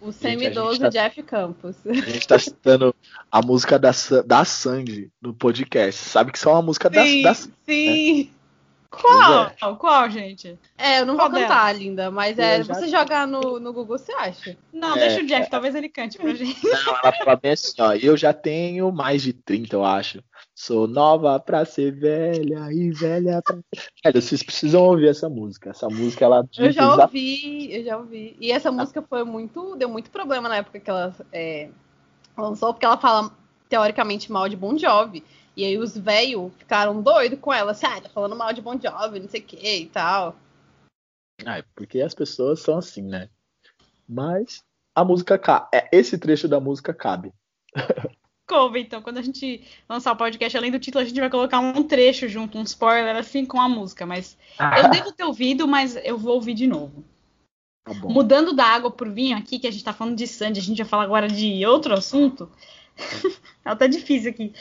O 0.01 0.11
semi-idoso 0.11 0.79
tá, 0.79 0.89
Jeff 0.89 1.21
Campos. 1.23 1.75
A 1.85 1.93
gente 1.93 2.27
tá 2.27 2.37
citando 2.37 2.93
a 3.31 3.41
música 3.41 3.79
da, 3.79 3.91
da 4.25 4.43
Sandy 4.43 5.09
no 5.21 5.33
podcast. 5.33 6.01
Sabe 6.01 6.31
que 6.31 6.37
isso 6.37 6.49
é 6.49 6.51
uma 6.51 6.61
música 6.61 6.89
sim, 6.89 7.21
da, 7.21 7.29
da 7.29 7.35
Sim, 7.35 8.23
né? 8.23 8.29
Qual? 8.89 9.45
É. 9.45 9.75
Qual, 9.77 10.09
gente? 10.09 10.57
É, 10.77 11.01
eu 11.01 11.05
não 11.05 11.15
Qual 11.15 11.29
vou 11.29 11.39
cantar, 11.39 11.67
dela? 11.67 11.77
linda, 11.77 12.11
mas 12.11 12.38
é, 12.39 12.63
já... 12.63 12.73
você 12.73 12.88
jogar 12.88 13.27
no, 13.27 13.59
no 13.59 13.73
Google, 13.73 13.97
você 13.97 14.11
acha? 14.13 14.57
Não, 14.71 14.95
é, 14.95 14.99
deixa 14.99 15.21
o 15.21 15.27
Jeff, 15.27 15.43
é... 15.43 15.49
talvez 15.49 15.75
ele 15.75 15.89
cante 15.89 16.17
pra 16.17 16.33
gente. 16.33 16.63
Não, 16.63 16.97
ela 17.03 17.11
fala 17.11 17.36
bem 17.36 17.51
assim, 17.51 17.73
ó, 17.79 17.93
eu 17.93 18.15
já 18.15 18.33
tenho 18.33 18.91
mais 18.91 19.21
de 19.21 19.33
30, 19.33 19.75
eu 19.75 19.86
acho. 19.86 20.23
Sou 20.53 20.88
nova 20.88 21.38
pra 21.39 21.65
ser 21.65 21.91
velha 21.91 22.71
e 22.71 22.89
velha 22.91 23.41
pra... 23.43 23.57
Velho, 24.05 24.21
vocês 24.21 24.41
precisam 24.41 24.83
ouvir 24.83 25.09
essa 25.09 25.27
música. 25.27 25.71
Essa 25.71 25.89
música, 25.89 26.23
ela... 26.23 26.47
Eu 26.57 26.71
já 26.71 26.95
ouvi, 26.95 27.75
eu 27.75 27.83
já 27.83 27.97
ouvi. 27.97 28.38
E 28.39 28.51
essa 28.51 28.71
música 28.71 29.01
foi 29.01 29.25
muito... 29.25 29.75
Deu 29.75 29.89
muito 29.89 30.09
problema 30.09 30.47
na 30.47 30.57
época 30.57 30.79
que 30.79 30.89
ela 30.89 31.13
é, 31.33 31.69
lançou, 32.38 32.73
porque 32.73 32.86
ela 32.86 32.97
fala, 32.97 33.31
teoricamente, 33.67 34.31
mal 34.31 34.47
de 34.47 34.55
Bon 34.55 34.77
Jovi. 34.77 35.23
E 35.55 35.63
aí 35.63 35.77
os 35.77 35.97
velhos 35.97 36.51
ficaram 36.57 37.01
doidos 37.01 37.39
com 37.39 37.53
ela, 37.53 37.71
assim, 37.71 37.85
ah, 37.85 38.01
tá 38.01 38.09
falando 38.09 38.35
mal 38.35 38.51
de 38.51 38.61
Bon 38.61 38.79
Jovi, 38.79 39.19
não 39.19 39.29
sei 39.29 39.41
o 39.41 39.43
que 39.43 39.57
e 39.57 39.87
tal. 39.87 40.35
Ah, 41.45 41.59
é 41.59 41.63
porque 41.75 42.01
as 42.01 42.13
pessoas 42.13 42.61
são 42.61 42.77
assim, 42.77 43.01
né? 43.01 43.29
Mas 44.07 44.63
a 44.93 45.03
música 45.03 45.37
cabe. 45.37 45.67
É, 45.73 45.89
esse 45.91 46.17
trecho 46.17 46.47
da 46.47 46.59
música 46.59 46.93
cabe. 46.93 47.33
Coube, 48.47 48.79
então, 48.79 49.01
quando 49.01 49.17
a 49.17 49.23
gente 49.23 49.65
lançar 49.89 50.11
o 50.11 50.15
podcast, 50.15 50.55
além 50.55 50.71
do 50.71 50.79
título, 50.79 51.03
a 51.03 51.07
gente 51.07 51.19
vai 51.19 51.31
colocar 51.31 51.59
um 51.59 51.83
trecho 51.83 52.29
junto, 52.29 52.59
um 52.59 52.63
spoiler 52.63 53.15
assim 53.15 53.43
com 53.43 53.59
a 53.59 53.67
música. 53.67 54.05
Mas 54.05 54.37
ah. 54.59 54.79
eu 54.79 54.89
devo 54.89 55.11
ter 55.11 55.23
ouvido, 55.23 55.67
mas 55.67 55.95
eu 56.03 56.17
vou 56.17 56.35
ouvir 56.35 56.53
de 56.53 56.67
novo. 56.67 57.03
Tá 57.83 57.93
Mudando 57.93 58.53
da 58.53 58.65
água 58.65 58.91
por 58.91 59.09
vinho 59.11 59.35
aqui, 59.35 59.57
que 59.57 59.67
a 59.67 59.71
gente 59.71 59.83
tá 59.83 59.93
falando 59.93 60.15
de 60.15 60.27
Sandy, 60.27 60.59
a 60.59 60.63
gente 60.63 60.77
vai 60.77 60.87
falar 60.87 61.03
agora 61.03 61.27
de 61.27 61.65
outro 61.65 61.93
assunto. 61.93 62.51
Ela 63.63 63.75
tá 63.77 63.87
difícil 63.87 64.29
aqui. 64.29 64.53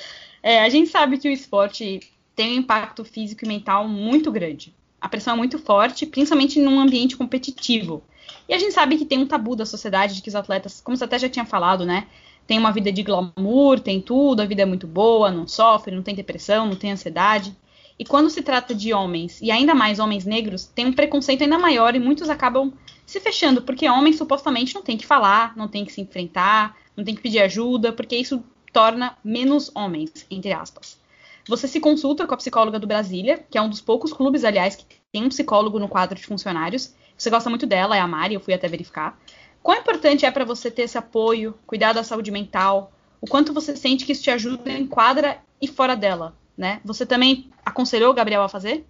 É, 0.46 0.62
a 0.62 0.68
gente 0.68 0.90
sabe 0.90 1.16
que 1.16 1.26
o 1.26 1.32
esporte 1.32 2.00
tem 2.36 2.52
um 2.52 2.58
impacto 2.60 3.02
físico 3.02 3.46
e 3.46 3.48
mental 3.48 3.88
muito 3.88 4.30
grande. 4.30 4.74
A 5.00 5.08
pressão 5.08 5.32
é 5.32 5.36
muito 5.38 5.58
forte, 5.58 6.04
principalmente 6.04 6.60
num 6.60 6.78
ambiente 6.78 7.16
competitivo. 7.16 8.04
E 8.46 8.52
a 8.52 8.58
gente 8.58 8.74
sabe 8.74 8.98
que 8.98 9.06
tem 9.06 9.18
um 9.18 9.26
tabu 9.26 9.56
da 9.56 9.64
sociedade 9.64 10.14
de 10.14 10.20
que 10.20 10.28
os 10.28 10.34
atletas, 10.34 10.82
como 10.82 10.98
você 10.98 11.04
até 11.04 11.18
já 11.18 11.30
tinha 11.30 11.46
falado, 11.46 11.86
né? 11.86 12.08
Tem 12.46 12.58
uma 12.58 12.70
vida 12.70 12.92
de 12.92 13.02
glamour, 13.02 13.80
tem 13.80 14.02
tudo, 14.02 14.42
a 14.42 14.44
vida 14.44 14.60
é 14.60 14.66
muito 14.66 14.86
boa, 14.86 15.30
não 15.30 15.48
sofre, 15.48 15.96
não 15.96 16.02
tem 16.02 16.14
depressão, 16.14 16.66
não 16.66 16.76
tem 16.76 16.92
ansiedade. 16.92 17.56
E 17.98 18.04
quando 18.04 18.28
se 18.28 18.42
trata 18.42 18.74
de 18.74 18.92
homens, 18.92 19.40
e 19.40 19.50
ainda 19.50 19.74
mais 19.74 19.98
homens 19.98 20.26
negros, 20.26 20.66
tem 20.66 20.84
um 20.84 20.92
preconceito 20.92 21.40
ainda 21.40 21.56
maior 21.56 21.96
e 21.96 21.98
muitos 21.98 22.28
acabam 22.28 22.70
se 23.06 23.18
fechando, 23.18 23.62
porque 23.62 23.88
homens 23.88 24.16
supostamente 24.16 24.74
não 24.74 24.82
tem 24.82 24.98
que 24.98 25.06
falar, 25.06 25.56
não 25.56 25.68
tem 25.68 25.86
que 25.86 25.92
se 25.92 26.02
enfrentar, 26.02 26.76
não 26.94 27.02
tem 27.02 27.14
que 27.14 27.22
pedir 27.22 27.38
ajuda, 27.38 27.94
porque 27.94 28.14
isso 28.14 28.44
torna 28.74 29.16
menos 29.24 29.70
homens, 29.72 30.26
entre 30.28 30.52
aspas. 30.52 31.00
Você 31.48 31.68
se 31.68 31.78
consulta 31.78 32.26
com 32.26 32.34
a 32.34 32.36
psicóloga 32.36 32.78
do 32.78 32.88
Brasília, 32.88 33.46
que 33.48 33.56
é 33.56 33.62
um 33.62 33.68
dos 33.68 33.80
poucos 33.80 34.12
clubes, 34.12 34.44
aliás, 34.44 34.74
que 34.74 34.84
tem 35.12 35.24
um 35.24 35.28
psicólogo 35.28 35.78
no 35.78 35.88
quadro 35.88 36.18
de 36.18 36.26
funcionários. 36.26 36.92
Você 37.16 37.30
gosta 37.30 37.48
muito 37.48 37.66
dela, 37.66 37.96
é 37.96 38.00
a 38.00 38.08
Mari, 38.08 38.34
eu 38.34 38.40
fui 38.40 38.52
até 38.52 38.66
verificar. 38.66 39.16
Quão 39.62 39.78
importante 39.78 40.26
é 40.26 40.30
para 40.30 40.44
você 40.44 40.72
ter 40.72 40.82
esse 40.82 40.98
apoio, 40.98 41.54
cuidar 41.66 41.92
da 41.92 42.02
saúde 42.02 42.32
mental? 42.32 42.92
O 43.20 43.26
quanto 43.28 43.54
você 43.54 43.76
sente 43.76 44.04
que 44.04 44.12
isso 44.12 44.24
te 44.24 44.30
ajuda 44.30 44.72
em 44.72 44.86
quadra 44.86 45.40
e 45.62 45.68
fora 45.68 45.94
dela, 45.94 46.36
né? 46.56 46.80
Você 46.84 47.06
também 47.06 47.50
aconselhou 47.64 48.10
o 48.10 48.14
Gabriel 48.14 48.42
a 48.42 48.48
fazer? 48.48 48.84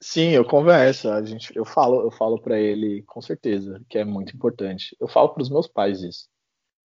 Sim, 0.00 0.30
eu 0.30 0.44
converso. 0.44 1.10
A 1.10 1.22
gente, 1.22 1.54
eu 1.54 1.64
falo, 1.66 2.00
eu 2.00 2.10
falo 2.10 2.40
para 2.40 2.58
ele 2.58 3.02
com 3.02 3.20
certeza 3.20 3.82
que 3.88 3.98
é 3.98 4.04
muito 4.04 4.34
importante. 4.34 4.96
Eu 4.98 5.06
falo 5.08 5.28
para 5.28 5.42
os 5.42 5.50
meus 5.50 5.68
pais 5.68 6.02
isso. 6.02 6.26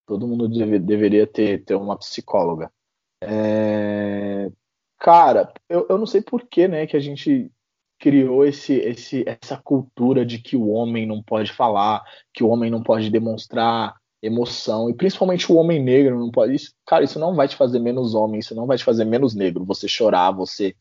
Todo 0.05 0.27
mundo 0.27 0.47
deve, 0.47 0.79
deveria 0.79 1.25
ter, 1.25 1.63
ter 1.63 1.75
uma 1.75 1.97
psicóloga. 1.97 2.71
É... 3.21 4.51
Cara, 4.99 5.51
eu, 5.69 5.85
eu 5.89 5.97
não 5.97 6.05
sei 6.05 6.21
por 6.21 6.47
que, 6.47 6.67
né, 6.67 6.87
que 6.87 6.95
a 6.95 6.99
gente 6.99 7.51
criou 7.99 8.45
esse, 8.45 8.73
esse, 8.73 9.23
essa 9.25 9.57
cultura 9.57 10.25
de 10.25 10.37
que 10.39 10.57
o 10.57 10.69
homem 10.69 11.05
não 11.05 11.23
pode 11.23 11.53
falar, 11.53 12.03
que 12.33 12.43
o 12.43 12.49
homem 12.49 12.69
não 12.69 12.83
pode 12.83 13.09
demonstrar 13.09 13.95
emoção, 14.21 14.89
e 14.89 14.93
principalmente 14.93 15.51
o 15.51 15.55
homem 15.55 15.81
negro 15.83 16.17
não 16.17 16.31
pode. 16.31 16.55
Isso, 16.55 16.73
cara, 16.85 17.03
isso 17.03 17.19
não 17.19 17.35
vai 17.35 17.47
te 17.47 17.55
fazer 17.55 17.79
menos 17.79 18.15
homem, 18.15 18.39
isso 18.39 18.55
não 18.55 18.65
vai 18.65 18.77
te 18.77 18.83
fazer 18.83 19.05
menos 19.05 19.35
negro. 19.35 19.65
Você 19.65 19.87
chorar, 19.87 20.31
você, 20.31 20.75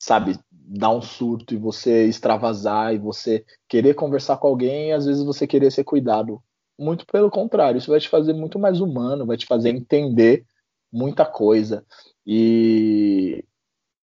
sabe, 0.00 0.38
dar 0.50 0.90
um 0.90 1.02
surto 1.02 1.54
e 1.54 1.56
você 1.56 2.06
extravasar 2.06 2.94
e 2.94 2.98
você 2.98 3.44
querer 3.68 3.94
conversar 3.94 4.36
com 4.36 4.46
alguém 4.46 4.88
e 4.88 4.92
às 4.92 5.06
vezes 5.06 5.24
você 5.24 5.46
querer 5.46 5.70
ser 5.70 5.84
cuidado. 5.84 6.42
Muito 6.78 7.06
pelo 7.06 7.30
contrário, 7.30 7.78
isso 7.78 7.90
vai 7.90 8.00
te 8.00 8.08
fazer 8.08 8.32
muito 8.32 8.58
mais 8.58 8.80
humano, 8.80 9.26
vai 9.26 9.36
te 9.36 9.46
fazer 9.46 9.70
entender 9.70 10.44
muita 10.92 11.24
coisa. 11.24 11.84
E 12.26 13.44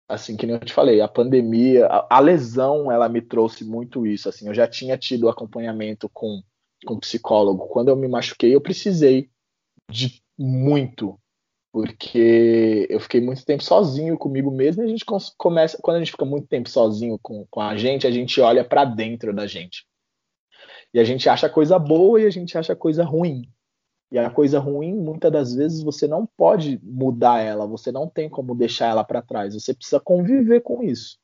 assim 0.09 0.37
que 0.37 0.45
nem 0.45 0.55
eu 0.55 0.61
te 0.61 0.73
falei, 0.73 1.01
a 1.01 1.07
pandemia, 1.07 1.85
a, 1.87 2.17
a, 2.17 2.19
lesão, 2.19 2.91
ela 2.91 3.09
me 3.09 3.21
trouxe 3.21 3.65
muito 3.65 4.07
isso. 4.07 4.29
Assim, 4.29 4.47
eu 4.47 4.53
já 4.53 4.67
tinha 4.67 4.97
tido 4.97 5.29
acompanhamento 5.29 6.09
com 6.09 6.41
com 6.85 6.99
psicólogo. 6.99 7.67
Quando 7.67 7.89
eu 7.89 7.95
me 7.95 8.07
machuquei, 8.07 8.53
eu 8.53 8.61
precisei 8.61 9.29
de 9.89 10.21
muito, 10.37 11.19
porque 11.71 12.85
eu 12.89 12.99
fiquei 12.99 13.21
muito 13.21 13.45
tempo 13.45 13.63
sozinho 13.63 14.17
comigo 14.17 14.51
mesmo. 14.51 14.83
E 14.83 14.85
a 14.85 14.87
gente 14.87 15.05
começa, 15.37 15.77
quando 15.81 15.97
a 15.97 15.99
gente 15.99 16.11
fica 16.11 16.25
muito 16.25 16.47
tempo 16.47 16.69
sozinho 16.69 17.17
com, 17.21 17.45
com 17.49 17.61
a 17.61 17.75
gente, 17.77 18.05
a 18.05 18.11
gente 18.11 18.39
olha 18.41 18.63
para 18.63 18.85
dentro 18.85 19.33
da 19.33 19.47
gente. 19.47 19.85
E 20.93 20.99
a 20.99 21.03
gente 21.03 21.29
acha 21.29 21.49
coisa 21.49 21.77
boa 21.77 22.21
e 22.21 22.25
a 22.25 22.29
gente 22.29 22.57
acha 22.57 22.75
coisa 22.75 23.03
ruim. 23.03 23.43
E 24.11 24.17
a 24.17 24.29
coisa 24.29 24.57
ruim, 24.57 24.93
muitas 24.93 25.31
das 25.31 25.53
vezes, 25.53 25.83
você 25.83 26.07
não 26.07 26.25
pode 26.25 26.79
mudar 26.81 27.39
ela, 27.41 27.67
você 27.67 27.91
não 27.91 28.07
tem 28.07 28.29
como 28.29 28.55
deixar 28.55 28.87
ela 28.87 29.03
para 29.03 29.21
trás, 29.21 29.53
você 29.53 29.73
precisa 29.73 29.99
conviver 29.99 30.61
com 30.61 30.81
isso. 30.81 31.17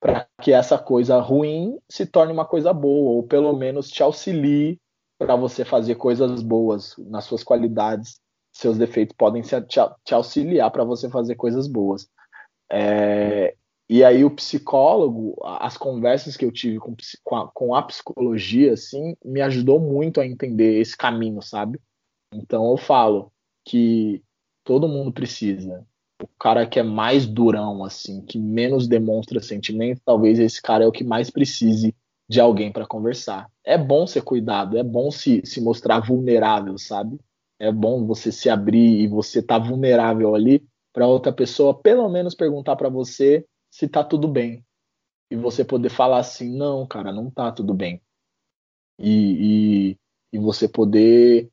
Para 0.00 0.28
que 0.40 0.52
essa 0.52 0.78
coisa 0.78 1.18
ruim 1.18 1.78
se 1.88 2.06
torne 2.06 2.32
uma 2.32 2.44
coisa 2.44 2.72
boa, 2.72 3.10
ou 3.10 3.22
pelo 3.24 3.52
menos 3.52 3.88
te 3.88 4.02
auxilie 4.02 4.80
para 5.18 5.34
você 5.36 5.64
fazer 5.64 5.96
coisas 5.96 6.42
boas 6.42 6.94
nas 6.98 7.24
suas 7.24 7.42
qualidades. 7.42 8.20
Seus 8.52 8.76
defeitos 8.76 9.16
podem 9.16 9.42
te 9.42 10.14
auxiliar 10.14 10.70
para 10.70 10.84
você 10.84 11.08
fazer 11.08 11.36
coisas 11.36 11.66
boas. 11.66 12.08
É, 12.70 13.56
e 13.88 14.04
aí 14.04 14.24
o 14.24 14.30
psicólogo, 14.30 15.36
as 15.44 15.76
conversas 15.76 16.36
que 16.36 16.44
eu 16.44 16.52
tive 16.52 16.78
com, 16.78 17.36
a, 17.36 17.48
com 17.48 17.74
a 17.74 17.82
psicologia, 17.82 18.72
assim, 18.72 19.14
me 19.24 19.40
ajudou 19.42 19.78
muito 19.78 20.20
a 20.20 20.26
entender 20.26 20.80
esse 20.80 20.96
caminho, 20.96 21.42
sabe? 21.42 21.80
Então 22.32 22.70
eu 22.70 22.76
falo 22.76 23.30
que 23.64 24.22
todo 24.64 24.88
mundo 24.88 25.12
precisa. 25.12 25.86
O 26.22 26.28
cara 26.38 26.66
que 26.66 26.78
é 26.78 26.82
mais 26.82 27.26
durão, 27.26 27.84
assim, 27.84 28.22
que 28.22 28.38
menos 28.38 28.86
demonstra 28.86 29.40
sentimento, 29.40 30.00
talvez 30.04 30.38
esse 30.38 30.62
cara 30.62 30.84
é 30.84 30.86
o 30.86 30.92
que 30.92 31.04
mais 31.04 31.30
precise 31.30 31.94
de 32.28 32.40
alguém 32.40 32.72
para 32.72 32.86
conversar. 32.86 33.50
É 33.64 33.76
bom 33.76 34.06
ser 34.06 34.22
cuidado, 34.22 34.78
é 34.78 34.82
bom 34.82 35.10
se, 35.10 35.42
se 35.44 35.60
mostrar 35.60 36.00
vulnerável, 36.00 36.78
sabe? 36.78 37.18
É 37.58 37.70
bom 37.70 38.06
você 38.06 38.32
se 38.32 38.48
abrir 38.48 39.00
e 39.00 39.06
você 39.06 39.42
tá 39.42 39.58
vulnerável 39.58 40.34
ali 40.34 40.64
para 40.92 41.06
outra 41.06 41.32
pessoa, 41.32 41.74
pelo 41.74 42.08
menos 42.08 42.34
perguntar 42.34 42.76
para 42.76 42.88
você 42.88 43.44
se 43.72 43.88
tá 43.88 44.04
tudo 44.04 44.28
bem. 44.28 44.62
E 45.30 45.34
você 45.34 45.64
poder 45.64 45.88
falar 45.88 46.18
assim, 46.18 46.54
não, 46.54 46.86
cara, 46.86 47.10
não 47.10 47.30
tá 47.30 47.50
tudo 47.50 47.72
bem. 47.72 48.02
E, 48.98 49.94
e, 49.94 49.98
e 50.34 50.38
você 50.38 50.68
poder 50.68 51.50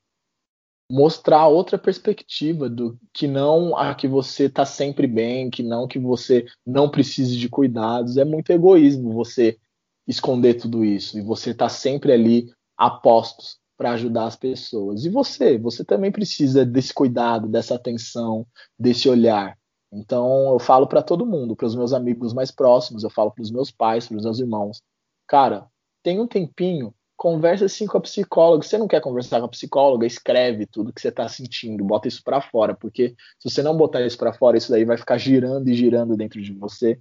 mostrar 0.91 1.47
outra 1.47 1.77
perspectiva 1.77 2.69
do 2.69 2.99
que 3.13 3.25
não 3.25 3.77
a 3.77 3.95
que 3.95 4.07
você 4.07 4.49
tá 4.49 4.65
sempre 4.65 5.07
bem, 5.07 5.49
que 5.49 5.63
não 5.63 5.87
que 5.87 5.97
você 5.97 6.45
não 6.65 6.89
precise 6.91 7.37
de 7.37 7.47
cuidados. 7.47 8.17
É 8.17 8.25
muito 8.25 8.49
egoísmo 8.51 9.13
você 9.13 9.57
esconder 10.05 10.55
tudo 10.55 10.83
isso 10.83 11.17
e 11.17 11.21
você 11.21 11.53
tá 11.53 11.69
sempre 11.69 12.11
ali 12.11 12.51
a 12.75 12.89
postos 12.89 13.59
para 13.77 13.91
ajudar 13.91 14.25
as 14.25 14.35
pessoas. 14.35 15.05
E 15.05 15.09
você, 15.09 15.57
você 15.57 15.85
também 15.85 16.11
precisa 16.11 16.65
desse 16.65 16.93
cuidado, 16.93 17.47
dessa 17.47 17.75
atenção, 17.75 18.45
desse 18.77 19.07
olhar. 19.07 19.57
Então 19.91 20.53
eu 20.53 20.59
falo 20.59 20.87
para 20.87 21.01
todo 21.01 21.25
mundo, 21.25 21.55
para 21.55 21.65
os 21.65 21.75
meus 21.75 21.93
amigos 21.93 22.33
mais 22.33 22.51
próximos, 22.51 23.03
eu 23.03 23.09
falo 23.09 23.31
para 23.31 23.41
os 23.41 23.51
meus 23.51 23.71
pais, 23.71 24.07
para 24.07 24.17
os 24.17 24.23
meus 24.23 24.39
irmãos, 24.39 24.81
cara, 25.27 25.67
tem 26.03 26.19
um 26.19 26.27
tempinho, 26.27 26.93
conversa 27.17 27.65
assim 27.65 27.87
com 27.87 27.97
a 27.97 28.01
psicóloga. 28.01 28.63
Se 28.63 28.69
você 28.69 28.77
não 28.77 28.87
quer 28.87 29.01
conversar 29.01 29.39
com 29.39 29.45
a 29.45 29.49
psicóloga, 29.49 30.05
escreve 30.05 30.67
tudo 30.67 30.93
que 30.93 31.01
você 31.01 31.09
está 31.09 31.27
sentindo, 31.27 31.83
bota 31.83 32.07
isso 32.07 32.23
para 32.23 32.39
fora, 32.39 32.75
porque 32.75 33.15
se 33.39 33.49
você 33.49 33.63
não 33.63 33.75
botar 33.75 34.05
isso 34.05 34.17
para 34.17 34.33
fora, 34.33 34.57
isso 34.57 34.71
daí 34.71 34.85
vai 34.85 34.97
ficar 34.97 35.17
girando 35.17 35.67
e 35.67 35.73
girando 35.73 36.15
dentro 36.15 36.41
de 36.41 36.53
você 36.53 36.99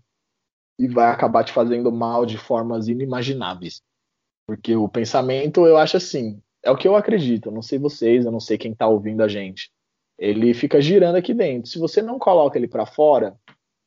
e 0.78 0.88
vai 0.88 1.10
acabar 1.10 1.44
te 1.44 1.52
fazendo 1.52 1.92
mal 1.92 2.24
de 2.24 2.38
formas 2.38 2.88
inimagináveis. 2.88 3.82
Porque 4.46 4.74
o 4.74 4.88
pensamento, 4.88 5.66
eu 5.66 5.76
acho 5.76 5.98
assim, 5.98 6.40
é 6.62 6.70
o 6.70 6.76
que 6.76 6.88
eu 6.88 6.96
acredito. 6.96 7.50
Eu 7.50 7.52
não 7.52 7.60
sei 7.60 7.78
vocês, 7.78 8.24
eu 8.24 8.32
não 8.32 8.40
sei 8.40 8.56
quem 8.56 8.72
está 8.72 8.86
ouvindo 8.88 9.22
a 9.22 9.28
gente 9.28 9.70
ele 10.18 10.52
fica 10.52 10.80
girando 10.80 11.16
aqui 11.16 11.32
dentro. 11.32 11.70
Se 11.70 11.78
você 11.78 12.02
não 12.02 12.18
coloca 12.18 12.58
ele 12.58 12.66
para 12.66 12.84
fora, 12.84 13.36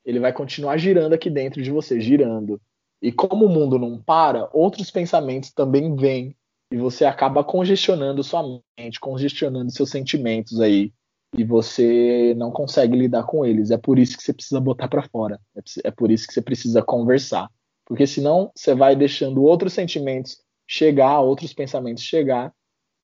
ele 0.06 0.20
vai 0.20 0.32
continuar 0.32 0.78
girando 0.78 1.14
aqui 1.14 1.30
dentro 1.30 1.62
de 1.62 1.70
você, 1.70 2.00
girando. 2.00 2.60
E 3.02 3.12
como 3.12 3.46
o 3.46 3.50
mundo 3.50 3.78
não 3.78 4.02
para, 4.02 4.50
outros 4.54 4.90
pensamentos 4.90 5.52
também 5.52 5.96
vêm 5.96 6.36
e 6.72 6.78
você 6.78 7.04
acaba 7.04 7.44
congestionando 7.44 8.24
sua 8.24 8.44
mente, 8.78 9.00
congestionando 9.00 9.72
seus 9.72 9.90
sentimentos 9.90 10.62
aí 10.62 10.94
e 11.36 11.44
você 11.44 12.34
não 12.38 12.52
consegue 12.52 12.96
lidar 12.96 13.24
com 13.24 13.46
eles. 13.46 13.72
É 13.72 13.78
por 13.78 13.98
isso 13.98 14.18
que 14.18 14.24
você 14.24 14.34
precisa 14.34 14.60
botar 14.60 14.88
para 14.88 15.08
fora. 15.10 15.40
É, 15.56 15.88
é 15.88 15.92
por 15.92 16.12
isso 16.12 16.28
que 16.28 16.34
você 16.34 16.42
precisa 16.42 16.82
conversar, 16.82 17.50
porque 17.86 18.06
senão 18.08 18.52
você 18.56 18.74
vai 18.74 18.96
deixando 18.96 19.44
outros 19.44 19.74
sentimentos 19.74 20.38
chegar, 20.68 21.20
outros 21.20 21.54
pensamentos 21.54 22.04
chegar 22.04 22.54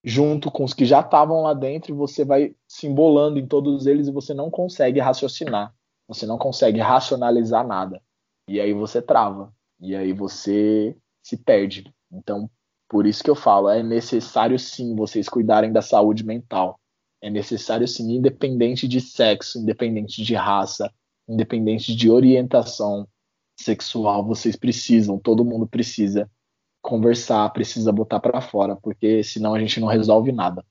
junto 0.08 0.50
com 0.50 0.64
os 0.64 0.74
que 0.74 0.86
já 0.86 1.02
estavam 1.02 1.42
lá 1.42 1.54
dentro, 1.54 1.94
você 1.94 2.24
vai 2.24 2.56
se 2.66 2.88
embolando 2.88 3.38
em 3.38 3.46
todos 3.46 3.86
eles 3.86 4.08
e 4.08 4.12
você 4.12 4.34
não 4.34 4.50
consegue 4.50 5.02
raciocinar, 5.02 5.76
você 6.08 6.26
não 6.26 6.38
consegue 6.38 6.80
racionalizar 6.80 7.68
nada. 7.68 8.02
E 8.48 8.62
aí 8.62 8.72
você 8.72 9.02
trava, 9.02 9.54
e 9.82 9.94
aí 9.94 10.14
você 10.14 10.96
se 11.22 11.36
perde. 11.36 11.94
Então, 12.10 12.50
por 12.88 13.06
isso 13.06 13.22
que 13.22 13.30
eu 13.30 13.36
falo, 13.36 13.68
é 13.68 13.84
necessário 13.84 14.58
sim 14.58 14.96
vocês 14.96 15.28
cuidarem 15.28 15.74
da 15.74 15.82
saúde 15.82 16.26
mental. 16.26 16.80
É 17.22 17.30
necessário 17.30 17.86
sim, 17.86 18.16
independente 18.16 18.88
de 18.88 19.02
sexo, 19.02 19.60
independente 19.60 20.24
de 20.24 20.36
raça, 20.36 20.90
independente 21.28 21.94
de 21.94 22.10
orientação 22.10 23.06
sexual, 23.60 24.26
vocês 24.26 24.56
precisam, 24.56 25.20
todo 25.20 25.44
mundo 25.44 25.68
precisa 25.68 26.32
conversar, 26.88 27.50
precisa 27.50 27.92
botar 27.92 28.18
para 28.18 28.40
fora, 28.40 28.74
porque 28.74 29.22
senão 29.22 29.54
a 29.54 29.60
gente 29.60 29.78
não 29.78 29.90
resolve 29.90 30.32
nada. 30.32 30.64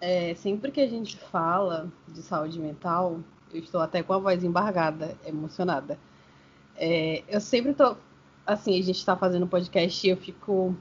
É, 0.00 0.32
sempre 0.34 0.70
que 0.70 0.80
a 0.80 0.88
gente 0.88 1.16
fala 1.16 1.92
de 2.06 2.22
saúde 2.22 2.60
mental, 2.60 3.18
eu 3.52 3.60
estou 3.60 3.80
até 3.80 4.00
com 4.00 4.12
a 4.12 4.18
voz 4.18 4.44
embargada, 4.44 5.18
emocionada. 5.26 5.98
É, 6.76 7.24
eu 7.28 7.40
sempre 7.40 7.74
tô, 7.74 7.96
assim, 8.46 8.78
a 8.78 8.82
gente 8.82 8.98
está 8.98 9.16
fazendo 9.16 9.44
podcast 9.44 10.06
e 10.06 10.10
eu 10.10 10.16
fico, 10.16 10.76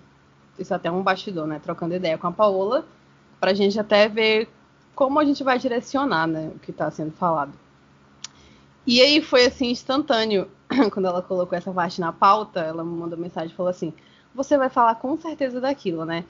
isso 0.60 0.74
é 0.74 0.76
até 0.76 0.91
um 0.91 1.02
bastidor, 1.02 1.48
né, 1.48 1.60
trocando 1.60 1.95
ideia 1.95 2.16
com 2.16 2.28
a 2.28 2.32
Paola, 2.32 2.86
para 3.40 3.52
a 3.52 3.56
gente 3.56 3.80
até 3.80 4.08
ver 4.08 4.48
como 4.94 5.20
a 5.20 5.26
gente 5.26 5.44
vai 5.44 5.58
direcionar, 5.58 6.28
né, 6.28 6.52
o 6.56 6.60
que 6.60 6.70
está 6.70 6.91
sendo 6.91 7.12
falado. 7.12 7.53
E 8.86 9.02
aí 9.02 9.20
foi 9.22 9.45
assim 9.45 9.72
instantâneo. 9.72 10.48
Quando 10.91 11.06
ela 11.06 11.22
colocou 11.22 11.57
essa 11.57 11.72
parte 11.72 11.99
na 11.99 12.11
pauta, 12.11 12.61
ela 12.61 12.84
me 12.84 12.98
mandou 12.98 13.18
mensagem 13.18 13.52
e 13.52 13.56
falou 13.56 13.69
assim: 13.69 13.93
"Você 14.34 14.57
vai 14.57 14.69
falar 14.69 14.95
com 14.95 15.18
certeza 15.18 15.60
daquilo, 15.60 16.06
né?" 16.06 16.26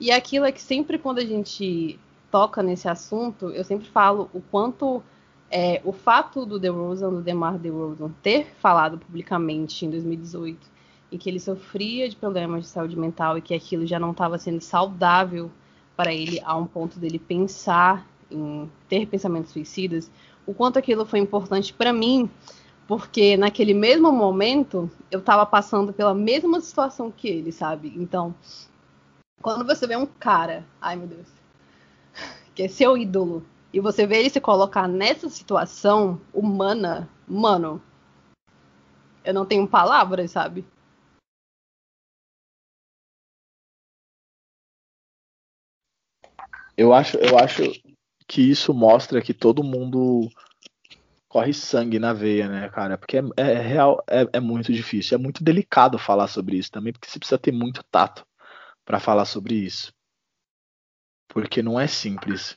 E 0.00 0.10
aquilo 0.10 0.44
é 0.44 0.52
que 0.52 0.60
sempre 0.60 0.98
quando 0.98 1.18
a 1.18 1.24
gente 1.24 1.98
toca 2.30 2.62
nesse 2.62 2.88
assunto, 2.88 3.50
eu 3.50 3.62
sempre 3.62 3.86
falo 3.86 4.28
o 4.34 4.40
quanto 4.40 5.02
é, 5.50 5.80
o 5.84 5.92
fato 5.92 6.44
do 6.44 6.58
DeRozan, 6.58 7.10
do 7.10 7.22
DeMar 7.22 7.58
DeRozan, 7.58 8.10
ter 8.22 8.46
falado 8.58 8.98
publicamente 8.98 9.86
em 9.86 9.90
2018 9.90 10.74
e 11.12 11.18
que 11.18 11.30
ele 11.30 11.38
sofria 11.38 12.08
de 12.08 12.16
problemas 12.16 12.64
de 12.64 12.68
saúde 12.68 12.98
mental 12.98 13.38
e 13.38 13.40
que 13.40 13.54
aquilo 13.54 13.86
já 13.86 14.00
não 14.00 14.10
estava 14.10 14.36
sendo 14.36 14.60
saudável 14.60 15.48
para 15.96 16.12
ele 16.12 16.40
a 16.44 16.56
um 16.56 16.66
ponto 16.66 16.98
dele 16.98 17.20
pensar 17.20 18.04
em 18.28 18.68
ter 18.88 19.06
pensamentos 19.06 19.52
suicidas, 19.52 20.10
o 20.44 20.52
quanto 20.52 20.76
aquilo 20.76 21.06
foi 21.06 21.20
importante 21.20 21.72
para 21.72 21.92
mim, 21.92 22.28
porque 22.86 23.36
naquele 23.36 23.74
mesmo 23.74 24.12
momento 24.12 24.90
eu 25.10 25.20
estava 25.20 25.46
passando 25.46 25.92
pela 25.92 26.14
mesma 26.14 26.60
situação 26.60 27.10
que 27.10 27.28
ele, 27.28 27.50
sabe? 27.50 27.92
Então, 27.96 28.34
quando 29.40 29.64
você 29.64 29.86
vê 29.86 29.96
um 29.96 30.06
cara, 30.06 30.66
ai 30.80 30.96
meu 30.96 31.06
Deus, 31.06 31.28
que 32.54 32.62
é 32.62 32.68
seu 32.68 32.96
ídolo, 32.96 33.44
e 33.72 33.80
você 33.80 34.06
vê 34.06 34.20
ele 34.20 34.30
se 34.30 34.40
colocar 34.40 34.86
nessa 34.86 35.28
situação 35.28 36.20
humana, 36.32 37.08
mano, 37.26 37.82
eu 39.24 39.32
não 39.32 39.46
tenho 39.46 39.66
palavras, 39.66 40.30
sabe? 40.30 40.64
Eu 46.76 46.92
acho, 46.92 47.16
eu 47.18 47.38
acho 47.38 47.62
que 48.26 48.42
isso 48.42 48.74
mostra 48.74 49.22
que 49.22 49.32
todo 49.32 49.62
mundo 49.62 50.28
corre 51.34 51.52
sangue 51.52 51.98
na 51.98 52.12
veia, 52.12 52.48
né, 52.48 52.68
cara? 52.68 52.96
Porque 52.96 53.16
é, 53.16 53.22
é 53.36 53.60
real, 53.60 54.04
é, 54.08 54.24
é, 54.34 54.38
muito 54.38 54.72
difícil, 54.72 55.16
é 55.16 55.20
muito 55.20 55.42
delicado 55.42 55.98
falar 55.98 56.28
sobre 56.28 56.56
isso 56.56 56.70
também, 56.70 56.92
porque 56.92 57.10
você 57.10 57.18
precisa 57.18 57.36
ter 57.36 57.50
muito 57.50 57.82
tato 57.90 58.24
para 58.84 59.00
falar 59.00 59.24
sobre 59.24 59.56
isso, 59.56 59.92
porque 61.26 61.60
não 61.60 61.80
é 61.80 61.88
simples. 61.88 62.56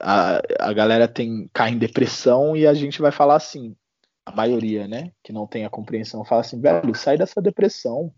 A, 0.00 0.40
a 0.58 0.72
galera 0.72 1.06
tem 1.06 1.50
cai 1.52 1.72
em 1.72 1.78
depressão 1.78 2.56
e 2.56 2.66
a 2.66 2.72
gente 2.72 2.98
vai 3.02 3.12
falar 3.12 3.36
assim, 3.36 3.76
a 4.24 4.34
maioria, 4.34 4.88
né, 4.88 5.12
que 5.22 5.30
não 5.30 5.46
tem 5.46 5.66
a 5.66 5.70
compreensão, 5.70 6.24
fala 6.24 6.40
assim, 6.40 6.58
velho, 6.58 6.94
sai 6.94 7.18
dessa 7.18 7.42
depressão. 7.42 8.10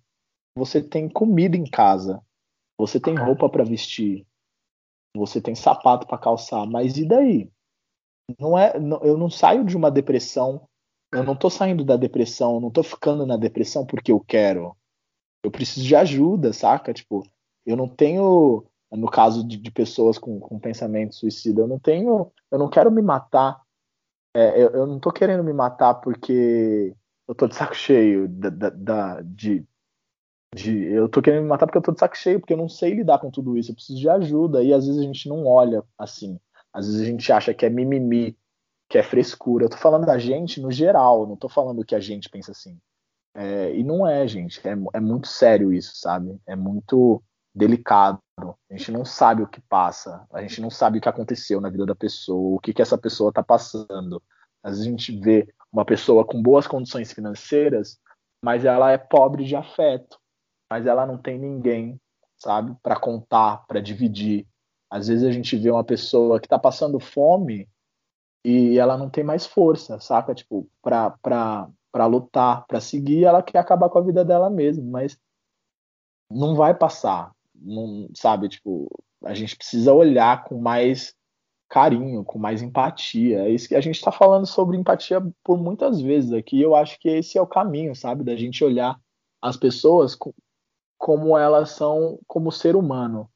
Você 0.54 0.80
tem 0.80 1.08
comida 1.08 1.56
em 1.56 1.68
casa, 1.68 2.22
você 2.78 3.00
tem 3.00 3.16
roupa 3.16 3.48
para 3.48 3.64
vestir, 3.64 4.24
você 5.16 5.40
tem 5.40 5.56
sapato 5.56 6.06
para 6.06 6.16
calçar, 6.16 6.64
mas 6.64 6.96
e 6.96 7.04
daí? 7.04 7.50
Não 8.39 8.59
é, 8.59 8.78
não, 8.78 9.01
eu 9.03 9.16
não 9.16 9.31
saio 9.31 9.65
de 9.65 9.77
uma 9.77 9.90
depressão, 9.90 10.69
eu 11.12 11.23
não 11.23 11.36
tô 11.36 11.48
saindo 11.48 11.85
da 11.85 11.97
depressão, 11.97 12.55
eu 12.55 12.61
não 12.61 12.70
tô 12.70 12.82
ficando 12.82 13.24
na 13.24 13.36
depressão 13.36 13.86
porque 13.86 14.11
eu 14.11 14.20
quero. 14.20 14.77
Eu 15.43 15.51
preciso 15.51 15.86
de 15.86 15.94
ajuda, 15.94 16.53
saca? 16.53 16.93
Tipo, 16.93 17.23
eu 17.65 17.77
não 17.77 17.89
tenho, 17.89 18.65
no 18.90 19.09
caso 19.09 19.47
de, 19.47 19.57
de 19.57 19.70
pessoas 19.70 20.19
com, 20.19 20.40
com 20.40 20.59
pensamento 20.59 21.15
suicida, 21.15 21.62
eu 21.62 21.69
não 21.69 21.78
tenho, 21.78 22.32
eu 22.51 22.59
não 22.59 22.69
quero 22.69 22.90
me 22.90 23.03
matar. 23.03 23.61
É, 24.35 24.62
eu, 24.62 24.70
eu 24.70 24.86
não 24.86 25.01
tô 25.01 25.12
querendo 25.12 25.44
me 25.44 25.53
matar 25.53 25.94
porque 25.94 26.94
eu 27.28 27.35
tô 27.35 27.47
de 27.47 27.55
saco 27.55 27.74
cheio 27.74 28.28
da, 28.28 28.51
da, 28.51 28.70
da, 28.70 29.23
de, 29.23 29.65
de. 30.55 30.85
Eu 30.85 31.09
tô 31.09 31.23
querendo 31.23 31.43
me 31.43 31.48
matar 31.48 31.66
porque 31.66 31.78
eu 31.78 31.82
tô 31.82 31.93
de 31.93 32.01
saco 32.01 32.16
cheio, 32.16 32.40
porque 32.40 32.53
eu 32.53 32.59
não 32.59 32.69
sei 32.69 32.94
lidar 32.94 33.19
com 33.20 33.31
tudo 33.31 33.57
isso. 33.57 33.70
Eu 33.70 33.74
preciso 33.74 33.98
de 34.01 34.09
ajuda. 34.09 34.62
E 34.65 34.73
às 34.73 34.86
vezes 34.86 35.01
a 35.01 35.05
gente 35.05 35.28
não 35.28 35.47
olha 35.47 35.85
assim. 35.98 36.39
Às 36.77 36.86
vezes 36.86 37.01
a 37.01 37.05
gente 37.07 37.32
acha 37.32 37.55
que 37.55 37.65
é 37.65 37.70
mimimi, 37.70 38.36
que 38.86 38.98
é 38.98 39.03
frescura. 39.03 39.65
Eu 39.65 39.70
tô 39.70 39.78
falando 39.78 40.05
da 40.05 40.19
gente 40.19 40.61
no 40.61 40.70
geral, 40.70 41.27
não 41.27 41.35
tô 41.35 41.48
falando 41.48 41.82
que 41.82 41.94
a 41.94 42.01
gente 42.01 42.28
pensa 42.28 42.53
assim. 42.53 42.78
É, 43.35 43.74
e 43.74 43.82
não 43.82 44.07
é, 44.07 44.28
gente. 44.28 44.61
É, 44.69 44.77
é 44.93 45.01
muito 45.01 45.27
sério 45.27 45.73
isso, 45.73 45.97
sabe? 45.97 46.39
É 46.47 46.55
muito 46.55 47.23
delicado. 47.55 48.20
A 48.39 48.77
gente 48.77 48.93
não 48.93 49.07
sabe 49.07 49.43
o 49.43 49.48
que 49.48 49.62
passa, 49.62 50.27
a 50.31 50.43
gente 50.43 50.61
não 50.61 50.69
sabe 50.69 50.98
o 50.98 51.01
que 51.01 51.09
aconteceu 51.09 51.62
na 51.62 51.70
vida 51.70 51.86
da 51.86 51.94
pessoa, 51.94 52.57
o 52.57 52.61
que, 52.61 52.74
que 52.74 52.82
essa 52.82 52.98
pessoa 52.98 53.31
está 53.31 53.43
passando. 53.43 54.23
Às 54.62 54.73
vezes 54.73 54.86
a 54.86 54.90
gente 54.90 55.19
vê 55.19 55.48
uma 55.73 55.85
pessoa 55.85 56.27
com 56.27 56.43
boas 56.43 56.66
condições 56.66 57.11
financeiras, 57.11 57.98
mas 58.44 58.66
ela 58.66 58.93
é 58.93 58.98
pobre 58.98 59.44
de 59.44 59.57
afeto, 59.57 60.19
mas 60.70 60.86
ela 60.86 61.07
não 61.07 61.16
tem 61.16 61.39
ninguém, 61.39 61.98
sabe, 62.36 62.77
para 62.82 63.01
contar, 63.01 63.66
para 63.66 63.81
dividir. 63.81 64.47
Às 64.90 65.08
vezes 65.08 65.24
a 65.24 65.32
gente 65.32 65.56
vê 65.56 65.70
uma 65.70 65.84
pessoa 65.84 66.38
que 66.38 66.46
está 66.46 66.58
passando 66.58 67.00
fome 67.00 67.68
e 68.44 68.78
ela 68.78 68.96
não 68.96 69.10
tem 69.10 69.24
mais 69.24 69.44
força, 69.46 69.98
saca? 69.98 70.34
Tipo, 70.34 70.68
para 70.80 72.06
lutar, 72.06 72.64
para 72.66 72.80
seguir, 72.80 73.24
ela 73.24 73.42
quer 73.42 73.58
acabar 73.58 73.88
com 73.88 73.98
a 73.98 74.02
vida 74.02 74.24
dela 74.24 74.48
mesma, 74.48 74.84
mas 74.84 75.18
não 76.30 76.54
vai 76.54 76.74
passar, 76.74 77.32
não, 77.54 78.08
sabe? 78.14 78.48
Tipo, 78.48 78.88
a 79.24 79.34
gente 79.34 79.56
precisa 79.56 79.92
olhar 79.92 80.44
com 80.44 80.60
mais 80.60 81.14
carinho, 81.68 82.24
com 82.24 82.38
mais 82.38 82.62
empatia. 82.62 83.40
É 83.40 83.50
isso 83.50 83.66
que 83.66 83.74
a 83.74 83.80
gente 83.80 83.96
está 83.96 84.12
falando 84.12 84.46
sobre 84.46 84.76
empatia 84.76 85.20
por 85.42 85.58
muitas 85.58 86.00
vezes 86.00 86.32
aqui. 86.32 86.60
Eu 86.60 86.76
acho 86.76 86.98
que 87.00 87.08
esse 87.08 87.36
é 87.36 87.42
o 87.42 87.46
caminho, 87.46 87.94
sabe? 87.96 88.22
Da 88.22 88.36
gente 88.36 88.62
olhar 88.62 88.96
as 89.42 89.56
pessoas 89.56 90.16
como 90.96 91.36
elas 91.36 91.70
são 91.70 92.20
como 92.28 92.52
ser 92.52 92.76
humano. 92.76 93.28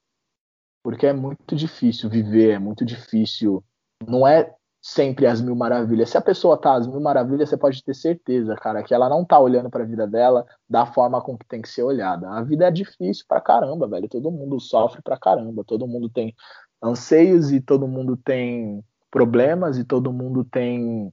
Porque 0.82 1.06
é 1.06 1.12
muito 1.12 1.54
difícil 1.54 2.08
viver, 2.08 2.50
é 2.52 2.58
muito 2.58 2.84
difícil. 2.84 3.62
Não 4.06 4.26
é 4.26 4.54
sempre 4.82 5.26
as 5.26 5.40
mil 5.40 5.54
maravilhas. 5.54 6.10
Se 6.10 6.16
a 6.16 6.22
pessoa 6.22 6.56
tá 6.58 6.74
às 6.74 6.86
mil 6.86 7.00
maravilhas, 7.00 7.50
você 7.50 7.56
pode 7.56 7.84
ter 7.84 7.94
certeza, 7.94 8.54
cara, 8.56 8.82
que 8.82 8.94
ela 8.94 9.08
não 9.08 9.24
tá 9.24 9.38
olhando 9.38 9.68
para 9.68 9.82
a 9.82 9.86
vida 9.86 10.06
dela 10.06 10.46
da 10.68 10.86
forma 10.86 11.20
com 11.20 11.36
que 11.36 11.46
tem 11.46 11.60
que 11.60 11.68
ser 11.68 11.82
olhada. 11.82 12.30
A 12.30 12.42
vida 12.42 12.66
é 12.66 12.70
difícil 12.70 13.24
pra 13.28 13.40
caramba, 13.40 13.86
velho. 13.86 14.08
Todo 14.08 14.30
mundo 14.30 14.58
sofre 14.58 15.02
pra 15.02 15.18
caramba, 15.18 15.64
todo 15.64 15.86
mundo 15.86 16.08
tem 16.08 16.34
anseios 16.82 17.52
e 17.52 17.60
todo 17.60 17.86
mundo 17.86 18.16
tem 18.16 18.82
problemas 19.10 19.76
e 19.76 19.84
todo 19.84 20.12
mundo 20.12 20.44
tem 20.44 21.12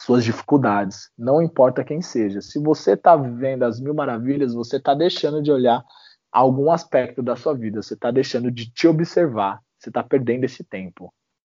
suas 0.00 0.24
dificuldades. 0.24 1.10
Não 1.18 1.42
importa 1.42 1.84
quem 1.84 2.00
seja. 2.00 2.40
Se 2.40 2.58
você 2.58 2.96
tá 2.96 3.14
vivendo 3.14 3.64
as 3.64 3.78
mil 3.78 3.94
maravilhas, 3.94 4.54
você 4.54 4.80
tá 4.80 4.94
deixando 4.94 5.42
de 5.42 5.52
olhar 5.52 5.84
algum 6.32 6.70
aspecto 6.72 7.22
da 7.22 7.36
sua 7.36 7.54
vida, 7.54 7.82
você 7.82 7.94
tá 7.94 8.10
deixando 8.10 8.50
de 8.50 8.70
te 8.70 8.88
observar, 8.88 9.60
você 9.78 9.90
tá 9.90 10.02
perdendo 10.02 10.44
esse 10.44 10.64
tempo. 10.64 11.12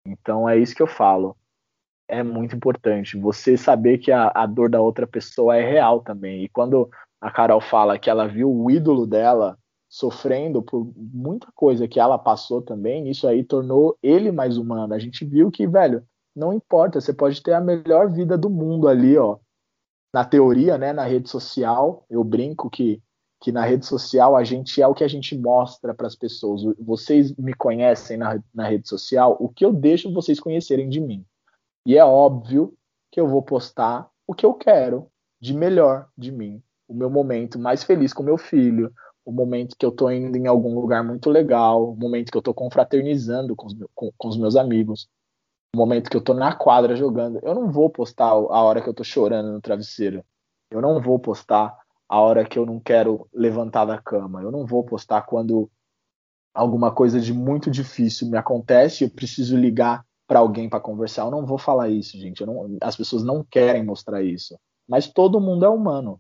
Então 0.06 0.48
é 0.48 0.58
isso 0.58 0.76
que 0.76 0.84
eu 0.84 0.88
falo 0.88 1.36
é 2.08 2.24
muito 2.24 2.56
importante. 2.56 3.18
Você 3.18 3.58
saber 3.58 3.98
que 3.98 4.12
a, 4.12 4.32
a 4.34 4.46
dor 4.46 4.70
da 4.70 4.82
outra 4.82 5.08
pessoa 5.08 5.56
é 5.58 5.68
real 5.68 6.02
também. 6.02 6.44
E 6.44 6.50
quando 6.50 6.90
a 7.20 7.32
Carol 7.32 7.62
fala 7.62 7.98
que 7.98 8.10
ela 8.10 8.28
viu 8.28 8.52
o 8.52 8.70
ídolo 8.70 9.08
dela 9.08 9.58
sofrendo 9.90 10.62
por 10.62 10.92
muita 10.96 11.48
coisa 11.56 11.88
que 11.88 12.00
ela 12.00 12.18
passou 12.18 12.62
também, 12.62 13.10
isso 13.10 13.28
aí 13.28 13.44
tornou 13.44 13.98
ele 14.04 14.32
mais 14.32 14.58
humano. 14.58 14.94
A 14.94 15.00
gente 15.00 15.26
viu 15.26 15.50
que, 15.50 15.66
velho, 15.68 16.04
não 16.36 16.54
importa, 16.54 17.00
você 17.00 17.14
pode 17.14 17.42
ter 17.42 17.54
a 17.54 17.62
melhor 17.62 18.12
vida 18.12 18.38
do 18.38 18.50
mundo 18.50 18.88
ali, 18.88 19.18
ó. 19.18 19.38
Na 20.14 20.24
teoria, 20.24 20.78
né, 20.78 20.94
na 20.94 21.04
rede 21.04 21.30
social, 21.30 22.06
eu 22.10 22.24
brinco 22.24 22.70
que 22.70 23.02
que 23.46 23.52
na 23.52 23.64
rede 23.64 23.86
social 23.86 24.36
a 24.36 24.44
gente 24.44 24.82
é 24.82 24.88
o 24.88 24.94
que 24.96 25.04
a 25.04 25.08
gente 25.08 25.38
mostra 25.38 25.94
para 25.94 26.08
as 26.08 26.16
pessoas. 26.16 26.64
Vocês 26.80 27.32
me 27.36 27.54
conhecem 27.54 28.18
na, 28.18 28.42
na 28.52 28.68
rede 28.68 28.90
social, 28.90 29.38
o 29.40 29.48
que 29.48 29.64
eu 29.64 29.72
deixo 29.72 30.12
vocês 30.12 30.40
conhecerem 30.40 30.90
de 30.90 31.00
mim. 31.00 31.24
E 31.86 31.96
é 31.96 32.04
óbvio 32.04 32.74
que 33.12 33.22
eu 33.22 33.28
vou 33.28 33.44
postar 33.44 34.10
o 34.26 34.34
que 34.34 34.48
eu 34.48 34.52
quero 34.56 35.12
de 35.40 35.54
melhor 35.54 36.08
de 36.18 36.32
mim, 36.32 36.60
o 36.88 36.96
meu 36.96 37.08
momento 37.08 37.60
mais 37.60 37.84
feliz 37.84 38.14
com 38.14 38.24
meu 38.24 38.36
filho, 38.36 38.92
o 39.24 39.32
momento 39.32 39.76
que 39.78 39.86
eu 39.86 39.92
tô 39.92 40.10
indo 40.10 40.36
em 40.36 40.48
algum 40.48 40.74
lugar 40.74 41.04
muito 41.04 41.30
legal, 41.30 41.92
o 41.92 41.96
momento 41.96 42.32
que 42.32 42.38
eu 42.40 42.42
tô 42.42 42.52
confraternizando 42.52 43.56
com 43.56 43.68
os, 43.68 43.76
com, 43.94 44.12
com 44.18 44.28
os 44.28 44.40
meus 44.40 44.56
amigos, 44.56 45.08
o 45.76 45.78
momento 45.78 46.10
que 46.10 46.18
eu 46.18 46.22
tô 46.22 46.34
na 46.34 46.56
quadra 46.56 46.96
jogando. 46.96 47.40
Eu 47.44 47.54
não 47.54 47.72
vou 47.72 47.92
postar 47.92 48.30
a 48.30 48.64
hora 48.64 48.82
que 48.82 48.90
eu 48.90 48.94
tô 48.94 49.04
chorando 49.04 49.52
no 49.52 49.62
travesseiro. 49.62 50.26
Eu 50.72 50.82
não 50.82 51.00
vou 51.00 51.20
postar 51.20 51.85
a 52.08 52.20
hora 52.20 52.46
que 52.46 52.58
eu 52.58 52.66
não 52.66 52.80
quero 52.80 53.28
levantar 53.34 53.86
da 53.86 53.98
cama. 53.98 54.42
Eu 54.42 54.52
não 54.52 54.66
vou 54.66 54.84
postar 54.84 55.24
quando 55.24 55.70
alguma 56.54 56.94
coisa 56.94 57.20
de 57.20 57.34
muito 57.34 57.70
difícil 57.70 58.30
me 58.30 58.38
acontece 58.38 59.04
e 59.04 59.08
eu 59.08 59.12
preciso 59.12 59.58
ligar 59.58 60.06
para 60.28 60.40
alguém 60.40 60.70
para 60.70 60.80
conversar. 60.80 61.24
Eu 61.24 61.32
não 61.32 61.46
vou 61.46 61.58
falar 61.58 61.90
isso, 61.90 62.18
gente. 62.18 62.46
Não, 62.46 62.78
as 62.82 62.96
pessoas 62.96 63.24
não 63.24 63.44
querem 63.44 63.84
mostrar 63.84 64.24
isso. 64.24 64.58
Mas 64.88 65.08
todo 65.08 65.42
mundo 65.42 65.66
é 65.66 65.70
humano. 65.70 66.20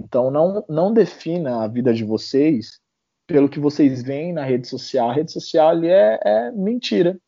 Então 0.00 0.30
não, 0.30 0.64
não 0.68 0.92
defina 0.92 1.62
a 1.62 1.68
vida 1.68 1.92
de 1.94 2.04
vocês 2.04 2.80
pelo 3.26 3.48
que 3.48 3.58
vocês 3.58 4.02
veem 4.02 4.32
na 4.32 4.44
rede 4.44 4.68
social. 4.68 5.10
A 5.10 5.12
rede 5.12 5.32
social 5.32 5.68
ali 5.68 5.88
é, 5.88 6.20
é 6.24 6.52
mentira. 6.52 7.18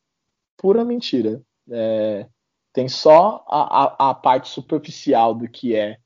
Pura 0.57 0.85
mentira. 0.85 1.43
É, 1.71 2.27
tem 2.73 2.89
só 2.89 3.45
a, 3.49 3.85
a, 3.85 4.11
a, 4.11 4.15
parte 4.15 4.49
superficial 4.49 5.35
do 5.35 5.49
que 5.49 5.75
é 5.75 5.99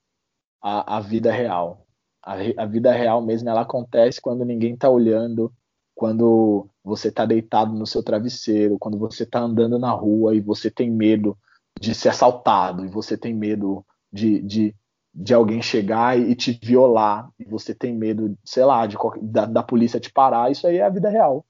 a, 0.61 0.97
a 0.97 0.99
vida 0.99 1.31
real. 1.31 1.82
A, 2.23 2.35
a 2.57 2.65
vida 2.65 2.91
real 2.91 3.21
mesmo 3.21 3.49
ela 3.49 3.61
acontece 3.61 4.21
quando 4.21 4.45
ninguém 4.45 4.73
está 4.73 4.89
olhando, 4.89 5.51
quando 5.93 6.67
você 6.83 7.09
está 7.09 7.25
deitado 7.25 7.73
no 7.73 7.85
seu 7.85 8.01
travesseiro, 8.01 8.79
quando 8.79 8.97
você 8.97 9.23
está 9.23 9.39
andando 9.39 9.77
na 9.77 9.91
rua 9.91 10.35
e 10.35 10.41
você 10.41 10.71
tem 10.71 10.89
medo 10.89 11.37
de 11.79 11.93
ser 11.93 12.09
assaltado, 12.09 12.85
e 12.85 12.87
você 12.87 13.17
tem 13.17 13.33
medo 13.33 13.85
de, 14.11 14.41
de, 14.41 14.75
de 15.13 15.33
alguém 15.33 15.61
chegar 15.61 16.17
e 16.17 16.35
te 16.35 16.57
violar, 16.61 17.29
e 17.39 17.45
você 17.45 17.73
tem 17.73 17.93
medo, 17.93 18.37
sei 18.43 18.63
lá, 18.63 18.85
de, 18.85 18.95
da, 19.21 19.45
da 19.45 19.63
polícia 19.63 19.99
te 19.99 20.11
parar, 20.11 20.51
isso 20.51 20.67
aí 20.67 20.77
é 20.77 20.83
a 20.83 20.89
vida 20.89 21.09
real. 21.09 21.45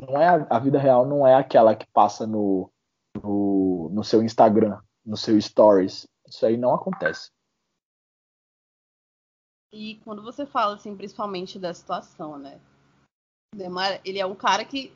Não 0.00 0.20
é 0.20 0.28
a, 0.28 0.46
a 0.50 0.58
vida 0.58 0.78
real 0.78 1.06
não 1.06 1.26
é 1.26 1.34
aquela 1.34 1.74
que 1.74 1.86
passa 1.92 2.26
no, 2.26 2.70
no, 3.22 3.90
no 3.92 4.04
seu 4.04 4.22
Instagram, 4.22 4.78
no 5.04 5.16
seu 5.16 5.40
Stories. 5.40 6.06
Isso 6.26 6.46
aí 6.46 6.56
não 6.56 6.74
acontece. 6.74 7.30
E 9.72 10.00
quando 10.04 10.22
você 10.22 10.44
fala, 10.44 10.74
assim, 10.74 10.96
principalmente 10.96 11.58
da 11.58 11.72
situação, 11.72 12.38
né? 12.38 12.58
Demar, 13.54 14.00
ele 14.04 14.18
é 14.18 14.26
um 14.26 14.34
cara 14.34 14.64
que 14.64 14.92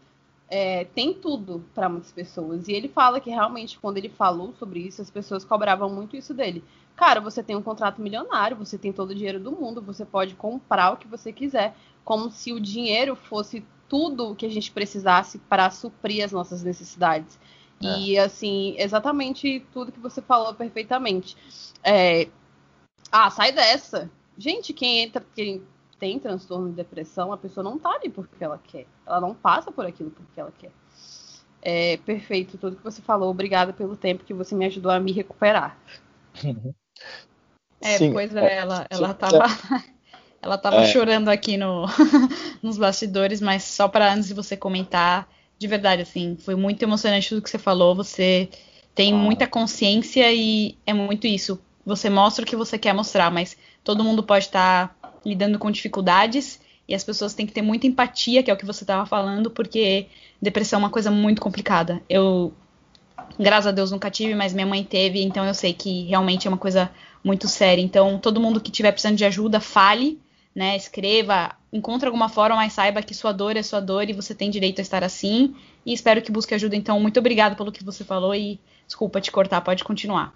é, 0.49 0.85
tem 0.85 1.15
tudo 1.15 1.65
para 1.75 1.89
muitas 1.89 2.13
pessoas. 2.13 2.69
E 2.69 2.73
ele 2.73 2.89
fala 2.89 3.21
que 3.21 3.31
realmente, 3.31 3.79
quando 3.79 3.99
ele 3.99 4.09
falou 4.09 4.53
sobre 4.55 4.81
isso, 4.81 5.01
as 5.01 5.11
pessoas 5.11 5.45
cobravam 5.45 5.89
muito 5.89 6.17
isso 6.17 6.35
dele. 6.35 6.65
Cara, 6.97 7.21
você 7.21 7.43
tem 7.43 7.57
um 7.57 7.63
contrato 7.63 8.01
milionário, 8.01 8.57
você 8.57 8.79
tem 8.79 8.93
todo 8.93 9.11
o 9.11 9.15
dinheiro 9.15 9.41
do 9.41 9.53
mundo, 9.53 9.83
você 9.83 10.05
pode 10.05 10.35
comprar 10.35 10.93
o 10.93 10.97
que 10.97 11.09
você 11.09 11.33
quiser. 11.33 11.77
Como 12.05 12.31
se 12.31 12.53
o 12.53 12.61
dinheiro 12.61 13.17
fosse 13.17 13.65
tudo 13.89 14.31
o 14.31 14.37
que 14.37 14.47
a 14.47 14.51
gente 14.51 14.71
precisasse 14.71 15.39
para 15.39 15.71
suprir 15.71 16.25
as 16.25 16.33
nossas 16.33 16.63
necessidades. 16.63 17.39
É. 17.83 17.99
E, 17.99 18.19
assim, 18.19 18.75
exatamente 18.79 19.65
tudo 19.73 19.93
que 19.93 20.01
você 20.01 20.23
falou 20.23 20.55
perfeitamente. 20.55 21.37
É... 21.83 22.29
Ah, 23.11 23.31
sai 23.31 23.53
dessa. 23.53 24.11
Gente, 24.37 24.73
quem 24.73 25.01
entra, 25.01 25.25
quem 25.35 25.63
tem 25.99 26.19
transtorno 26.19 26.69
de 26.69 26.77
depressão, 26.77 27.33
a 27.33 27.37
pessoa 27.37 27.65
não 27.65 27.79
tá 27.79 27.91
ali 27.91 28.11
porque 28.11 28.43
ela 28.43 28.61
quer. 28.63 28.87
Ela 29.07 29.21
não 29.21 29.35
passa 29.35 29.71
por 29.71 29.87
aquilo 29.87 30.11
porque 30.11 30.41
ela 30.41 30.53
quer. 30.59 30.71
É 31.63 31.97
perfeito 31.99 32.59
tudo 32.59 32.77
que 32.77 32.85
você 32.85 33.01
falou. 33.01 33.31
Obrigada 33.31 33.73
pelo 33.73 33.97
tempo 33.97 34.25
que 34.25 34.35
você 34.35 34.55
me 34.55 34.67
ajudou 34.67 34.93
a 34.93 35.01
me 35.01 35.13
recuperar. 35.13 35.79
É, 37.81 37.99
Sim, 37.99 38.13
pois 38.13 38.35
é, 38.35 38.57
ela, 38.59 38.87
ela 38.91 39.15
tava, 39.15 39.45
ela 40.43 40.59
tava 40.59 40.83
é. 40.83 40.87
chorando 40.87 41.29
aqui 41.29 41.57
no, 41.57 41.87
nos 42.63 42.77
bastidores, 42.77 43.41
mas 43.41 43.63
só 43.63 43.89
para 43.89 44.13
antes 44.13 44.29
de 44.29 44.35
você 44.35 44.57
comentar, 44.57 45.29
de 45.59 45.67
verdade, 45.67 46.03
assim, 46.03 46.37
foi 46.37 46.55
muito 46.55 46.83
emocionante 46.83 47.29
tudo 47.29 47.43
que 47.43 47.51
você 47.51 47.59
falou. 47.59 47.95
Você 47.95 48.49
tem 48.95 49.13
ah. 49.13 49.17
muita 49.17 49.47
consciência 49.47 50.33
e 50.33 50.77
é 50.87 50.93
muito 50.93 51.27
isso. 51.27 51.61
Você 51.87 52.09
mostra 52.09 52.45
o 52.45 52.47
que 52.47 52.57
você 52.57 52.79
quer 52.79 52.95
mostrar, 52.95 53.31
mas 53.31 53.57
todo 53.85 54.03
mundo 54.03 54.23
pode 54.23 54.47
estar 54.47 54.89
tá 54.89 55.13
lidando 55.25 55.59
com 55.59 55.71
dificuldades 55.71 56.59
e 56.89 56.95
as 56.95 57.05
pessoas 57.05 57.35
têm 57.35 57.47
que 57.47 57.53
ter 57.53 57.63
muita 57.63 57.87
empatia, 57.87 58.43
que 58.43 58.51
é 58.51 58.55
o 58.55 58.57
que 58.57 58.67
você 58.67 58.83
estava 58.83 59.07
falando, 59.07 59.51
porque 59.51 60.07
depressão 60.41 60.79
é 60.79 60.83
uma 60.83 60.91
coisa 60.91 61.11
muito 61.11 61.41
complicada. 61.41 62.03
Eu, 62.09 62.53
graças 63.39 63.67
a 63.67 63.71
Deus, 63.71 63.91
nunca 63.91 64.11
tive, 64.11 64.35
mas 64.35 64.53
minha 64.53 64.67
mãe 64.67 64.83
teve, 64.83 65.23
então 65.23 65.45
eu 65.45 65.55
sei 65.55 65.73
que 65.73 66.05
realmente 66.05 66.47
é 66.47 66.51
uma 66.51 66.59
coisa 66.59 66.91
muito 67.23 67.49
séria. 67.49 67.81
Então, 67.81 68.19
todo 68.19 68.41
mundo 68.41 68.61
que 68.61 68.71
estiver 68.71 68.93
precisando 68.93 69.17
de 69.17 69.25
ajuda, 69.25 69.61
fale, 69.61 70.21
né? 70.55 70.77
Escreva, 70.77 71.55
encontre 71.73 72.07
alguma 72.07 72.29
forma, 72.29 72.57
mas 72.57 72.75
saiba 72.75 73.03
que 73.03 73.15
sua 73.15 73.33
dor 73.33 73.57
é 73.57 73.63
sua 73.63 73.81
dor 73.81 74.09
e 74.09 74.13
você 74.13 74.35
tem 74.35 74.51
direito 74.51 74.79
a 74.79 74.83
estar 74.83 75.03
assim. 75.03 75.55
E 75.87 75.93
espero 75.93 76.21
que 76.21 76.31
busque 76.31 76.55
ajuda. 76.55 76.77
Então, 76.77 77.01
muito 77.01 77.19
obrigado 77.19 77.57
pelo 77.57 77.73
que 77.73 77.83
você 77.83 78.05
falou 78.05 78.35
e 78.35 78.61
desculpa 78.87 79.21
te 79.21 79.33
cortar, 79.33 79.63
pode 79.63 79.83
continuar. 79.83 80.35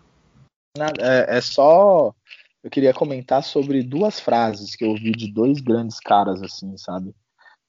É, 0.99 1.37
é 1.37 1.41
só 1.41 2.15
eu 2.63 2.71
queria 2.71 2.93
comentar 2.93 3.43
sobre 3.43 3.83
duas 3.83 4.19
frases 4.19 4.75
que 4.75 4.85
eu 4.85 4.91
ouvi 4.91 5.13
de 5.13 5.33
dois 5.33 5.61
grandes 5.61 6.01
caras, 6.01 6.43
assim, 6.43 6.77
sabe? 6.77 7.15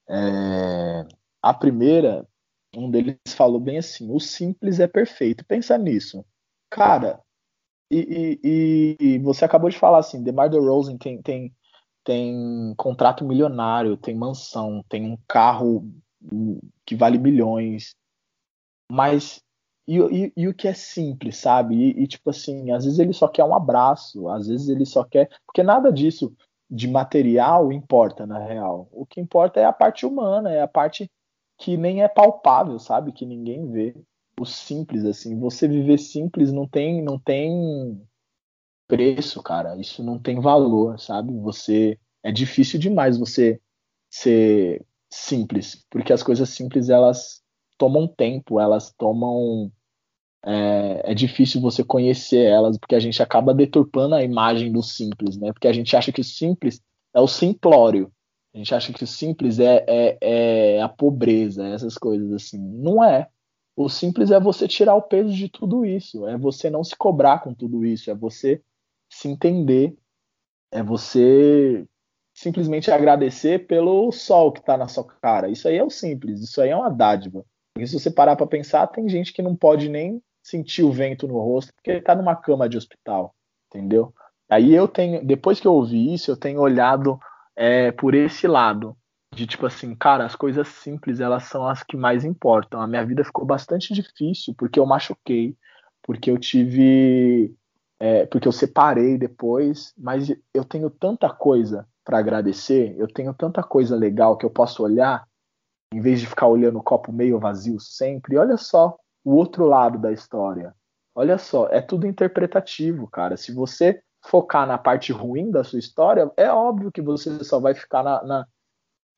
É, 0.09 1.05
a 1.41 1.53
primeira, 1.53 2.27
um 2.75 2.89
deles 2.89 3.17
falou 3.29 3.59
bem 3.59 3.77
assim: 3.77 4.11
o 4.11 4.19
simples 4.19 4.79
é 4.79 4.87
perfeito. 4.87 5.45
Pensa 5.45 5.77
nisso. 5.77 6.25
Cara, 6.69 7.21
e, 7.91 8.37
e, 8.43 8.97
e 8.99 9.19
você 9.19 9.45
acabou 9.45 9.69
de 9.69 9.77
falar 9.77 9.99
assim: 9.99 10.23
DeMar 10.23 10.49
DeRozan 10.49 10.97
tem, 10.97 11.21
tem, 11.21 11.55
tem 12.03 12.73
contrato 12.75 13.23
milionário, 13.23 13.97
tem 13.97 14.15
mansão, 14.15 14.83
tem 14.89 15.05
um 15.05 15.17
carro 15.27 15.91
que 16.85 16.95
vale 16.95 17.17
milhões. 17.17 17.95
Mas 18.91 19.41
e, 19.89 19.97
e, 19.97 20.33
e, 20.37 20.47
o 20.47 20.53
que 20.53 20.67
é 20.67 20.73
simples, 20.73 21.37
sabe? 21.37 21.75
E, 21.75 22.03
e, 22.03 22.07
tipo 22.07 22.29
assim, 22.29 22.69
às 22.69 22.85
vezes 22.85 22.99
ele 22.99 23.11
só 23.11 23.27
quer 23.27 23.43
um 23.43 23.55
abraço, 23.55 24.29
às 24.29 24.47
vezes 24.47 24.69
ele 24.69 24.85
só 24.85 25.03
quer. 25.03 25.27
Porque 25.47 25.63
nada 25.63 25.91
disso 25.91 26.31
de 26.69 26.87
material 26.87 27.71
importa, 27.71 28.23
na 28.27 28.37
real. 28.37 28.87
O 28.91 29.03
que 29.03 29.19
importa 29.19 29.59
é 29.59 29.65
a 29.65 29.73
parte 29.73 30.05
humana, 30.05 30.51
é 30.51 30.61
a 30.61 30.67
parte 30.67 31.09
que 31.57 31.75
nem 31.75 32.03
é 32.03 32.07
palpável, 32.07 32.77
sabe? 32.77 33.11
Que 33.11 33.25
ninguém 33.25 33.71
vê. 33.71 33.95
O 34.39 34.45
simples, 34.45 35.03
assim. 35.05 35.39
Você 35.39 35.67
viver 35.67 35.97
simples 35.97 36.51
não 36.51 36.67
tem, 36.67 37.01
não 37.01 37.17
tem 37.17 37.99
preço, 38.87 39.41
cara. 39.41 39.75
Isso 39.75 40.03
não 40.03 40.19
tem 40.19 40.39
valor, 40.39 40.99
sabe? 40.99 41.33
Você. 41.39 41.97
É 42.21 42.31
difícil 42.31 42.79
demais 42.79 43.17
você 43.17 43.59
ser 44.09 44.85
simples, 45.09 45.83
porque 45.89 46.13
as 46.13 46.21
coisas 46.21 46.49
simples 46.49 46.89
elas 46.89 47.41
tomam 47.77 48.07
tempo, 48.07 48.59
elas 48.59 48.91
tomam 48.91 49.71
é, 50.45 51.11
é, 51.11 51.13
difícil 51.13 51.59
você 51.59 51.83
conhecer 51.83 52.45
elas, 52.45 52.77
porque 52.77 52.95
a 52.95 52.99
gente 52.99 53.21
acaba 53.21 53.53
deturpando 53.53 54.15
a 54.15 54.23
imagem 54.23 54.71
do 54.71 54.81
simples, 54.81 55.37
né? 55.37 55.51
Porque 55.51 55.67
a 55.67 55.73
gente 55.73 55.95
acha 55.95 56.11
que 56.11 56.21
o 56.21 56.23
simples 56.23 56.81
é 57.13 57.19
o 57.19 57.27
simplório. 57.27 58.11
A 58.53 58.57
gente 58.57 58.73
acha 58.73 58.93
que 58.93 59.03
o 59.03 59.07
simples 59.07 59.59
é, 59.59 59.85
é, 59.87 60.17
é 60.21 60.81
a 60.81 60.89
pobreza, 60.89 61.67
essas 61.67 61.97
coisas 61.97 62.31
assim. 62.31 62.57
Não 62.57 63.03
é. 63.03 63.27
O 63.75 63.87
simples 63.89 64.31
é 64.31 64.39
você 64.39 64.67
tirar 64.67 64.95
o 64.95 65.01
peso 65.01 65.33
de 65.33 65.47
tudo 65.49 65.85
isso, 65.85 66.27
é 66.27 66.37
você 66.37 66.69
não 66.69 66.83
se 66.83 66.95
cobrar 66.95 67.39
com 67.39 67.53
tudo 67.53 67.85
isso, 67.85 68.11
é 68.11 68.15
você 68.15 68.61
se 69.09 69.27
entender, 69.27 69.95
é 70.71 70.83
você 70.83 71.85
simplesmente 72.33 72.91
agradecer 72.91 73.67
pelo 73.67 74.11
sol 74.11 74.51
que 74.51 74.59
está 74.59 74.77
na 74.77 74.87
sua 74.87 75.03
cara. 75.03 75.49
Isso 75.49 75.67
aí 75.67 75.77
é 75.77 75.83
o 75.83 75.89
simples, 75.89 76.41
isso 76.41 76.61
aí 76.61 76.69
é 76.69 76.75
uma 76.75 76.89
dádiva. 76.89 77.45
Porque 77.73 77.87
se 77.87 77.97
você 77.97 78.09
parar 78.09 78.35
para 78.35 78.47
pensar, 78.47 78.87
tem 78.87 79.07
gente 79.07 79.31
que 79.31 79.41
não 79.41 79.55
pode 79.55 79.89
nem 79.89 80.21
sentir 80.49 80.84
o 80.84 80.91
vento 80.91 81.27
no 81.27 81.39
rosto, 81.39 81.73
porque 81.73 81.91
ele 81.91 82.01
tá 82.01 82.15
numa 82.15 82.35
cama 82.35 82.67
de 82.67 82.77
hospital, 82.77 83.34
entendeu? 83.67 84.13
Aí 84.49 84.73
eu 84.73 84.88
tenho, 84.88 85.23
depois 85.26 85.59
que 85.59 85.67
eu 85.67 85.73
ouvi 85.73 86.13
isso, 86.13 86.31
eu 86.31 86.38
tenho 86.38 86.59
olhado 86.59 87.19
é, 87.55 87.91
por 87.91 88.15
esse 88.15 88.47
lado, 88.47 88.97
de 89.34 89.45
tipo 89.45 89.65
assim, 89.65 89.95
cara, 89.95 90.26
as 90.26 90.35
coisas 90.35 90.67
simples, 90.67 91.19
elas 91.19 91.43
são 91.43 91.67
as 91.67 91.84
que 91.84 91.95
mais 91.95 92.26
importam. 92.26 92.81
A 92.81 92.88
minha 92.88 93.05
vida 93.05 93.23
ficou 93.23 93.45
bastante 93.45 93.93
difícil, 93.93 94.55
porque 94.57 94.80
eu 94.80 94.85
machuquei, 94.85 95.55
porque 96.01 96.31
eu 96.31 96.38
tive, 96.38 97.55
é, 97.99 98.26
porque 98.26 98.47
eu 98.47 98.51
separei 98.51 99.17
depois, 99.17 99.93
mas 99.97 100.34
eu 100.53 100.65
tenho 100.65 100.89
tanta 100.89 101.30
coisa 101.30 101.88
para 102.03 102.17
agradecer, 102.17 102.95
eu 102.97 103.07
tenho 103.07 103.34
tanta 103.34 103.61
coisa 103.61 103.95
legal 103.95 104.35
que 104.35 104.45
eu 104.45 104.49
posso 104.49 104.81
olhar, 104.81 105.27
em 105.93 106.01
vez 106.01 106.19
de 106.19 106.27
ficar 106.27 106.47
olhando 106.47 106.80
o 106.80 106.84
copo 106.84 107.11
meio 107.11 107.39
vazio 107.39 107.80
sempre, 107.80 108.38
olha 108.38 108.57
só, 108.57 108.97
o 109.23 109.35
outro 109.35 109.65
lado 109.65 109.97
da 109.97 110.11
história. 110.11 110.73
Olha 111.13 111.37
só, 111.37 111.67
é 111.69 111.81
tudo 111.81 112.07
interpretativo, 112.07 113.07
cara. 113.07 113.35
Se 113.35 113.53
você 113.53 114.01
focar 114.25 114.67
na 114.67 114.77
parte 114.77 115.11
ruim 115.11 115.51
da 115.51 115.63
sua 115.63 115.79
história, 115.79 116.31
é 116.37 116.51
óbvio 116.51 116.91
que 116.91 117.01
você 117.01 117.43
só 117.43 117.59
vai 117.59 117.73
ficar 117.73 118.03
na, 118.03 118.23
na 118.23 118.47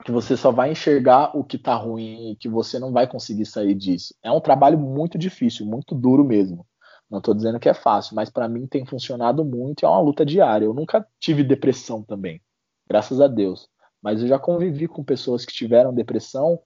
que 0.04 0.12
você 0.12 0.36
só 0.36 0.52
vai 0.52 0.72
enxergar 0.72 1.38
o 1.38 1.44
que 1.44 1.58
tá 1.58 1.76
ruim 1.76 2.32
e 2.32 2.36
que 2.36 2.50
você 2.50 2.80
não 2.80 2.92
vai 2.92 3.08
conseguir 3.08 3.46
sair 3.46 3.76
disso. 3.76 4.16
É 4.24 4.32
um 4.32 4.42
trabalho 4.42 4.78
muito 4.78 5.18
difícil, 5.18 5.66
muito 5.66 5.94
duro 5.94 6.24
mesmo. 6.24 6.66
Não 7.10 7.20
estou 7.20 7.36
dizendo 7.36 7.60
que 7.60 7.70
é 7.70 7.74
fácil, 7.74 8.16
mas 8.16 8.30
para 8.30 8.48
mim 8.48 8.66
tem 8.66 8.86
funcionado 8.86 9.44
muito, 9.44 9.86
é 9.86 9.90
uma 9.90 10.00
luta 10.00 10.26
diária. 10.26 10.66
Eu 10.66 10.74
nunca 10.74 11.06
tive 11.20 11.44
depressão 11.44 12.02
também, 12.02 12.42
graças 12.90 13.20
a 13.20 13.28
Deus. 13.28 13.68
Mas 14.02 14.22
eu 14.22 14.28
já 14.28 14.40
convivi 14.40 14.88
com 14.88 15.04
pessoas 15.04 15.46
que 15.46 15.54
tiveram 15.54 15.94
depressão 15.94 16.60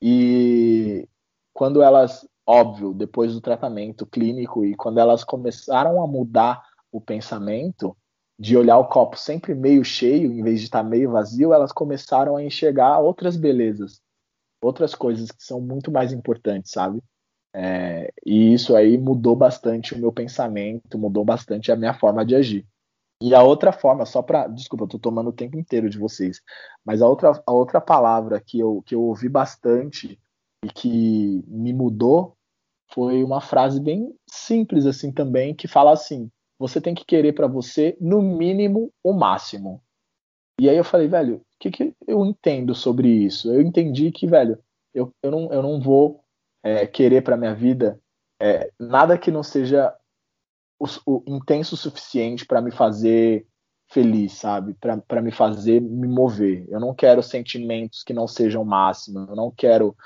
e 0.00 1.08
quando 1.54 1.80
elas 1.82 2.28
óbvio, 2.52 2.92
depois 2.92 3.32
do 3.32 3.40
tratamento 3.40 4.04
clínico 4.04 4.62
e 4.62 4.74
quando 4.74 5.00
elas 5.00 5.24
começaram 5.24 6.02
a 6.02 6.06
mudar 6.06 6.62
o 6.92 7.00
pensamento, 7.00 7.96
de 8.38 8.56
olhar 8.56 8.76
o 8.78 8.88
copo 8.88 9.16
sempre 9.16 9.54
meio 9.54 9.82
cheio 9.84 10.30
em 10.32 10.42
vez 10.42 10.58
de 10.58 10.66
estar 10.66 10.82
meio 10.82 11.12
vazio, 11.12 11.52
elas 11.52 11.72
começaram 11.72 12.36
a 12.36 12.42
enxergar 12.42 12.98
outras 12.98 13.36
belezas, 13.36 14.02
outras 14.60 14.94
coisas 14.94 15.30
que 15.30 15.42
são 15.42 15.60
muito 15.60 15.90
mais 15.90 16.12
importantes, 16.12 16.72
sabe? 16.72 17.02
É, 17.54 18.12
e 18.26 18.52
isso 18.52 18.76
aí 18.76 18.98
mudou 18.98 19.34
bastante 19.34 19.94
o 19.94 19.98
meu 19.98 20.12
pensamento, 20.12 20.98
mudou 20.98 21.24
bastante 21.24 21.72
a 21.72 21.76
minha 21.76 21.94
forma 21.94 22.24
de 22.24 22.34
agir. 22.34 22.66
E 23.22 23.34
a 23.34 23.42
outra 23.42 23.72
forma, 23.72 24.04
só 24.04 24.20
para, 24.20 24.48
desculpa, 24.48 24.84
eu 24.84 24.88
tô 24.88 24.98
tomando 24.98 25.30
o 25.30 25.32
tempo 25.32 25.56
inteiro 25.56 25.88
de 25.88 25.96
vocês, 25.96 26.40
mas 26.84 27.00
a 27.00 27.08
outra, 27.08 27.40
a 27.46 27.52
outra 27.52 27.80
palavra 27.80 28.40
que 28.40 28.58
eu, 28.58 28.82
que 28.84 28.94
eu 28.94 29.02
ouvi 29.02 29.28
bastante 29.28 30.18
e 30.64 30.68
que 30.68 31.44
me 31.46 31.72
mudou 31.72 32.36
foi 32.92 33.24
uma 33.24 33.40
frase 33.40 33.80
bem 33.80 34.14
simples 34.28 34.86
assim 34.86 35.12
também, 35.12 35.54
que 35.54 35.66
fala 35.66 35.92
assim: 35.92 36.30
você 36.58 36.80
tem 36.80 36.94
que 36.94 37.04
querer 37.04 37.32
para 37.32 37.46
você 37.46 37.96
no 38.00 38.22
mínimo 38.22 38.92
o 39.02 39.12
máximo. 39.12 39.82
E 40.60 40.68
aí 40.68 40.76
eu 40.76 40.84
falei, 40.84 41.08
velho, 41.08 41.36
o 41.36 41.44
que, 41.58 41.70
que 41.70 41.94
eu 42.06 42.24
entendo 42.24 42.74
sobre 42.74 43.08
isso? 43.08 43.52
Eu 43.52 43.62
entendi 43.62 44.12
que, 44.12 44.26
velho, 44.26 44.58
eu, 44.94 45.12
eu, 45.22 45.30
não, 45.30 45.52
eu 45.52 45.62
não 45.62 45.80
vou 45.80 46.22
é, 46.62 46.86
querer 46.86 47.22
para 47.22 47.36
minha 47.36 47.54
vida 47.54 47.98
é, 48.40 48.70
nada 48.78 49.18
que 49.18 49.30
não 49.30 49.42
seja 49.42 49.94
o, 50.78 50.86
o 51.06 51.24
intenso 51.26 51.74
o 51.74 51.78
suficiente 51.78 52.44
para 52.44 52.60
me 52.60 52.70
fazer 52.70 53.46
feliz, 53.88 54.32
sabe? 54.32 54.74
Para 54.74 55.22
me 55.22 55.32
fazer 55.32 55.80
me 55.80 56.08
mover. 56.08 56.66
Eu 56.68 56.80
não 56.80 56.94
quero 56.94 57.22
sentimentos 57.22 58.02
que 58.02 58.12
não 58.12 58.26
sejam 58.26 58.64
máximo. 58.64 59.20
Eu 59.28 59.36
não 59.36 59.50
quero 59.50 59.96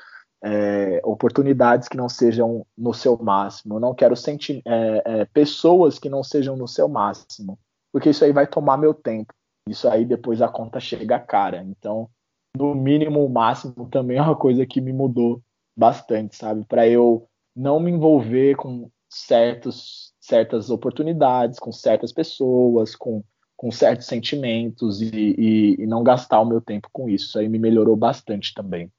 é, 0.43 1.01
oportunidades 1.05 1.89
que 1.89 1.97
não 1.97 2.09
sejam 2.09 2.67
no 2.77 2.93
seu 2.93 3.17
máximo. 3.17 3.77
Eu 3.77 3.81
não 3.81 3.95
quero 3.95 4.17
sentir 4.17 4.63
é, 4.65 5.03
é, 5.05 5.25
pessoas 5.27 5.99
que 5.99 6.09
não 6.09 6.23
sejam 6.23 6.57
no 6.57 6.69
seu 6.69 6.89
máximo, 6.89 7.59
porque 7.93 8.11
isso 8.11 8.25
aí 8.25 8.33
vai 8.33 8.47
tomar 8.47 8.77
meu 8.77 8.95
tempo. 8.95 9.33
Isso 9.69 9.89
aí 9.89 10.05
depois 10.05 10.41
a 10.41 10.49
conta 10.49 10.79
chega 10.79 11.19
cara. 11.19 11.65
Então, 11.65 12.09
no 12.57 12.75
mínimo, 12.75 13.25
o 13.25 13.29
máximo 13.29 13.89
também 13.89 14.19
é 14.19 14.23
uma 14.23 14.37
coisa 14.37 14.65
que 14.65 14.81
me 14.81 14.93
mudou 14.93 15.43
bastante, 15.77 16.37
sabe? 16.37 16.65
Para 16.65 16.89
eu 16.89 17.29
não 17.55 17.81
me 17.81 17.91
envolver 17.91 18.55
com 18.57 18.91
certos, 19.09 20.13
certas 20.21 20.71
oportunidades, 20.71 21.59
com 21.59 21.73
certas 21.73 22.13
pessoas, 22.13 22.95
com, 22.95 23.25
com 23.57 23.71
certos 23.71 24.07
sentimentos 24.07 25.01
e, 25.01 25.35
e, 25.39 25.83
e 25.83 25.87
não 25.87 26.03
gastar 26.03 26.41
o 26.41 26.47
meu 26.47 26.61
tempo 26.61 26.89
com 26.93 27.09
isso. 27.09 27.27
Isso 27.27 27.39
aí 27.39 27.49
me 27.49 27.59
melhorou 27.59 27.97
bastante 27.97 28.55
também. 28.55 28.91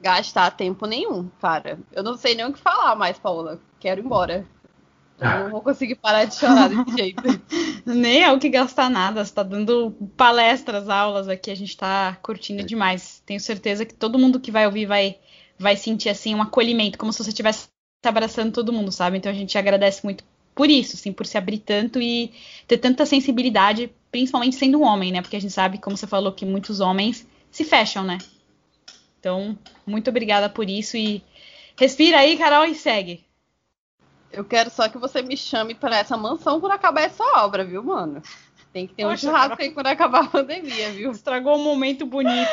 Gastar 0.00 0.50
tempo 0.52 0.86
nenhum, 0.86 1.28
cara. 1.40 1.78
Eu 1.92 2.02
não 2.02 2.16
sei 2.16 2.34
nem 2.34 2.46
o 2.46 2.52
que 2.52 2.60
falar 2.60 2.94
mais, 2.94 3.18
Paula. 3.18 3.60
Quero 3.80 4.00
ir 4.00 4.04
embora. 4.04 4.46
Eu 5.20 5.44
não 5.44 5.50
vou 5.50 5.60
conseguir 5.60 5.96
parar 5.96 6.24
de 6.24 6.36
chorar 6.36 6.68
desse 6.68 6.94
jeito. 6.96 7.22
Nem 7.84 8.22
é 8.22 8.32
o 8.32 8.38
que 8.38 8.48
gastar 8.48 8.88
nada. 8.88 9.24
Você 9.24 9.34
tá 9.34 9.42
dando 9.42 9.90
palestras, 10.16 10.88
aulas 10.88 11.28
aqui, 11.28 11.50
a 11.50 11.56
gente 11.56 11.76
tá 11.76 12.16
curtindo 12.22 12.62
demais. 12.62 13.20
Tenho 13.26 13.40
certeza 13.40 13.84
que 13.84 13.94
todo 13.94 14.18
mundo 14.18 14.38
que 14.38 14.52
vai 14.52 14.66
ouvir 14.66 14.86
vai, 14.86 15.18
vai 15.58 15.76
sentir 15.76 16.08
assim 16.08 16.34
um 16.34 16.42
acolhimento, 16.42 16.98
como 16.98 17.12
se 17.12 17.22
você 17.22 17.30
estivesse 17.30 17.68
abraçando 18.04 18.52
todo 18.52 18.72
mundo, 18.72 18.92
sabe? 18.92 19.18
Então 19.18 19.32
a 19.32 19.34
gente 19.34 19.58
agradece 19.58 20.04
muito 20.04 20.22
por 20.54 20.70
isso, 20.70 20.96
assim, 20.96 21.12
por 21.12 21.26
se 21.26 21.38
abrir 21.38 21.58
tanto 21.58 22.00
e 22.00 22.32
ter 22.66 22.78
tanta 22.78 23.06
sensibilidade, 23.06 23.92
principalmente 24.10 24.56
sendo 24.56 24.78
um 24.80 24.82
homem, 24.84 25.12
né? 25.12 25.22
Porque 25.22 25.36
a 25.36 25.40
gente 25.40 25.52
sabe, 25.52 25.78
como 25.78 25.96
você 25.96 26.06
falou, 26.06 26.32
que 26.32 26.44
muitos 26.44 26.80
homens 26.80 27.26
se 27.50 27.64
fecham, 27.64 28.04
né? 28.04 28.18
Então, 29.18 29.58
muito 29.86 30.10
obrigada 30.10 30.48
por 30.48 30.68
isso 30.68 30.96
e 30.96 31.22
respira 31.76 32.18
aí, 32.18 32.36
Carol, 32.36 32.64
e 32.64 32.74
segue. 32.74 33.24
Eu 34.30 34.44
quero 34.44 34.70
só 34.70 34.88
que 34.88 34.98
você 34.98 35.22
me 35.22 35.36
chame 35.36 35.74
para 35.74 35.98
essa 35.98 36.16
mansão 36.16 36.60
quando 36.60 36.72
acabar 36.72 37.02
essa 37.02 37.24
obra, 37.42 37.64
viu, 37.64 37.82
mano? 37.82 38.22
Tem 38.72 38.86
que 38.86 38.94
ter 38.94 39.02
Poxa, 39.02 39.14
um 39.14 39.30
churrasco 39.30 39.50
cara... 39.50 39.62
aí 39.62 39.70
quando 39.72 39.86
acabar 39.86 40.24
a 40.24 40.28
pandemia, 40.28 40.90
viu? 40.90 41.10
Estragou 41.10 41.56
um 41.56 41.64
momento 41.64 42.04
bonito. 42.04 42.50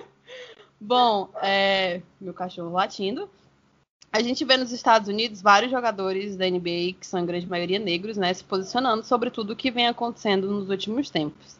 Bom, 0.80 1.28
é... 1.42 2.00
meu 2.20 2.32
cachorro 2.32 2.72
latindo. 2.72 3.28
A 4.12 4.22
gente 4.22 4.44
vê 4.44 4.56
nos 4.56 4.70
Estados 4.70 5.08
Unidos 5.08 5.42
vários 5.42 5.72
jogadores 5.72 6.36
da 6.36 6.48
NBA, 6.48 6.94
que 7.00 7.06
são 7.06 7.18
em 7.18 7.26
grande 7.26 7.48
maioria 7.48 7.80
negros, 7.80 8.16
né, 8.16 8.32
se 8.32 8.44
posicionando 8.44 9.02
sobre 9.02 9.28
tudo 9.28 9.52
o 9.52 9.56
que 9.56 9.72
vem 9.72 9.88
acontecendo 9.88 10.48
nos 10.48 10.70
últimos 10.70 11.10
tempos. 11.10 11.56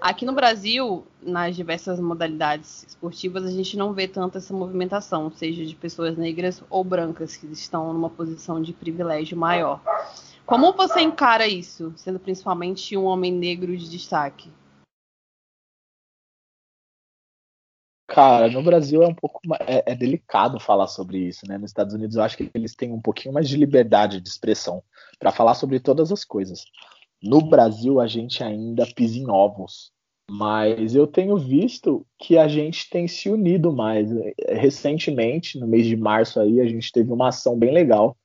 Aqui 0.00 0.26
no 0.26 0.32
Brasil, 0.32 1.06
nas 1.22 1.56
diversas 1.56 1.98
modalidades 1.98 2.84
esportivas, 2.86 3.44
a 3.44 3.50
gente 3.50 3.76
não 3.76 3.92
vê 3.92 4.06
tanto 4.06 4.38
essa 4.38 4.52
movimentação, 4.52 5.30
seja 5.30 5.64
de 5.64 5.74
pessoas 5.74 6.16
negras 6.16 6.62
ou 6.68 6.84
brancas 6.84 7.36
que 7.36 7.46
estão 7.46 7.92
numa 7.92 8.10
posição 8.10 8.60
de 8.60 8.72
privilégio 8.72 9.36
maior. 9.36 9.80
Como 10.44 10.72
você 10.74 11.00
encara 11.00 11.48
isso, 11.48 11.92
sendo 11.96 12.20
principalmente 12.20 12.96
um 12.96 13.04
homem 13.04 13.32
negro 13.32 13.76
de 13.76 13.90
destaque? 13.90 14.50
Cara, 18.06 18.48
no 18.48 18.62
Brasil 18.62 19.02
é 19.02 19.08
um 19.08 19.14
pouco 19.14 19.40
é, 19.60 19.92
é, 19.92 19.94
delicado 19.94 20.60
falar 20.60 20.86
sobre 20.86 21.18
isso, 21.18 21.46
né? 21.48 21.58
Nos 21.58 21.70
Estados 21.70 21.92
Unidos 21.92 22.16
eu 22.16 22.22
acho 22.22 22.36
que 22.36 22.48
eles 22.54 22.76
têm 22.76 22.92
um 22.92 23.00
pouquinho 23.00 23.34
mais 23.34 23.48
de 23.48 23.56
liberdade 23.56 24.20
de 24.20 24.28
expressão 24.28 24.82
para 25.18 25.32
falar 25.32 25.54
sobre 25.54 25.80
todas 25.80 26.12
as 26.12 26.24
coisas. 26.24 26.64
No 27.22 27.40
Brasil 27.40 28.00
a 28.00 28.06
gente 28.06 28.42
ainda 28.42 28.86
pisa 28.86 29.18
em 29.18 29.30
ovos, 29.30 29.90
mas 30.30 30.94
eu 30.94 31.06
tenho 31.06 31.36
visto 31.36 32.04
que 32.18 32.36
a 32.36 32.48
gente 32.48 32.90
tem 32.90 33.06
se 33.06 33.28
unido 33.28 33.72
mais. 33.72 34.10
Recentemente, 34.48 35.58
no 35.58 35.66
mês 35.66 35.86
de 35.86 35.96
março 35.96 36.40
aí, 36.40 36.60
a 36.60 36.66
gente 36.66 36.90
teve 36.92 37.12
uma 37.12 37.28
ação 37.28 37.56
bem 37.56 37.72
legal 37.72 38.16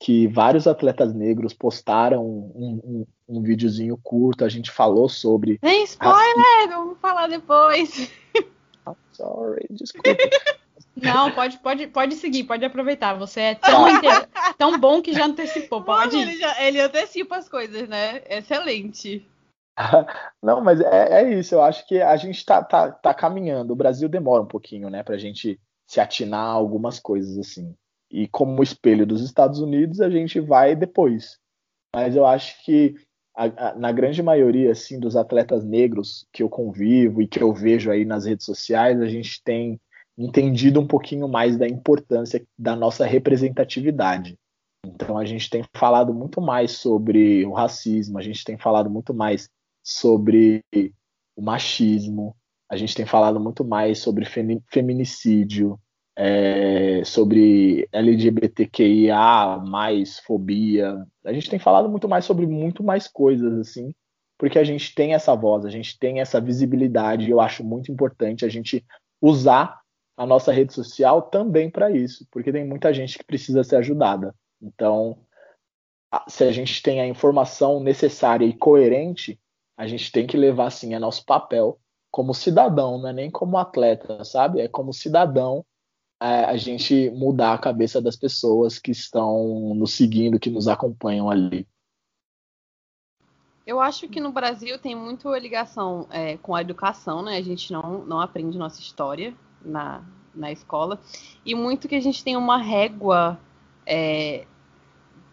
que 0.00 0.28
vários 0.28 0.66
atletas 0.66 1.12
negros 1.12 1.52
postaram 1.52 2.24
um, 2.24 2.80
um, 2.84 3.06
um 3.28 3.42
videozinho 3.42 3.98
curto, 4.02 4.44
a 4.44 4.48
gente 4.48 4.70
falou 4.70 5.08
sobre. 5.08 5.58
Tem 5.58 5.84
spoiler, 5.84 6.68
vamos 6.68 6.98
falar 6.98 7.28
depois. 7.28 8.10
Sorry, 9.12 9.66
desculpa. 9.70 10.10
Não, 11.02 11.30
pode, 11.32 11.58
pode, 11.58 11.86
pode 11.86 12.14
seguir, 12.14 12.44
pode 12.44 12.64
aproveitar. 12.64 13.14
Você 13.14 13.40
é 13.40 13.54
tão, 13.54 13.86
tão 14.56 14.78
bom 14.78 15.00
que 15.00 15.12
já 15.12 15.26
antecipou. 15.26 15.82
Pode. 15.82 16.16
Ele, 16.16 16.36
já, 16.36 16.64
ele 16.64 16.80
antecipa 16.80 17.36
as 17.36 17.48
coisas, 17.48 17.88
né? 17.88 18.22
Excelente. 18.28 19.26
Não, 20.42 20.60
mas 20.62 20.80
é, 20.80 21.22
é, 21.22 21.38
isso. 21.38 21.54
Eu 21.54 21.62
acho 21.62 21.86
que 21.86 22.00
a 22.00 22.16
gente 22.16 22.44
tá, 22.44 22.62
tá, 22.62 22.90
tá 22.90 23.14
caminhando. 23.14 23.72
O 23.72 23.76
Brasil 23.76 24.08
demora 24.08 24.42
um 24.42 24.48
pouquinho, 24.48 24.90
né, 24.90 25.02
pra 25.02 25.18
gente 25.18 25.58
se 25.86 26.00
atinar 26.00 26.44
a 26.44 26.52
algumas 26.52 26.98
coisas 26.98 27.38
assim. 27.38 27.74
E 28.10 28.26
como 28.28 28.62
espelho 28.62 29.06
dos 29.06 29.22
Estados 29.22 29.60
Unidos, 29.60 30.00
a 30.00 30.10
gente 30.10 30.40
vai 30.40 30.74
depois. 30.74 31.38
Mas 31.94 32.16
eu 32.16 32.26
acho 32.26 32.62
que 32.64 32.94
a, 33.34 33.44
a, 33.44 33.74
na 33.74 33.92
grande 33.92 34.22
maioria 34.22 34.72
assim 34.72 34.98
dos 34.98 35.16
atletas 35.16 35.64
negros 35.64 36.26
que 36.32 36.42
eu 36.42 36.48
convivo 36.48 37.22
e 37.22 37.28
que 37.28 37.42
eu 37.42 37.52
vejo 37.52 37.90
aí 37.90 38.04
nas 38.04 38.24
redes 38.24 38.44
sociais, 38.44 39.00
a 39.00 39.06
gente 39.06 39.42
tem 39.42 39.80
entendido 40.18 40.80
um 40.80 40.86
pouquinho 40.86 41.28
mais 41.28 41.56
da 41.56 41.68
importância 41.68 42.44
da 42.58 42.74
nossa 42.74 43.06
representatividade. 43.06 44.36
Então 44.84 45.16
a 45.16 45.24
gente 45.24 45.48
tem 45.48 45.64
falado 45.74 46.12
muito 46.12 46.40
mais 46.40 46.72
sobre 46.72 47.46
o 47.46 47.52
racismo, 47.52 48.18
a 48.18 48.22
gente 48.22 48.42
tem 48.42 48.58
falado 48.58 48.90
muito 48.90 49.14
mais 49.14 49.48
sobre 49.82 50.62
o 51.36 51.42
machismo, 51.42 52.36
a 52.70 52.76
gente 52.76 52.94
tem 52.94 53.06
falado 53.06 53.38
muito 53.38 53.64
mais 53.64 53.98
sobre 54.00 54.26
feminicídio, 54.70 55.78
é, 56.16 57.02
sobre 57.04 57.88
LGBTQIA, 57.92 59.58
mais 59.64 60.18
fobia. 60.18 61.06
A 61.24 61.32
gente 61.32 61.48
tem 61.48 61.58
falado 61.58 61.88
muito 61.88 62.08
mais 62.08 62.24
sobre 62.24 62.46
muito 62.46 62.82
mais 62.82 63.06
coisas, 63.06 63.56
assim, 63.58 63.94
porque 64.36 64.58
a 64.58 64.64
gente 64.64 64.94
tem 64.94 65.14
essa 65.14 65.34
voz, 65.34 65.64
a 65.64 65.70
gente 65.70 65.98
tem 65.98 66.20
essa 66.20 66.40
visibilidade, 66.40 67.26
e 67.26 67.30
eu 67.30 67.40
acho 67.40 67.64
muito 67.64 67.90
importante 67.90 68.44
a 68.44 68.48
gente 68.48 68.84
usar 69.22 69.80
a 70.18 70.26
nossa 70.26 70.50
rede 70.50 70.74
social 70.74 71.22
também 71.22 71.70
para 71.70 71.92
isso, 71.92 72.26
porque 72.32 72.50
tem 72.50 72.66
muita 72.66 72.92
gente 72.92 73.16
que 73.16 73.24
precisa 73.24 73.62
ser 73.62 73.76
ajudada. 73.76 74.34
Então, 74.60 75.16
se 76.26 76.42
a 76.42 76.50
gente 76.50 76.82
tem 76.82 77.00
a 77.00 77.06
informação 77.06 77.78
necessária 77.78 78.44
e 78.44 78.52
coerente, 78.52 79.40
a 79.76 79.86
gente 79.86 80.10
tem 80.10 80.26
que 80.26 80.36
levar 80.36 80.66
assim 80.66 80.92
a 80.92 80.98
nosso 80.98 81.24
papel 81.24 81.78
como 82.10 82.34
cidadão, 82.34 82.98
não 82.98 83.10
é 83.10 83.12
nem 83.12 83.30
como 83.30 83.58
atleta, 83.58 84.24
sabe? 84.24 84.60
É 84.60 84.66
como 84.66 84.92
cidadão 84.92 85.64
é, 86.20 86.46
a 86.46 86.56
gente 86.56 87.10
mudar 87.10 87.54
a 87.54 87.58
cabeça 87.58 88.02
das 88.02 88.16
pessoas 88.16 88.76
que 88.76 88.90
estão 88.90 89.72
nos 89.76 89.94
seguindo, 89.94 90.40
que 90.40 90.50
nos 90.50 90.66
acompanham 90.66 91.30
ali. 91.30 91.64
Eu 93.64 93.80
acho 93.80 94.08
que 94.08 94.18
no 94.18 94.32
Brasil 94.32 94.80
tem 94.80 94.96
muito 94.96 95.32
ligação 95.36 96.08
é, 96.10 96.36
com 96.38 96.56
a 96.56 96.60
educação, 96.60 97.22
né? 97.22 97.36
A 97.36 97.42
gente 97.42 97.72
não, 97.72 98.04
não 98.04 98.20
aprende 98.20 98.58
nossa 98.58 98.80
história 98.80 99.32
na, 99.64 100.02
na 100.34 100.52
escola. 100.52 101.00
E 101.44 101.54
muito 101.54 101.88
que 101.88 101.94
a 101.94 102.00
gente 102.00 102.22
tem 102.22 102.36
uma 102.36 102.58
régua 102.58 103.38
é, 103.86 104.44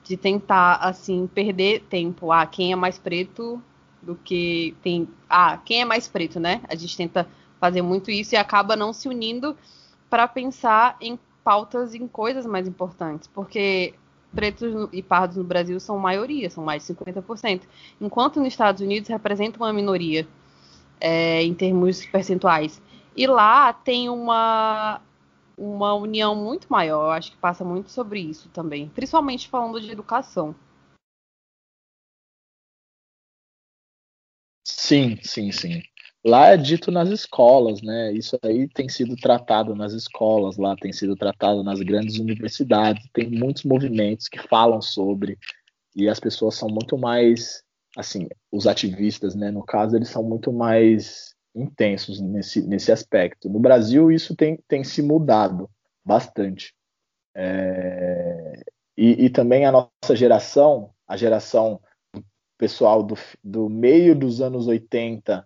de 0.04 0.16
tentar, 0.16 0.76
assim, 0.76 1.28
perder 1.28 1.84
tempo. 1.90 2.32
Ah, 2.32 2.46
quem 2.46 2.72
é 2.72 2.76
mais 2.76 2.98
preto 2.98 3.62
do 4.02 4.16
que 4.16 4.76
tem. 4.82 5.08
Ah, 5.30 5.58
quem 5.58 5.82
é 5.82 5.86
mais 5.86 6.08
preto, 6.08 6.40
né? 6.40 6.62
A 6.68 6.76
gente 6.76 6.96
tenta 6.96 7.28
fazer 7.60 7.82
muito 7.82 8.12
isso 8.12 8.36
e 8.36 8.38
acaba 8.38 8.76
não 8.76 8.94
se 8.94 9.08
unindo 9.08 9.58
para 10.10 10.28
pensar 10.28 10.96
em 11.02 11.18
pautas, 11.44 11.94
em 11.94 12.08
coisas 12.08 12.46
mais 12.46 12.68
importantes, 12.68 13.28
porque 13.28 13.94
pretos 14.34 14.90
e 14.92 15.02
pardos 15.02 15.38
no 15.38 15.44
Brasil 15.44 15.80
são 15.80 15.98
maioria, 15.98 16.50
são 16.50 16.64
mais 16.64 16.86
de 16.86 16.94
50%, 16.94 17.62
enquanto 18.02 18.40
nos 18.40 18.50
Estados 18.50 18.82
Unidos 18.82 19.10
representam 19.10 19.62
uma 19.66 19.72
minoria 19.72 20.28
é, 21.00 21.42
em 21.44 21.54
termos 21.54 22.06
percentuais. 22.06 22.82
E 23.16 23.26
lá 23.28 23.72
tem 23.72 24.10
uma, 24.10 25.02
uma 25.58 25.94
união 25.94 26.36
muito 26.36 26.68
maior, 26.70 27.06
eu 27.06 27.12
acho 27.12 27.32
que 27.32 27.38
passa 27.38 27.64
muito 27.64 27.90
sobre 27.90 28.20
isso 28.20 28.50
também, 28.50 28.90
principalmente 28.90 29.48
falando 29.48 29.80
de 29.80 29.90
educação. 29.90 30.54
Sim, 34.68 35.18
sim, 35.22 35.52
sim. 35.52 35.82
Lá 36.26 36.48
é 36.48 36.58
dito 36.58 36.92
nas 36.92 37.10
escolas, 37.10 37.84
né? 37.84 38.12
Isso 38.12 38.38
aí 38.42 38.68
tem 38.68 38.90
sido 38.90 39.16
tratado 39.16 39.76
nas 39.76 39.94
escolas, 39.94 40.58
lá 40.58 40.76
tem 40.76 40.92
sido 40.92 41.16
tratado 41.16 41.64
nas 41.64 41.80
grandes 41.82 42.18
universidades, 42.18 43.08
tem 43.14 43.30
muitos 43.30 43.64
movimentos 43.64 44.28
que 44.28 44.40
falam 44.40 44.82
sobre, 44.82 45.38
e 45.96 46.10
as 46.10 46.20
pessoas 46.20 46.56
são 46.56 46.68
muito 46.68 46.98
mais, 46.98 47.64
assim, 47.96 48.28
os 48.52 48.66
ativistas, 48.66 49.36
né, 49.36 49.52
no 49.52 49.64
caso, 49.64 49.96
eles 49.96 50.10
são 50.10 50.24
muito 50.24 50.52
mais 50.52 51.35
intensos 51.56 52.20
nesse, 52.20 52.62
nesse 52.68 52.92
aspecto. 52.92 53.50
No 53.50 53.60
Brasil, 53.60 54.12
isso 54.12 54.36
tem, 54.36 54.60
tem 54.68 54.84
se 54.84 55.02
mudado 55.02 55.70
bastante. 56.04 56.74
É... 57.34 58.62
E, 58.98 59.26
e 59.26 59.30
também 59.30 59.66
a 59.66 59.72
nossa 59.72 60.16
geração, 60.16 60.92
a 61.08 61.18
geração 61.18 61.82
pessoal 62.58 63.04
do, 63.04 63.16
do 63.44 63.70
meio 63.70 64.16
dos 64.16 64.42
anos 64.42 64.68
80 64.68 65.46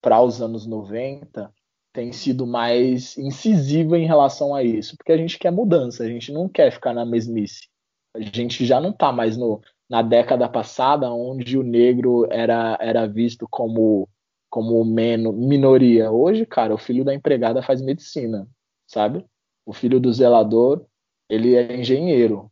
para 0.00 0.22
os 0.22 0.40
anos 0.40 0.66
90 0.66 1.52
tem 1.92 2.12
sido 2.12 2.46
mais 2.46 3.16
incisiva 3.16 3.98
em 3.98 4.06
relação 4.06 4.54
a 4.54 4.62
isso, 4.62 4.96
porque 4.98 5.12
a 5.12 5.16
gente 5.16 5.38
quer 5.38 5.50
mudança, 5.50 6.04
a 6.04 6.06
gente 6.06 6.30
não 6.30 6.46
quer 6.46 6.70
ficar 6.70 6.92
na 6.92 7.06
mesmice. 7.06 7.68
A 8.14 8.20
gente 8.20 8.66
já 8.66 8.80
não 8.80 8.90
está 8.90 9.10
mais 9.10 9.36
no, 9.36 9.62
na 9.88 10.02
década 10.02 10.48
passada, 10.48 11.10
onde 11.10 11.56
o 11.56 11.62
negro 11.62 12.26
era, 12.30 12.76
era 12.80 13.06
visto 13.06 13.46
como, 13.50 14.08
como 14.56 14.82
meno, 14.86 15.34
minoria. 15.34 16.10
Hoje, 16.10 16.46
cara, 16.46 16.72
o 16.72 16.78
filho 16.78 17.04
da 17.04 17.14
empregada 17.14 17.60
faz 17.60 17.82
medicina, 17.82 18.48
sabe? 18.86 19.22
O 19.66 19.72
filho 19.74 20.00
do 20.00 20.10
zelador, 20.10 20.86
ele 21.28 21.54
é 21.54 21.76
engenheiro. 21.76 22.50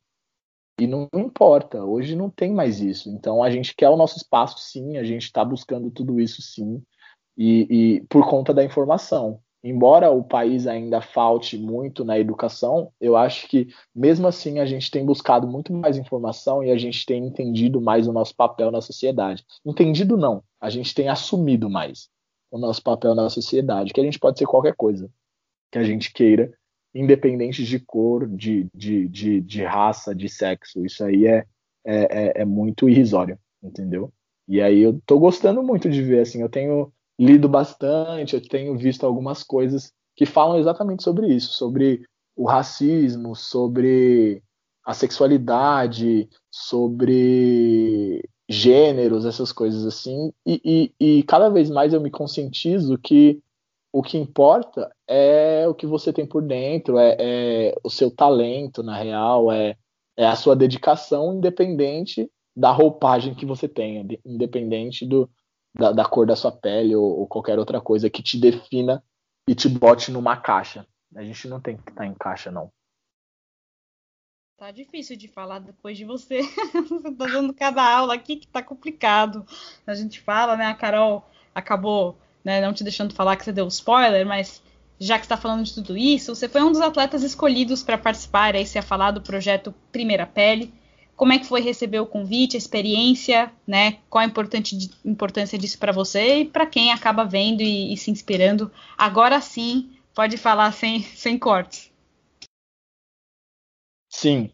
E 0.78 0.86
não, 0.86 1.08
não 1.10 1.22
importa, 1.22 1.82
hoje 1.82 2.14
não 2.14 2.28
tem 2.28 2.52
mais 2.52 2.80
isso. 2.80 3.08
Então 3.08 3.42
a 3.42 3.50
gente 3.50 3.74
quer 3.74 3.88
o 3.88 3.96
nosso 3.96 4.18
espaço, 4.18 4.58
sim, 4.58 4.98
a 4.98 5.02
gente 5.02 5.22
está 5.22 5.42
buscando 5.42 5.90
tudo 5.90 6.20
isso, 6.20 6.42
sim 6.42 6.82
e, 7.36 7.96
e 7.96 8.00
por 8.02 8.28
conta 8.28 8.52
da 8.52 8.62
informação. 8.62 9.40
Embora 9.66 10.10
o 10.10 10.22
país 10.22 10.66
ainda 10.66 11.00
falte 11.00 11.56
muito 11.56 12.04
na 12.04 12.18
educação, 12.18 12.92
eu 13.00 13.16
acho 13.16 13.48
que 13.48 13.68
mesmo 13.94 14.26
assim 14.26 14.58
a 14.58 14.66
gente 14.66 14.90
tem 14.90 15.06
buscado 15.06 15.46
muito 15.46 15.72
mais 15.72 15.96
informação 15.96 16.62
e 16.62 16.70
a 16.70 16.76
gente 16.76 17.06
tem 17.06 17.26
entendido 17.26 17.80
mais 17.80 18.06
o 18.06 18.12
nosso 18.12 18.36
papel 18.36 18.70
na 18.70 18.82
sociedade. 18.82 19.42
Entendido 19.64 20.18
não, 20.18 20.44
a 20.60 20.68
gente 20.68 20.94
tem 20.94 21.08
assumido 21.08 21.70
mais 21.70 22.10
o 22.50 22.58
nosso 22.58 22.82
papel 22.82 23.14
na 23.14 23.30
sociedade, 23.30 23.94
que 23.94 24.00
a 24.02 24.04
gente 24.04 24.18
pode 24.18 24.38
ser 24.38 24.44
qualquer 24.44 24.74
coisa 24.74 25.10
que 25.72 25.78
a 25.78 25.82
gente 25.82 26.12
queira, 26.12 26.52
independente 26.94 27.64
de 27.64 27.80
cor, 27.80 28.28
de, 28.28 28.66
de, 28.74 29.08
de, 29.08 29.40
de 29.40 29.64
raça, 29.64 30.14
de 30.14 30.28
sexo. 30.28 30.84
Isso 30.84 31.02
aí 31.02 31.26
é, 31.26 31.46
é, 31.86 32.26
é, 32.26 32.42
é 32.42 32.44
muito 32.44 32.86
irrisório, 32.86 33.38
entendeu? 33.62 34.12
E 34.46 34.60
aí 34.60 34.80
eu 34.80 35.00
tô 35.06 35.18
gostando 35.18 35.62
muito 35.62 35.88
de 35.88 36.02
ver, 36.02 36.20
assim, 36.20 36.42
eu 36.42 36.50
tenho 36.50 36.92
lido 37.18 37.48
bastante, 37.48 38.34
eu 38.34 38.40
tenho 38.40 38.76
visto 38.76 39.04
algumas 39.04 39.42
coisas 39.42 39.92
que 40.16 40.26
falam 40.26 40.58
exatamente 40.58 41.02
sobre 41.02 41.28
isso, 41.28 41.52
sobre 41.52 42.04
o 42.36 42.46
racismo, 42.46 43.34
sobre 43.34 44.42
a 44.84 44.92
sexualidade, 44.92 46.28
sobre 46.50 48.28
gêneros, 48.48 49.24
essas 49.24 49.52
coisas 49.52 49.86
assim, 49.86 50.32
e, 50.46 50.92
e, 51.00 51.18
e, 51.18 51.22
cada 51.22 51.48
vez 51.48 51.70
mais 51.70 51.94
eu 51.94 52.00
me 52.00 52.10
conscientizo 52.10 52.98
que 52.98 53.40
o 53.90 54.02
que 54.02 54.18
importa 54.18 54.90
é 55.08 55.66
o 55.66 55.74
que 55.74 55.86
você 55.86 56.12
tem 56.12 56.26
por 56.26 56.42
dentro, 56.42 56.98
é, 56.98 57.16
é 57.18 57.74
o 57.82 57.88
seu 57.88 58.10
talento, 58.10 58.82
na 58.82 58.96
real, 58.96 59.50
é, 59.50 59.76
é 60.16 60.26
a 60.26 60.36
sua 60.36 60.54
dedicação, 60.54 61.34
independente 61.34 62.30
da 62.54 62.70
roupagem 62.70 63.34
que 63.34 63.46
você 63.46 63.66
tenha, 63.66 64.06
independente 64.24 65.06
do, 65.06 65.30
da, 65.74 65.92
da 65.92 66.04
cor 66.04 66.26
da 66.26 66.36
sua 66.36 66.52
pele 66.52 66.94
ou, 66.94 67.20
ou, 67.20 67.26
qualquer 67.26 67.58
outra 67.58 67.80
coisa 67.80 68.08
que 68.08 68.22
te 68.22 68.38
defina 68.38 69.02
e 69.48 69.54
te 69.54 69.68
bote 69.68 70.10
numa 70.10 70.36
caixa. 70.36 70.86
A 71.14 71.22
gente 71.22 71.48
não 71.48 71.60
tem 71.60 71.76
que 71.76 71.90
estar 71.90 72.06
em 72.06 72.14
caixa, 72.14 72.50
não. 72.50 72.70
Tá 74.56 74.70
difícil 74.70 75.16
de 75.16 75.28
falar 75.28 75.58
depois 75.58 75.98
de 75.98 76.04
você. 76.04 76.42
você 76.88 77.14
tá 77.16 77.26
dando 77.26 77.52
cada 77.52 77.82
aula 77.82 78.14
aqui 78.14 78.36
que 78.36 78.46
tá 78.46 78.62
complicado. 78.62 79.44
A 79.86 79.94
gente 79.94 80.20
fala, 80.20 80.56
né? 80.56 80.66
A 80.66 80.74
Carol 80.74 81.24
acabou 81.54 82.16
né, 82.44 82.60
não 82.60 82.72
te 82.72 82.84
deixando 82.84 83.14
falar 83.14 83.36
que 83.36 83.44
você 83.44 83.52
deu 83.52 83.66
spoiler, 83.68 84.26
mas 84.26 84.62
já 84.98 85.18
que 85.18 85.24
está 85.24 85.36
falando 85.36 85.64
de 85.64 85.74
tudo 85.74 85.96
isso, 85.96 86.34
você 86.34 86.48
foi 86.48 86.62
um 86.62 86.70
dos 86.70 86.80
atletas 86.80 87.22
escolhidos 87.22 87.82
para 87.82 87.98
participar, 87.98 88.54
aí 88.54 88.66
você 88.66 88.78
ia 88.78 88.82
falar 88.82 89.10
do 89.10 89.20
projeto 89.20 89.74
Primeira 89.90 90.26
Pele. 90.26 90.72
Como 91.16 91.32
é 91.32 91.38
que 91.38 91.46
foi 91.46 91.60
receber 91.60 92.00
o 92.00 92.06
convite, 92.06 92.56
a 92.56 92.58
experiência, 92.58 93.52
né? 93.66 93.98
Qual 94.10 94.22
a 94.22 94.26
importância 94.26 95.58
disso 95.58 95.78
para 95.78 95.92
você 95.92 96.40
e 96.40 96.44
para 96.44 96.66
quem 96.66 96.92
acaba 96.92 97.24
vendo 97.24 97.62
e, 97.62 97.92
e, 97.92 97.96
se 97.96 98.10
inspirando? 98.10 98.70
Agora 98.98 99.40
sim, 99.40 99.90
pode 100.14 100.36
falar 100.36 100.72
sem, 100.72 101.02
sem 101.02 101.38
cortes. 101.38 101.92
Sim. 104.10 104.50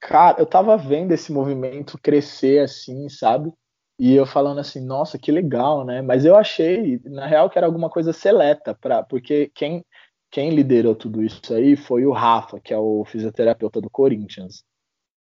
Cara, 0.00 0.40
eu 0.40 0.46
tava 0.46 0.76
vendo 0.76 1.12
esse 1.12 1.32
movimento 1.32 1.98
crescer 2.00 2.60
assim, 2.60 3.08
sabe? 3.08 3.52
E 4.00 4.14
eu 4.14 4.24
falando 4.24 4.60
assim, 4.60 4.84
nossa, 4.84 5.18
que 5.18 5.32
legal, 5.32 5.84
né? 5.84 6.00
Mas 6.02 6.24
eu 6.24 6.36
achei, 6.36 7.00
na 7.04 7.26
real, 7.26 7.50
que 7.50 7.58
era 7.58 7.66
alguma 7.66 7.90
coisa 7.90 8.12
seleta, 8.12 8.72
pra, 8.72 9.02
porque 9.02 9.50
quem, 9.54 9.84
quem 10.30 10.50
liderou 10.50 10.94
tudo 10.94 11.22
isso 11.22 11.52
aí 11.52 11.76
foi 11.76 12.06
o 12.06 12.12
Rafa, 12.12 12.60
que 12.60 12.72
é 12.72 12.78
o 12.78 13.04
fisioterapeuta 13.04 13.80
do 13.80 13.90
Corinthians. 13.90 14.62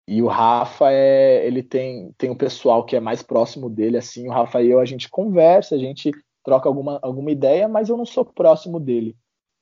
E 0.08 0.22
o 0.22 0.28
Rafa 0.28 0.92
é, 0.92 1.46
ele 1.46 1.64
tem 1.64 2.14
tem 2.18 2.30
um 2.30 2.36
pessoal 2.36 2.86
que 2.86 2.96
é 2.96 3.00
mais 3.00 3.24
próximo 3.24 3.70
dele, 3.70 3.98
assim, 3.98 4.28
o 4.28 4.32
Rafa 4.32 4.62
e 4.62 4.70
eu 4.70 4.80
a 4.80 4.86
gente 4.86 5.10
conversa, 5.10 5.76
a 5.76 5.78
gente 5.78 6.12
troca 6.44 6.68
alguma, 6.68 7.00
alguma 7.02 7.32
ideia, 7.32 7.68
mas 7.68 7.90
eu 7.90 7.96
não 7.96 8.06
sou 8.06 8.26
próximo 8.26 8.80
dele. 8.80 9.16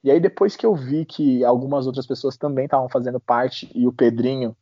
E 0.04 0.10
aí 0.10 0.20
depois 0.20 0.56
que 0.56 0.66
eu 0.66 0.76
vi 0.76 1.06
que 1.06 1.44
algumas 1.44 1.86
outras 1.86 2.08
pessoas 2.08 2.38
também 2.38 2.66
estavam 2.66 2.90
fazendo 2.90 3.20
parte 3.20 3.70
e 3.76 3.86
o 3.88 3.94
Pedrinho 3.94 4.58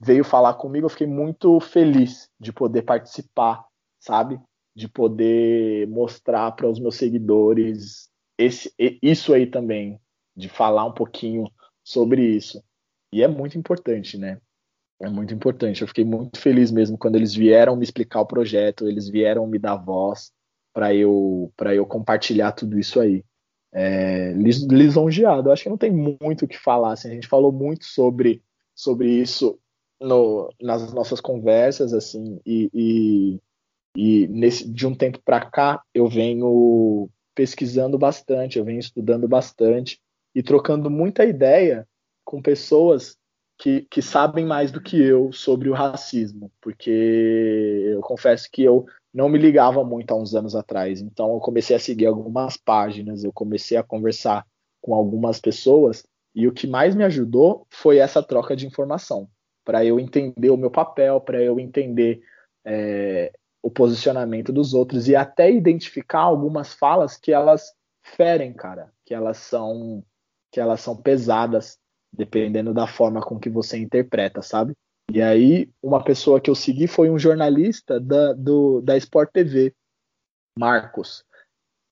veio 0.00 0.24
falar 0.24 0.54
comigo, 0.54 0.86
eu 0.86 0.90
fiquei 0.90 1.06
muito 1.06 1.58
feliz 1.60 2.30
de 2.38 2.52
poder 2.52 2.82
participar, 2.82 3.64
sabe? 3.98 4.40
De 4.74 4.88
poder 4.88 5.88
mostrar 5.88 6.52
para 6.52 6.68
os 6.68 6.78
meus 6.78 6.96
seguidores 6.96 8.08
esse, 8.38 8.72
isso 9.02 9.32
aí 9.32 9.46
também, 9.46 10.00
de 10.36 10.48
falar 10.48 10.84
um 10.84 10.92
pouquinho 10.92 11.44
sobre 11.82 12.22
isso. 12.22 12.62
E 13.12 13.22
é 13.22 13.28
muito 13.28 13.56
importante, 13.58 14.18
né? 14.18 14.40
É 15.00 15.08
muito 15.08 15.34
importante. 15.34 15.82
Eu 15.82 15.88
fiquei 15.88 16.04
muito 16.04 16.38
feliz 16.38 16.70
mesmo 16.70 16.96
quando 16.96 17.16
eles 17.16 17.34
vieram 17.34 17.76
me 17.76 17.84
explicar 17.84 18.20
o 18.20 18.26
projeto, 18.26 18.88
eles 18.88 19.08
vieram 19.08 19.46
me 19.46 19.58
dar 19.58 19.76
voz 19.76 20.32
para 20.72 20.94
eu 20.94 21.52
para 21.56 21.74
eu 21.74 21.86
compartilhar 21.86 22.52
tudo 22.52 22.78
isso 22.78 23.00
aí 23.00 23.24
é, 23.74 24.32
lisonjeado. 24.32 25.48
Eu 25.48 25.52
acho 25.52 25.64
que 25.64 25.68
não 25.68 25.76
tem 25.76 25.90
muito 25.90 26.44
o 26.44 26.48
que 26.48 26.56
falar. 26.56 26.92
Assim, 26.92 27.10
a 27.10 27.14
gente 27.14 27.26
falou 27.26 27.50
muito 27.50 27.84
sobre, 27.84 28.40
sobre 28.74 29.10
isso 29.10 29.58
no, 30.00 30.48
nas 30.60 30.92
nossas 30.92 31.20
conversas, 31.20 31.92
assim, 31.92 32.40
e, 32.46 32.70
e, 32.72 33.40
e 33.96 34.28
nesse, 34.28 34.68
de 34.70 34.86
um 34.86 34.94
tempo 34.94 35.20
para 35.24 35.40
cá 35.40 35.82
eu 35.92 36.06
venho 36.06 37.08
pesquisando 37.34 37.98
bastante, 37.98 38.58
eu 38.58 38.64
venho 38.64 38.78
estudando 38.78 39.26
bastante 39.26 40.00
e 40.34 40.42
trocando 40.42 40.88
muita 40.88 41.24
ideia 41.24 41.86
com 42.24 42.40
pessoas 42.40 43.16
que, 43.58 43.82
que 43.90 44.02
sabem 44.02 44.44
mais 44.44 44.70
do 44.70 44.80
que 44.80 45.00
eu 45.00 45.32
sobre 45.32 45.68
o 45.68 45.74
racismo, 45.74 46.50
porque 46.60 46.90
eu 46.90 48.00
confesso 48.00 48.50
que 48.50 48.62
eu 48.62 48.86
não 49.12 49.28
me 49.28 49.38
ligava 49.38 49.84
muito 49.84 50.10
há 50.12 50.16
uns 50.16 50.34
anos 50.34 50.56
atrás. 50.56 51.00
Então 51.00 51.32
eu 51.34 51.38
comecei 51.38 51.76
a 51.76 51.80
seguir 51.80 52.06
algumas 52.06 52.56
páginas, 52.56 53.22
eu 53.22 53.32
comecei 53.32 53.76
a 53.76 53.82
conversar 53.82 54.44
com 54.80 54.94
algumas 54.94 55.40
pessoas 55.40 56.04
e 56.34 56.48
o 56.48 56.52
que 56.52 56.66
mais 56.66 56.94
me 56.94 57.04
ajudou 57.04 57.66
foi 57.70 57.98
essa 57.98 58.22
troca 58.22 58.56
de 58.56 58.66
informação, 58.66 59.28
para 59.64 59.84
eu 59.84 60.00
entender 60.00 60.50
o 60.50 60.56
meu 60.56 60.70
papel, 60.70 61.20
para 61.20 61.40
eu 61.40 61.60
entender 61.60 62.20
é, 62.64 63.32
o 63.62 63.70
posicionamento 63.70 64.52
dos 64.52 64.74
outros 64.74 65.08
e 65.08 65.14
até 65.14 65.50
identificar 65.50 66.20
algumas 66.20 66.74
falas 66.74 67.16
que 67.16 67.32
elas 67.32 67.72
ferem, 68.02 68.52
cara, 68.52 68.92
que 69.06 69.14
elas 69.14 69.38
são 69.38 70.04
que 70.50 70.60
elas 70.60 70.80
são 70.80 70.96
pesadas 70.96 71.78
dependendo 72.16 72.72
da 72.72 72.86
forma 72.86 73.20
com 73.20 73.38
que 73.38 73.50
você 73.50 73.76
interpreta, 73.78 74.42
sabe? 74.42 74.74
E 75.12 75.20
aí, 75.20 75.68
uma 75.82 76.02
pessoa 76.02 76.40
que 76.40 76.50
eu 76.50 76.54
segui 76.54 76.86
foi 76.86 77.10
um 77.10 77.18
jornalista 77.18 78.00
da, 78.00 78.32
do, 78.32 78.80
da 78.80 78.96
Sport 78.96 79.30
TV, 79.32 79.74
Marcos. 80.58 81.24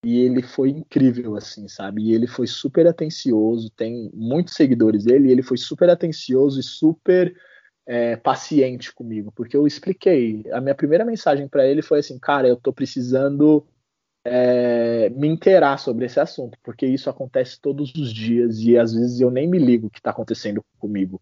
E 0.04 0.18
ele 0.18 0.42
foi 0.42 0.70
incrível, 0.70 1.36
assim, 1.36 1.68
sabe? 1.68 2.02
E 2.02 2.12
ele 2.12 2.26
foi 2.26 2.46
super 2.46 2.86
atencioso, 2.86 3.70
tem 3.70 4.10
muitos 4.12 4.54
seguidores 4.54 5.04
dele, 5.04 5.28
e 5.28 5.30
ele 5.30 5.42
foi 5.42 5.56
super 5.56 5.88
atencioso 5.90 6.58
e 6.58 6.62
super 6.62 7.36
é, 7.86 8.16
paciente 8.16 8.92
comigo, 8.92 9.32
porque 9.32 9.56
eu 9.56 9.66
expliquei. 9.66 10.44
A 10.52 10.60
minha 10.60 10.74
primeira 10.74 11.04
mensagem 11.04 11.48
para 11.48 11.66
ele 11.66 11.82
foi 11.82 12.00
assim: 12.00 12.18
cara, 12.18 12.48
eu 12.48 12.56
tô 12.56 12.72
precisando 12.72 13.64
é, 14.24 15.10
me 15.10 15.28
inteirar 15.28 15.78
sobre 15.78 16.06
esse 16.06 16.20
assunto, 16.20 16.56
porque 16.62 16.86
isso 16.86 17.10
acontece 17.10 17.60
todos 17.60 17.92
os 17.94 18.12
dias 18.12 18.58
e 18.60 18.78
às 18.78 18.94
vezes 18.94 19.20
eu 19.20 19.30
nem 19.30 19.48
me 19.48 19.58
ligo 19.58 19.86
o 19.86 19.90
que 19.90 19.98
está 19.98 20.10
acontecendo 20.10 20.64
comigo. 20.78 21.20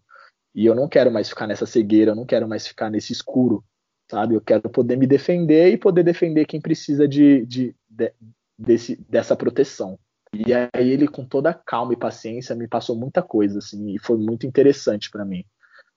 E 0.55 0.67
eu 0.67 0.75
não 0.75 0.89
quero 0.89 1.11
mais 1.11 1.29
ficar 1.29 1.47
nessa 1.47 1.67
cegueira, 1.67 2.11
eu 2.11 2.17
não 2.17 2.27
quero 2.27 2.49
mais 2.49 2.67
ficar 2.67 2.91
nesse 2.91 3.13
escuro, 3.13 3.65
sabe? 4.11 4.35
Eu 4.35 4.41
quero 4.41 4.69
poder 4.69 4.97
me 4.97 5.07
defender 5.07 5.73
e 5.73 5.79
poder 5.79 6.03
defender 6.03 6.45
quem 6.45 6.61
precisa 6.61 7.07
de, 7.07 7.47
de, 7.47 7.75
de 7.89 8.13
desse, 8.59 8.97
dessa 9.09 9.37
proteção. 9.37 9.99
E 10.33 10.53
aí 10.53 10.91
ele, 10.91 11.09
com 11.09 11.25
toda 11.25 11.55
calma 11.55 11.93
e 11.93 11.97
paciência, 11.97 12.55
me 12.55 12.69
passou 12.69 12.97
muita 12.97 13.23
coisa, 13.23 13.59
assim, 13.59 13.95
e 13.95 13.99
foi 13.99 14.17
muito 14.19 14.47
interessante 14.47 15.11
para 15.11 15.25
mim. 15.25 15.45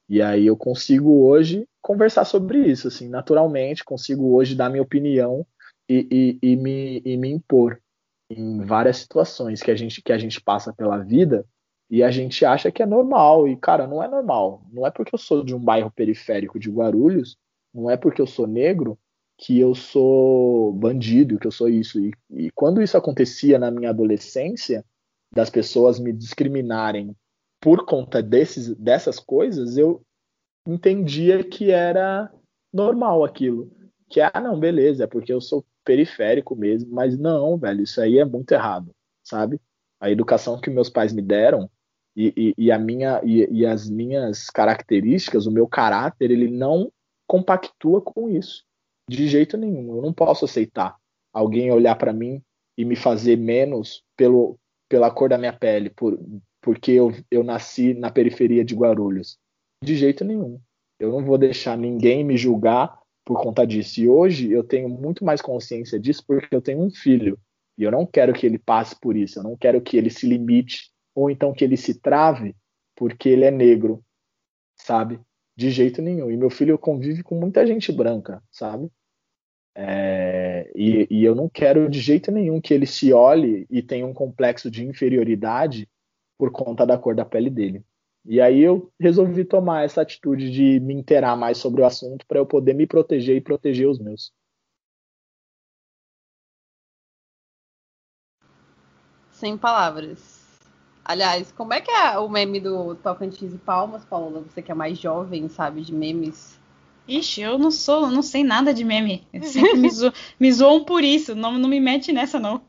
E 0.10 0.22
aí 0.22 0.46
eu 0.46 0.58
consigo 0.58 1.26
hoje 1.26 1.68
conversar 1.82 2.26
sobre 2.26 2.60
isso, 2.60 2.88
assim, 2.88 3.10
naturalmente, 3.10 3.84
consigo 3.84 4.34
hoje 4.34 4.56
dar 4.56 4.70
minha 4.70 4.82
opinião 4.82 5.46
e, 5.94 6.40
e, 6.42 6.52
e, 6.52 6.56
me, 6.56 7.02
e 7.06 7.18
me 7.18 7.30
impor 7.30 7.82
em 8.30 8.62
várias 8.62 8.98
situações 8.98 9.62
que 9.62 9.70
a 9.70 9.76
gente 9.76 10.02
que 10.02 10.12
a 10.12 10.18
gente 10.18 10.42
passa 10.42 10.74
pela 10.74 10.98
vida 10.98 11.46
e 11.90 12.02
a 12.02 12.10
gente 12.10 12.44
acha 12.46 12.72
que 12.72 12.82
é 12.82 12.86
normal. 12.86 13.48
E, 13.48 13.56
cara, 13.56 13.86
não 13.86 14.02
é 14.02 14.08
normal. 14.08 14.66
Não 14.72 14.88
é 14.88 14.92
porque 14.92 15.14
eu 15.14 15.20
sou 15.20 15.44
de 15.44 15.54
um 15.54 15.60
bairro 15.60 15.92
periférico 15.92 16.60
de 16.60 16.72
Guarulhos, 16.72 17.38
não 17.74 17.90
é 17.90 17.98
porque 17.98 18.22
eu 18.22 18.28
sou 18.28 18.48
negro 18.48 18.98
que 19.38 19.60
eu 19.60 19.76
sou 19.76 20.72
bandido, 20.74 21.38
que 21.38 21.48
eu 21.48 21.52
sou 21.52 21.70
isso. 21.70 22.00
E, 22.00 22.12
e 22.32 22.52
quando 22.52 22.82
isso 22.82 22.98
acontecia 22.98 23.60
na 23.60 23.70
minha 23.70 23.90
adolescência, 23.90 24.86
das 25.34 25.50
pessoas 25.50 26.00
me 26.00 26.14
discriminarem 26.14 27.16
por 27.60 27.86
conta 27.86 28.22
desses, 28.22 28.76
dessas 28.76 29.20
coisas, 29.20 29.78
eu 29.78 30.02
entendia 30.68 31.44
que 31.44 31.72
era 31.72 32.32
normal 32.72 33.24
aquilo. 33.24 33.72
Que, 34.10 34.22
ah, 34.22 34.40
não, 34.42 34.60
beleza, 34.60 35.06
é 35.06 35.08
porque 35.08 35.34
eu 35.34 35.42
sou 35.42 35.66
periférico 35.84 36.56
mesmo, 36.56 36.94
mas 36.94 37.18
não, 37.18 37.58
velho, 37.58 37.84
isso 37.84 38.02
aí 38.02 38.20
é 38.20 38.26
muito 38.26 38.52
errado, 38.52 38.92
sabe? 39.24 39.60
A 40.00 40.10
educação 40.10 40.60
que 40.60 40.70
meus 40.70 40.90
pais 40.90 41.14
me 41.14 41.22
deram 41.22 41.70
e, 42.16 42.34
e, 42.36 42.66
e 42.66 42.72
a 42.72 42.78
minha 42.78 43.22
e, 43.24 43.48
e, 43.52 43.66
as 43.66 43.90
minhas 43.90 44.50
características, 44.50 45.46
o 45.46 45.52
meu 45.52 45.68
caráter, 45.68 46.32
ele 46.32 46.50
não 46.50 46.92
compactua 47.28 48.02
com 48.02 48.30
isso 48.30 48.64
de 49.10 49.28
jeito 49.28 49.58
nenhum. 49.58 49.96
Eu 49.96 50.02
não 50.02 50.14
posso 50.14 50.46
aceitar 50.46 50.96
alguém 51.34 51.72
olhar 51.72 51.96
para 51.96 52.14
mim 52.14 52.42
e 52.78 52.86
me 52.86 52.96
fazer 52.96 53.38
menos 53.38 54.04
pelo, 54.16 54.58
pela 54.90 55.12
cor 55.12 55.30
da 55.30 55.38
minha 55.38 55.54
pele, 55.54 55.90
por, 55.90 56.20
porque 56.62 56.92
eu, 56.92 57.12
eu 57.30 57.44
nasci 57.44 57.94
na 57.94 58.12
periferia 58.12 58.64
de 58.64 58.76
Guarulhos. 58.76 59.38
De 59.84 59.96
jeito 59.96 60.24
nenhum. 60.24 60.60
Eu 61.00 61.12
não 61.12 61.26
vou 61.26 61.38
deixar 61.38 61.78
ninguém 61.78 62.24
me 62.24 62.38
julgar 62.38 62.98
por 63.26 63.42
conta 63.42 63.66
disso. 63.66 64.02
E 64.02 64.08
hoje 64.08 64.52
eu 64.52 64.64
tenho 64.64 64.90
muito 64.90 65.24
mais 65.24 65.42
consciência 65.42 66.00
disso 66.00 66.24
porque 66.26 66.54
eu 66.54 66.62
tenho 66.62 66.82
um 66.82 66.92
filho. 66.92 67.40
E 67.78 67.84
eu 67.84 67.92
não 67.92 68.06
quero 68.06 68.34
que 68.34 68.46
ele 68.46 68.60
passe 68.60 68.96
por 69.00 69.16
isso. 69.16 69.40
Eu 69.40 69.44
não 69.44 69.58
quero 69.58 69.82
que 69.82 69.98
ele 69.98 70.10
se 70.10 70.28
limite 70.28 70.92
ou 71.16 71.30
então 71.30 71.54
que 71.54 71.64
ele 71.64 71.78
se 71.78 72.00
trave 72.00 72.56
porque 72.96 73.30
ele 73.30 73.46
é 73.46 73.52
negro, 73.52 74.04
sabe? 74.76 75.20
De 75.56 75.70
jeito 75.70 76.02
nenhum. 76.02 76.30
E 76.30 76.38
meu 76.38 76.50
filho 76.50 76.78
convive 76.78 77.24
com 77.24 77.36
muita 77.40 77.66
gente 77.66 77.92
branca, 77.92 78.44
sabe? 78.52 78.92
É, 79.76 80.72
e, 80.76 81.08
e, 81.10 81.24
eu 81.24 81.34
não 81.34 81.50
quero 81.50 81.90
de 81.90 82.00
jeito 82.00 82.32
nenhum 82.32 82.62
que 82.62 82.74
ele 82.74 82.86
se 82.86 83.12
olhe 83.12 83.66
e 83.72 83.82
tenha 83.82 84.06
um 84.06 84.14
complexo 84.14 84.70
de 84.70 84.86
inferioridade 84.86 85.90
por 86.38 86.52
conta 86.52 86.86
da 86.86 86.96
cor 86.98 87.16
da 87.16 87.26
pele 87.26 87.50
dele. 87.50 87.84
E 88.26 88.40
aí 88.40 88.62
eu 88.62 88.92
resolvi 89.00 89.44
tomar 89.44 89.84
essa 89.84 90.02
atitude 90.02 90.50
de 90.50 90.80
me 90.80 90.94
inteirar 90.94 91.36
mais 91.36 91.58
sobre 91.58 91.82
o 91.82 91.86
assunto 91.86 92.26
para 92.26 92.40
eu 92.40 92.46
poder 92.46 92.74
me 92.74 92.88
proteger 92.88 93.36
e 93.36 93.42
proteger 93.42 93.88
os 93.88 94.00
meus. 94.00 94.32
Sem 99.30 99.58
palavras. 99.58 100.42
Aliás, 101.04 101.52
como 101.52 101.74
é 101.74 101.82
que 101.82 101.92
é 101.92 102.18
o 102.18 102.30
meme 102.30 102.62
do 102.62 102.96
Tocantins 102.96 103.54
e 103.54 103.58
Palmas, 103.58 104.06
Paula? 104.06 104.40
Você 104.40 104.62
que 104.62 104.72
é 104.72 104.76
mais 104.76 104.98
jovem, 104.98 105.50
sabe, 105.50 105.82
de 105.82 105.94
memes. 105.94 106.58
Ixi, 107.06 107.42
eu 107.42 107.58
não 107.58 107.70
sou, 107.70 108.10
não 108.10 108.22
sei 108.22 108.42
nada 108.42 108.74
de 108.74 108.86
meme. 108.86 109.28
sempre 109.44 109.76
me, 109.76 109.92
zo 109.92 110.14
me 110.40 110.50
zoam 110.50 110.86
por 110.86 111.04
isso. 111.04 111.36
Não, 111.36 111.58
não 111.58 111.68
me 111.68 111.82
mete 111.82 112.14
nessa, 112.14 112.40
não. 112.40 112.62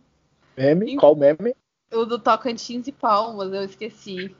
Meme? 0.57 0.97
Qual 0.97 1.15
meme? 1.15 1.55
O 1.93 2.05
do 2.05 2.19
Tocantins 2.19 2.89
e 2.89 2.93
Palmas, 2.93 3.53
eu 3.53 3.63
esqueci. 3.63 4.35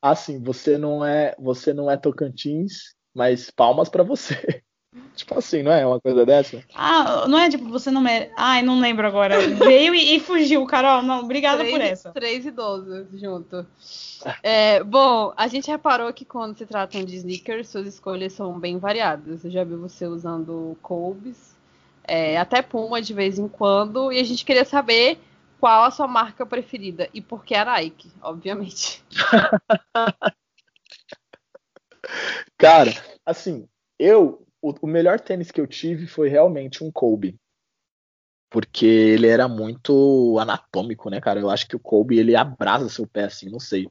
Assim, 0.00 0.42
você 0.42 0.78
não 0.78 1.04
é, 1.04 1.34
você 1.38 1.72
não 1.72 1.90
é 1.90 1.96
Tocantins, 1.96 2.94
mas 3.14 3.50
palmas 3.50 3.88
para 3.88 4.02
você. 4.02 4.62
Tipo 5.14 5.38
assim, 5.38 5.62
não 5.62 5.72
é 5.72 5.86
uma 5.86 6.00
coisa 6.00 6.24
dessa? 6.24 6.62
Ah, 6.74 7.26
não 7.28 7.38
é 7.38 7.48
tipo, 7.48 7.68
você 7.68 7.90
não 7.90 8.00
merece. 8.00 8.32
Ai, 8.36 8.62
não 8.62 8.80
lembro 8.80 9.06
agora. 9.06 9.38
Veio 9.48 9.94
e, 9.94 10.16
e, 10.16 10.20
fugiu, 10.20 10.64
Carol. 10.66 11.02
Não, 11.02 11.20
obrigada 11.20 11.58
três, 11.58 11.72
por 11.72 11.80
essa. 11.80 12.12
Três 12.12 12.46
idosos 12.46 13.06
junto. 13.14 13.66
É, 14.42 14.82
bom, 14.82 15.32
a 15.36 15.48
gente 15.48 15.70
reparou 15.70 16.12
que 16.12 16.24
quando 16.24 16.56
se 16.56 16.66
tratam 16.66 17.04
de 17.04 17.16
sneakers, 17.16 17.68
suas 17.68 17.86
escolhas 17.86 18.32
são 18.32 18.58
bem 18.58 18.78
variadas. 18.78 19.44
Eu 19.44 19.50
já 19.50 19.64
vi 19.64 19.74
você 19.74 20.06
usando 20.06 20.76
Colbs, 20.82 21.56
é, 22.04 22.38
até 22.38 22.60
Puma 22.62 23.00
de 23.00 23.14
vez 23.14 23.38
em 23.38 23.48
quando, 23.48 24.12
e 24.12 24.18
a 24.18 24.24
gente 24.24 24.44
queria 24.44 24.64
saber 24.64 25.18
qual 25.60 25.84
a 25.84 25.90
sua 25.90 26.06
marca 26.06 26.44
preferida 26.46 27.08
e 27.12 27.20
por 27.20 27.44
que 27.44 27.54
a 27.54 27.64
Nike, 27.64 28.10
obviamente. 28.22 29.04
Cara, 32.58 32.92
assim, 33.24 33.68
eu 33.98 34.46
o, 34.62 34.74
o, 34.82 34.86
melhor 34.86 35.20
tênis 35.20 35.50
que 35.50 35.60
eu 35.60 35.66
tive 35.66 36.06
foi 36.06 36.28
realmente 36.28 36.82
um 36.82 36.90
Kobe. 36.90 37.38
Porque 38.50 38.86
ele 38.86 39.26
era 39.26 39.48
muito 39.48 40.38
anatômico, 40.38 41.10
né, 41.10 41.20
cara? 41.20 41.40
Eu 41.40 41.50
acho 41.50 41.68
que 41.68 41.76
o 41.76 41.80
Kobe 41.80 42.18
ele 42.18 42.34
abraça 42.34 42.88
seu 42.88 43.06
pé 43.06 43.24
assim, 43.24 43.50
não 43.50 43.60
sei. 43.60 43.86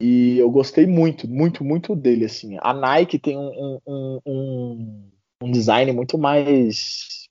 E 0.00 0.36
eu 0.38 0.50
gostei 0.50 0.86
muito, 0.86 1.28
muito, 1.28 1.64
muito 1.64 1.94
dele, 1.94 2.24
assim. 2.24 2.58
A 2.60 2.74
Nike 2.74 3.18
tem 3.18 3.38
um, 3.38 3.80
um, 3.86 4.20
um, 4.26 5.10
um 5.42 5.50
design 5.50 5.92
muito 5.92 6.18
mais 6.18 7.23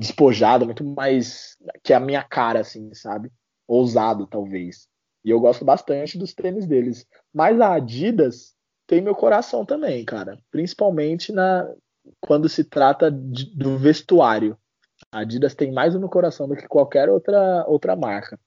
despojado, 0.00 0.66
muito 0.66 0.84
mais 0.84 1.56
que 1.82 1.92
a 1.92 2.00
minha 2.00 2.22
cara, 2.22 2.60
assim, 2.60 2.92
sabe? 2.94 3.30
Ousado, 3.66 4.26
talvez. 4.26 4.88
E 5.24 5.30
eu 5.30 5.40
gosto 5.40 5.64
bastante 5.64 6.18
dos 6.18 6.34
tênis 6.34 6.66
deles. 6.66 7.06
Mas 7.32 7.60
a 7.60 7.74
Adidas, 7.74 8.54
tem 8.86 9.00
meu 9.00 9.14
coração 9.14 9.64
também, 9.64 10.04
cara. 10.04 10.38
Principalmente 10.50 11.32
na 11.32 11.68
quando 12.20 12.48
se 12.48 12.62
trata 12.62 13.10
de, 13.10 13.46
do 13.56 13.76
vestuário. 13.76 14.56
A 15.10 15.20
Adidas 15.20 15.54
tem 15.54 15.72
mais 15.72 15.94
no 15.94 16.00
meu 16.00 16.08
coração 16.08 16.46
do 16.46 16.54
que 16.54 16.68
qualquer 16.68 17.08
outra, 17.08 17.64
outra 17.66 17.96
marca. 17.96 18.38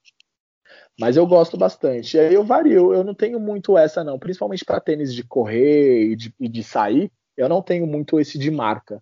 Mas 0.99 1.17
eu 1.17 1.27
gosto 1.27 1.57
bastante. 1.57 2.15
E 2.15 2.19
aí 2.19 2.33
eu 2.33 2.43
vario, 2.43 2.93
eu 2.93 3.03
não 3.03 3.13
tenho 3.13 3.39
muito 3.39 3.77
essa, 3.77 4.03
não. 4.03 4.17
Principalmente 4.17 4.63
para 4.63 4.79
tênis 4.79 5.13
de 5.13 5.23
correr 5.23 6.11
e 6.11 6.15
de, 6.15 6.33
e 6.39 6.47
de 6.47 6.63
sair, 6.63 7.11
eu 7.35 7.49
não 7.49 7.61
tenho 7.61 7.85
muito 7.85 8.19
esse 8.19 8.37
de 8.37 8.49
marca. 8.49 9.01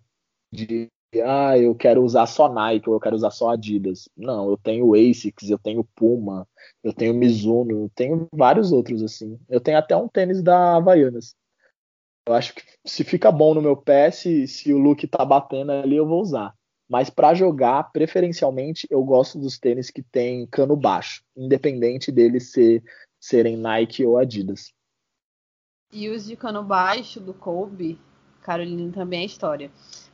De 0.52 0.88
ah, 1.24 1.58
eu 1.58 1.74
quero 1.74 2.02
usar 2.02 2.26
só 2.26 2.52
Nike 2.52 2.88
ou 2.88 2.96
eu 2.96 3.00
quero 3.00 3.16
usar 3.16 3.30
só 3.30 3.50
Adidas. 3.50 4.08
Não, 4.16 4.50
eu 4.50 4.56
tenho 4.56 4.94
Asics, 4.94 5.48
eu 5.48 5.58
tenho 5.58 5.84
Puma, 5.94 6.46
eu 6.82 6.92
tenho 6.92 7.14
Mizuno, 7.14 7.84
eu 7.84 7.90
tenho 7.94 8.28
vários 8.32 8.72
outros 8.72 9.02
assim. 9.02 9.38
Eu 9.48 9.60
tenho 9.60 9.78
até 9.78 9.96
um 9.96 10.08
tênis 10.08 10.42
da 10.42 10.76
Havaianas. 10.76 11.34
Eu 12.26 12.34
acho 12.34 12.54
que 12.54 12.62
se 12.84 13.04
fica 13.04 13.32
bom 13.32 13.54
no 13.54 13.62
meu 13.62 13.76
pé, 13.76 14.10
se, 14.10 14.46
se 14.46 14.72
o 14.72 14.78
look 14.78 15.06
tá 15.06 15.24
batendo 15.24 15.72
ali, 15.72 15.96
eu 15.96 16.06
vou 16.06 16.20
usar. 16.20 16.54
Mas 16.88 17.08
para 17.08 17.34
jogar, 17.34 17.90
preferencialmente, 17.92 18.86
eu 18.90 19.02
gosto 19.02 19.38
dos 19.38 19.58
tênis 19.58 19.90
que 19.90 20.02
tem 20.02 20.46
cano 20.46 20.76
baixo, 20.76 21.22
independente 21.36 22.12
deles 22.12 22.52
ser, 22.52 22.82
serem 23.18 23.56
Nike 23.56 24.04
ou 24.04 24.18
Adidas. 24.18 24.72
E 25.90 26.08
os 26.08 26.26
de 26.26 26.36
cano 26.36 26.62
baixo 26.62 27.18
do 27.18 27.32
Kobe, 27.32 27.98
Caroline 28.42 28.92
também 28.92 29.22
é 29.22 29.26
história. 29.26 29.70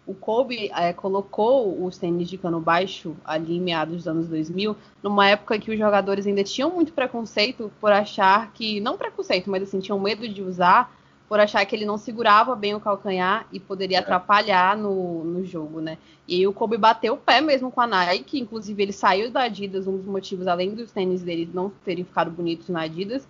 O 0.07 0.13
Kobe 0.13 0.71
é, 0.75 0.93
colocou 0.93 1.83
os 1.85 1.97
tênis 1.97 2.29
de 2.29 2.37
cano 2.37 2.61
baixo 2.61 3.17
ali 3.25 3.57
em 3.57 3.61
meados 3.61 3.97
dos 3.97 4.09
anos 4.09 4.29
2000, 4.29 4.77
numa 5.03 5.27
época 5.29 5.59
que 5.59 5.71
os 5.71 5.79
jogadores 5.79 6.27
ainda 6.27 6.45
tinham 6.45 6.71
muito 6.71 6.93
preconceito 6.93 7.73
por 7.81 7.91
achar 7.91 8.53
que, 8.53 8.81
não 8.81 8.99
preconceito, 8.99 9.51
mas 9.51 9.63
assim, 9.63 9.81
tinham 9.81 9.99
medo 9.99 10.29
de 10.29 10.43
usar, 10.43 10.95
por 11.27 11.41
achar 11.41 11.65
que 11.65 11.75
ele 11.75 11.87
não 11.87 11.97
segurava 11.97 12.55
bem 12.55 12.75
o 12.75 12.81
calcanhar 12.81 13.47
e 13.51 13.59
poderia 13.59 13.97
é. 13.97 14.01
atrapalhar 14.01 14.77
no, 14.77 15.25
no 15.25 15.45
jogo, 15.45 15.81
né? 15.81 15.97
E 16.29 16.37
aí 16.37 16.47
o 16.47 16.53
Kobe 16.53 16.77
bateu 16.77 17.15
o 17.15 17.19
pé 17.19 17.41
mesmo 17.41 17.71
com 17.71 17.81
a 17.81 17.87
Nike, 17.87 18.39
inclusive 18.39 18.83
ele 18.83 18.93
saiu 18.93 19.31
da 19.31 19.45
Adidas, 19.45 19.87
um 19.87 19.97
dos 19.97 20.07
motivos, 20.07 20.47
além 20.47 20.75
dos 20.75 20.93
tênis 20.93 21.23
dele 21.23 21.49
não 21.53 21.73
terem 21.85 22.05
ficado 22.05 22.31
bonitos 22.31 22.69
na 22.69 22.83
Adidas, 22.83 23.27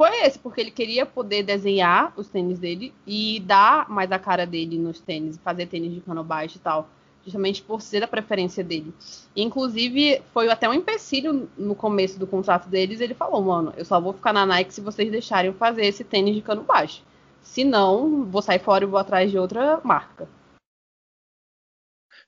foi 0.00 0.22
esse, 0.22 0.38
porque 0.38 0.62
ele 0.62 0.70
queria 0.70 1.04
poder 1.04 1.42
desenhar 1.42 2.14
os 2.16 2.26
tênis 2.26 2.58
dele 2.58 2.94
e 3.06 3.38
dar 3.40 3.86
mais 3.90 4.10
a 4.10 4.18
cara 4.18 4.46
dele 4.46 4.78
nos 4.78 4.98
tênis, 4.98 5.36
fazer 5.36 5.66
tênis 5.66 5.92
de 5.92 6.00
cano 6.00 6.24
baixo 6.24 6.56
e 6.56 6.60
tal. 6.60 6.88
Justamente 7.22 7.60
por 7.60 7.82
ser 7.82 8.00
da 8.00 8.08
preferência 8.08 8.64
dele. 8.64 8.94
inclusive, 9.36 10.22
foi 10.32 10.48
até 10.48 10.66
um 10.66 10.72
empecilho 10.72 11.50
no 11.54 11.74
começo 11.74 12.18
do 12.18 12.26
contrato 12.26 12.66
deles. 12.66 13.02
Ele 13.02 13.12
falou, 13.12 13.42
mano, 13.42 13.74
eu 13.76 13.84
só 13.84 14.00
vou 14.00 14.14
ficar 14.14 14.32
na 14.32 14.46
Nike 14.46 14.72
se 14.72 14.80
vocês 14.80 15.10
deixarem 15.10 15.50
eu 15.50 15.54
fazer 15.54 15.84
esse 15.84 16.02
tênis 16.02 16.34
de 16.34 16.40
cano 16.40 16.62
baixo. 16.62 17.04
Se 17.42 17.62
não, 17.62 18.24
vou 18.24 18.40
sair 18.40 18.58
fora 18.58 18.84
e 18.84 18.86
vou 18.86 18.98
atrás 18.98 19.30
de 19.30 19.36
outra 19.36 19.82
marca. 19.84 20.26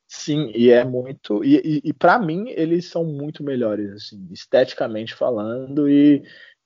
Sim, 0.06 0.52
e 0.54 0.68
é 0.68 0.84
muito. 0.84 1.42
E, 1.42 1.56
e, 1.56 1.88
e 1.88 1.92
para 1.94 2.18
mim, 2.18 2.50
eles 2.50 2.90
são 2.90 3.02
muito 3.02 3.42
melhores, 3.42 3.92
assim, 3.92 4.28
esteticamente 4.30 5.14
falando 5.14 5.88
e 5.88 6.22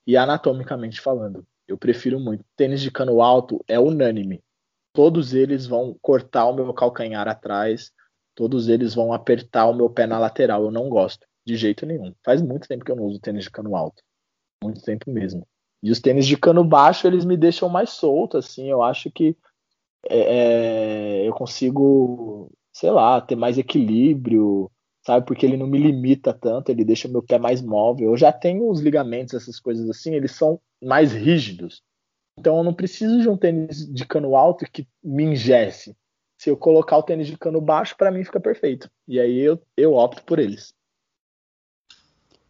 e 0.07 0.15
anatomicamente 0.15 1.01
falando. 1.01 1.45
Eu 1.67 1.77
prefiro 1.77 2.17
muito. 2.17 2.45
Tênis 2.55 2.79
de 2.79 2.89
cano 2.89 3.21
alto 3.21 3.61
é 3.67 3.77
unânime. 3.77 4.41
Todos 4.93 5.33
eles 5.33 5.67
vão 5.67 5.95
cortar 6.01 6.45
o 6.47 6.53
meu 6.53 6.73
calcanhar 6.73 7.27
atrás, 7.27 7.91
todos 8.33 8.69
eles 8.69 8.95
vão 8.95 9.11
apertar 9.11 9.67
o 9.67 9.73
meu 9.73 9.89
pé 9.89 10.07
na 10.07 10.17
lateral. 10.17 10.63
Eu 10.63 10.71
não 10.71 10.87
gosto, 10.87 11.27
de 11.45 11.57
jeito 11.57 11.85
nenhum. 11.85 12.15
Faz 12.23 12.41
muito 12.41 12.69
tempo 12.69 12.85
que 12.85 12.91
eu 12.91 12.95
não 12.95 13.03
uso 13.03 13.19
tênis 13.19 13.43
de 13.43 13.51
cano 13.51 13.75
alto. 13.75 14.01
Muito 14.63 14.81
tempo 14.81 15.11
mesmo. 15.11 15.45
E 15.83 15.91
os 15.91 15.99
tênis 15.99 16.25
de 16.25 16.37
cano 16.37 16.63
baixo, 16.63 17.05
eles 17.05 17.25
me 17.25 17.35
deixam 17.35 17.67
mais 17.67 17.91
solto, 17.91 18.37
assim. 18.37 18.69
Eu 18.69 18.81
acho 18.81 19.11
que 19.11 19.37
é, 20.09 21.21
é 21.23 21.27
eu 21.27 21.33
consigo, 21.33 22.49
sei 22.71 22.89
lá, 22.89 23.19
ter 23.19 23.35
mais 23.35 23.57
equilíbrio, 23.57 24.71
sabe? 25.07 25.25
Porque 25.25 25.45
ele 25.45 25.55
não 25.55 25.67
me 25.67 25.77
limita 25.77 26.33
tanto, 26.33 26.69
ele 26.69 26.83
deixa 26.83 27.07
meu 27.07 27.23
pé 27.23 27.39
mais 27.39 27.61
móvel. 27.61 28.09
Eu 28.09 28.17
já 28.17 28.29
tenho 28.29 28.69
os 28.69 28.81
ligamentos, 28.81 29.33
essas 29.33 29.57
coisas 29.57 29.89
assim, 29.89 30.13
eles 30.13 30.31
são 30.31 30.59
mais 30.83 31.13
rígidos. 31.13 31.81
Então 32.37 32.57
eu 32.57 32.63
não 32.63 32.73
preciso 32.73 33.21
de 33.21 33.29
um 33.29 33.37
tênis 33.37 33.87
de 33.89 34.05
cano 34.05 34.35
alto 34.35 34.69
que 34.69 34.85
me 35.01 35.23
engesse. 35.23 35.95
Se 36.37 36.49
eu 36.49 36.57
colocar 36.57 36.97
o 36.97 37.03
tênis 37.03 37.27
de 37.27 37.37
cano 37.37 37.61
baixo, 37.61 37.95
para 37.95 38.11
mim 38.11 38.21
fica 38.25 38.37
perfeito. 38.37 38.91
E 39.07 39.17
aí 39.17 39.39
eu, 39.39 39.61
eu 39.77 39.93
opto 39.93 40.21
por 40.25 40.39
eles. 40.39 40.73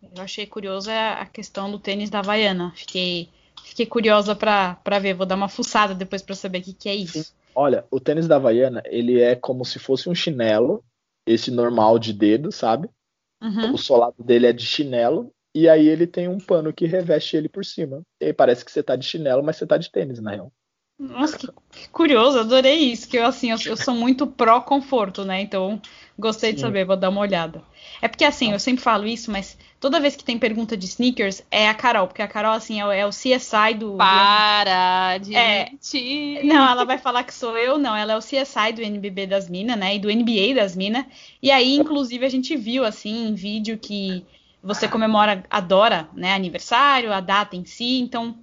Eu 0.01 0.23
achei 0.23 0.47
curioso 0.47 0.89
a 0.89 1.27
questão 1.27 1.69
do 1.69 1.77
tênis 1.77 2.09
da 2.09 2.19
Havaiana. 2.19 2.73
Fiquei, 2.75 3.29
fiquei 3.63 3.85
curiosa 3.85 4.35
para 4.35 4.99
ver. 4.99 5.13
Vou 5.13 5.27
dar 5.27 5.35
uma 5.35 5.47
fuçada 5.47 5.93
depois 5.93 6.23
para 6.23 6.33
saber 6.33 6.57
o 6.57 6.63
que, 6.63 6.73
que 6.73 6.89
é 6.89 6.95
isso. 6.95 7.23
Sim. 7.23 7.33
Olha, 7.53 7.85
o 7.91 7.99
tênis 7.99 8.27
da 8.27 8.37
Havaiana, 8.37 8.81
ele 8.85 9.21
é 9.21 9.35
como 9.35 9.63
se 9.63 9.77
fosse 9.77 10.09
um 10.09 10.15
chinelo 10.15 10.83
esse 11.27 11.51
normal 11.51 11.99
de 11.99 12.13
dedo, 12.13 12.51
sabe? 12.51 12.89
Uhum. 13.41 13.73
O 13.73 13.77
solado 13.77 14.23
dele 14.23 14.47
é 14.47 14.53
de 14.53 14.65
chinelo. 14.65 15.31
E 15.53 15.67
aí 15.67 15.87
ele 15.87 16.05
tem 16.05 16.27
um 16.27 16.39
pano 16.39 16.73
que 16.73 16.85
reveste 16.85 17.35
ele 17.35 17.49
por 17.49 17.65
cima. 17.65 18.01
E 18.21 18.25
aí 18.25 18.33
parece 18.33 18.63
que 18.63 18.71
você 18.71 18.83
tá 18.83 18.95
de 18.95 19.05
chinelo, 19.05 19.43
mas 19.43 19.57
você 19.57 19.65
tá 19.65 19.77
de 19.77 19.91
tênis, 19.91 20.19
na 20.19 20.31
real. 20.31 20.51
Nossa, 20.99 21.37
que, 21.37 21.47
que 21.71 21.89
curioso, 21.89 22.39
adorei 22.39 22.91
isso. 22.91 23.07
Que 23.07 23.17
eu, 23.17 23.25
assim, 23.25 23.51
eu, 23.51 23.57
eu 23.65 23.77
sou 23.77 23.93
muito 23.93 24.25
pró-conforto, 24.25 25.23
né? 25.23 25.41
Então, 25.41 25.79
gostei 26.17 26.49
Sim. 26.49 26.55
de 26.55 26.61
saber, 26.61 26.85
vou 26.85 26.97
dar 26.97 27.09
uma 27.09 27.21
olhada. 27.21 27.61
É 28.01 28.07
porque, 28.07 28.25
assim, 28.25 28.51
eu 28.51 28.59
sempre 28.59 28.83
falo 28.83 29.05
isso, 29.05 29.31
mas 29.31 29.57
toda 29.79 29.99
vez 29.99 30.15
que 30.15 30.23
tem 30.23 30.39
pergunta 30.39 30.75
de 30.75 30.85
sneakers, 30.85 31.43
é 31.51 31.69
a 31.69 31.73
Carol, 31.73 32.07
porque 32.07 32.21
a 32.23 32.27
Carol, 32.27 32.53
assim, 32.53 32.81
é, 32.81 32.99
é 32.99 33.05
o 33.05 33.09
CSI 33.09 33.75
do. 33.77 33.95
Para 33.95 35.19
de 35.19 35.35
é, 35.35 35.69
mentir. 35.69 36.43
Não, 36.43 36.67
ela 36.67 36.83
vai 36.83 36.97
falar 36.97 37.23
que 37.23 37.33
sou 37.33 37.55
eu, 37.55 37.77
não. 37.77 37.95
Ela 37.95 38.13
é 38.13 38.17
o 38.17 38.21
CSI 38.21 38.73
do 38.73 38.81
NBB 38.81 39.27
das 39.27 39.47
Minas, 39.47 39.77
né? 39.77 39.95
E 39.95 39.99
do 39.99 40.11
NBA 40.11 40.55
das 40.55 40.75
Minas. 40.75 41.05
E 41.41 41.51
aí, 41.51 41.75
inclusive, 41.75 42.25
a 42.25 42.29
gente 42.29 42.55
viu, 42.55 42.83
assim, 42.83 43.27
em 43.27 43.35
vídeo 43.35 43.77
que 43.77 44.25
você 44.63 44.87
comemora, 44.87 45.43
adora, 45.47 46.09
né? 46.13 46.33
Aniversário, 46.33 47.13
a 47.13 47.19
data 47.19 47.55
em 47.55 47.65
si. 47.65 47.99
Então, 47.99 48.35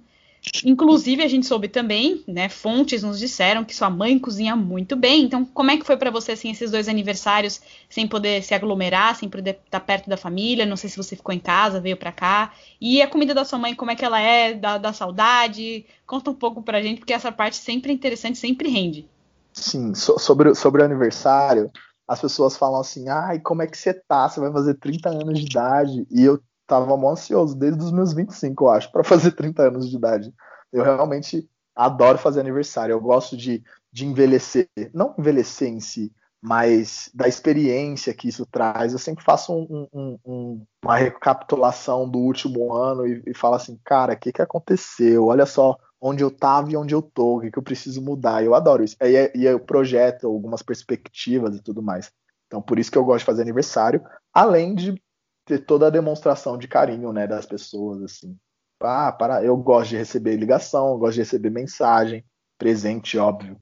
Inclusive, 0.63 1.23
a 1.23 1.27
gente 1.27 1.45
soube 1.45 1.67
também, 1.67 2.23
né? 2.27 2.49
Fontes 2.49 3.03
nos 3.03 3.19
disseram 3.19 3.63
que 3.63 3.75
sua 3.75 3.89
mãe 3.89 4.17
cozinha 4.17 4.55
muito 4.55 4.95
bem. 4.95 5.23
Então, 5.23 5.45
como 5.45 5.71
é 5.71 5.77
que 5.77 5.85
foi 5.85 5.97
para 5.97 6.11
você 6.11 6.33
assim 6.33 6.51
esses 6.51 6.71
dois 6.71 6.87
aniversários 6.87 7.61
sem 7.89 8.07
poder 8.07 8.43
se 8.43 8.53
aglomerar, 8.53 9.15
sem 9.15 9.29
poder 9.29 9.59
estar 9.65 9.79
perto 9.79 10.09
da 10.09 10.17
família? 10.17 10.65
Não 10.65 10.77
sei 10.77 10.89
se 10.89 10.97
você 10.97 11.15
ficou 11.15 11.33
em 11.33 11.39
casa, 11.39 11.81
veio 11.81 11.97
para 11.97 12.11
cá. 12.11 12.53
E 12.79 13.01
a 13.01 13.07
comida 13.07 13.33
da 13.33 13.45
sua 13.45 13.59
mãe, 13.59 13.75
como 13.75 13.91
é 13.91 13.95
que 13.95 14.05
ela 14.05 14.19
é? 14.19 14.53
Da, 14.53 14.77
da 14.77 14.93
saudade? 14.93 15.85
Conta 16.05 16.31
um 16.31 16.35
pouco 16.35 16.61
pra 16.61 16.81
gente, 16.81 16.99
porque 16.99 17.13
essa 17.13 17.31
parte 17.31 17.57
sempre 17.57 17.91
é 17.91 17.95
interessante, 17.95 18.37
sempre 18.37 18.69
rende. 18.69 19.07
Sim, 19.53 19.93
so, 19.93 20.19
sobre, 20.19 20.53
sobre 20.53 20.81
o 20.81 20.85
aniversário, 20.85 21.71
as 22.07 22.19
pessoas 22.19 22.57
falam 22.57 22.81
assim: 22.81 23.09
ai, 23.09 23.39
como 23.39 23.61
é 23.61 23.67
que 23.67 23.77
você 23.77 23.93
tá? 23.93 24.27
Você 24.27 24.39
vai 24.39 24.51
fazer 24.51 24.75
30 24.75 25.09
anos 25.09 25.39
de 25.39 25.45
idade. 25.45 26.05
E 26.11 26.23
eu 26.23 26.39
tava 26.67 26.95
mó 26.97 27.11
ansioso 27.11 27.55
desde 27.55 27.83
os 27.83 27.91
meus 27.91 28.13
25, 28.13 28.65
eu 28.65 28.69
acho, 28.69 28.91
para 28.91 29.03
fazer 29.03 29.31
30 29.31 29.63
anos 29.63 29.89
de 29.89 29.95
idade. 29.95 30.33
Eu 30.71 30.83
realmente 30.83 31.49
adoro 31.75 32.17
fazer 32.17 32.39
aniversário. 32.39 32.93
Eu 32.93 33.01
gosto 33.01 33.35
de, 33.35 33.63
de 33.91 34.05
envelhecer. 34.05 34.69
Não 34.93 35.13
envelhecer 35.17 35.67
em 35.67 35.79
si, 35.79 36.11
mas 36.41 37.09
da 37.13 37.27
experiência 37.27 38.13
que 38.13 38.27
isso 38.27 38.45
traz, 38.45 38.93
eu 38.93 38.99
sempre 38.99 39.23
faço 39.23 39.51
um, 39.53 39.87
um, 39.91 40.19
um, 40.25 40.65
uma 40.83 40.95
recapitulação 40.95 42.07
do 42.07 42.19
último 42.19 42.73
ano 42.73 43.07
e, 43.07 43.23
e 43.25 43.33
falo 43.33 43.55
assim, 43.55 43.79
cara, 43.83 44.13
o 44.13 44.17
que, 44.17 44.31
que 44.31 44.41
aconteceu? 44.41 45.25
Olha 45.25 45.45
só 45.45 45.77
onde 45.99 46.23
eu 46.23 46.27
estava 46.27 46.71
e 46.71 46.77
onde 46.77 46.93
eu 46.93 47.01
tô, 47.01 47.37
o 47.37 47.41
que, 47.41 47.51
que 47.51 47.57
eu 47.57 47.63
preciso 47.63 48.01
mudar. 48.01 48.43
Eu 48.43 48.53
adoro 48.53 48.83
isso. 48.83 48.95
E, 49.01 49.31
e 49.35 49.45
eu 49.45 49.59
projeto 49.59 50.27
algumas 50.27 50.61
perspectivas 50.61 51.55
e 51.55 51.63
tudo 51.63 51.81
mais. 51.81 52.11
Então, 52.45 52.61
por 52.61 52.77
isso 52.77 52.91
que 52.91 52.97
eu 52.97 53.03
gosto 53.03 53.19
de 53.19 53.25
fazer 53.25 53.41
aniversário, 53.41 54.03
além 54.31 54.75
de 54.75 55.01
ter 55.45 55.59
toda 55.59 55.87
a 55.87 55.91
demonstração 55.91 56.57
de 56.57 56.67
carinho, 56.67 57.13
né, 57.13 57.27
das 57.27 57.45
pessoas, 57.45 58.01
assim. 58.03 58.37
Ah, 58.81 59.11
para, 59.11 59.43
eu 59.43 59.55
gosto 59.55 59.91
de 59.91 59.97
receber 59.97 60.35
ligação, 60.35 60.97
gosto 60.97 61.13
de 61.13 61.21
receber 61.21 61.49
mensagem, 61.49 62.25
presente, 62.57 63.17
óbvio. 63.17 63.59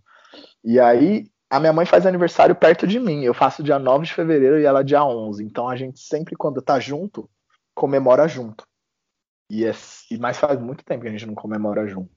E 0.64 0.80
aí, 0.80 1.30
a 1.50 1.60
minha 1.60 1.72
mãe 1.72 1.86
faz 1.86 2.06
aniversário 2.06 2.56
perto 2.56 2.88
de 2.88 3.00
mim. 3.00 3.24
Eu 3.24 3.34
faço 3.34 3.62
dia 3.62 3.78
9 3.78 4.06
de 4.06 4.14
fevereiro 4.14 4.60
e 4.60 4.66
ela 4.66 4.84
dia 4.84 5.06
11. 5.06 5.44
Então 5.44 5.70
a 5.70 5.76
gente 5.76 6.00
sempre, 6.00 6.36
quando 6.36 6.62
tá 6.64 6.80
junto, 6.80 7.30
comemora 7.76 8.28
junto. 8.28 8.66
E, 9.50 9.64
é, 9.64 9.72
e 10.10 10.18
mas 10.18 10.40
faz 10.40 10.60
muito 10.60 10.84
tempo 10.84 11.04
que 11.04 11.08
a 11.08 11.12
gente 11.12 11.28
não 11.28 11.36
comemora 11.36 11.88
junto. 11.88 12.10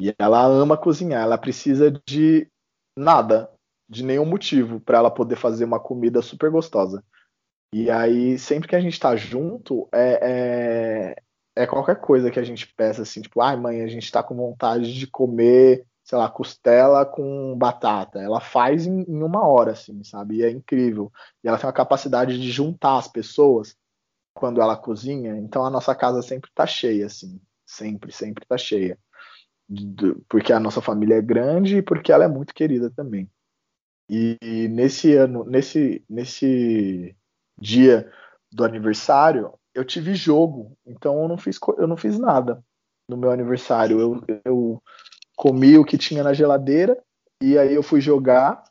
E 0.00 0.12
ela 0.18 0.44
ama 0.44 0.76
cozinhar. 0.76 1.22
Ela 1.22 1.38
precisa 1.38 1.92
de 2.04 2.50
nada, 2.96 3.48
de 3.88 4.02
nenhum 4.02 4.24
motivo 4.24 4.80
para 4.80 4.98
ela 4.98 5.10
poder 5.10 5.36
fazer 5.36 5.64
uma 5.64 5.78
comida 5.78 6.20
super 6.20 6.50
gostosa. 6.50 7.04
E 7.72 7.90
aí, 7.90 8.38
sempre 8.38 8.68
que 8.68 8.76
a 8.76 8.80
gente 8.80 8.98
tá 8.98 9.14
junto, 9.16 9.88
é, 9.92 11.14
é, 11.56 11.62
é 11.62 11.66
qualquer 11.66 12.00
coisa 12.00 12.30
que 12.30 12.40
a 12.40 12.42
gente 12.42 12.66
peça, 12.74 13.02
assim, 13.02 13.20
tipo, 13.20 13.40
ai, 13.40 13.56
mãe, 13.56 13.82
a 13.82 13.86
gente 13.86 14.10
tá 14.10 14.22
com 14.22 14.34
vontade 14.34 14.92
de 14.92 15.06
comer 15.06 15.86
sei 16.10 16.18
lá, 16.18 16.28
costela 16.28 17.06
com 17.06 17.56
batata. 17.56 18.18
Ela 18.18 18.40
faz 18.40 18.84
em, 18.84 19.02
em, 19.02 19.22
uma 19.22 19.46
hora, 19.46 19.72
assim, 19.72 20.02
sabe? 20.02 20.38
E 20.38 20.42
é 20.42 20.50
incrível. 20.50 21.12
E 21.42 21.48
ela 21.48 21.56
tem 21.56 21.66
uma 21.66 21.72
capacidade 21.72 22.36
de 22.40 22.50
juntar 22.50 22.98
as 22.98 23.06
pessoas 23.06 23.76
quando 24.34 24.60
ela 24.60 24.76
cozinha. 24.76 25.36
Então 25.36 25.64
a 25.64 25.70
nossa 25.70 25.94
casa 25.94 26.20
sempre 26.20 26.50
tá 26.52 26.66
cheia, 26.66 27.06
assim. 27.06 27.40
Sempre, 27.64 28.12
sempre 28.12 28.44
tá 28.44 28.58
cheia. 28.58 28.98
Porque 30.28 30.52
a 30.52 30.58
nossa 30.58 30.80
família 30.80 31.14
é 31.14 31.22
grande 31.22 31.76
e 31.76 31.82
porque 31.82 32.10
ela 32.10 32.24
é 32.24 32.28
muito 32.28 32.52
querida 32.52 32.90
também. 32.90 33.30
E, 34.08 34.36
e 34.42 34.66
nesse 34.66 35.14
ano, 35.14 35.44
nesse, 35.44 36.04
nesse 36.08 37.14
dia 37.60 38.10
do 38.50 38.64
aniversário, 38.64 39.52
eu 39.74 39.84
tive 39.84 40.14
jogo. 40.14 40.76
Então 40.86 41.22
eu 41.22 41.28
não 41.28 41.38
fiz, 41.38 41.58
eu 41.78 41.86
não 41.86 41.96
fiz 41.96 42.18
nada 42.18 42.62
no 43.08 43.16
meu 43.16 43.30
aniversário. 43.30 44.00
Eu, 44.00 44.24
eu 44.44 44.82
comi 45.36 45.78
o 45.78 45.84
que 45.84 45.98
tinha 45.98 46.22
na 46.22 46.32
geladeira 46.32 46.96
e 47.42 47.58
aí 47.58 47.74
eu 47.74 47.82
fui 47.82 48.00
jogar 48.00 48.62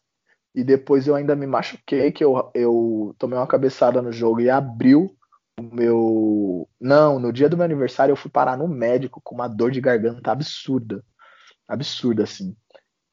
e 0.53 0.63
depois 0.63 1.07
eu 1.07 1.15
ainda 1.15 1.35
me 1.35 1.47
machuquei, 1.47 2.11
que 2.11 2.23
eu, 2.23 2.51
eu 2.53 3.15
tomei 3.17 3.37
uma 3.37 3.47
cabeçada 3.47 4.01
no 4.01 4.11
jogo 4.11 4.41
e 4.41 4.49
abriu 4.49 5.15
o 5.59 5.75
meu. 5.75 6.69
Não, 6.79 7.19
no 7.19 7.31
dia 7.31 7.49
do 7.49 7.57
meu 7.57 7.65
aniversário 7.65 8.13
eu 8.13 8.17
fui 8.17 8.31
parar 8.31 8.57
no 8.57 8.67
médico 8.67 9.21
com 9.23 9.35
uma 9.35 9.47
dor 9.47 9.71
de 9.71 9.81
garganta 9.81 10.31
absurda. 10.31 11.03
Absurda, 11.67 12.23
assim. 12.23 12.55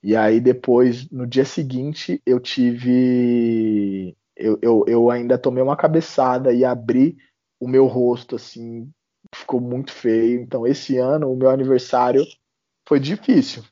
E 0.02 0.16
aí 0.16 0.40
depois, 0.40 1.10
no 1.10 1.26
dia 1.26 1.44
seguinte, 1.44 2.22
eu 2.24 2.38
tive. 2.40 4.16
Eu, 4.36 4.58
eu, 4.60 4.84
eu 4.86 5.10
ainda 5.10 5.38
tomei 5.38 5.62
uma 5.62 5.76
cabeçada 5.76 6.52
e 6.52 6.64
abri 6.64 7.16
o 7.60 7.66
meu 7.66 7.86
rosto, 7.86 8.36
assim. 8.36 8.90
Ficou 9.34 9.60
muito 9.60 9.92
feio. 9.92 10.40
Então, 10.40 10.66
esse 10.66 10.98
ano, 10.98 11.32
o 11.32 11.36
meu 11.36 11.50
aniversário 11.50 12.24
foi 12.86 13.00
difícil. 13.00 13.64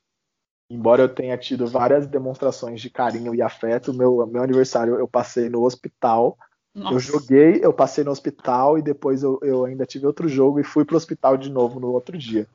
Embora 0.70 1.02
eu 1.02 1.14
tenha 1.14 1.36
tido 1.36 1.66
várias 1.66 2.06
demonstrações 2.06 2.80
de 2.80 2.88
carinho 2.88 3.34
e 3.34 3.42
afeto, 3.42 3.92
meu, 3.92 4.26
meu 4.26 4.42
aniversário 4.42 4.98
eu 4.98 5.06
passei 5.06 5.48
no 5.48 5.62
hospital. 5.62 6.36
Nossa. 6.74 6.94
Eu 6.94 6.98
joguei, 6.98 7.60
eu 7.62 7.72
passei 7.72 8.02
no 8.02 8.10
hospital 8.10 8.78
e 8.78 8.82
depois 8.82 9.22
eu, 9.22 9.38
eu 9.42 9.64
ainda 9.64 9.86
tive 9.86 10.06
outro 10.06 10.26
jogo 10.26 10.58
e 10.58 10.64
fui 10.64 10.84
pro 10.84 10.96
hospital 10.96 11.36
de 11.36 11.50
novo 11.50 11.78
no 11.78 11.92
outro 11.92 12.16
dia. 12.16 12.48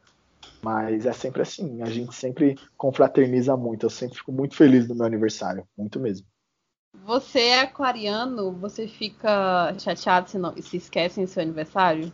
Mas 0.61 1.05
é 1.05 1.13
sempre 1.13 1.41
assim, 1.41 1.81
a 1.81 1.85
gente 1.85 2.13
sempre 2.13 2.57
confraterniza 2.75 3.55
muito. 3.55 3.85
Eu 3.85 3.89
sempre 3.89 4.17
fico 4.17 4.31
muito 4.31 4.55
feliz 4.55 4.87
no 4.87 4.95
meu 4.95 5.05
aniversário, 5.05 5.65
muito 5.77 5.99
mesmo. 5.99 6.27
Você 6.93 7.39
é 7.39 7.61
aquariano, 7.61 8.51
você 8.51 8.87
fica 8.87 9.73
chateado 9.79 10.29
se, 10.29 10.37
não, 10.37 10.55
se 10.61 10.77
esquecem 10.77 11.27
seu 11.27 11.41
aniversário? 11.41 12.11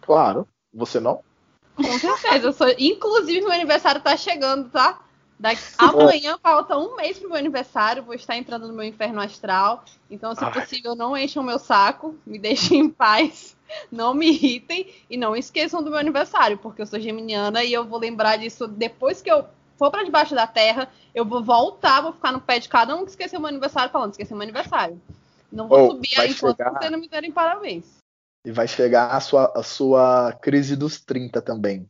Claro, 0.00 0.46
você 0.72 1.00
não? 1.00 1.22
Com 1.74 1.98
certeza. 1.98 2.46
Eu 2.46 2.52
sou... 2.52 2.68
Inclusive, 2.78 3.40
meu 3.40 3.52
aniversário 3.52 4.00
tá 4.00 4.16
chegando, 4.16 4.70
tá? 4.70 5.00
Daqui... 5.38 5.60
Amanhã 5.76 6.38
falta 6.42 6.78
um 6.78 6.96
mês 6.96 7.18
pro 7.18 7.28
meu 7.28 7.38
aniversário. 7.38 8.02
Vou 8.02 8.14
estar 8.14 8.36
entrando 8.36 8.66
no 8.68 8.72
meu 8.72 8.84
inferno 8.84 9.20
astral. 9.20 9.84
Então, 10.10 10.34
se 10.34 10.44
Ai. 10.44 10.52
possível, 10.52 10.94
não 10.94 11.16
enchem 11.16 11.42
o 11.42 11.44
meu 11.44 11.58
saco. 11.58 12.16
Me 12.24 12.38
deixem 12.38 12.80
em 12.80 12.88
paz. 12.88 13.56
Não 13.90 14.14
me 14.14 14.28
irritem. 14.28 14.92
E 15.10 15.16
não 15.16 15.36
esqueçam 15.36 15.82
do 15.82 15.90
meu 15.90 15.98
aniversário, 15.98 16.56
porque 16.56 16.80
eu 16.80 16.86
sou 16.86 16.98
geminiana 16.98 17.62
e 17.62 17.72
eu 17.72 17.84
vou 17.84 17.98
lembrar 17.98 18.36
disso 18.36 18.66
depois 18.66 19.20
que 19.20 19.30
eu 19.30 19.44
for 19.76 19.90
para 19.90 20.04
debaixo 20.04 20.34
da 20.34 20.46
terra. 20.46 20.88
Eu 21.14 21.24
vou 21.24 21.42
voltar, 21.42 22.00
vou 22.00 22.12
ficar 22.12 22.32
no 22.32 22.40
pé 22.40 22.58
de 22.58 22.68
cada 22.68 22.94
um 22.94 23.04
que 23.04 23.10
esqueceu 23.10 23.38
meu 23.40 23.48
aniversário, 23.48 23.92
falando: 23.92 24.12
esqueceu 24.12 24.36
meu 24.36 24.44
aniversário. 24.44 25.00
Não 25.50 25.68
vou 25.68 25.86
oh, 25.86 25.90
subir 25.92 26.20
aí 26.20 26.30
enquanto 26.32 26.56
chegar... 26.56 26.72
vocês 26.72 26.90
não 26.90 26.98
me 26.98 27.08
derem 27.08 27.32
parabéns. 27.32 27.98
E 28.44 28.52
vai 28.52 28.68
chegar 28.68 29.08
a 29.08 29.20
sua, 29.20 29.52
a 29.56 29.62
sua 29.62 30.32
crise 30.40 30.76
dos 30.76 31.00
30 31.00 31.40
também. 31.42 31.88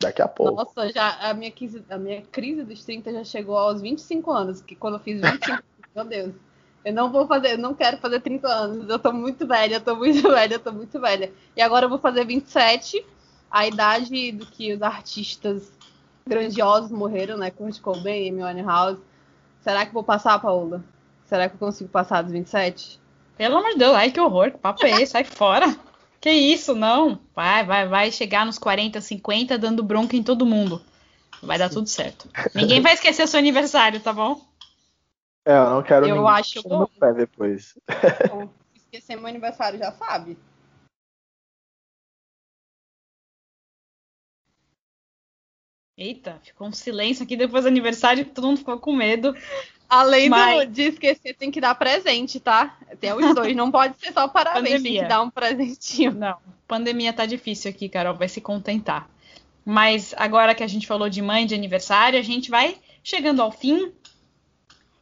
Daqui 0.00 0.20
a 0.20 0.28
pouco. 0.28 0.56
Nossa, 0.56 0.92
já 0.92 1.30
a 1.30 1.34
minha, 1.34 1.50
crise, 1.50 1.84
a 1.88 1.96
minha 1.96 2.22
crise 2.22 2.64
dos 2.64 2.84
30 2.84 3.12
já 3.12 3.24
chegou 3.24 3.56
aos 3.56 3.80
25 3.80 4.30
anos, 4.30 4.60
que 4.60 4.74
quando 4.74 4.94
eu 4.94 5.00
fiz 5.00 5.20
25, 5.20 5.62
meu 5.94 6.04
Deus. 6.04 6.34
Eu 6.84 6.92
não 6.92 7.12
vou 7.12 7.28
fazer, 7.28 7.52
eu 7.52 7.58
não 7.58 7.74
quero 7.74 7.98
fazer 7.98 8.20
30 8.20 8.48
anos. 8.48 8.88
Eu 8.88 8.98
tô 8.98 9.12
muito 9.12 9.46
velha, 9.46 9.76
eu 9.76 9.80
tô 9.80 9.94
muito 9.94 10.22
velha, 10.28 10.54
eu 10.54 10.60
tô 10.60 10.72
muito 10.72 11.00
velha. 11.00 11.32
E 11.56 11.62
agora 11.62 11.84
eu 11.86 11.90
vou 11.90 11.98
fazer 11.98 12.24
27, 12.24 13.04
a 13.50 13.66
idade 13.66 14.32
do 14.32 14.46
que 14.46 14.72
os 14.72 14.82
artistas 14.82 15.70
grandiosos 16.26 16.90
morreram, 16.90 17.36
né? 17.36 17.50
Kurt 17.50 17.80
Cobain, 17.80 18.30
Amy 18.30 18.42
Winehouse. 18.42 19.00
Será 19.60 19.86
que 19.86 19.92
vou 19.92 20.02
passar, 20.02 20.38
Paola? 20.38 20.82
Será 21.24 21.48
que 21.48 21.54
eu 21.54 21.58
consigo 21.58 21.88
passar 21.88 22.22
dos 22.22 22.32
27? 22.32 23.00
Pelo 23.36 23.56
amor 23.56 23.70
de 23.70 23.78
Deus, 23.78 23.94
ai 23.94 24.10
que 24.10 24.20
horror, 24.20 24.50
que 24.50 24.58
papo 24.58 24.84
é 24.84 24.90
esse? 25.02 25.12
Sai 25.12 25.24
fora. 25.24 25.74
Que 26.20 26.30
isso, 26.30 26.74
não. 26.74 27.18
Vai, 27.34 27.64
vai, 27.64 27.88
vai 27.88 28.12
chegar 28.12 28.46
nos 28.46 28.58
40, 28.58 29.00
50 29.00 29.58
dando 29.58 29.82
bronca 29.82 30.16
em 30.16 30.22
todo 30.22 30.46
mundo. 30.46 30.80
Vai 31.42 31.58
dar 31.58 31.68
tudo 31.68 31.88
certo. 31.88 32.28
Ninguém 32.54 32.80
vai 32.80 32.94
esquecer 32.94 33.26
seu 33.26 33.40
aniversário, 33.40 33.98
tá 33.98 34.12
bom? 34.12 34.40
É, 35.44 35.56
eu 35.56 35.70
não 35.70 35.82
quero 35.82 36.06
eu 36.06 36.28
acho 36.28 36.62
bom. 36.62 36.86
pé 37.00 37.12
depois. 37.12 37.76
Bom, 38.30 38.48
esquecer 38.76 39.16
meu 39.16 39.26
aniversário 39.26 39.78
já 39.78 39.90
sabe. 39.90 40.38
Eita, 46.02 46.40
ficou 46.42 46.66
um 46.66 46.72
silêncio 46.72 47.22
aqui 47.22 47.36
depois 47.36 47.62
do 47.62 47.68
aniversário, 47.68 48.24
todo 48.24 48.48
mundo 48.48 48.58
ficou 48.58 48.76
com 48.78 48.92
medo. 48.92 49.36
Além 49.88 50.28
Mas... 50.28 50.66
do, 50.66 50.72
de 50.72 50.82
esquecer, 50.82 51.34
tem 51.34 51.50
que 51.50 51.60
dar 51.60 51.76
presente, 51.76 52.40
tá? 52.40 52.76
Tem 52.98 53.12
os 53.12 53.34
dois, 53.34 53.54
não 53.54 53.70
pode 53.70 53.94
ser 54.00 54.12
só 54.12 54.26
parabéns, 54.26 54.76
Pandemia. 54.76 54.92
tem 54.92 55.02
que 55.02 55.08
dar 55.08 55.22
um 55.22 55.30
presentinho. 55.30 56.12
Não, 56.12 56.36
pandemia 56.66 57.12
tá 57.12 57.24
difícil 57.24 57.70
aqui, 57.70 57.88
Carol, 57.88 58.16
vai 58.16 58.28
se 58.28 58.40
contentar. 58.40 59.08
Mas 59.64 60.12
agora 60.16 60.56
que 60.56 60.64
a 60.64 60.66
gente 60.66 60.88
falou 60.88 61.08
de 61.08 61.22
mãe 61.22 61.46
de 61.46 61.54
aniversário, 61.54 62.18
a 62.18 62.22
gente 62.22 62.50
vai 62.50 62.78
chegando 63.04 63.40
ao 63.40 63.52
fim. 63.52 63.92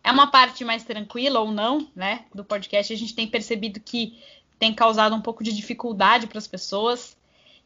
É 0.05 0.11
uma 0.11 0.27
parte 0.27 0.65
mais 0.65 0.85
tranquila 0.85 1.41
ou 1.41 1.51
não, 1.51 1.89
né, 1.97 2.25
do 2.35 2.45
podcast. 2.45 2.93
A 2.93 2.97
gente 2.97 3.15
tem 3.15 3.27
percebido 3.27 3.81
que 3.81 4.19
tem 4.59 4.75
causado 4.75 5.15
um 5.15 5.21
pouco 5.21 5.43
de 5.43 5.53
dificuldade 5.53 6.27
para 6.27 6.39
as 6.39 6.47
pessoas. 6.47 7.17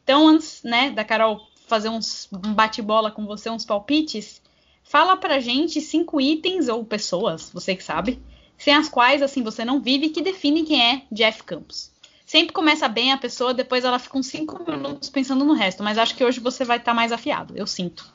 Então, 0.03 0.27
antes, 0.27 0.63
né, 0.63 0.91
da 0.91 1.03
Carol 1.03 1.45
fazer 1.67 1.89
uns, 1.89 2.29
um 2.31 2.53
bate-bola 2.53 3.11
com 3.11 3.25
você, 3.25 3.49
uns 3.49 3.65
palpites, 3.65 4.41
Fala 4.87 5.17
pra 5.17 5.39
gente 5.39 5.81
cinco 5.81 6.21
itens 6.21 6.69
ou 6.69 6.85
pessoas, 6.85 7.49
você 7.49 7.75
que 7.75 7.83
sabe, 7.83 8.21
sem 8.55 8.73
as 8.73 8.87
quais 8.87 9.23
assim 9.23 9.41
você 9.41 9.65
não 9.65 9.81
vive 9.81 10.09
que 10.09 10.21
definem 10.21 10.63
quem 10.63 10.79
é 10.79 11.01
Jeff 11.11 11.43
Campos. 11.43 11.91
Sempre 12.23 12.53
começa 12.53 12.87
bem 12.87 13.11
a 13.11 13.17
pessoa, 13.17 13.53
depois 13.53 13.83
ela 13.83 13.97
fica 13.97 14.17
uns 14.17 14.27
cinco 14.27 14.63
minutos 14.69 15.09
pensando 15.09 15.43
no 15.43 15.53
resto, 15.53 15.83
mas 15.83 15.97
acho 15.97 16.15
que 16.15 16.23
hoje 16.23 16.39
você 16.39 16.63
vai 16.63 16.77
estar 16.77 16.91
tá 16.91 16.95
mais 16.95 17.11
afiado, 17.11 17.57
eu 17.57 17.65
sinto. 17.65 18.05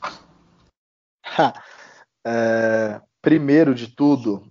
é, 2.25 3.01
primeiro 3.21 3.75
de 3.75 3.93
tudo, 3.93 4.47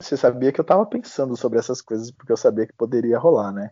você 0.00 0.18
sabia 0.18 0.52
que 0.52 0.60
eu 0.60 0.64
estava 0.64 0.84
pensando 0.84 1.34
sobre 1.34 1.58
essas 1.58 1.80
coisas 1.80 2.10
porque 2.10 2.32
eu 2.32 2.36
sabia 2.36 2.66
que 2.66 2.74
poderia 2.74 3.18
rolar, 3.18 3.52
né? 3.52 3.70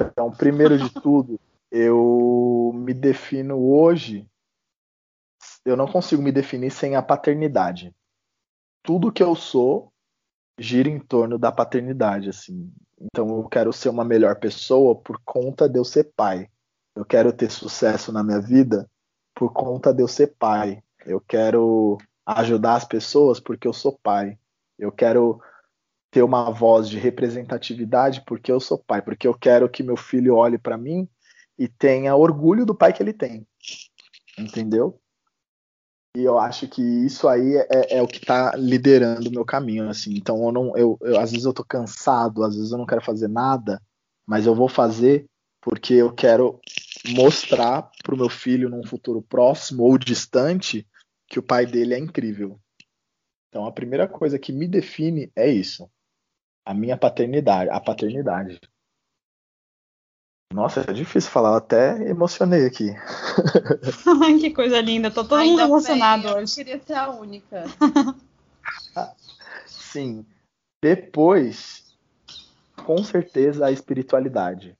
Então, 0.00 0.30
primeiro 0.30 0.78
de 0.78 0.88
tudo, 1.00 1.38
eu 1.70 2.72
me 2.74 2.94
defino 2.94 3.58
hoje 3.58 4.28
eu 5.64 5.76
não 5.76 5.86
consigo 5.86 6.22
me 6.22 6.32
definir 6.32 6.70
sem 6.70 6.96
a 6.96 7.02
paternidade. 7.02 7.94
Tudo 8.82 9.12
que 9.12 9.22
eu 9.22 9.34
sou 9.34 9.92
gira 10.58 10.88
em 10.88 10.98
torno 10.98 11.38
da 11.38 11.52
paternidade, 11.52 12.30
assim. 12.30 12.72
Então 12.98 13.28
eu 13.36 13.48
quero 13.48 13.72
ser 13.72 13.88
uma 13.88 14.04
melhor 14.04 14.36
pessoa 14.36 14.96
por 14.96 15.20
conta 15.24 15.68
de 15.68 15.78
eu 15.78 15.84
ser 15.84 16.12
pai. 16.16 16.48
Eu 16.96 17.04
quero 17.04 17.32
ter 17.32 17.50
sucesso 17.50 18.10
na 18.12 18.24
minha 18.24 18.40
vida 18.40 18.90
por 19.34 19.52
conta 19.52 19.92
de 19.92 20.02
eu 20.02 20.08
ser 20.08 20.34
pai. 20.38 20.82
Eu 21.04 21.20
quero 21.20 21.98
ajudar 22.26 22.74
as 22.74 22.84
pessoas 22.84 23.38
porque 23.38 23.68
eu 23.68 23.72
sou 23.72 23.98
pai. 24.02 24.38
Eu 24.78 24.90
quero 24.90 25.40
ter 26.10 26.22
uma 26.22 26.50
voz 26.50 26.88
de 26.88 26.98
representatividade 26.98 28.24
porque 28.26 28.50
eu 28.50 28.58
sou 28.58 28.78
pai, 28.78 29.02
porque 29.02 29.28
eu 29.28 29.34
quero 29.34 29.68
que 29.68 29.82
meu 29.82 29.96
filho 29.96 30.34
olhe 30.34 30.56
para 30.58 30.78
mim 30.78 31.08
e 31.58 31.68
tenha 31.68 32.14
orgulho 32.14 32.64
do 32.64 32.74
pai 32.74 32.92
que 32.92 33.02
ele 33.02 33.12
tem. 33.12 33.46
Entendeu? 34.38 35.00
E 36.16 36.22
eu 36.22 36.38
acho 36.38 36.68
que 36.68 36.82
isso 36.82 37.28
aí 37.28 37.56
é, 37.56 37.98
é 37.98 38.02
o 38.02 38.06
que 38.06 38.18
está 38.18 38.54
liderando 38.56 39.28
o 39.28 39.32
meu 39.32 39.44
caminho, 39.44 39.88
assim. 39.88 40.14
Então, 40.14 40.42
eu 40.44 40.52
não, 40.52 40.76
eu, 40.76 40.98
eu, 41.02 41.18
às 41.18 41.30
vezes 41.30 41.44
eu 41.44 41.52
tô 41.52 41.64
cansado, 41.64 42.44
às 42.44 42.56
vezes 42.56 42.72
eu 42.72 42.78
não 42.78 42.86
quero 42.86 43.04
fazer 43.04 43.28
nada, 43.28 43.80
mas 44.26 44.46
eu 44.46 44.54
vou 44.54 44.68
fazer 44.68 45.26
porque 45.60 45.94
eu 45.94 46.12
quero 46.12 46.60
mostrar 47.08 47.90
para 48.02 48.14
o 48.14 48.18
meu 48.18 48.28
filho 48.28 48.70
num 48.70 48.86
futuro 48.86 49.20
próximo 49.20 49.82
ou 49.82 49.98
distante 49.98 50.86
que 51.26 51.38
o 51.38 51.42
pai 51.42 51.66
dele 51.66 51.94
é 51.94 51.98
incrível. 51.98 52.58
Então, 53.48 53.66
a 53.66 53.72
primeira 53.72 54.06
coisa 54.06 54.38
que 54.38 54.52
me 54.52 54.66
define 54.66 55.30
é 55.36 55.50
isso 55.50 55.90
a 56.68 56.74
minha 56.74 56.98
paternidade, 56.98 57.70
a 57.70 57.80
paternidade. 57.80 58.60
Nossa, 60.52 60.80
é 60.80 60.92
difícil 60.92 61.30
falar, 61.30 61.50
eu 61.50 61.56
até 61.56 62.08
emocionei 62.08 62.64
aqui. 62.64 62.90
que 64.40 64.50
coisa 64.50 64.80
linda, 64.80 65.10
tô 65.10 65.22
todo 65.22 65.44
mundo 65.44 65.60
emocionado 65.60 66.22
bem, 66.22 66.34
hoje. 66.36 66.52
Eu 66.52 66.64
queria 66.64 66.80
ser 66.80 66.94
a 66.94 67.10
única. 67.10 67.64
Sim. 69.66 70.24
Depois, 70.82 71.94
com 72.84 73.02
certeza, 73.04 73.66
a 73.66 73.72
espiritualidade. 73.72 74.76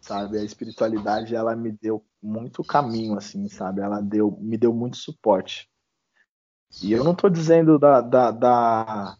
Sabe, 0.00 0.38
a 0.38 0.44
espiritualidade, 0.44 1.34
ela 1.34 1.54
me 1.54 1.70
deu 1.70 2.02
muito 2.22 2.64
caminho, 2.64 3.18
assim, 3.18 3.46
sabe? 3.48 3.82
Ela 3.82 4.00
deu, 4.00 4.38
me 4.40 4.56
deu 4.56 4.72
muito 4.72 4.96
suporte. 4.96 5.68
E 6.82 6.92
eu 6.92 7.04
não 7.04 7.14
tô 7.14 7.28
dizendo 7.28 7.78
da, 7.78 8.00
da, 8.00 8.30
da 8.30 9.17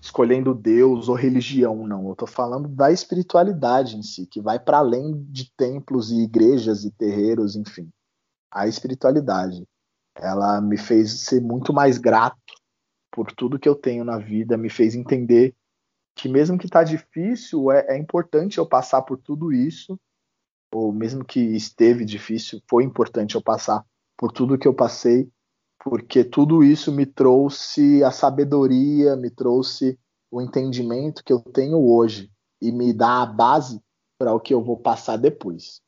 escolhendo 0.00 0.54
Deus 0.54 1.08
ou 1.08 1.14
religião, 1.14 1.86
não. 1.86 2.06
Eu 2.06 2.12
estou 2.12 2.28
falando 2.28 2.68
da 2.68 2.90
espiritualidade 2.90 3.96
em 3.96 4.02
si, 4.02 4.26
que 4.26 4.40
vai 4.40 4.58
para 4.58 4.78
além 4.78 5.22
de 5.28 5.50
templos 5.56 6.10
e 6.10 6.22
igrejas 6.22 6.84
e 6.84 6.90
terreiros, 6.90 7.54
enfim. 7.54 7.90
A 8.50 8.66
espiritualidade. 8.66 9.64
Ela 10.16 10.60
me 10.60 10.76
fez 10.76 11.20
ser 11.20 11.40
muito 11.40 11.72
mais 11.72 11.98
grato 11.98 12.36
por 13.12 13.30
tudo 13.32 13.58
que 13.58 13.68
eu 13.68 13.74
tenho 13.74 14.04
na 14.04 14.18
vida, 14.18 14.56
me 14.56 14.70
fez 14.70 14.94
entender 14.94 15.54
que 16.16 16.28
mesmo 16.28 16.58
que 16.58 16.66
está 16.66 16.82
difícil, 16.82 17.70
é, 17.70 17.86
é 17.88 17.98
importante 17.98 18.58
eu 18.58 18.66
passar 18.66 19.02
por 19.02 19.18
tudo 19.18 19.52
isso, 19.52 19.98
ou 20.72 20.92
mesmo 20.92 21.24
que 21.24 21.40
esteve 21.40 22.04
difícil, 22.04 22.60
foi 22.68 22.84
importante 22.84 23.34
eu 23.34 23.42
passar 23.42 23.84
por 24.16 24.30
tudo 24.30 24.58
que 24.58 24.68
eu 24.68 24.74
passei 24.74 25.28
porque 25.82 26.22
tudo 26.22 26.62
isso 26.62 26.92
me 26.92 27.06
trouxe 27.06 28.04
a 28.04 28.10
sabedoria, 28.10 29.16
me 29.16 29.30
trouxe 29.30 29.98
o 30.30 30.40
entendimento 30.40 31.24
que 31.24 31.32
eu 31.32 31.40
tenho 31.40 31.78
hoje 31.78 32.30
e 32.60 32.70
me 32.70 32.92
dá 32.92 33.22
a 33.22 33.26
base 33.26 33.82
para 34.18 34.34
o 34.34 34.40
que 34.40 34.52
eu 34.52 34.62
vou 34.62 34.76
passar 34.76 35.16
depois. 35.16 35.80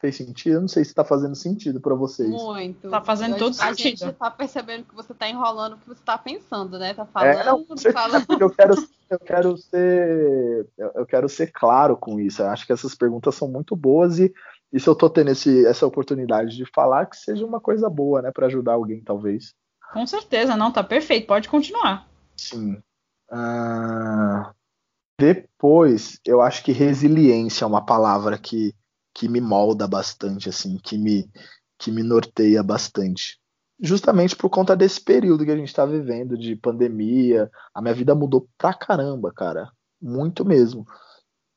Fez 0.00 0.16
sentido? 0.16 0.54
Eu 0.54 0.60
não 0.60 0.68
sei 0.68 0.84
se 0.84 0.90
está 0.90 1.04
fazendo 1.04 1.34
sentido 1.34 1.80
para 1.80 1.94
vocês. 1.94 2.30
Muito. 2.30 2.86
Está 2.86 3.02
fazendo 3.02 3.34
eu, 3.34 3.38
todo 3.38 3.54
a 3.54 3.54
sentido. 3.54 3.68
A 3.68 3.88
gente 3.88 4.04
está 4.04 4.30
percebendo 4.30 4.84
que 4.84 4.94
você 4.94 5.12
está 5.12 5.28
enrolando 5.28 5.74
o 5.74 5.78
que 5.78 5.88
você 5.88 6.00
está 6.00 6.16
pensando, 6.16 6.78
né? 6.78 6.94
Tá 6.94 7.04
falando, 7.04 7.40
é, 7.40 7.44
não, 7.44 7.64
falando. 7.92 8.26
Eu 8.40 8.50
quero, 8.50 8.74
eu 9.10 9.18
quero 9.18 9.56
ser, 9.56 10.68
eu 10.76 11.06
quero 11.06 11.28
ser 11.28 11.50
claro 11.50 11.96
com 11.96 12.20
isso. 12.20 12.42
Eu 12.42 12.48
acho 12.48 12.66
que 12.66 12.72
essas 12.72 12.94
perguntas 12.94 13.34
são 13.34 13.48
muito 13.48 13.74
boas 13.74 14.18
e 14.20 14.32
e 14.72 14.78
se 14.78 14.88
eu 14.88 14.94
tô 14.94 15.08
tendo 15.08 15.30
esse, 15.30 15.66
essa 15.66 15.86
oportunidade 15.86 16.56
de 16.56 16.64
falar, 16.66 17.06
que 17.06 17.16
seja 17.16 17.44
uma 17.44 17.60
coisa 17.60 17.88
boa, 17.88 18.20
né, 18.20 18.30
para 18.30 18.46
ajudar 18.46 18.74
alguém, 18.74 19.02
talvez. 19.02 19.54
Com 19.92 20.06
certeza, 20.06 20.56
não, 20.56 20.70
tá 20.70 20.84
perfeito, 20.84 21.26
pode 21.26 21.48
continuar. 21.48 22.06
Sim. 22.36 22.74
Uh, 23.30 24.52
depois, 25.18 26.20
eu 26.24 26.40
acho 26.40 26.62
que 26.62 26.72
resiliência 26.72 27.64
é 27.64 27.68
uma 27.68 27.84
palavra 27.84 28.38
que, 28.38 28.74
que 29.14 29.28
me 29.28 29.40
molda 29.40 29.88
bastante, 29.88 30.48
assim, 30.48 30.78
que 30.78 30.98
me, 30.98 31.30
que 31.78 31.90
me 31.90 32.02
norteia 32.02 32.62
bastante. 32.62 33.38
Justamente 33.80 34.36
por 34.36 34.50
conta 34.50 34.76
desse 34.76 35.00
período 35.00 35.44
que 35.44 35.50
a 35.50 35.56
gente 35.56 35.68
está 35.68 35.86
vivendo 35.86 36.36
de 36.36 36.56
pandemia, 36.56 37.50
a 37.72 37.80
minha 37.80 37.94
vida 37.94 38.14
mudou 38.14 38.48
pra 38.58 38.74
caramba, 38.74 39.32
cara. 39.32 39.70
Muito 40.00 40.44
mesmo. 40.44 40.84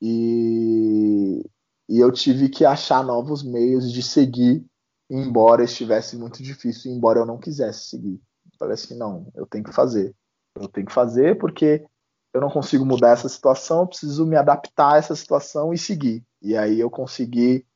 E, 0.02 1.44
e 1.92 2.00
eu 2.00 2.10
tive 2.10 2.48
que 2.48 2.64
achar 2.64 3.04
novos 3.04 3.44
meios 3.44 3.92
de 3.92 4.02
seguir, 4.02 4.66
embora 5.10 5.66
estivesse 5.66 6.16
muito 6.16 6.42
difícil, 6.42 6.90
embora 6.90 7.20
eu 7.20 7.26
não 7.26 7.38
quisesse 7.38 7.90
seguir. 7.90 8.18
Falei 8.58 8.76
assim, 8.76 8.98
não, 8.98 9.30
eu 9.36 9.46
tenho 9.46 9.66
que 9.66 9.74
fazer. 9.74 10.16
Eu 10.56 10.70
tenho 10.70 10.88
que 10.88 10.94
fazer 10.94 11.38
porque 11.38 11.86
eu 12.34 12.40
não 12.40 12.50
consigo 12.50 12.86
mudar 12.86 13.10
essa 13.10 13.28
situação, 13.28 13.82
eu 13.82 13.88
preciso 13.88 14.26
me 14.26 14.38
adaptar 14.38 14.94
a 14.94 14.98
essa 15.00 15.14
situação 15.14 15.74
e 15.74 15.78
seguir. 15.78 16.26
E 16.42 16.56
aí 16.56 16.80
eu 16.80 16.90
consegui 16.90 17.68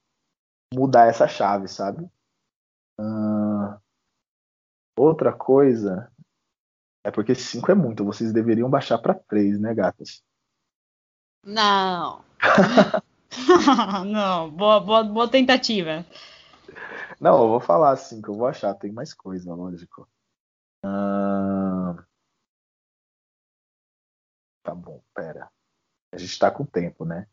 mudar 0.73 1.07
essa 1.07 1.27
chave, 1.27 1.67
sabe? 1.67 2.09
Uh, 2.97 3.77
outra 4.97 5.33
coisa 5.33 6.09
é 7.03 7.11
porque 7.11 7.35
5 7.35 7.69
é 7.69 7.75
muito, 7.75 8.05
vocês 8.05 8.31
deveriam 8.31 8.69
baixar 8.69 8.97
para 8.97 9.13
3, 9.13 9.59
né, 9.59 9.73
gatas? 9.73 10.23
Não. 11.43 12.23
não, 14.05 14.49
boa, 14.49 14.79
boa, 14.79 15.03
boa 15.03 15.27
tentativa. 15.27 16.05
Não, 17.19 17.41
eu 17.41 17.47
vou 17.49 17.59
falar 17.59 17.91
assim, 17.91 18.21
que 18.21 18.29
eu 18.29 18.35
vou 18.35 18.47
achar, 18.47 18.73
tem 18.73 18.91
mais 18.91 19.13
coisa, 19.13 19.53
lógico. 19.53 20.07
Ah... 20.83 21.95
Tá 24.63 24.73
bom, 24.73 24.99
pera. 25.13 25.47
A 26.11 26.17
gente 26.17 26.39
tá 26.39 26.49
com 26.49 26.65
tempo, 26.65 27.05
né? 27.05 27.27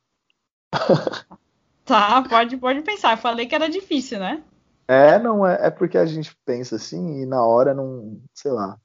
tá, 1.85 2.23
pode, 2.29 2.57
pode 2.59 2.83
pensar. 2.83 3.13
Eu 3.13 3.19
falei 3.19 3.47
que 3.47 3.55
era 3.55 3.71
difícil, 3.71 4.19
né? 4.19 4.45
É, 4.87 5.19
não, 5.19 5.47
é, 5.47 5.69
é 5.69 5.71
porque 5.71 5.97
a 5.97 6.05
gente 6.05 6.37
pensa 6.45 6.77
assim 6.77 7.23
e 7.23 7.27
na 7.27 7.45
hora 7.45 7.73
não. 7.73 8.21
sei 8.35 8.51
lá. 8.51 8.79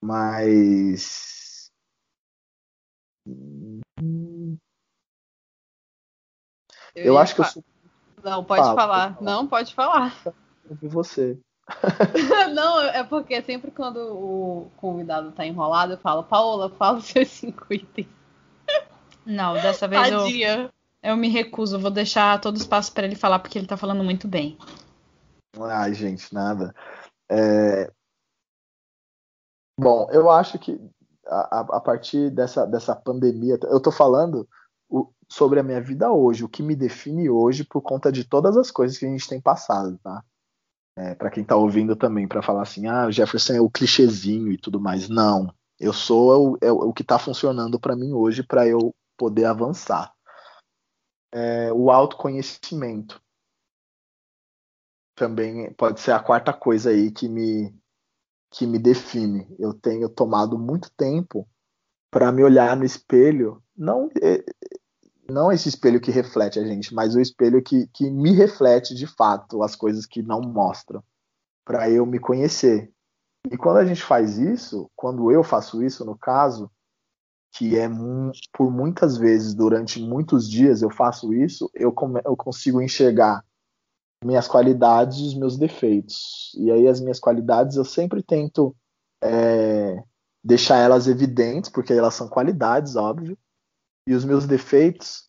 Mas. 0.00 1.72
Eu, 6.96 7.04
eu 7.04 7.18
acho 7.18 7.34
que 7.34 7.42
eu 7.42 7.44
sou. 7.44 7.62
Não, 8.24 8.42
pode 8.42 8.62
Fala, 8.62 8.74
falar. 8.74 9.04
Pode 9.04 9.18
falar. 9.18 9.22
Não, 9.22 9.46
pode 9.46 9.74
falar. 9.74 10.16
Eu 10.24 10.90
você. 10.90 11.38
não, 12.54 12.80
é 12.80 13.04
porque 13.04 13.42
sempre 13.42 13.70
quando 13.70 13.98
o 13.98 14.70
convidado 14.76 15.32
tá 15.32 15.44
enrolado, 15.44 15.92
eu 15.92 15.98
falo, 15.98 16.24
Paola, 16.24 16.70
fala 16.70 16.98
os 16.98 17.04
seus 17.06 17.28
cinco 17.28 17.72
itens. 17.72 18.08
Não, 19.24 19.54
dessa 19.54 19.86
vez 19.86 20.08
eu, 20.10 20.70
eu 21.02 21.16
me 21.16 21.28
recuso, 21.28 21.78
vou 21.78 21.90
deixar 21.90 22.40
todo 22.40 22.54
o 22.54 22.58
espaço 22.58 22.92
para 22.92 23.06
ele 23.06 23.16
falar, 23.16 23.40
porque 23.40 23.58
ele 23.58 23.66
tá 23.66 23.76
falando 23.76 24.02
muito 24.02 24.26
bem. 24.26 24.56
Ai, 25.60 25.92
gente, 25.92 26.32
nada. 26.32 26.74
É... 27.28 27.90
Bom, 29.78 30.08
eu 30.10 30.30
acho 30.30 30.58
que 30.58 30.80
a, 31.26 31.60
a, 31.60 31.80
partir 31.80 32.30
dessa, 32.30 32.64
dessa 32.66 32.94
pandemia, 32.94 33.58
eu 33.64 33.80
tô 33.80 33.90
falando 33.90 34.48
o, 34.88 35.12
sobre 35.28 35.60
a 35.60 35.62
minha 35.62 35.80
vida 35.80 36.10
hoje, 36.10 36.44
o 36.44 36.48
que 36.48 36.62
me 36.62 36.76
define 36.76 37.28
hoje 37.28 37.64
por 37.64 37.82
conta 37.82 38.10
de 38.10 38.24
todas 38.24 38.56
as 38.56 38.70
coisas 38.70 38.98
que 38.98 39.06
a 39.06 39.08
gente 39.08 39.28
tem 39.28 39.40
passado, 39.40 39.98
tá? 40.02 40.24
É, 40.98 41.14
para 41.14 41.30
quem 41.30 41.42
está 41.42 41.54
ouvindo 41.56 41.94
também, 41.94 42.26
para 42.26 42.42
falar 42.42 42.62
assim, 42.62 42.86
ah, 42.86 43.06
o 43.06 43.12
Jefferson 43.12 43.54
é 43.54 43.60
o 43.60 43.70
clichêzinho 43.70 44.50
e 44.50 44.56
tudo 44.56 44.80
mais. 44.80 45.08
Não, 45.08 45.52
eu 45.78 45.92
sou 45.92 46.52
o, 46.52 46.58
é 46.62 46.72
o 46.72 46.92
que 46.92 47.02
está 47.02 47.18
funcionando 47.18 47.78
para 47.78 47.94
mim 47.94 48.12
hoje 48.12 48.42
para 48.42 48.66
eu 48.66 48.94
poder 49.16 49.44
avançar. 49.44 50.12
É, 51.32 51.70
o 51.72 51.90
autoconhecimento 51.90 53.20
também 55.14 55.72
pode 55.74 56.00
ser 56.00 56.12
a 56.12 56.22
quarta 56.22 56.52
coisa 56.52 56.90
aí 56.90 57.10
que 57.10 57.28
me 57.28 57.74
que 58.50 58.66
me 58.66 58.78
define. 58.78 59.46
Eu 59.58 59.74
tenho 59.74 60.08
tomado 60.08 60.58
muito 60.58 60.90
tempo 60.96 61.46
para 62.10 62.32
me 62.32 62.42
olhar 62.42 62.76
no 62.76 62.84
espelho, 62.84 63.62
não 63.76 64.08
é, 64.22 64.42
não 65.28 65.50
esse 65.50 65.68
espelho 65.68 66.00
que 66.00 66.10
reflete 66.10 66.58
a 66.58 66.64
gente, 66.64 66.94
mas 66.94 67.14
o 67.14 67.20
espelho 67.20 67.62
que, 67.62 67.86
que 67.88 68.10
me 68.10 68.32
reflete 68.32 68.94
de 68.94 69.06
fato 69.06 69.62
as 69.62 69.74
coisas 69.74 70.06
que 70.06 70.22
não 70.22 70.40
mostram, 70.40 71.02
para 71.64 71.90
eu 71.90 72.06
me 72.06 72.18
conhecer. 72.18 72.90
E 73.50 73.56
quando 73.56 73.78
a 73.78 73.84
gente 73.84 74.02
faz 74.02 74.38
isso, 74.38 74.90
quando 74.94 75.30
eu 75.30 75.42
faço 75.42 75.82
isso, 75.82 76.04
no 76.04 76.16
caso, 76.16 76.70
que 77.52 77.76
é 77.76 77.88
por 78.52 78.70
muitas 78.70 79.16
vezes, 79.16 79.54
durante 79.54 80.00
muitos 80.00 80.48
dias 80.48 80.82
eu 80.82 80.90
faço 80.90 81.32
isso, 81.32 81.70
eu, 81.74 81.94
eu 82.24 82.36
consigo 82.36 82.82
enxergar 82.82 83.44
minhas 84.24 84.48
qualidades 84.48 85.18
e 85.18 85.22
os 85.22 85.34
meus 85.34 85.56
defeitos. 85.56 86.52
E 86.58 86.70
aí 86.70 86.88
as 86.88 87.00
minhas 87.00 87.20
qualidades 87.20 87.76
eu 87.76 87.84
sempre 87.84 88.22
tento 88.22 88.74
é, 89.22 90.02
deixar 90.42 90.78
elas 90.78 91.06
evidentes, 91.06 91.70
porque 91.70 91.92
elas 91.92 92.14
são 92.14 92.28
qualidades, 92.28 92.96
óbvio 92.96 93.38
e 94.06 94.14
os 94.14 94.24
meus 94.24 94.46
defeitos, 94.46 95.28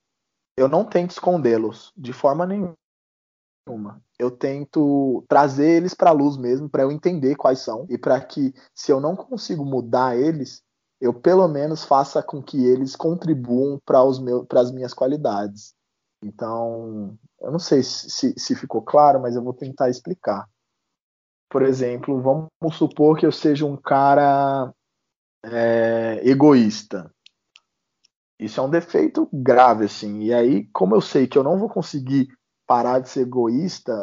eu 0.57 0.67
não 0.67 0.85
tento 0.85 1.11
escondê-los 1.11 1.93
de 1.95 2.13
forma 2.13 2.45
nenhuma. 2.45 4.01
Eu 4.17 4.31
tento 4.31 5.23
trazer 5.27 5.77
eles 5.77 5.93
para 5.93 6.09
a 6.09 6.13
luz 6.13 6.37
mesmo, 6.37 6.69
para 6.69 6.83
eu 6.83 6.91
entender 6.91 7.35
quais 7.35 7.59
são 7.59 7.85
e 7.89 7.97
para 7.97 8.19
que, 8.21 8.53
se 8.73 8.91
eu 8.91 8.99
não 8.99 9.15
consigo 9.15 9.65
mudar 9.65 10.17
eles, 10.17 10.63
eu 10.99 11.13
pelo 11.13 11.47
menos 11.47 11.83
faça 11.83 12.23
com 12.23 12.41
que 12.41 12.65
eles 12.65 12.95
contribuam 12.95 13.79
para 13.85 14.01
as 14.61 14.71
minhas 14.71 14.93
qualidades. 14.93 15.75
Então, 16.23 17.17
eu 17.39 17.51
não 17.51 17.59
sei 17.59 17.83
se, 17.83 18.33
se 18.37 18.55
ficou 18.55 18.81
claro, 18.81 19.21
mas 19.21 19.35
eu 19.35 19.43
vou 19.43 19.53
tentar 19.53 19.89
explicar. 19.89 20.49
Por 21.49 21.61
exemplo, 21.61 22.21
vamos 22.21 22.75
supor 22.75 23.17
que 23.17 23.25
eu 23.25 23.31
seja 23.31 23.65
um 23.65 23.77
cara 23.77 24.73
é, 25.45 26.21
egoísta. 26.23 27.11
Isso 28.39 28.59
é 28.59 28.63
um 28.63 28.69
defeito 28.69 29.27
grave, 29.33 29.85
assim. 29.85 30.21
E 30.21 30.33
aí, 30.33 30.65
como 30.71 30.95
eu 30.95 31.01
sei 31.01 31.27
que 31.27 31.37
eu 31.37 31.43
não 31.43 31.57
vou 31.57 31.69
conseguir 31.69 32.27
parar 32.67 32.99
de 32.99 33.09
ser 33.09 33.21
egoísta 33.21 33.93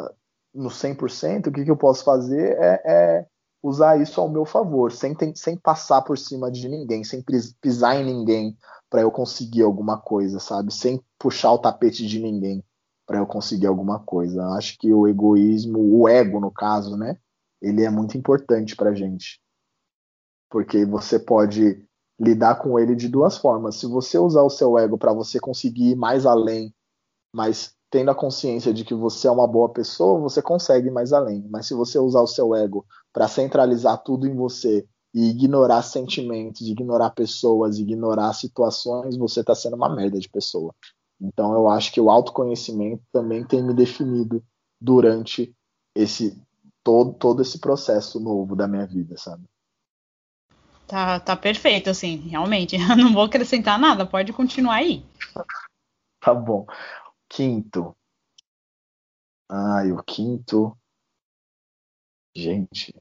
no 0.53 0.69
100%, 0.69 1.47
o 1.47 1.51
que, 1.51 1.63
que 1.63 1.71
eu 1.71 1.77
posso 1.77 2.03
fazer 2.03 2.57
é, 2.59 2.81
é 2.85 3.27
usar 3.63 3.99
isso 3.99 4.21
ao 4.21 4.29
meu 4.29 4.45
favor, 4.45 4.91
sem, 4.91 5.15
sem 5.35 5.57
passar 5.57 6.01
por 6.01 6.17
cima 6.17 6.51
de 6.51 6.67
ninguém, 6.69 7.03
sem 7.03 7.23
pisar 7.61 7.95
em 7.95 8.05
ninguém 8.05 8.57
para 8.89 9.01
eu 9.01 9.11
conseguir 9.11 9.63
alguma 9.63 9.99
coisa, 9.99 10.39
sabe? 10.39 10.73
Sem 10.73 11.01
puxar 11.17 11.51
o 11.51 11.59
tapete 11.59 12.05
de 12.05 12.19
ninguém 12.19 12.63
para 13.05 13.17
eu 13.17 13.25
conseguir 13.25 13.67
alguma 13.67 13.99
coisa. 13.99 14.45
Acho 14.49 14.77
que 14.77 14.93
o 14.93 15.07
egoísmo, 15.07 15.79
o 15.79 16.07
ego 16.07 16.39
no 16.39 16.51
caso, 16.51 16.95
né? 16.95 17.17
Ele 17.61 17.83
é 17.83 17.89
muito 17.89 18.17
importante 18.17 18.75
para 18.75 18.93
gente, 18.93 19.41
porque 20.49 20.85
você 20.85 21.17
pode 21.17 21.83
lidar 22.19 22.55
com 22.55 22.79
ele 22.79 22.95
de 22.95 23.09
duas 23.09 23.37
formas. 23.37 23.75
Se 23.75 23.85
você 23.85 24.17
usar 24.17 24.43
o 24.43 24.49
seu 24.49 24.77
ego 24.77 24.97
para 24.97 25.13
você 25.13 25.39
conseguir 25.39 25.91
ir 25.91 25.95
mais 25.95 26.25
além, 26.25 26.73
mas 27.33 27.73
tendo 27.89 28.11
a 28.11 28.15
consciência 28.15 28.73
de 28.73 28.83
que 28.83 28.93
você 28.93 29.27
é 29.27 29.31
uma 29.31 29.47
boa 29.47 29.69
pessoa, 29.69 30.19
você 30.19 30.41
consegue 30.41 30.87
ir 30.87 30.91
mais 30.91 31.13
além. 31.13 31.45
Mas 31.49 31.67
se 31.67 31.73
você 31.73 31.99
usar 31.99 32.21
o 32.21 32.27
seu 32.27 32.55
ego 32.55 32.85
para 33.13 33.27
centralizar 33.27 34.01
tudo 34.03 34.27
em 34.27 34.35
você 34.35 34.85
e 35.13 35.29
ignorar 35.29 35.81
sentimentos, 35.81 36.67
ignorar 36.67 37.11
pessoas, 37.11 37.79
ignorar 37.79 38.33
situações, 38.33 39.15
você 39.17 39.41
está 39.41 39.55
sendo 39.55 39.75
uma 39.75 39.93
merda 39.93 40.19
de 40.19 40.29
pessoa. 40.29 40.73
Então 41.21 41.53
eu 41.53 41.69
acho 41.69 41.93
que 41.93 42.01
o 42.01 42.09
autoconhecimento 42.09 43.01
também 43.11 43.45
tem 43.45 43.63
me 43.63 43.73
definido 43.73 44.43
durante 44.81 45.55
esse 45.95 46.37
todo, 46.83 47.13
todo 47.13 47.41
esse 47.41 47.59
processo 47.59 48.19
novo 48.19 48.55
da 48.55 48.67
minha 48.67 48.85
vida, 48.85 49.15
sabe? 49.17 49.43
Tá, 50.87 51.19
tá 51.19 51.35
perfeito, 51.35 51.89
assim, 51.89 52.17
realmente. 52.27 52.75
Eu 52.77 52.95
não 52.95 53.13
vou 53.13 53.23
acrescentar 53.23 53.79
nada, 53.79 54.05
pode 54.05 54.31
continuar 54.33 54.75
aí. 54.75 55.03
tá 56.19 56.33
bom. 56.33 56.65
Quinto. 57.27 57.95
Ai, 59.49 59.91
o 59.91 60.03
quinto. 60.03 60.77
Gente. 62.35 62.93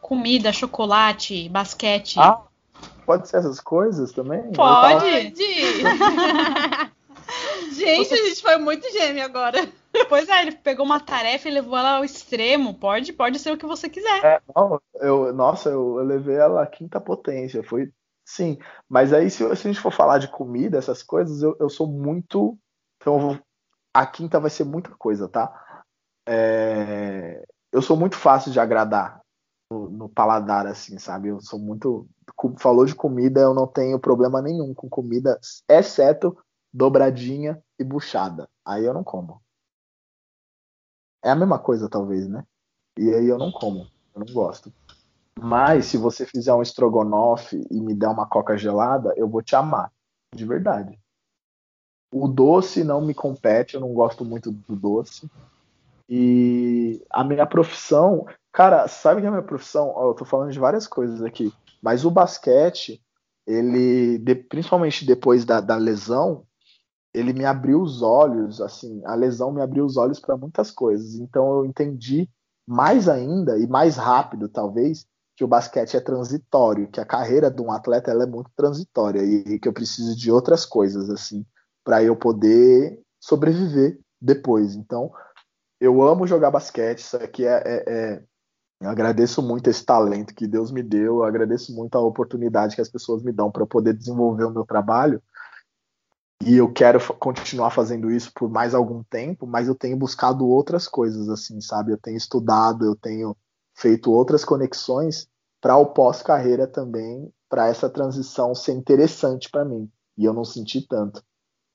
Comida, 0.00 0.52
chocolate, 0.52 1.48
basquete. 1.48 2.18
Ah, 2.18 2.42
pode 3.04 3.28
ser 3.28 3.38
essas 3.38 3.60
coisas 3.60 4.12
também? 4.12 4.52
Pode! 4.52 5.34
gente, 7.78 8.12
a 8.12 8.16
gente 8.16 8.42
foi 8.42 8.56
muito 8.58 8.90
gêmeo 8.92 9.24
agora. 9.24 9.58
Pois 10.08 10.28
é, 10.28 10.42
ele 10.42 10.52
pegou 10.52 10.86
uma 10.86 11.00
tarefa 11.00 11.48
e 11.48 11.52
levou 11.52 11.76
ela 11.76 11.96
ao 11.96 12.04
extremo. 12.04 12.74
Pode, 12.74 13.12
pode 13.12 13.38
ser 13.38 13.52
o 13.52 13.56
que 13.58 13.66
você 13.66 13.88
quiser. 13.88 14.24
É, 14.24 14.40
não, 14.54 14.80
eu, 15.00 15.32
nossa, 15.32 15.70
eu, 15.70 15.98
eu 15.98 16.04
levei 16.04 16.36
ela 16.36 16.62
à 16.62 16.66
quinta 16.66 17.00
potência. 17.00 17.64
Foi 17.64 17.90
Sim, 18.28 18.58
mas 18.86 19.14
aí 19.14 19.30
se, 19.30 19.38
se, 19.38 19.44
a 19.44 19.54
gente 19.54 19.80
for 19.80 19.90
falar 19.90 20.18
de 20.18 20.28
comida, 20.28 20.76
essas 20.76 21.02
coisas, 21.02 21.40
eu, 21.40 21.56
eu 21.58 21.70
sou 21.70 21.86
muito. 21.86 22.58
Então 23.00 23.18
vou, 23.18 23.38
a 23.94 24.04
quinta 24.04 24.38
vai 24.38 24.50
ser 24.50 24.64
muita 24.64 24.90
coisa, 24.96 25.26
tá? 25.26 25.50
É, 26.28 27.42
eu 27.72 27.80
sou 27.80 27.96
muito 27.96 28.16
fácil 28.16 28.52
de 28.52 28.60
agradar 28.60 29.22
no, 29.72 29.88
no, 29.88 30.08
paladar, 30.10 30.66
assim, 30.66 30.98
sabe? 30.98 31.28
Eu 31.28 31.40
sou 31.40 31.58
muito. 31.58 32.06
Falou 32.58 32.84
de 32.84 32.94
comida, 32.94 33.40
eu 33.40 33.54
não 33.54 33.66
tenho 33.66 33.98
problema 33.98 34.42
nenhum 34.42 34.74
com 34.74 34.90
comida, 34.90 35.40
exceto 35.66 36.36
dobradinha 36.70 37.58
e 37.78 37.84
buchada. 37.84 38.48
Aí 38.64 38.84
eu 38.84 38.92
não 38.92 39.04
como. 39.04 39.40
É 41.22 41.30
a 41.30 41.36
mesma 41.36 41.58
coisa, 41.58 41.88
talvez, 41.88 42.28
né? 42.28 42.44
E 42.98 43.12
aí 43.14 43.26
eu 43.26 43.38
não 43.38 43.52
como, 43.52 43.86
eu 44.14 44.24
não 44.24 44.32
gosto. 44.32 44.72
Mas 45.40 45.86
se 45.86 45.96
você 45.96 46.26
fizer 46.26 46.52
um 46.52 46.62
estrogonofe 46.62 47.64
e 47.70 47.80
me 47.80 47.94
der 47.94 48.08
uma 48.08 48.26
coca 48.26 48.56
gelada, 48.56 49.14
eu 49.16 49.28
vou 49.28 49.40
te 49.40 49.54
amar, 49.54 49.92
de 50.34 50.44
verdade. 50.44 50.98
O 52.12 52.26
doce 52.26 52.82
não 52.82 53.00
me 53.00 53.14
compete, 53.14 53.74
eu 53.74 53.80
não 53.80 53.92
gosto 53.92 54.24
muito 54.24 54.50
do 54.50 54.74
doce. 54.74 55.30
E 56.08 57.04
a 57.10 57.22
minha 57.22 57.46
profissão, 57.46 58.26
cara, 58.50 58.88
sabe 58.88 59.20
que 59.20 59.26
a 59.26 59.30
minha 59.30 59.42
profissão, 59.42 59.94
eu 60.00 60.14
tô 60.14 60.24
falando 60.24 60.50
de 60.50 60.58
várias 60.58 60.86
coisas 60.86 61.22
aqui, 61.22 61.52
mas 61.82 62.04
o 62.04 62.10
basquete, 62.10 63.00
ele, 63.46 64.18
principalmente 64.48 65.06
depois 65.06 65.44
da, 65.44 65.60
da 65.60 65.76
lesão, 65.76 66.44
ele 67.18 67.32
me 67.32 67.44
abriu 67.44 67.80
os 67.80 68.02
olhos, 68.02 68.60
assim, 68.60 69.02
a 69.04 69.14
lesão 69.14 69.52
me 69.52 69.60
abriu 69.60 69.84
os 69.84 69.96
olhos 69.96 70.20
para 70.20 70.36
muitas 70.36 70.70
coisas. 70.70 71.14
Então 71.14 71.58
eu 71.58 71.66
entendi 71.66 72.28
mais 72.66 73.08
ainda 73.08 73.58
e 73.58 73.66
mais 73.66 73.96
rápido, 73.96 74.48
talvez, 74.48 75.06
que 75.36 75.44
o 75.44 75.48
basquete 75.48 75.96
é 75.96 76.00
transitório, 76.00 76.88
que 76.88 77.00
a 77.00 77.04
carreira 77.04 77.50
de 77.50 77.62
um 77.62 77.70
atleta 77.70 78.10
ela 78.10 78.24
é 78.24 78.26
muito 78.26 78.50
transitória 78.56 79.22
e, 79.22 79.58
que 79.58 79.68
eu 79.68 79.72
preciso 79.72 80.16
de 80.16 80.30
outras 80.30 80.66
coisas 80.66 81.08
assim 81.10 81.46
para 81.84 82.02
eu 82.02 82.14
poder 82.14 83.00
sobreviver 83.20 83.98
depois. 84.20 84.74
Então, 84.74 85.10
eu 85.80 86.02
amo 86.02 86.26
jogar 86.26 86.50
basquete, 86.50 86.98
isso 86.98 87.16
aqui 87.16 87.46
é, 87.46 87.62
é, 87.64 87.84
é 87.86 88.22
eu 88.80 88.90
agradeço 88.90 89.42
muito 89.42 89.68
esse 89.68 89.84
talento 89.84 90.34
que 90.34 90.46
Deus 90.46 90.70
me 90.70 90.82
deu, 90.82 91.16
eu 91.16 91.24
agradeço 91.24 91.74
muito 91.74 91.96
a 91.96 92.00
oportunidade 92.00 92.76
que 92.76 92.80
as 92.80 92.88
pessoas 92.88 93.22
me 93.22 93.32
dão 93.32 93.50
para 93.50 93.66
poder 93.66 93.92
desenvolver 93.92 94.44
o 94.44 94.50
meu 94.50 94.64
trabalho. 94.64 95.20
E 96.44 96.56
eu 96.56 96.72
quero 96.72 97.00
continuar 97.14 97.70
fazendo 97.70 98.10
isso 98.10 98.32
por 98.32 98.48
mais 98.48 98.74
algum 98.74 99.02
tempo, 99.02 99.46
mas 99.46 99.66
eu 99.66 99.74
tenho 99.74 99.96
buscado 99.96 100.46
outras 100.46 100.86
coisas 100.86 101.28
assim, 101.28 101.60
sabe? 101.60 101.92
Eu 101.92 101.98
tenho 101.98 102.16
estudado, 102.16 102.84
eu 102.84 102.94
tenho 102.94 103.36
feito 103.74 104.12
outras 104.12 104.44
conexões 104.44 105.28
para 105.60 105.76
o 105.76 105.86
pós-carreira 105.86 106.66
também, 106.66 107.32
para 107.48 107.68
essa 107.68 107.90
transição 107.90 108.54
ser 108.54 108.72
interessante 108.72 109.50
para 109.50 109.64
mim. 109.64 109.90
E 110.16 110.24
eu 110.24 110.32
não 110.32 110.44
senti 110.44 110.86
tanto. 110.86 111.22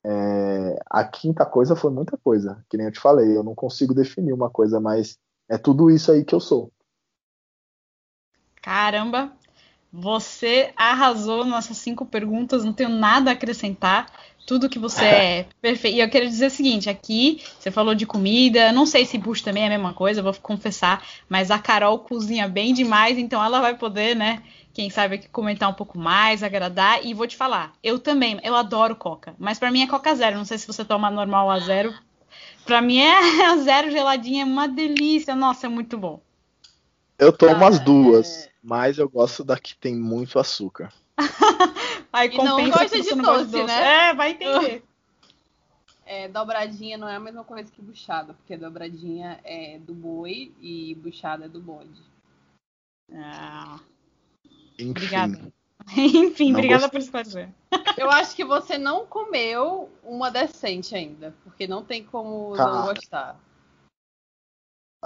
É, 0.04 0.78
a 0.90 1.04
quinta 1.04 1.44
coisa 1.44 1.76
foi 1.76 1.90
muita 1.90 2.16
coisa, 2.16 2.64
que 2.68 2.76
nem 2.76 2.86
eu 2.86 2.92
te 2.92 3.00
falei. 3.00 3.36
Eu 3.36 3.42
não 3.42 3.54
consigo 3.54 3.94
definir 3.94 4.32
uma 4.32 4.50
coisa, 4.50 4.80
mas 4.80 5.18
é 5.48 5.58
tudo 5.58 5.90
isso 5.90 6.10
aí 6.10 6.24
que 6.24 6.34
eu 6.34 6.40
sou. 6.40 6.72
Caramba, 8.62 9.32
você 9.96 10.72
arrasou 10.76 11.44
nessas 11.44 11.76
cinco 11.76 12.04
perguntas, 12.04 12.64
não 12.64 12.72
tenho 12.72 12.88
nada 12.88 13.30
a 13.30 13.34
acrescentar 13.34 14.10
tudo 14.44 14.68
que 14.68 14.78
você 14.78 15.04
é 15.06 15.46
perfeito. 15.62 15.96
E 15.96 16.00
eu 16.00 16.10
quero 16.10 16.26
dizer 16.26 16.48
o 16.48 16.50
seguinte: 16.50 16.90
aqui 16.90 17.40
você 17.58 17.70
falou 17.70 17.94
de 17.94 18.04
comida, 18.04 18.72
não 18.72 18.86
sei 18.86 19.06
se 19.06 19.16
bucho 19.16 19.44
também 19.44 19.62
é 19.62 19.66
a 19.66 19.70
mesma 19.70 19.94
coisa, 19.94 20.20
vou 20.20 20.34
confessar, 20.34 21.06
mas 21.28 21.52
a 21.52 21.60
Carol 21.60 22.00
cozinha 22.00 22.48
bem 22.48 22.74
demais, 22.74 23.16
então 23.16 23.42
ela 23.42 23.60
vai 23.60 23.76
poder, 23.76 24.16
né? 24.16 24.42
Quem 24.72 24.90
sabe 24.90 25.14
aqui 25.14 25.28
comentar 25.28 25.70
um 25.70 25.74
pouco 25.74 25.96
mais, 25.96 26.42
agradar. 26.42 27.06
E 27.06 27.14
vou 27.14 27.28
te 27.28 27.36
falar, 27.36 27.72
eu 27.80 28.00
também, 28.00 28.40
eu 28.42 28.56
adoro 28.56 28.96
Coca, 28.96 29.36
mas 29.38 29.60
para 29.60 29.70
mim 29.70 29.82
é 29.82 29.86
Coca 29.86 30.12
Zero. 30.16 30.36
Não 30.36 30.44
sei 30.44 30.58
se 30.58 30.66
você 30.66 30.84
toma 30.84 31.08
normal 31.08 31.48
a 31.48 31.60
zero. 31.60 31.94
Para 32.66 32.82
mim 32.82 32.98
é 32.98 33.46
a 33.46 33.56
zero 33.58 33.92
geladinha, 33.92 34.42
é 34.42 34.44
uma 34.44 34.66
delícia. 34.66 35.36
Nossa, 35.36 35.66
é 35.66 35.68
muito 35.68 35.96
bom. 35.96 36.20
Eu 37.16 37.32
tomo 37.32 37.64
ah, 37.64 37.68
as 37.68 37.78
duas, 37.78 38.46
é... 38.46 38.53
mas 38.64 38.98
eu 38.98 39.06
gosto 39.08 39.44
da 39.44 39.58
que 39.58 39.76
tem 39.76 39.94
muito 39.94 40.38
açúcar. 40.38 40.90
Aí 42.10 42.30
e 42.32 42.36
não 42.38 42.70
gosta 42.70 43.00
de 43.00 43.10
doce, 43.10 43.22
doce, 43.22 43.64
né? 43.64 44.08
É, 44.08 44.14
vai 44.14 44.30
entender. 44.30 44.82
É, 46.06 46.28
dobradinha 46.28 46.98
não 46.98 47.08
é 47.08 47.16
a 47.16 47.20
mesma 47.20 47.42
coisa 47.44 47.72
que 47.72 47.80
buchada, 47.80 48.34
porque 48.34 48.58
dobradinha 48.58 49.40
é 49.42 49.78
do 49.78 49.94
boi 49.94 50.52
e 50.60 50.94
buchada 50.96 51.46
é 51.46 51.48
do 51.48 51.62
bode. 51.62 52.02
Ah. 53.10 53.80
Enfim. 54.78 54.90
Obrigada. 54.90 55.52
Enfim, 55.96 56.52
não 56.52 56.58
obrigada 56.58 56.90
por 56.90 57.00
esclarecer. 57.00 57.48
Eu 57.96 58.10
acho 58.10 58.36
que 58.36 58.44
você 58.44 58.76
não 58.76 59.06
comeu 59.06 59.90
uma 60.02 60.30
decente 60.30 60.94
ainda, 60.94 61.34
porque 61.42 61.66
não 61.66 61.82
tem 61.82 62.04
como 62.04 62.54
ah. 62.54 62.66
não 62.66 62.94
gostar. 62.94 63.40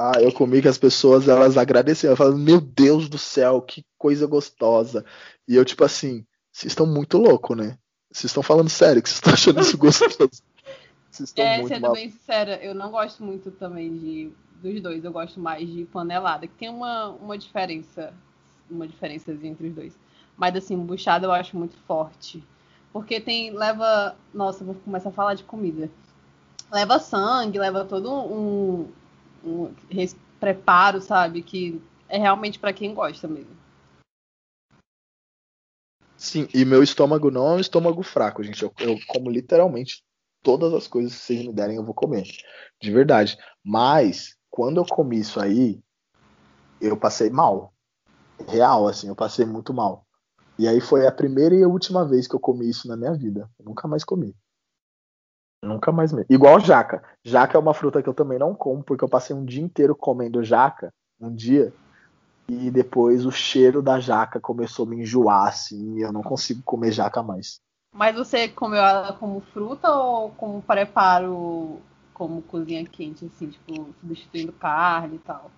Ah, 0.01 0.23
eu 0.23 0.31
comi 0.33 0.63
que 0.63 0.69
as 0.69 0.79
pessoas 0.79 1.27
elas 1.27 1.59
agradeciam, 1.59 2.15
falam, 2.15 2.39
meu 2.39 2.61
Deus 2.61 3.09
do 3.09 3.19
céu, 3.19 3.61
que 3.61 3.85
coisa 3.99 4.29
gostosa. 4.29 5.05
E 5.49 5.57
eu, 5.57 5.65
tipo 5.65 5.83
assim, 5.83 6.25
vocês 6.53 6.71
estão 6.71 6.87
muito 6.87 7.19
louco, 7.19 7.57
né? 7.57 7.77
Vocês 8.09 8.27
estão 8.27 8.43
falando 8.43 8.69
sério 8.69 9.03
que 9.03 9.09
vocês 9.09 9.19
estão 9.19 9.33
achando 9.33 9.61
isso 9.61 9.77
gostoso. 9.77 10.31
Vocês 11.11 11.31
estão 11.31 11.45
é, 11.45 11.57
muito 11.57 11.69
sendo 11.69 11.83
mal... 11.83 11.93
bem 11.95 12.11
sincera, 12.11 12.63
eu 12.63 12.75
não 12.75 12.91
gosto 12.91 13.25
muito 13.25 13.51
também 13.51 13.97
de 13.99 14.31
dos 14.63 14.81
dois. 14.81 15.05
Eu 15.05 15.13
gosto 15.13 15.41
mais 15.41 15.69
de 15.69 15.85
panelada, 15.87 16.47
que 16.47 16.55
tem 16.55 16.69
uma, 16.69 17.09
uma 17.09 17.39
diferença, 17.39 18.13
uma 18.71 18.87
diferença 18.87 19.33
entre 19.33 19.69
os 19.69 19.75
dois. 19.75 19.99
Mas 20.37 20.55
assim, 20.55 20.77
buchada 20.77 21.27
eu 21.27 21.33
acho 21.33 21.57
muito 21.57 21.77
forte. 21.87 22.45
Porque 22.93 23.21
tem. 23.21 23.51
leva. 23.51 24.17
Nossa, 24.33 24.65
vou 24.65 24.75
começar 24.77 25.09
a 25.09 25.13
falar 25.13 25.35
de 25.35 25.45
comida. 25.45 25.91
Leva 26.71 26.99
sangue, 26.99 27.59
leva 27.59 27.85
todo 27.85 28.13
um, 28.13 28.89
um 29.49 29.75
preparo, 30.39 31.01
sabe? 31.01 31.43
Que 31.43 31.81
é 32.09 32.19
realmente 32.19 32.59
para 32.59 32.73
quem 32.73 32.95
gosta 32.95 33.27
mesmo. 33.27 33.57
Sim, 36.17 36.49
e 36.53 36.65
meu 36.65 36.83
estômago 36.83 37.31
não 37.31 37.47
é 37.49 37.55
um 37.55 37.61
estômago 37.61 38.03
fraco, 38.03 38.43
gente. 38.43 38.63
Eu, 38.63 38.73
eu 38.81 38.97
como 39.07 39.31
literalmente 39.31 40.03
todas 40.43 40.73
as 40.75 40.89
coisas 40.89 41.15
que 41.15 41.21
vocês 41.21 41.47
me 41.47 41.53
derem, 41.53 41.77
eu 41.77 41.85
vou 41.85 41.95
comer. 41.95 42.27
De 42.81 42.91
verdade. 42.91 43.39
Mas, 43.65 44.37
quando 44.51 44.79
eu 44.79 44.85
comi 44.85 45.21
isso 45.21 45.41
aí, 45.41 45.81
eu 46.81 46.97
passei 46.97 47.31
mal. 47.31 47.73
Real, 48.49 48.89
assim, 48.89 49.09
eu 49.09 49.17
passei 49.17 49.45
muito 49.45 49.73
mal. 49.73 50.07
E 50.59 50.67
aí 50.67 50.81
foi 50.81 51.07
a 51.07 51.13
primeira 51.13 51.55
e 51.55 51.63
a 51.63 51.69
última 51.69 52.05
vez 52.05 52.27
que 52.27 52.35
eu 52.35 52.41
comi 52.41 52.69
isso 52.69 52.89
na 52.89 52.97
minha 52.97 53.13
vida. 53.15 53.49
Eu 53.59 53.67
nunca 53.67 53.87
mais 53.87 54.03
comi. 54.03 54.35
Nunca 55.63 55.91
mais 55.91 56.13
mesmo. 56.13 56.27
Igual 56.31 56.61
jaca. 56.61 57.03
Jaca 57.25 57.57
é 57.57 57.61
uma 57.61 57.75
fruta 57.75 58.03
que 58.03 58.09
eu 58.09 58.15
também 58.15 58.39
não 58.39 58.55
como, 58.55 58.83
porque 58.83 59.05
eu 59.05 59.09
passei 59.09 59.35
um 59.35 59.45
dia 59.45 59.63
inteiro 59.63 59.95
comendo 59.95 60.45
jaca, 60.45 60.93
um 61.21 61.35
dia, 61.35 61.73
e 62.49 62.71
depois 62.71 63.27
o 63.27 63.31
cheiro 63.31 63.83
da 63.83 64.01
jaca 64.01 64.41
começou 64.41 64.87
a 64.87 64.89
me 64.89 65.01
enjoar, 65.01 65.49
assim, 65.49 65.99
e 65.99 66.03
eu 66.03 66.13
não 66.13 66.23
consigo 66.23 66.63
comer 66.63 66.93
jaca 66.93 67.23
mais. 67.23 67.61
Mas 67.93 68.17
você 68.17 68.49
comeu 68.49 68.81
ela 68.81 69.13
como 69.15 69.41
fruta 69.53 69.91
ou 69.91 70.31
como 70.31 70.63
preparo, 70.63 71.81
como 72.15 72.43
cozinha 72.43 72.85
quente, 72.87 73.25
assim, 73.27 73.51
tipo, 73.51 73.95
substituindo 74.01 74.53
carne 74.53 75.17
e 75.17 75.19
tal? 75.19 75.51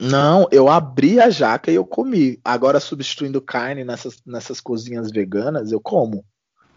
Não, 0.00 0.48
eu 0.50 0.68
abri 0.68 1.20
a 1.20 1.28
jaca 1.28 1.70
e 1.70 1.74
eu 1.74 1.84
comi. 1.84 2.40
Agora, 2.42 2.80
substituindo 2.80 3.40
carne 3.42 3.84
nessas, 3.84 4.22
nessas 4.24 4.58
cozinhas 4.58 5.10
veganas, 5.10 5.70
eu 5.70 5.80
como. 5.80 6.24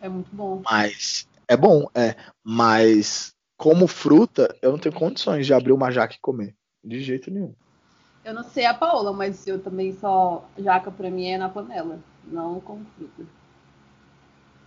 É 0.02 0.10
muito 0.10 0.30
bom. 0.36 0.62
Mas 0.66 1.26
é 1.54 1.58
bom, 1.58 1.88
é. 1.94 2.16
Mas 2.44 3.34
como 3.58 3.88
fruta, 3.88 4.56
eu 4.62 4.72
não 4.72 4.80
tenho 4.80 4.96
condições 4.96 5.46
de 5.46 5.54
abrir 5.54 5.72
uma 5.72 5.92
jaca 5.92 6.16
e 6.16 6.20
comer. 6.20 6.56
De 6.84 7.00
jeito 7.02 7.32
nenhum. 7.32 7.54
Eu 8.26 8.34
não 8.34 8.44
sei 8.44 8.66
a 8.66 8.74
Paola, 8.74 9.14
mas 9.14 9.48
eu 9.48 9.62
também 9.62 9.94
só. 9.94 10.46
Jaca 10.58 10.92
pra 10.92 11.10
mim 11.10 11.30
é 11.30 11.38
na 11.38 11.50
panela, 11.50 12.00
não 12.26 12.60
com 12.60 12.84
fruta. 12.98 13.24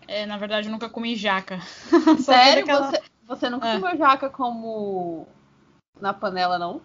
É, 0.08 0.24
na 0.24 0.36
verdade, 0.38 0.68
eu 0.68 0.72
nunca 0.72 0.88
comi 0.88 1.16
jaca. 1.16 1.60
Sério? 2.22 2.62
Aquela... 2.62 2.90
Você, 2.90 3.02
você 3.26 3.50
nunca 3.50 3.68
é. 3.68 3.80
comeu 3.80 3.96
jaca 3.96 4.30
como 4.30 5.26
na 6.00 6.14
panela, 6.14 6.58
não? 6.58 6.80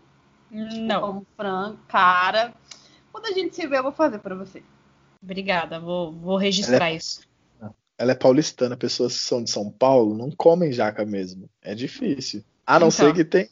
Não. 0.49 1.01
Como 1.01 1.27
frango, 1.37 1.77
cara. 1.87 2.53
Quando 3.11 3.27
a 3.27 3.31
gente 3.31 3.55
se 3.55 3.67
vê, 3.67 3.77
eu 3.77 3.83
vou 3.83 3.91
fazer 3.91 4.19
pra 4.19 4.35
você. 4.35 4.63
Obrigada, 5.21 5.79
vou, 5.79 6.11
vou 6.11 6.35
registrar 6.35 6.89
é, 6.89 6.95
isso. 6.95 7.21
Ela 8.01 8.13
é 8.13 8.15
paulistana, 8.15 8.75
pessoas 8.75 9.15
que 9.15 9.21
são 9.21 9.43
de 9.43 9.51
São 9.51 9.69
Paulo 9.69 10.17
não 10.17 10.31
comem 10.31 10.71
jaca 10.71 11.05
mesmo. 11.05 11.47
É 11.61 11.75
difícil. 11.75 12.43
A 12.65 12.79
não 12.79 12.87
então. 12.87 12.91
ser 12.91 13.13
que 13.13 13.23
tenha 13.23 13.47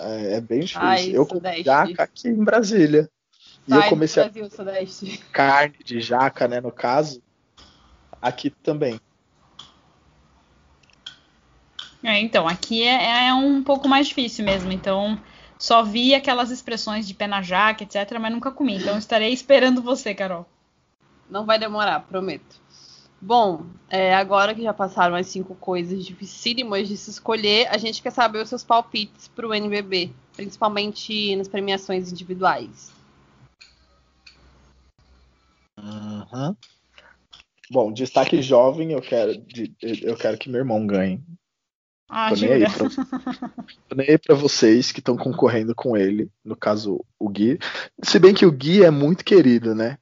é, 0.00 0.34
é 0.34 0.40
bem 0.40 0.60
difícil. 0.62 0.80
Ai, 0.82 1.10
eu 1.12 1.24
comi 1.24 1.62
jaca 1.62 2.02
aqui 2.02 2.26
em 2.26 2.42
Brasília. 2.42 3.08
Sai 3.68 3.78
e 3.78 3.84
eu 3.84 3.88
comecei 3.88 4.24
Brasil, 4.24 4.46
a 4.46 4.50
Sudeste. 4.50 5.18
carne 5.32 5.76
de 5.84 6.00
jaca, 6.00 6.48
né, 6.48 6.60
no 6.60 6.72
caso, 6.72 7.22
aqui 8.20 8.50
também. 8.50 9.00
É, 12.02 12.18
então, 12.18 12.48
aqui 12.48 12.82
é, 12.82 13.28
é, 13.28 13.34
um 13.34 13.62
pouco 13.62 13.88
mais 13.88 14.08
difícil 14.08 14.44
mesmo. 14.44 14.72
Então, 14.72 15.20
só 15.56 15.84
vi 15.84 16.16
aquelas 16.16 16.50
expressões 16.50 17.06
de 17.06 17.14
pé 17.14 17.28
na 17.28 17.42
jaca, 17.42 17.84
etc., 17.84 18.18
mas 18.20 18.32
nunca 18.32 18.50
comi. 18.50 18.74
Então, 18.74 18.98
estarei 18.98 19.32
esperando 19.32 19.80
você, 19.80 20.12
Carol. 20.12 20.44
Não 21.30 21.46
vai 21.46 21.60
demorar, 21.60 22.00
prometo. 22.00 22.65
Bom, 23.20 23.66
é, 23.88 24.14
agora 24.14 24.54
que 24.54 24.62
já 24.62 24.74
passaram 24.74 25.16
as 25.16 25.26
cinco 25.26 25.54
coisas 25.54 26.04
dificílimas 26.04 26.86
de 26.86 26.96
se 26.96 27.10
escolher, 27.10 27.66
a 27.68 27.78
gente 27.78 28.02
quer 28.02 28.12
saber 28.12 28.42
os 28.42 28.48
seus 28.48 28.62
palpites 28.62 29.28
para 29.28 29.48
o 29.48 29.54
NBB, 29.54 30.10
principalmente 30.34 31.34
nas 31.36 31.48
premiações 31.48 32.12
individuais. 32.12 32.92
Uhum. 35.78 36.56
Bom, 37.70 37.92
destaque 37.92 38.40
jovem, 38.42 38.92
eu 38.92 39.00
quero, 39.00 39.32
eu 39.82 40.16
quero 40.16 40.38
que 40.38 40.48
meu 40.48 40.60
irmão 40.60 40.86
ganhe. 40.86 41.22
Ah, 42.08 42.28
Tô 42.28 42.36
nem 42.36 42.52
aí 42.52 42.64
pra, 42.70 42.88
tô 43.88 43.96
nem 43.96 44.10
aí 44.10 44.18
pra 44.18 44.34
vocês 44.36 44.92
que 44.92 45.00
estão 45.00 45.16
concorrendo 45.16 45.74
com 45.74 45.96
ele, 45.96 46.30
no 46.44 46.54
caso 46.54 47.04
o 47.18 47.28
Gui. 47.28 47.58
Se 48.04 48.20
bem 48.20 48.32
que 48.32 48.46
o 48.46 48.52
Gui 48.52 48.84
é 48.84 48.90
muito 48.90 49.24
querido, 49.24 49.74
né? 49.74 49.98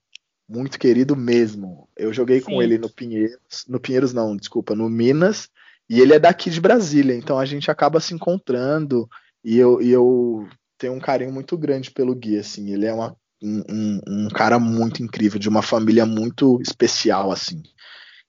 Muito 0.49 0.79
querido 0.79 1.17
mesmo. 1.17 1.89
Eu 1.97 2.13
joguei 2.13 2.41
Sim. 2.41 2.47
com 2.47 2.63
ele 2.63 2.79
no 2.79 2.91
Pinheiros, 2.91 3.65
no 3.69 3.81
Pinheiros 3.81 4.13
não, 4.13 4.37
desculpa, 4.37 4.75
no 4.75 4.89
Minas, 4.89 5.49
e 5.89 6.01
ele 6.01 6.15
é 6.15 6.19
daqui 6.19 6.51
de 6.51 6.61
Brasília, 6.61 7.15
então 7.15 7.39
a 7.39 7.45
gente 7.45 7.71
acaba 7.71 8.01
se 8.01 8.15
encontrando 8.15 9.09
e 9.43 9.59
eu, 9.59 9.83
e 9.83 9.91
eu 9.91 10.49
tenho 10.79 10.95
um 10.95 11.01
carinho 11.01 11.33
muito 11.33 11.57
grande 11.57 11.91
pelo 11.91 12.15
Gui, 12.15 12.39
assim, 12.39 12.73
ele 12.73 12.87
é 12.87 12.93
uma, 12.93 13.17
um, 13.43 14.01
um, 14.09 14.29
cara 14.29 14.59
muito 14.59 15.03
incrível, 15.03 15.39
de 15.39 15.49
uma 15.49 15.63
família 15.63 16.07
muito 16.07 16.61
especial, 16.63 17.31
assim. 17.31 17.63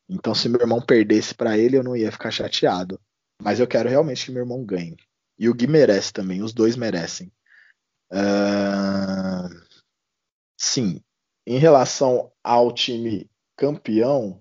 Então 0.09 0.35
se 0.35 0.49
meu 0.49 0.59
irmão 0.59 0.81
perdesse 0.81 1.33
para 1.33 1.57
ele, 1.57 1.77
eu 1.77 1.83
não 1.83 1.95
ia 1.95 2.11
ficar 2.11 2.31
chateado. 2.31 2.99
Mas 3.41 3.59
eu 3.59 3.67
quero 3.67 3.89
realmente 3.89 4.25
que 4.25 4.31
meu 4.31 4.43
irmão 4.43 4.63
ganhe. 4.63 4.95
E 5.37 5.49
o 5.49 5.53
Gui 5.53 5.67
merece 5.67 6.13
também, 6.13 6.41
os 6.41 6.53
dois 6.53 6.75
merecem. 6.75 7.31
Uh... 8.11 9.49
Sim, 10.57 11.01
em 11.45 11.57
relação 11.57 12.31
ao 12.43 12.71
time 12.71 13.29
campeão, 13.55 14.39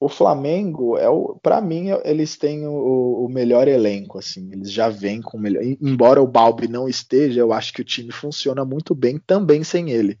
o 0.00 0.08
Flamengo 0.08 0.96
é 0.96 1.08
o, 1.08 1.38
para 1.42 1.60
mim, 1.60 1.88
eles 2.04 2.36
têm 2.36 2.66
o, 2.66 3.24
o, 3.24 3.28
melhor 3.28 3.66
elenco, 3.66 4.18
assim, 4.18 4.48
eles 4.52 4.70
já 4.70 4.88
vêm 4.88 5.20
com 5.20 5.36
o 5.36 5.40
melhor. 5.40 5.62
Embora 5.80 6.22
o 6.22 6.26
Balbi 6.26 6.68
não 6.68 6.88
esteja, 6.88 7.40
eu 7.40 7.52
acho 7.52 7.72
que 7.72 7.82
o 7.82 7.84
time 7.84 8.12
funciona 8.12 8.64
muito 8.64 8.94
bem 8.94 9.18
também 9.18 9.64
sem 9.64 9.90
ele, 9.90 10.16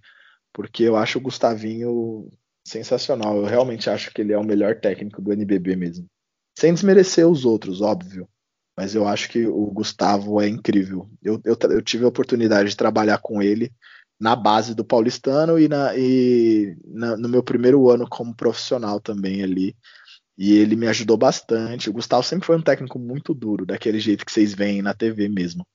porque 0.52 0.82
eu 0.82 0.96
acho 0.96 1.18
o 1.18 1.22
Gustavinho 1.22 2.28
sensacional. 2.66 3.36
Eu 3.36 3.44
realmente 3.44 3.88
acho 3.88 4.12
que 4.12 4.20
ele 4.20 4.32
é 4.32 4.38
o 4.38 4.44
melhor 4.44 4.80
técnico 4.80 5.22
do 5.22 5.32
NBB 5.32 5.76
mesmo, 5.76 6.06
sem 6.58 6.74
desmerecer 6.74 7.28
os 7.28 7.44
outros, 7.44 7.80
óbvio. 7.80 8.28
Mas 8.76 8.94
eu 8.94 9.08
acho 9.08 9.28
que 9.28 9.44
o 9.46 9.66
Gustavo 9.72 10.40
é 10.40 10.48
incrível. 10.48 11.08
Eu, 11.22 11.40
eu, 11.44 11.56
eu 11.70 11.82
tive 11.82 12.04
a 12.04 12.08
oportunidade 12.08 12.70
de 12.70 12.76
trabalhar 12.76 13.18
com 13.18 13.42
ele 13.42 13.72
na 14.18 14.34
base 14.34 14.74
do 14.74 14.84
paulistano 14.84 15.58
e, 15.58 15.68
na, 15.68 15.96
e 15.96 16.76
na, 16.84 17.16
no 17.16 17.28
meu 17.28 17.42
primeiro 17.42 17.88
ano 17.88 18.08
como 18.08 18.34
profissional 18.34 19.00
também 19.00 19.42
ali. 19.42 19.76
E 20.36 20.54
ele 20.54 20.76
me 20.76 20.86
ajudou 20.86 21.16
bastante. 21.16 21.90
O 21.90 21.92
Gustavo 21.92 22.22
sempre 22.22 22.46
foi 22.46 22.56
um 22.56 22.62
técnico 22.62 22.98
muito 22.98 23.34
duro, 23.34 23.66
daquele 23.66 23.98
jeito 23.98 24.24
que 24.24 24.32
vocês 24.32 24.54
veem 24.54 24.82
na 24.82 24.94
TV 24.94 25.28
mesmo. 25.28 25.66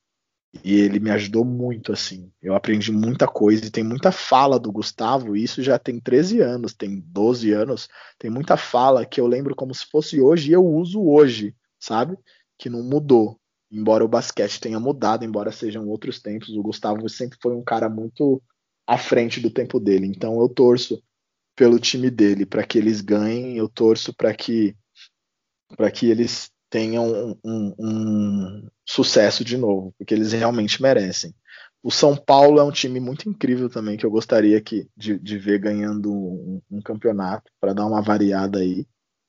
E 0.64 0.76
ele 0.76 1.00
me 1.00 1.10
ajudou 1.10 1.44
muito, 1.44 1.92
assim. 1.92 2.32
Eu 2.42 2.54
aprendi 2.54 2.92
muita 2.92 3.28
coisa 3.28 3.66
e 3.66 3.72
tem 3.72 3.84
muita 3.84 4.12
fala 4.12 4.60
do 4.60 4.72
Gustavo. 4.72 5.36
E 5.36 5.44
isso 5.44 5.64
já 5.64 5.80
tem 5.80 6.00
13 6.00 6.42
anos, 6.42 6.74
tem 6.74 7.02
12 7.08 7.52
anos. 7.52 7.90
Tem 8.20 8.30
muita 8.30 8.56
fala 8.56 9.06
que 9.06 9.20
eu 9.20 9.28
lembro 9.28 9.56
como 9.56 9.74
se 9.74 9.86
fosse 9.90 10.22
hoje 10.22 10.52
e 10.52 10.54
eu 10.54 10.66
uso 10.66 11.02
hoje, 11.02 11.56
sabe? 11.80 12.18
Que 12.58 12.70
não 12.70 12.84
mudou 12.84 13.40
embora 13.74 14.06
o 14.06 14.08
basquete 14.08 14.60
tenha 14.60 14.80
mudado, 14.80 15.26
embora 15.26 15.52
sejam 15.52 15.88
outros 15.88 16.22
tempos, 16.22 16.50
o 16.50 16.62
Gustavo 16.62 17.10
sempre 17.10 17.40
foi 17.42 17.56
um 17.56 17.64
cara 17.64 17.90
muito 17.90 18.42
à 18.86 18.98
frente 19.00 19.40
do 19.40 19.50
tempo 19.50 19.80
dele. 19.80 20.06
Então 20.06 20.40
eu 20.40 20.48
torço 20.48 21.02
pelo 21.56 21.80
time 21.80 22.12
dele 22.12 22.46
para 22.46 22.64
que 22.64 22.78
eles 22.78 23.02
ganhem, 23.02 23.58
eu 23.58 23.68
torço 23.68 24.14
para 24.14 24.34
que 24.34 24.76
para 25.76 25.90
que 25.90 26.06
eles 26.08 26.52
tenham 26.70 27.06
um, 27.06 27.38
um, 27.44 27.76
um, 27.80 28.68
sucesso 28.88 29.44
de 29.44 29.58
novo, 29.58 29.94
porque 29.98 30.14
eles 30.14 30.34
realmente 30.34 30.82
merecem. 30.82 31.34
O 31.82 31.90
São 31.90 32.16
Paulo 32.16 32.60
é 32.60 32.64
um 32.64 32.72
time 32.72 33.00
muito 33.00 33.28
incrível 33.28 33.70
também 33.70 33.98
que 33.98 34.06
eu 34.06 34.12
gostaria 34.12 34.62
que, 34.62 34.88
de, 34.96 35.18
de 35.18 35.38
ver 35.38 35.60
ganhando 35.60 36.12
um, 36.14 36.62
um 36.70 36.82
campeonato 36.82 37.52
para 37.60 37.74
dar 37.74 37.88
uma 37.88 38.02
variada 38.02 38.60
aí. 38.60 38.86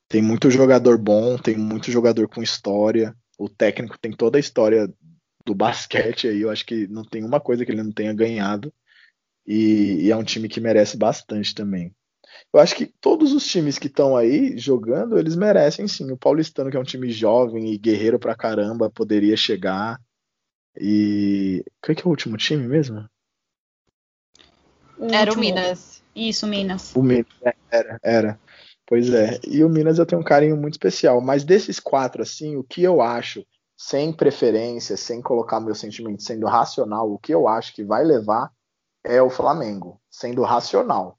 Tem 0.06 0.20
muito 0.22 0.50
jogador 0.50 0.98
bom, 0.98 1.38
tem 1.38 1.56
muito 1.56 1.90
jogador 1.90 2.28
com 2.28 2.42
história 2.42 3.16
o 3.38 3.48
técnico 3.48 3.98
tem 3.98 4.12
toda 4.12 4.38
a 4.38 4.40
história 4.40 4.92
do 5.44 5.54
basquete 5.54 6.28
aí, 6.28 6.40
eu 6.40 6.50
acho 6.50 6.64
que 6.64 6.86
não 6.88 7.04
tem 7.04 7.24
uma 7.24 7.40
coisa 7.40 7.64
que 7.64 7.72
ele 7.72 7.82
não 7.82 7.92
tenha 7.92 8.12
ganhado. 8.12 8.72
E, 9.46 10.06
e 10.06 10.10
é 10.10 10.16
um 10.16 10.24
time 10.24 10.48
que 10.48 10.60
merece 10.60 10.96
bastante 10.96 11.54
também. 11.54 11.94
Eu 12.52 12.60
acho 12.60 12.74
que 12.74 12.86
todos 13.00 13.32
os 13.32 13.46
times 13.46 13.78
que 13.78 13.88
estão 13.88 14.16
aí 14.16 14.56
jogando, 14.56 15.18
eles 15.18 15.36
merecem 15.36 15.86
sim. 15.86 16.10
O 16.10 16.16
Paulistano, 16.16 16.70
que 16.70 16.76
é 16.76 16.80
um 16.80 16.84
time 16.84 17.10
jovem 17.10 17.72
e 17.72 17.78
guerreiro 17.78 18.18
pra 18.18 18.34
caramba, 18.34 18.90
poderia 18.90 19.36
chegar. 19.36 20.00
E. 20.76 21.64
Qual 21.82 21.92
é 21.92 21.94
que 21.94 22.02
é 22.02 22.06
o 22.06 22.10
último 22.10 22.36
time 22.36 22.66
mesmo? 22.66 23.08
O 24.98 25.06
era 25.06 25.30
último... 25.30 25.36
o 25.36 25.40
Minas. 25.40 26.02
Isso, 26.14 26.46
Minas. 26.46 26.94
O 26.94 27.02
Minas, 27.02 27.26
é, 27.42 27.54
era, 27.70 28.00
era. 28.02 28.40
Pois 28.86 29.12
é. 29.12 29.40
E 29.46 29.64
o 29.64 29.68
Minas 29.68 29.98
eu 29.98 30.06
tenho 30.06 30.20
um 30.20 30.24
carinho 30.24 30.56
muito 30.56 30.74
especial. 30.74 31.20
Mas 31.20 31.44
desses 31.44 31.80
quatro, 31.80 32.22
assim, 32.22 32.56
o 32.56 32.64
que 32.64 32.82
eu 32.82 33.00
acho, 33.00 33.44
sem 33.76 34.12
preferência, 34.12 34.96
sem 34.96 35.22
colocar 35.22 35.60
meu 35.60 35.74
sentimento, 35.74 36.22
sendo 36.22 36.46
racional, 36.46 37.10
o 37.10 37.18
que 37.18 37.32
eu 37.32 37.48
acho 37.48 37.74
que 37.74 37.84
vai 37.84 38.04
levar 38.04 38.52
é 39.02 39.20
o 39.22 39.30
Flamengo, 39.30 40.00
sendo 40.10 40.42
racional. 40.42 41.18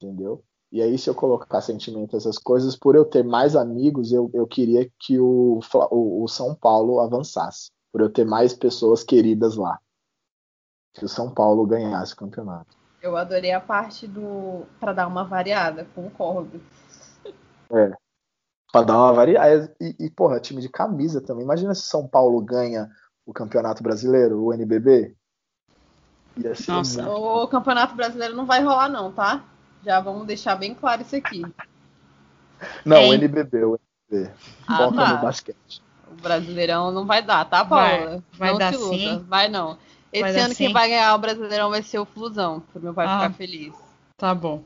Entendeu? 0.00 0.42
E 0.70 0.82
aí, 0.82 0.98
se 0.98 1.08
eu 1.08 1.14
colocar 1.14 1.60
sentimento 1.60 2.16
essas 2.16 2.38
coisas, 2.38 2.76
por 2.76 2.96
eu 2.96 3.04
ter 3.04 3.24
mais 3.24 3.54
amigos, 3.54 4.12
eu, 4.12 4.30
eu 4.34 4.46
queria 4.46 4.90
que 5.00 5.18
o, 5.18 5.60
o, 5.90 6.24
o 6.24 6.28
São 6.28 6.54
Paulo 6.54 7.00
avançasse. 7.00 7.70
Por 7.92 8.00
eu 8.00 8.12
ter 8.12 8.26
mais 8.26 8.52
pessoas 8.52 9.02
queridas 9.02 9.56
lá. 9.56 9.78
Que 10.92 11.04
o 11.04 11.08
São 11.08 11.32
Paulo 11.32 11.66
ganhasse 11.66 12.14
o 12.14 12.16
campeonato. 12.16 12.76
Eu 13.06 13.16
adorei 13.16 13.52
a 13.52 13.60
parte 13.60 14.04
do. 14.04 14.66
para 14.80 14.92
dar 14.92 15.06
uma 15.06 15.22
variada, 15.22 15.86
concordo. 15.94 16.60
É. 17.70 17.92
Pra 18.72 18.82
dar 18.82 18.96
uma 18.96 19.12
variada. 19.12 19.72
E, 19.80 19.94
e, 20.00 20.10
porra, 20.10 20.40
time 20.40 20.60
de 20.60 20.68
camisa 20.68 21.20
também. 21.20 21.44
Imagina 21.44 21.72
se 21.72 21.82
São 21.82 22.08
Paulo 22.08 22.40
ganha 22.40 22.90
o 23.24 23.32
Campeonato 23.32 23.80
Brasileiro, 23.80 24.42
o 24.42 24.52
NBB. 24.52 25.14
Ia 26.36 26.54
ser 26.56 26.72
Nossa, 26.72 27.02
muito... 27.02 27.16
o 27.16 27.48
Campeonato 27.48 27.94
Brasileiro 27.94 28.34
não 28.34 28.44
vai 28.44 28.60
rolar, 28.60 28.88
não, 28.88 29.12
tá? 29.12 29.44
Já 29.84 30.00
vamos 30.00 30.26
deixar 30.26 30.56
bem 30.56 30.74
claro 30.74 31.02
isso 31.02 31.14
aqui. 31.14 31.42
Não, 32.84 32.96
Ei. 32.96 33.10
o 33.10 33.14
NBB, 33.14 33.64
o 33.64 33.78
NBB. 34.10 34.32
Ah, 34.66 34.76
Foca 34.78 34.96
tá. 34.96 35.14
no 35.14 35.22
basquete. 35.22 35.82
O 36.10 36.20
Brasileirão 36.20 36.90
não 36.90 37.06
vai 37.06 37.22
dar, 37.22 37.44
tá, 37.44 37.64
Paula? 37.64 38.22
Vai, 38.32 38.50
vai 38.50 38.50
não 38.50 38.58
dar 38.58 38.74
sim. 38.74 39.24
Vai 39.28 39.48
não. 39.48 39.78
Esse 40.18 40.38
ano 40.38 40.54
quem 40.54 40.72
vai 40.72 40.88
ganhar 40.88 41.14
o 41.14 41.18
Brasileirão 41.18 41.70
vai 41.70 41.82
ser 41.82 41.98
o 41.98 42.04
Flusão, 42.04 42.62
pro 42.72 42.82
meu 42.82 42.94
pai 42.94 43.06
ah, 43.06 43.20
ficar 43.20 43.32
feliz. 43.34 43.74
Tá 44.16 44.34
bom. 44.34 44.62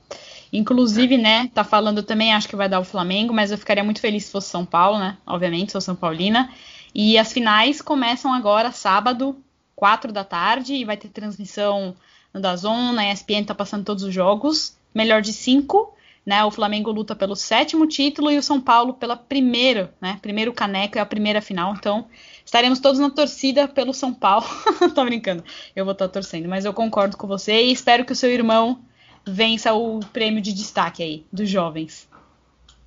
Inclusive, 0.53 1.17
né, 1.17 1.51
tá 1.55 1.65
falando 1.65 2.03
também, 2.03 2.33
acho 2.33 2.49
que 2.49 2.57
vai 2.57 2.69
dar 2.69 2.81
o 2.81 2.85
Flamengo, 2.85 3.33
mas 3.33 3.51
eu 3.51 3.59
ficaria 3.59 3.85
muito 3.85 4.01
feliz 4.01 4.25
se 4.25 4.33
fosse 4.33 4.49
São 4.49 4.65
Paulo, 4.65 4.99
né? 4.99 5.17
Obviamente, 5.27 5.73
sou 5.73 5.81
São 5.81 5.95
Paulina. 5.95 6.51
E 6.95 7.17
as 7.17 7.33
finais 7.33 7.81
começam 7.81 8.33
agora, 8.33 8.73
sábado, 8.73 9.37
4 9.77 10.13
da 10.13 10.25
tarde, 10.25 10.75
e 10.75 10.85
vai 10.85 10.97
ter 10.97 11.09
transmissão 11.09 11.95
no 12.35 12.41
Dazon, 12.41 12.93
na 12.93 13.13
ESPN 13.13 13.45
tá 13.45 13.55
passando 13.55 13.85
todos 13.85 14.03
os 14.05 14.15
jogos. 14.15 14.77
Melhor 14.95 15.23
de 15.23 15.33
cinco, 15.33 15.95
né? 16.25 16.45
O 16.45 16.51
Flamengo 16.51 16.91
luta 16.91 17.15
pelo 17.15 17.35
sétimo 17.35 17.87
título 17.87 18.31
e 18.31 18.39
o 18.39 18.43
São 18.43 18.61
Paulo 18.61 18.95
pela 18.95 19.17
primeira, 19.17 19.95
né? 20.01 20.19
Primeiro 20.21 20.53
caneco 20.53 20.99
é 20.99 21.01
a 21.01 21.07
primeira 21.07 21.41
final, 21.41 21.75
então 21.75 22.07
estaremos 22.45 22.79
todos 22.79 23.01
na 23.01 23.11
torcida 23.11 23.67
pelo 23.67 23.93
São 23.93 24.13
Paulo. 24.13 24.47
Tô 24.95 25.05
brincando, 25.05 25.45
eu 25.75 25.85
vou 25.85 25.93
estar 25.93 26.09
torcendo, 26.09 26.49
mas 26.49 26.65
eu 26.65 26.75
concordo 26.75 27.17
com 27.17 27.27
você 27.27 27.63
e 27.65 27.73
espero 27.73 28.05
que 28.05 28.13
o 28.13 28.17
seu 28.17 28.31
irmão 28.31 28.81
vença 29.27 29.75
o 29.75 30.01
prêmio 30.13 30.41
de 30.41 30.53
destaque 30.53 31.03
aí 31.03 31.27
dos 31.33 31.49
jovens. 31.49 32.09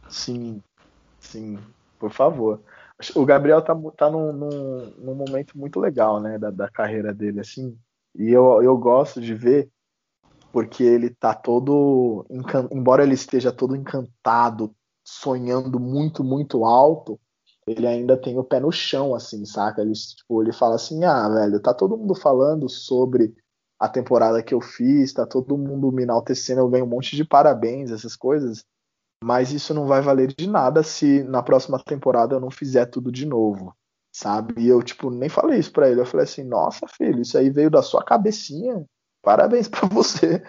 Sim, 0.09 0.61
sim, 1.19 1.57
por 1.99 2.11
favor. 2.11 2.61
O 3.15 3.25
Gabriel 3.25 3.61
tá, 3.61 3.75
tá 3.97 4.09
num, 4.09 4.31
num, 4.31 4.93
num 4.97 5.15
momento 5.15 5.57
muito 5.57 5.79
legal, 5.79 6.21
né, 6.21 6.37
da, 6.37 6.51
da, 6.51 6.69
carreira 6.69 7.13
dele, 7.13 7.39
assim. 7.39 7.77
E 8.15 8.29
eu, 8.29 8.61
eu 8.61 8.77
gosto 8.77 9.19
de 9.19 9.33
ver 9.33 9.69
porque 10.53 10.83
ele 10.83 11.09
tá 11.09 11.33
todo. 11.33 12.25
Embora 12.71 13.03
ele 13.03 13.15
esteja 13.15 13.51
todo 13.51 13.75
encantado, 13.75 14.73
sonhando 15.03 15.79
muito, 15.79 16.23
muito 16.23 16.63
alto, 16.63 17.19
ele 17.67 17.87
ainda 17.87 18.15
tem 18.15 18.39
o 18.39 18.43
pé 18.45 18.61
no 18.61 18.71
chão, 18.71 19.13
assim, 19.15 19.45
saca? 19.45 19.81
Ele, 19.81 19.93
tipo, 19.93 20.41
ele 20.41 20.53
fala 20.53 20.75
assim: 20.75 21.03
ah, 21.03 21.27
velho, 21.27 21.59
tá 21.61 21.73
todo 21.73 21.97
mundo 21.97 22.15
falando 22.15 22.69
sobre 22.69 23.33
a 23.79 23.89
temporada 23.89 24.43
que 24.43 24.53
eu 24.53 24.61
fiz, 24.61 25.11
tá 25.13 25.25
todo 25.25 25.57
mundo 25.57 25.91
me 25.91 26.03
enaltecendo, 26.03 26.61
eu 26.61 26.69
ganho 26.69 26.85
um 26.85 26.89
monte 26.89 27.15
de 27.17 27.25
parabéns, 27.25 27.91
essas 27.91 28.15
coisas 28.15 28.63
mas 29.23 29.53
isso 29.53 29.73
não 29.73 29.87
vai 29.87 30.01
valer 30.01 30.33
de 30.37 30.49
nada 30.49 30.83
se 30.83 31.23
na 31.23 31.41
próxima 31.41 31.81
temporada 31.81 32.35
eu 32.35 32.41
não 32.41 32.51
fizer 32.51 32.85
tudo 32.87 33.09
de 33.09 33.25
novo, 33.25 33.73
sabe? 34.11 34.61
E 34.61 34.67
eu, 34.67 34.83
tipo, 34.83 35.09
nem 35.09 35.29
falei 35.29 35.59
isso 35.59 35.71
pra 35.71 35.89
ele. 35.89 36.01
Eu 36.01 36.05
falei 36.05 36.25
assim: 36.25 36.43
nossa, 36.43 36.85
filho, 36.89 37.21
isso 37.21 37.37
aí 37.37 37.49
veio 37.49 37.71
da 37.71 37.81
sua 37.81 38.03
cabecinha. 38.03 38.85
Parabéns 39.23 39.67
para 39.69 39.87
você. 39.87 40.43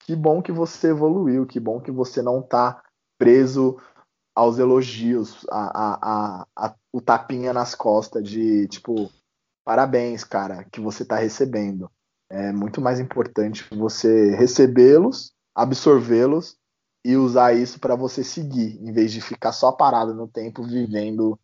Que 0.00 0.14
bom 0.14 0.42
que 0.42 0.52
você 0.52 0.88
evoluiu, 0.88 1.46
que 1.46 1.58
bom 1.58 1.80
que 1.80 1.90
você 1.90 2.20
não 2.20 2.42
tá 2.42 2.82
preso 3.18 3.80
aos 4.34 4.58
elogios, 4.58 5.46
a, 5.50 6.42
a, 6.42 6.46
a, 6.54 6.74
o 6.92 7.00
tapinha 7.00 7.54
nas 7.54 7.74
costas 7.74 8.28
de, 8.28 8.68
tipo, 8.68 9.10
parabéns, 9.64 10.22
cara, 10.22 10.64
que 10.64 10.78
você 10.78 11.04
tá 11.04 11.16
recebendo. 11.16 11.90
É 12.30 12.52
muito 12.52 12.80
mais 12.80 13.00
importante 13.00 13.66
você 13.74 14.34
recebê-los, 14.36 15.32
absorvê-los 15.54 16.58
e 17.04 17.16
usar 17.16 17.54
isso 17.54 17.80
para 17.80 17.96
você 17.96 18.22
seguir, 18.22 18.78
em 18.82 18.92
vez 18.92 19.10
de 19.10 19.20
ficar 19.20 19.52
só 19.52 19.72
parado 19.72 20.12
no 20.12 20.28
tempo 20.28 20.62
vivendo 20.62 21.38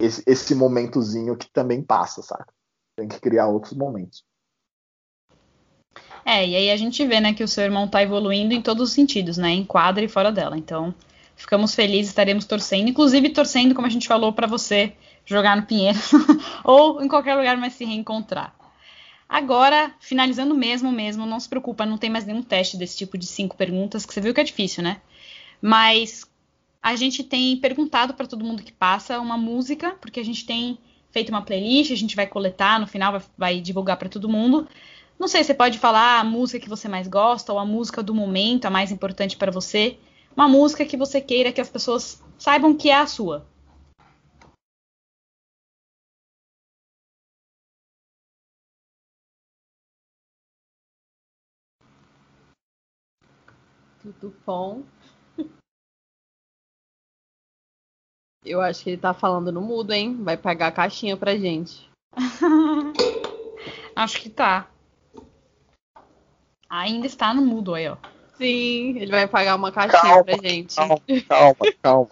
esse, 0.00 0.22
esse 0.26 0.54
momentozinho 0.54 1.36
que 1.36 1.48
também 1.52 1.82
passa, 1.82 2.22
sabe? 2.22 2.46
Tem 2.96 3.06
que 3.06 3.20
criar 3.20 3.46
outros 3.46 3.74
momentos. 3.74 4.24
É, 6.24 6.46
e 6.46 6.56
aí 6.56 6.70
a 6.70 6.76
gente 6.76 7.04
vê, 7.06 7.20
né, 7.20 7.34
que 7.34 7.44
o 7.44 7.48
seu 7.48 7.64
irmão 7.64 7.86
tá 7.86 8.02
evoluindo 8.02 8.54
em 8.54 8.62
todos 8.62 8.88
os 8.88 8.94
sentidos, 8.94 9.36
né, 9.36 9.50
em 9.50 9.64
quadra 9.64 10.04
e 10.04 10.08
fora 10.08 10.32
dela. 10.32 10.56
Então, 10.56 10.94
ficamos 11.36 11.74
felizes, 11.74 12.08
estaremos 12.08 12.46
torcendo, 12.46 12.88
inclusive 12.88 13.28
torcendo, 13.30 13.74
como 13.74 13.86
a 13.86 13.90
gente 13.90 14.08
falou, 14.08 14.32
para 14.32 14.46
você 14.46 14.94
jogar 15.26 15.56
no 15.56 15.64
Pinheiro 15.64 15.98
ou 16.64 17.02
em 17.02 17.08
qualquer 17.08 17.34
lugar, 17.34 17.56
mas 17.56 17.74
se 17.74 17.84
reencontrar. 17.84 18.54
Agora, 19.28 19.94
finalizando 20.00 20.54
mesmo, 20.54 20.92
mesmo, 20.92 21.26
não 21.26 21.40
se 21.40 21.48
preocupa, 21.48 21.86
não 21.86 21.98
tem 21.98 22.10
mais 22.10 22.24
nenhum 22.24 22.42
teste 22.42 22.76
desse 22.76 22.96
tipo 22.96 23.18
de 23.18 23.26
cinco 23.26 23.56
perguntas, 23.56 24.06
que 24.06 24.12
você 24.12 24.20
viu 24.20 24.34
que 24.34 24.40
é 24.40 24.44
difícil, 24.44 24.82
né? 24.82 25.00
Mas 25.60 26.24
a 26.82 26.94
gente 26.94 27.24
tem 27.24 27.56
perguntado 27.56 28.14
para 28.14 28.26
todo 28.26 28.44
mundo 28.44 28.62
que 28.62 28.72
passa 28.72 29.18
uma 29.18 29.38
música, 29.38 29.96
porque 30.00 30.20
a 30.20 30.24
gente 30.24 30.44
tem 30.44 30.78
feito 31.10 31.30
uma 31.30 31.42
playlist, 31.42 31.90
a 31.90 31.96
gente 31.96 32.14
vai 32.14 32.26
coletar, 32.26 32.78
no 32.78 32.86
final 32.86 33.12
vai, 33.12 33.22
vai 33.36 33.60
divulgar 33.60 33.96
para 33.96 34.08
todo 34.08 34.28
mundo. 34.28 34.68
Não 35.18 35.28
sei, 35.28 35.44
você 35.44 35.54
pode 35.54 35.78
falar 35.78 36.20
a 36.20 36.24
música 36.24 36.58
que 36.58 36.68
você 36.68 36.88
mais 36.88 37.06
gosta 37.06 37.52
ou 37.52 37.58
a 37.58 37.64
música 37.64 38.02
do 38.02 38.14
momento, 38.14 38.66
a 38.66 38.70
mais 38.70 38.90
importante 38.90 39.36
para 39.36 39.50
você. 39.52 39.98
Uma 40.36 40.48
música 40.48 40.84
que 40.84 40.96
você 40.96 41.20
queira 41.20 41.52
que 41.52 41.60
as 41.60 41.70
pessoas 41.70 42.22
saibam 42.36 42.76
que 42.76 42.90
é 42.90 42.96
a 42.96 43.06
sua. 43.06 43.46
Tudo 54.02 54.34
bom? 54.44 54.82
Eu 58.44 58.60
acho 58.60 58.82
que 58.84 58.90
ele 58.90 59.00
tá 59.00 59.14
falando 59.14 59.50
no 59.50 59.62
mudo, 59.62 59.92
hein? 59.92 60.22
Vai 60.22 60.36
pagar 60.36 60.66
a 60.66 60.72
caixinha 60.72 61.16
pra 61.16 61.36
gente. 61.36 61.88
acho 63.96 64.20
que 64.20 64.28
tá. 64.28 64.73
Ainda 66.74 67.06
está 67.06 67.32
no 67.32 67.40
mudo 67.40 67.72
aí, 67.72 67.88
ó. 67.88 67.96
Sim, 68.36 68.98
ele 68.98 69.12
vai 69.12 69.28
pagar 69.28 69.54
uma 69.54 69.70
caixinha 69.70 70.02
calma, 70.02 70.24
pra 70.24 70.36
gente. 70.38 70.74
Calma, 70.74 70.98
calma, 71.28 71.56
calma. 71.80 72.10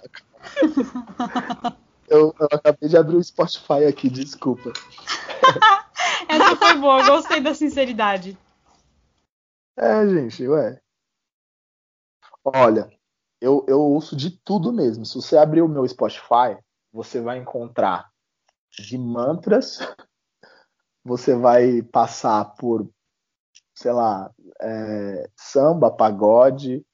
calma. 1.18 1.78
Eu, 2.06 2.32
eu, 2.38 2.48
acabei 2.52 2.88
de 2.88 2.96
abrir 2.96 3.16
o 3.16 3.24
Spotify 3.24 3.86
aqui, 3.88 4.08
desculpa. 4.08 4.72
Essa 6.28 6.54
foi 6.54 6.76
boa, 6.76 7.04
gostei 7.04 7.40
da 7.40 7.54
sinceridade. 7.54 8.38
É, 9.76 10.06
gente, 10.06 10.46
ué. 10.46 10.80
Olha, 12.44 12.88
eu, 13.40 13.66
eu 13.66 13.80
ouço 13.80 14.14
de 14.14 14.30
tudo 14.30 14.72
mesmo. 14.72 15.04
Se 15.04 15.16
você 15.16 15.36
abrir 15.36 15.62
o 15.62 15.68
meu 15.68 15.88
Spotify, 15.88 16.56
você 16.92 17.20
vai 17.20 17.38
encontrar 17.38 18.12
de 18.70 18.96
mantras, 18.96 19.80
você 21.04 21.34
vai 21.34 21.82
passar 21.82 22.44
por, 22.54 22.88
sei 23.82 23.92
lá, 23.92 24.32
é, 24.60 25.28
samba, 25.36 25.90
pagode, 25.90 26.86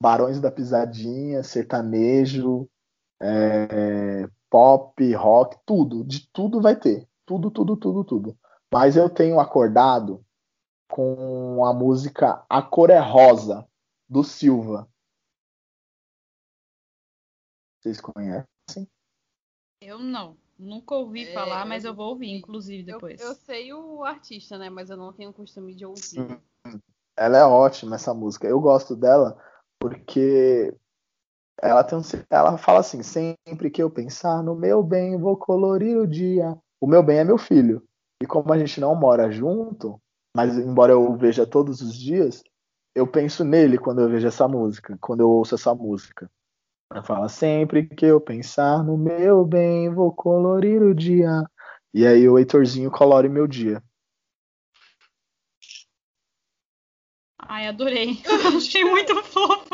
Barões 0.00 0.40
da 0.40 0.52
Pisadinha, 0.52 1.42
sertanejo, 1.42 2.70
é, 3.20 4.28
pop, 4.48 5.14
rock, 5.14 5.58
tudo, 5.66 6.04
de 6.04 6.30
tudo 6.32 6.60
vai 6.60 6.76
ter. 6.76 7.08
Tudo, 7.26 7.50
tudo, 7.50 7.76
tudo, 7.76 8.04
tudo. 8.04 8.38
Mas 8.72 8.96
eu 8.96 9.10
tenho 9.10 9.40
acordado 9.40 10.24
com 10.88 11.64
a 11.64 11.74
música 11.74 12.44
A 12.48 12.62
Cor 12.62 12.90
é 12.90 13.00
Rosa, 13.00 13.68
do 14.08 14.22
Silva. 14.22 14.88
Vocês 17.80 18.00
conhecem? 18.00 18.88
Eu 19.80 19.98
não. 19.98 20.36
Nunca 20.58 20.94
ouvi 20.96 21.28
é, 21.28 21.32
falar, 21.32 21.64
mas 21.64 21.84
eu 21.84 21.94
vou 21.94 22.08
ouvir, 22.08 22.30
inclusive, 22.30 22.82
depois. 22.82 23.20
Eu, 23.20 23.28
eu, 23.28 23.34
sei 23.34 23.72
o 23.72 24.04
artista, 24.04 24.58
né? 24.58 24.68
Mas 24.68 24.90
eu 24.90 24.96
não 24.96 25.12
tenho 25.12 25.32
costume 25.32 25.72
de 25.74 25.86
ouvir. 25.86 26.02
Sim. 26.02 26.40
Ela 27.16 27.38
é 27.38 27.44
ótima, 27.44 27.94
essa 27.94 28.12
música. 28.12 28.46
Eu 28.46 28.60
gosto 28.60 28.96
dela 28.96 29.38
porque 29.80 30.74
ela 31.62 31.84
tem 31.84 31.98
um, 31.98 32.02
ela 32.28 32.58
fala 32.58 32.80
assim: 32.80 33.02
sempre 33.02 33.70
que 33.70 33.82
eu 33.82 33.90
pensar 33.90 34.42
no 34.42 34.56
meu 34.56 34.82
bem, 34.82 35.16
vou 35.16 35.36
colorir 35.36 35.96
o 35.96 36.06
dia. 36.06 36.56
O 36.80 36.86
meu 36.86 37.02
bem 37.02 37.18
é 37.18 37.24
meu 37.24 37.38
filho. 37.38 37.82
E 38.20 38.26
como 38.26 38.52
a 38.52 38.58
gente 38.58 38.80
não 38.80 38.94
mora 38.96 39.30
junto, 39.30 40.00
mas 40.36 40.58
embora 40.58 40.92
eu 40.92 41.08
o 41.08 41.16
veja 41.16 41.46
todos 41.46 41.80
os 41.80 41.96
dias, 41.96 42.42
eu 42.94 43.06
penso 43.06 43.44
nele 43.44 43.78
quando 43.78 44.00
eu 44.00 44.08
vejo 44.08 44.26
essa 44.26 44.48
música, 44.48 44.98
quando 45.00 45.20
eu 45.20 45.30
ouço 45.30 45.54
essa 45.54 45.72
música. 45.72 46.28
Ela 46.90 47.02
fala 47.02 47.28
sempre 47.28 47.86
que 47.86 48.06
eu 48.06 48.18
pensar 48.20 48.82
no 48.82 48.96
meu 48.96 49.44
bem, 49.44 49.92
vou 49.92 50.10
colorir 50.10 50.82
o 50.82 50.94
dia. 50.94 51.44
E 51.92 52.06
aí 52.06 52.26
o 52.28 52.38
Heitorzinho 52.38 52.90
colore 52.90 53.28
meu 53.28 53.46
dia. 53.46 53.82
Ai, 57.38 57.66
adorei. 57.66 58.20
Achei 58.56 58.84
muito 58.84 59.22
fofo. 59.22 59.68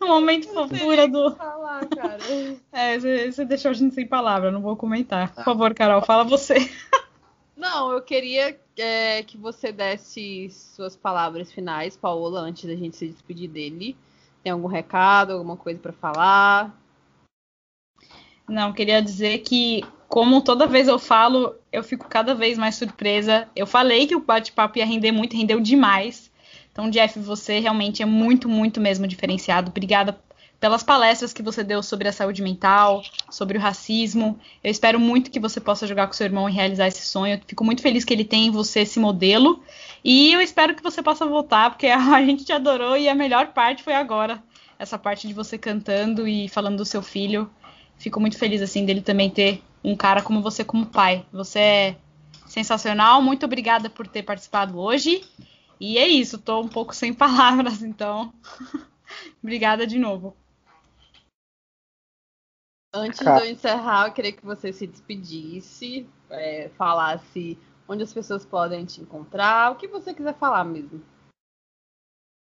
O 0.00 0.06
momento 0.06 0.48
fofura 0.48 1.08
do. 1.08 1.34
Falar, 1.34 1.86
cara. 1.88 2.18
É, 2.72 2.98
você, 2.98 3.32
você 3.32 3.44
deixou 3.44 3.70
a 3.70 3.74
gente 3.74 3.94
sem 3.94 4.06
palavra, 4.06 4.50
não 4.50 4.62
vou 4.62 4.76
comentar. 4.76 5.34
Por 5.34 5.44
favor, 5.44 5.74
Carol, 5.74 6.02
fala 6.02 6.24
você. 6.24 6.54
Não, 7.56 7.92
eu 7.92 8.00
queria 8.00 8.58
é, 8.78 9.22
que 9.22 9.36
você 9.36 9.70
desse 9.70 10.48
suas 10.48 10.96
palavras 10.96 11.52
finais, 11.52 11.94
Paola, 11.94 12.40
antes 12.40 12.64
da 12.64 12.74
gente 12.74 12.96
se 12.96 13.06
despedir 13.06 13.50
dele. 13.50 13.94
Tem 14.42 14.52
algum 14.52 14.68
recado, 14.68 15.32
alguma 15.32 15.56
coisa 15.56 15.78
pra 15.78 15.92
falar? 15.92 16.74
Não, 18.48 18.72
queria 18.72 19.00
dizer 19.00 19.38
que, 19.38 19.84
como 20.08 20.42
toda 20.42 20.66
vez 20.66 20.88
eu 20.88 20.98
falo, 20.98 21.54
eu 21.72 21.84
fico 21.84 22.08
cada 22.08 22.34
vez 22.34 22.58
mais 22.58 22.74
surpresa. 22.74 23.48
Eu 23.54 23.66
falei 23.66 24.06
que 24.06 24.16
o 24.16 24.20
bate-papo 24.20 24.78
ia 24.78 24.86
render 24.86 25.12
muito, 25.12 25.36
rendeu 25.36 25.60
demais. 25.60 26.30
Então, 26.72 26.90
Jeff, 26.90 27.18
você 27.18 27.58
realmente 27.58 28.02
é 28.02 28.06
muito, 28.06 28.48
muito 28.48 28.80
mesmo 28.80 29.06
diferenciado. 29.06 29.70
Obrigada 29.70 30.18
pelas 30.60 30.82
palestras 30.82 31.32
que 31.32 31.42
você 31.42 31.64
deu 31.64 31.82
sobre 31.82 32.06
a 32.06 32.12
saúde 32.12 32.42
mental, 32.42 33.02
sobre 33.30 33.56
o 33.56 33.60
racismo. 33.60 34.38
Eu 34.62 34.70
espero 34.70 35.00
muito 35.00 35.30
que 35.30 35.40
você 35.40 35.58
possa 35.58 35.86
jogar 35.86 36.06
com 36.06 36.12
seu 36.12 36.26
irmão 36.26 36.48
e 36.48 36.52
realizar 36.52 36.86
esse 36.86 37.06
sonho. 37.06 37.34
Eu 37.34 37.40
fico 37.46 37.64
muito 37.64 37.80
feliz 37.80 38.04
que 38.04 38.12
ele 38.12 38.26
tem 38.26 38.46
em 38.46 38.50
você 38.50 38.80
esse 38.80 39.00
modelo. 39.00 39.64
E 40.04 40.32
eu 40.34 40.40
espero 40.40 40.74
que 40.74 40.82
você 40.82 41.02
possa 41.02 41.24
voltar, 41.24 41.70
porque 41.70 41.86
a 41.88 42.22
gente 42.22 42.44
te 42.44 42.52
adorou 42.52 42.96
e 42.96 43.08
a 43.08 43.14
melhor 43.14 43.48
parte 43.48 43.82
foi 43.82 43.94
agora. 43.94 44.42
Essa 44.78 44.98
parte 44.98 45.26
de 45.26 45.32
você 45.32 45.56
cantando 45.56 46.28
e 46.28 46.46
falando 46.48 46.76
do 46.76 46.84
seu 46.84 47.00
filho. 47.00 47.50
Fico 47.96 48.20
muito 48.20 48.38
feliz 48.38 48.60
assim 48.60 48.84
dele 48.84 49.00
também 49.00 49.30
ter 49.30 49.62
um 49.82 49.96
cara 49.96 50.20
como 50.20 50.42
você 50.42 50.62
como 50.62 50.86
pai. 50.86 51.24
Você 51.32 51.58
é 51.58 51.96
sensacional. 52.46 53.22
Muito 53.22 53.46
obrigada 53.46 53.88
por 53.88 54.06
ter 54.06 54.22
participado 54.22 54.78
hoje. 54.78 55.22
E 55.78 55.96
é 55.96 56.06
isso, 56.06 56.36
tô 56.36 56.60
um 56.60 56.68
pouco 56.68 56.94
sem 56.94 57.12
palavras, 57.14 57.82
então. 57.82 58.30
obrigada 59.42 59.86
de 59.86 59.98
novo. 59.98 60.36
Antes 62.92 63.20
Cara. 63.20 63.40
de 63.40 63.46
eu 63.46 63.52
encerrar, 63.52 64.08
eu 64.08 64.12
queria 64.12 64.32
que 64.32 64.44
você 64.44 64.72
se 64.72 64.86
despedisse, 64.86 66.08
é, 66.28 66.68
falasse 66.70 67.58
onde 67.88 68.02
as 68.02 68.12
pessoas 68.12 68.44
podem 68.44 68.84
te 68.84 69.00
encontrar, 69.00 69.72
o 69.72 69.76
que 69.76 69.86
você 69.86 70.12
quiser 70.12 70.34
falar 70.34 70.64
mesmo. 70.64 71.02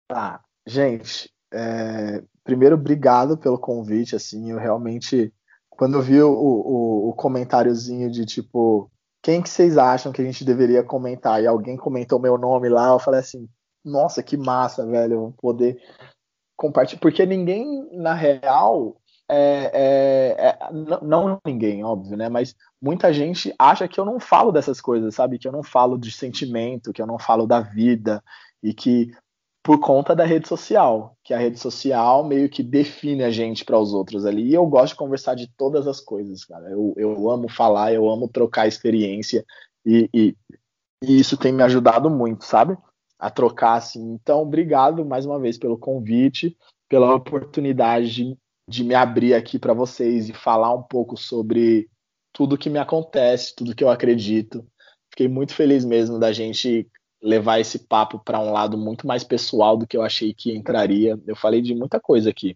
Tá, 0.07 0.43
gente, 0.65 1.31
é, 1.53 2.23
primeiro, 2.43 2.75
obrigado 2.75 3.37
pelo 3.37 3.59
convite, 3.59 4.15
assim, 4.15 4.51
eu 4.51 4.57
realmente, 4.57 5.33
quando 5.69 5.97
eu 5.97 6.01
vi 6.01 6.21
o, 6.21 6.31
o, 6.31 7.09
o 7.09 7.13
comentáriozinho 7.13 8.09
de, 8.09 8.25
tipo, 8.25 8.91
quem 9.21 9.41
que 9.41 9.49
vocês 9.49 9.77
acham 9.77 10.11
que 10.11 10.21
a 10.21 10.25
gente 10.25 10.43
deveria 10.43 10.83
comentar, 10.83 11.41
e 11.41 11.47
alguém 11.47 11.77
comentou 11.77 12.19
meu 12.19 12.37
nome 12.37 12.69
lá, 12.69 12.89
eu 12.89 12.99
falei 12.99 13.19
assim, 13.19 13.47
nossa, 13.83 14.23
que 14.23 14.35
massa, 14.37 14.85
velho, 14.85 15.13
eu 15.13 15.19
vou 15.19 15.31
poder 15.33 15.81
compartilhar, 16.55 16.99
porque 16.99 17.25
ninguém, 17.25 17.87
na 17.91 18.13
real, 18.13 18.99
é, 19.29 19.71
é, 19.73 20.47
é, 20.47 20.57
não, 20.73 21.01
não 21.01 21.41
ninguém, 21.45 21.83
óbvio, 21.83 22.17
né, 22.17 22.29
mas 22.29 22.55
muita 22.81 23.13
gente 23.13 23.53
acha 23.59 23.87
que 23.87 23.99
eu 23.99 24.05
não 24.05 24.19
falo 24.19 24.51
dessas 24.51 24.81
coisas, 24.81 25.13
sabe, 25.13 25.37
que 25.37 25.47
eu 25.47 25.51
não 25.51 25.63
falo 25.63 25.97
de 25.97 26.11
sentimento, 26.11 26.91
que 26.91 27.01
eu 27.01 27.07
não 27.07 27.19
falo 27.19 27.45
da 27.45 27.59
vida, 27.59 28.23
e 28.63 28.73
que 28.73 29.11
por 29.63 29.79
conta 29.79 30.15
da 30.15 30.25
rede 30.25 30.47
social, 30.47 31.15
que 31.23 31.33
a 31.33 31.37
rede 31.37 31.59
social 31.59 32.23
meio 32.23 32.49
que 32.49 32.63
define 32.63 33.23
a 33.23 33.29
gente 33.29 33.65
para 33.65 33.77
os 33.77 33.93
outros 33.93 34.25
ali. 34.25 34.47
E 34.47 34.53
eu 34.53 34.65
gosto 34.65 34.93
de 34.93 34.99
conversar 34.99 35.35
de 35.35 35.47
todas 35.55 35.85
as 35.85 35.99
coisas, 35.99 36.45
cara. 36.45 36.69
Eu, 36.69 36.93
eu 36.97 37.29
amo 37.29 37.49
falar, 37.49 37.93
eu 37.93 38.09
amo 38.09 38.27
trocar 38.27 38.67
experiência 38.67 39.45
e, 39.85 40.09
e, 40.13 40.35
e 41.03 41.19
isso 41.19 41.37
tem 41.37 41.51
me 41.51 41.61
ajudado 41.61 42.09
muito, 42.09 42.45
sabe? 42.45 42.77
A 43.19 43.29
trocar 43.29 43.73
assim. 43.73 44.13
Então, 44.13 44.41
obrigado 44.41 45.05
mais 45.05 45.25
uma 45.25 45.39
vez 45.39 45.57
pelo 45.57 45.77
convite, 45.77 46.57
pela 46.87 47.13
oportunidade 47.13 48.11
de, 48.11 48.37
de 48.69 48.83
me 48.83 48.93
abrir 48.93 49.33
aqui 49.33 49.57
para 49.57 49.73
vocês 49.73 50.29
e 50.29 50.33
falar 50.33 50.73
um 50.73 50.83
pouco 50.83 51.17
sobre 51.17 51.89
tudo 52.31 52.57
que 52.57 52.69
me 52.69 52.77
acontece, 52.77 53.55
tudo 53.55 53.75
que 53.75 53.83
eu 53.83 53.89
acredito. 53.89 54.63
Fiquei 55.09 55.27
muito 55.27 55.55
feliz 55.55 55.83
mesmo 55.83 56.19
da 56.19 56.31
gente 56.31 56.87
levar 57.21 57.59
esse 57.59 57.79
papo 57.79 58.19
para 58.19 58.39
um 58.39 58.51
lado 58.51 58.77
muito 58.77 59.07
mais 59.07 59.23
pessoal 59.23 59.75
do 59.75 59.87
que 59.87 59.97
eu 59.97 60.03
achei 60.03 60.33
que 60.35 60.55
entraria. 60.55 61.19
Eu 61.25 61.35
falei 61.35 61.61
de 61.61 61.73
muita 61.73 61.99
coisa 61.99 62.29
aqui. 62.29 62.55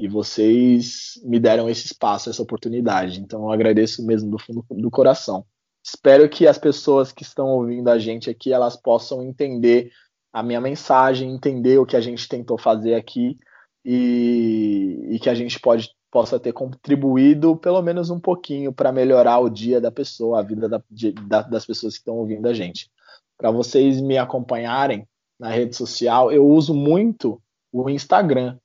E 0.00 0.08
vocês 0.08 1.20
me 1.22 1.38
deram 1.38 1.68
esse 1.68 1.84
espaço, 1.84 2.30
essa 2.30 2.42
oportunidade. 2.42 3.20
Então 3.20 3.42
eu 3.42 3.52
agradeço 3.52 4.04
mesmo 4.04 4.30
do 4.30 4.38
fundo 4.38 4.64
do 4.70 4.90
coração. 4.90 5.44
Espero 5.84 6.28
que 6.30 6.48
as 6.48 6.58
pessoas 6.58 7.12
que 7.12 7.22
estão 7.22 7.48
ouvindo 7.48 7.88
a 7.88 7.98
gente 7.98 8.30
aqui, 8.30 8.54
elas 8.54 8.74
possam 8.74 9.22
entender 9.22 9.92
a 10.32 10.42
minha 10.42 10.60
mensagem, 10.60 11.30
entender 11.30 11.78
o 11.78 11.86
que 11.86 11.96
a 11.96 12.00
gente 12.00 12.26
tentou 12.26 12.58
fazer 12.58 12.94
aqui 12.94 13.38
e, 13.86 15.14
e 15.14 15.18
que 15.20 15.30
a 15.30 15.34
gente 15.34 15.60
pode, 15.60 15.90
possa 16.10 16.40
ter 16.40 16.52
contribuído 16.52 17.56
pelo 17.56 17.80
menos 17.80 18.10
um 18.10 18.18
pouquinho 18.18 18.72
para 18.72 18.90
melhorar 18.90 19.38
o 19.38 19.48
dia 19.48 19.80
da 19.80 19.92
pessoa, 19.92 20.40
a 20.40 20.42
vida 20.42 20.68
da, 20.68 20.82
de, 20.90 21.12
da, 21.12 21.42
das 21.42 21.64
pessoas 21.64 21.94
que 21.94 22.00
estão 22.00 22.16
ouvindo 22.16 22.48
a 22.48 22.52
gente 22.52 22.90
para 23.36 23.50
vocês 23.50 24.00
me 24.00 24.16
acompanharem 24.16 25.06
na 25.38 25.50
rede 25.50 25.76
social, 25.76 26.32
eu 26.32 26.46
uso 26.46 26.74
muito 26.74 27.40
o 27.70 27.90
Instagram. 27.90 28.58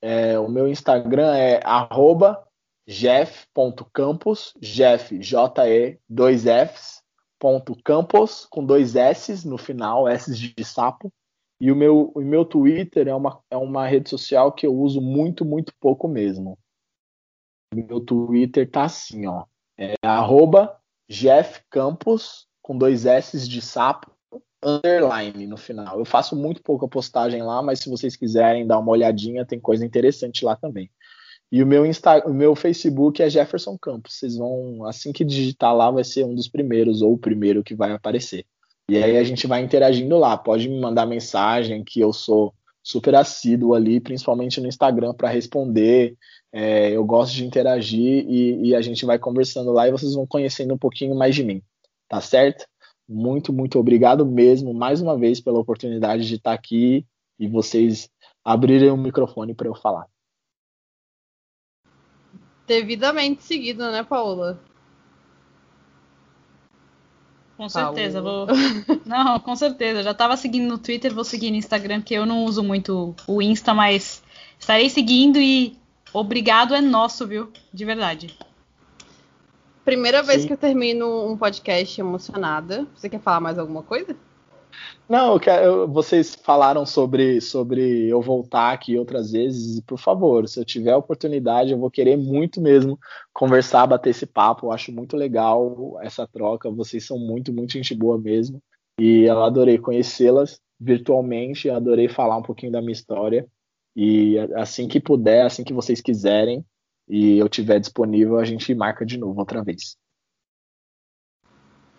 É, 0.00 0.38
o 0.38 0.48
meu 0.48 0.66
Instagram 0.66 1.34
é 1.34 1.60
jeff.campos, 2.86 4.54
jeff, 4.58 5.18
J-E, 5.18 5.98
dois 6.08 6.44
Fs, 6.44 7.02
ponto 7.38 7.76
campos, 7.84 8.46
com 8.50 8.64
dois 8.64 8.96
S 8.96 9.46
no 9.46 9.58
final, 9.58 10.08
S 10.08 10.34
de 10.34 10.64
sapo. 10.64 11.12
E 11.62 11.70
o 11.70 11.76
meu, 11.76 12.10
o 12.12 12.20
meu 12.20 12.44
Twitter 12.44 13.06
é 13.06 13.14
uma, 13.14 13.40
é 13.48 13.56
uma 13.56 13.86
rede 13.86 14.10
social 14.10 14.50
que 14.50 14.66
eu 14.66 14.74
uso 14.74 15.00
muito, 15.00 15.44
muito 15.44 15.72
pouco 15.78 16.08
mesmo. 16.08 16.58
Meu 17.72 18.00
Twitter 18.00 18.68
tá 18.68 18.82
assim, 18.82 19.28
ó. 19.28 19.44
É 19.78 19.94
arroba 20.02 20.76
Jeff 21.08 21.62
Campos, 21.70 22.48
com 22.60 22.76
dois 22.76 23.06
S 23.06 23.48
de 23.48 23.62
sapo, 23.62 24.10
underline 24.60 25.46
no 25.46 25.56
final. 25.56 26.00
Eu 26.00 26.04
faço 26.04 26.34
muito 26.34 26.60
pouca 26.64 26.88
postagem 26.88 27.44
lá, 27.44 27.62
mas 27.62 27.78
se 27.78 27.88
vocês 27.88 28.16
quiserem 28.16 28.66
dar 28.66 28.80
uma 28.80 28.90
olhadinha, 28.90 29.46
tem 29.46 29.60
coisa 29.60 29.86
interessante 29.86 30.44
lá 30.44 30.56
também. 30.56 30.90
E 31.52 31.62
o 31.62 31.66
meu, 31.66 31.86
Insta, 31.86 32.26
o 32.26 32.34
meu 32.34 32.56
Facebook 32.56 33.22
é 33.22 33.30
Jefferson 33.30 33.78
Campos. 33.78 34.14
Vocês 34.18 34.36
vão, 34.36 34.84
assim 34.84 35.12
que 35.12 35.24
digitar 35.24 35.72
lá, 35.76 35.92
vai 35.92 36.02
ser 36.02 36.24
um 36.24 36.34
dos 36.34 36.48
primeiros, 36.48 37.02
ou 37.02 37.12
o 37.12 37.18
primeiro 37.18 37.62
que 37.62 37.76
vai 37.76 37.92
aparecer. 37.92 38.44
E 38.88 38.96
aí 39.02 39.16
a 39.16 39.24
gente 39.24 39.46
vai 39.46 39.62
interagindo 39.62 40.18
lá. 40.18 40.36
Pode 40.36 40.68
me 40.68 40.80
mandar 40.80 41.06
mensagem, 41.06 41.84
que 41.84 42.00
eu 42.00 42.12
sou 42.12 42.54
super 42.82 43.14
assíduo 43.14 43.74
ali, 43.74 44.00
principalmente 44.00 44.60
no 44.60 44.68
Instagram, 44.68 45.14
para 45.14 45.28
responder. 45.30 46.16
É, 46.52 46.90
eu 46.90 47.04
gosto 47.04 47.34
de 47.34 47.44
interagir 47.44 48.26
e, 48.28 48.68
e 48.68 48.74
a 48.74 48.82
gente 48.82 49.06
vai 49.06 49.18
conversando 49.18 49.72
lá 49.72 49.88
e 49.88 49.92
vocês 49.92 50.14
vão 50.14 50.26
conhecendo 50.26 50.74
um 50.74 50.78
pouquinho 50.78 51.14
mais 51.14 51.34
de 51.34 51.42
mim 51.42 51.62
tá 52.12 52.20
certo? 52.20 52.66
Muito, 53.08 53.54
muito 53.54 53.78
obrigado 53.78 54.26
mesmo, 54.26 54.74
mais 54.74 55.00
uma 55.00 55.18
vez, 55.18 55.40
pela 55.40 55.58
oportunidade 55.58 56.28
de 56.28 56.34
estar 56.34 56.52
aqui 56.52 57.06
e 57.38 57.48
vocês 57.48 58.10
abrirem 58.44 58.90
o 58.90 58.98
microfone 58.98 59.54
para 59.54 59.66
eu 59.66 59.74
falar. 59.74 60.06
Devidamente 62.66 63.42
seguido, 63.44 63.90
né, 63.90 64.04
Paola? 64.04 64.62
Com 67.56 67.68
certeza, 67.68 68.20
vou. 68.20 68.46
Não, 69.04 69.38
com 69.38 69.54
certeza. 69.54 70.02
Já 70.02 70.14
tava 70.14 70.36
seguindo 70.36 70.68
no 70.68 70.78
Twitter, 70.78 71.14
vou 71.14 71.24
seguir 71.24 71.50
no 71.50 71.56
Instagram, 71.56 72.00
que 72.00 72.14
eu 72.14 72.26
não 72.26 72.44
uso 72.44 72.62
muito 72.62 73.14
o 73.26 73.42
Insta, 73.42 73.74
mas 73.74 74.22
estarei 74.58 74.88
seguindo 74.88 75.38
e 75.38 75.76
obrigado 76.12 76.74
é 76.74 76.80
nosso, 76.80 77.26
viu? 77.26 77.52
De 77.72 77.84
verdade. 77.84 78.36
Primeira 79.84 80.22
vez 80.22 80.42
Sim. 80.42 80.46
que 80.46 80.52
eu 80.52 80.56
termino 80.56 81.30
um 81.30 81.36
podcast 81.36 82.00
emocionada. 82.00 82.86
Você 82.94 83.08
quer 83.08 83.20
falar 83.20 83.40
mais 83.40 83.58
alguma 83.58 83.82
coisa? 83.82 84.16
Não, 85.08 85.38
eu 85.62 85.88
vocês 85.88 86.34
falaram 86.34 86.86
sobre, 86.86 87.40
sobre 87.40 88.08
eu 88.08 88.20
voltar 88.22 88.72
aqui 88.72 88.98
outras 88.98 89.32
vezes, 89.32 89.78
e 89.78 89.82
por 89.82 89.98
favor, 89.98 90.48
se 90.48 90.58
eu 90.58 90.64
tiver 90.64 90.92
a 90.92 90.96
oportunidade, 90.96 91.72
eu 91.72 91.78
vou 91.78 91.90
querer 91.90 92.16
muito 92.16 92.60
mesmo 92.60 92.98
conversar, 93.32 93.86
bater 93.86 94.10
esse 94.10 94.26
papo. 94.26 94.66
Eu 94.66 94.72
acho 94.72 94.92
muito 94.92 95.16
legal 95.16 95.98
essa 96.00 96.26
troca. 96.26 96.70
Vocês 96.70 97.06
são 97.06 97.18
muito, 97.18 97.52
muito 97.52 97.72
gente 97.72 97.94
boa 97.94 98.18
mesmo. 98.18 98.62
E 98.98 99.22
eu 99.22 99.42
adorei 99.42 99.78
conhecê-las 99.78 100.60
virtualmente, 100.80 101.70
adorei 101.70 102.08
falar 102.08 102.36
um 102.36 102.42
pouquinho 102.42 102.72
da 102.72 102.80
minha 102.80 102.92
história. 102.92 103.46
E 103.94 104.38
assim 104.56 104.88
que 104.88 104.98
puder, 104.98 105.44
assim 105.44 105.62
que 105.64 105.72
vocês 105.72 106.00
quiserem, 106.00 106.64
e 107.08 107.38
eu 107.38 107.48
tiver 107.48 107.78
disponível, 107.78 108.38
a 108.38 108.44
gente 108.44 108.74
marca 108.74 109.04
de 109.04 109.18
novo 109.18 109.38
outra 109.38 109.62
vez. 109.62 109.96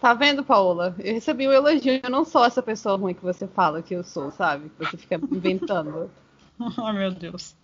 Tá 0.04 0.14
vendo, 0.14 0.44
Paola? 0.44 0.94
Eu 1.00 1.14
recebi 1.14 1.48
um 1.48 1.52
elogio. 1.54 2.02
Eu 2.04 2.10
não 2.10 2.26
sou 2.26 2.44
essa 2.44 2.62
pessoa 2.62 2.98
ruim 2.98 3.14
que 3.14 3.24
você 3.24 3.48
fala 3.48 3.82
que 3.82 3.94
eu 3.94 4.04
sou, 4.04 4.32
sabe? 4.32 4.68
Que 4.68 4.86
você 4.86 4.98
fica 4.98 5.16
inventando. 5.16 6.12
oh, 6.60 6.92
meu 6.92 7.10
Deus. 7.10 7.56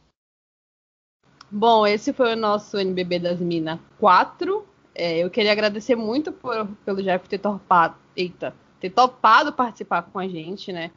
Bom, 1.52 1.86
esse 1.86 2.14
foi 2.14 2.32
o 2.32 2.38
nosso 2.38 2.78
NBB 2.78 3.20
das 3.20 3.42
Minas 3.42 3.78
4. 4.00 4.66
É, 4.96 5.18
eu 5.18 5.30
queria 5.30 5.52
agradecer 5.52 5.98
muito 5.98 6.32
por, 6.32 6.66
pelo 6.86 7.04
Jeff 7.04 7.28
ter 7.28 7.40
topado, 7.40 7.96
eita, 8.16 8.56
ter 8.80 8.90
topado 8.90 9.52
participar 9.52 10.04
com 10.04 10.18
a 10.18 10.26
gente, 10.26 10.72
né? 10.72 10.92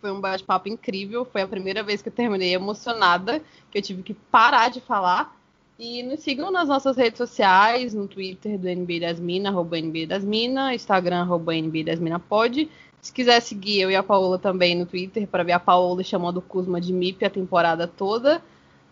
Foi 0.00 0.10
um 0.10 0.20
bate-papo 0.20 0.68
incrível. 0.68 1.24
Foi 1.24 1.42
a 1.42 1.46
primeira 1.46 1.84
vez 1.84 2.02
que 2.02 2.08
eu 2.08 2.12
terminei 2.12 2.52
emocionada, 2.52 3.40
que 3.70 3.78
eu 3.78 3.82
tive 3.82 4.02
que 4.02 4.12
parar 4.12 4.70
de 4.70 4.80
falar. 4.80 5.36
E 5.78 6.02
nos 6.04 6.20
sigam 6.20 6.52
nas 6.52 6.68
nossas 6.68 6.96
redes 6.96 7.18
sociais, 7.18 7.92
no 7.92 8.06
Twitter 8.06 8.56
do 8.58 8.68
NBA 8.68 9.00
das 9.00 9.18
Minas, 9.18 9.52
arroba 9.52 9.80
NBA 9.80 10.06
das 10.06 10.24
Minas, 10.24 10.74
Instagram, 10.74 11.22
arroba 11.22 11.52
NBA 11.52 11.84
das 11.84 11.98
Minas 11.98 12.22
pode. 12.28 12.70
Se 13.00 13.12
quiser 13.12 13.40
seguir 13.40 13.80
eu 13.80 13.90
e 13.90 13.96
a 13.96 14.02
Paola 14.02 14.38
também 14.38 14.76
no 14.76 14.86
Twitter, 14.86 15.26
para 15.26 15.42
ver 15.42 15.52
a 15.52 15.60
Paola 15.60 16.02
chamando 16.04 16.38
o 16.38 16.42
Kuzma 16.42 16.80
de 16.80 16.92
MIP 16.92 17.24
a 17.24 17.30
temporada 17.30 17.88
toda. 17.88 18.40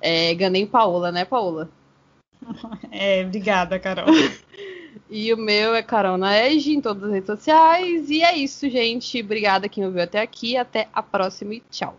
É, 0.01 0.35
ganhei 0.35 0.67
Paola, 0.67 1.13
né, 1.13 1.25
Paola? 1.25 1.71
É, 2.91 3.25
obrigada, 3.25 3.79
Carol. 3.79 4.07
e 5.09 5.33
o 5.33 5.37
meu 5.37 5.75
é 5.75 5.83
Carol 5.83 6.19
Naege 6.19 6.75
em 6.75 6.81
todas 6.81 7.05
as 7.05 7.13
redes 7.13 7.27
sociais. 7.27 8.11
E 8.11 8.23
é 8.23 8.37
isso, 8.37 8.69
gente. 8.69 9.23
Obrigada 9.23 9.69
quem 9.69 9.87
ouviu 9.87 10.03
até 10.03 10.21
aqui. 10.21 10.57
Até 10.57 10.89
a 10.93 11.03
próxima 11.03 11.55
e 11.55 11.63
tchau. 11.71 11.97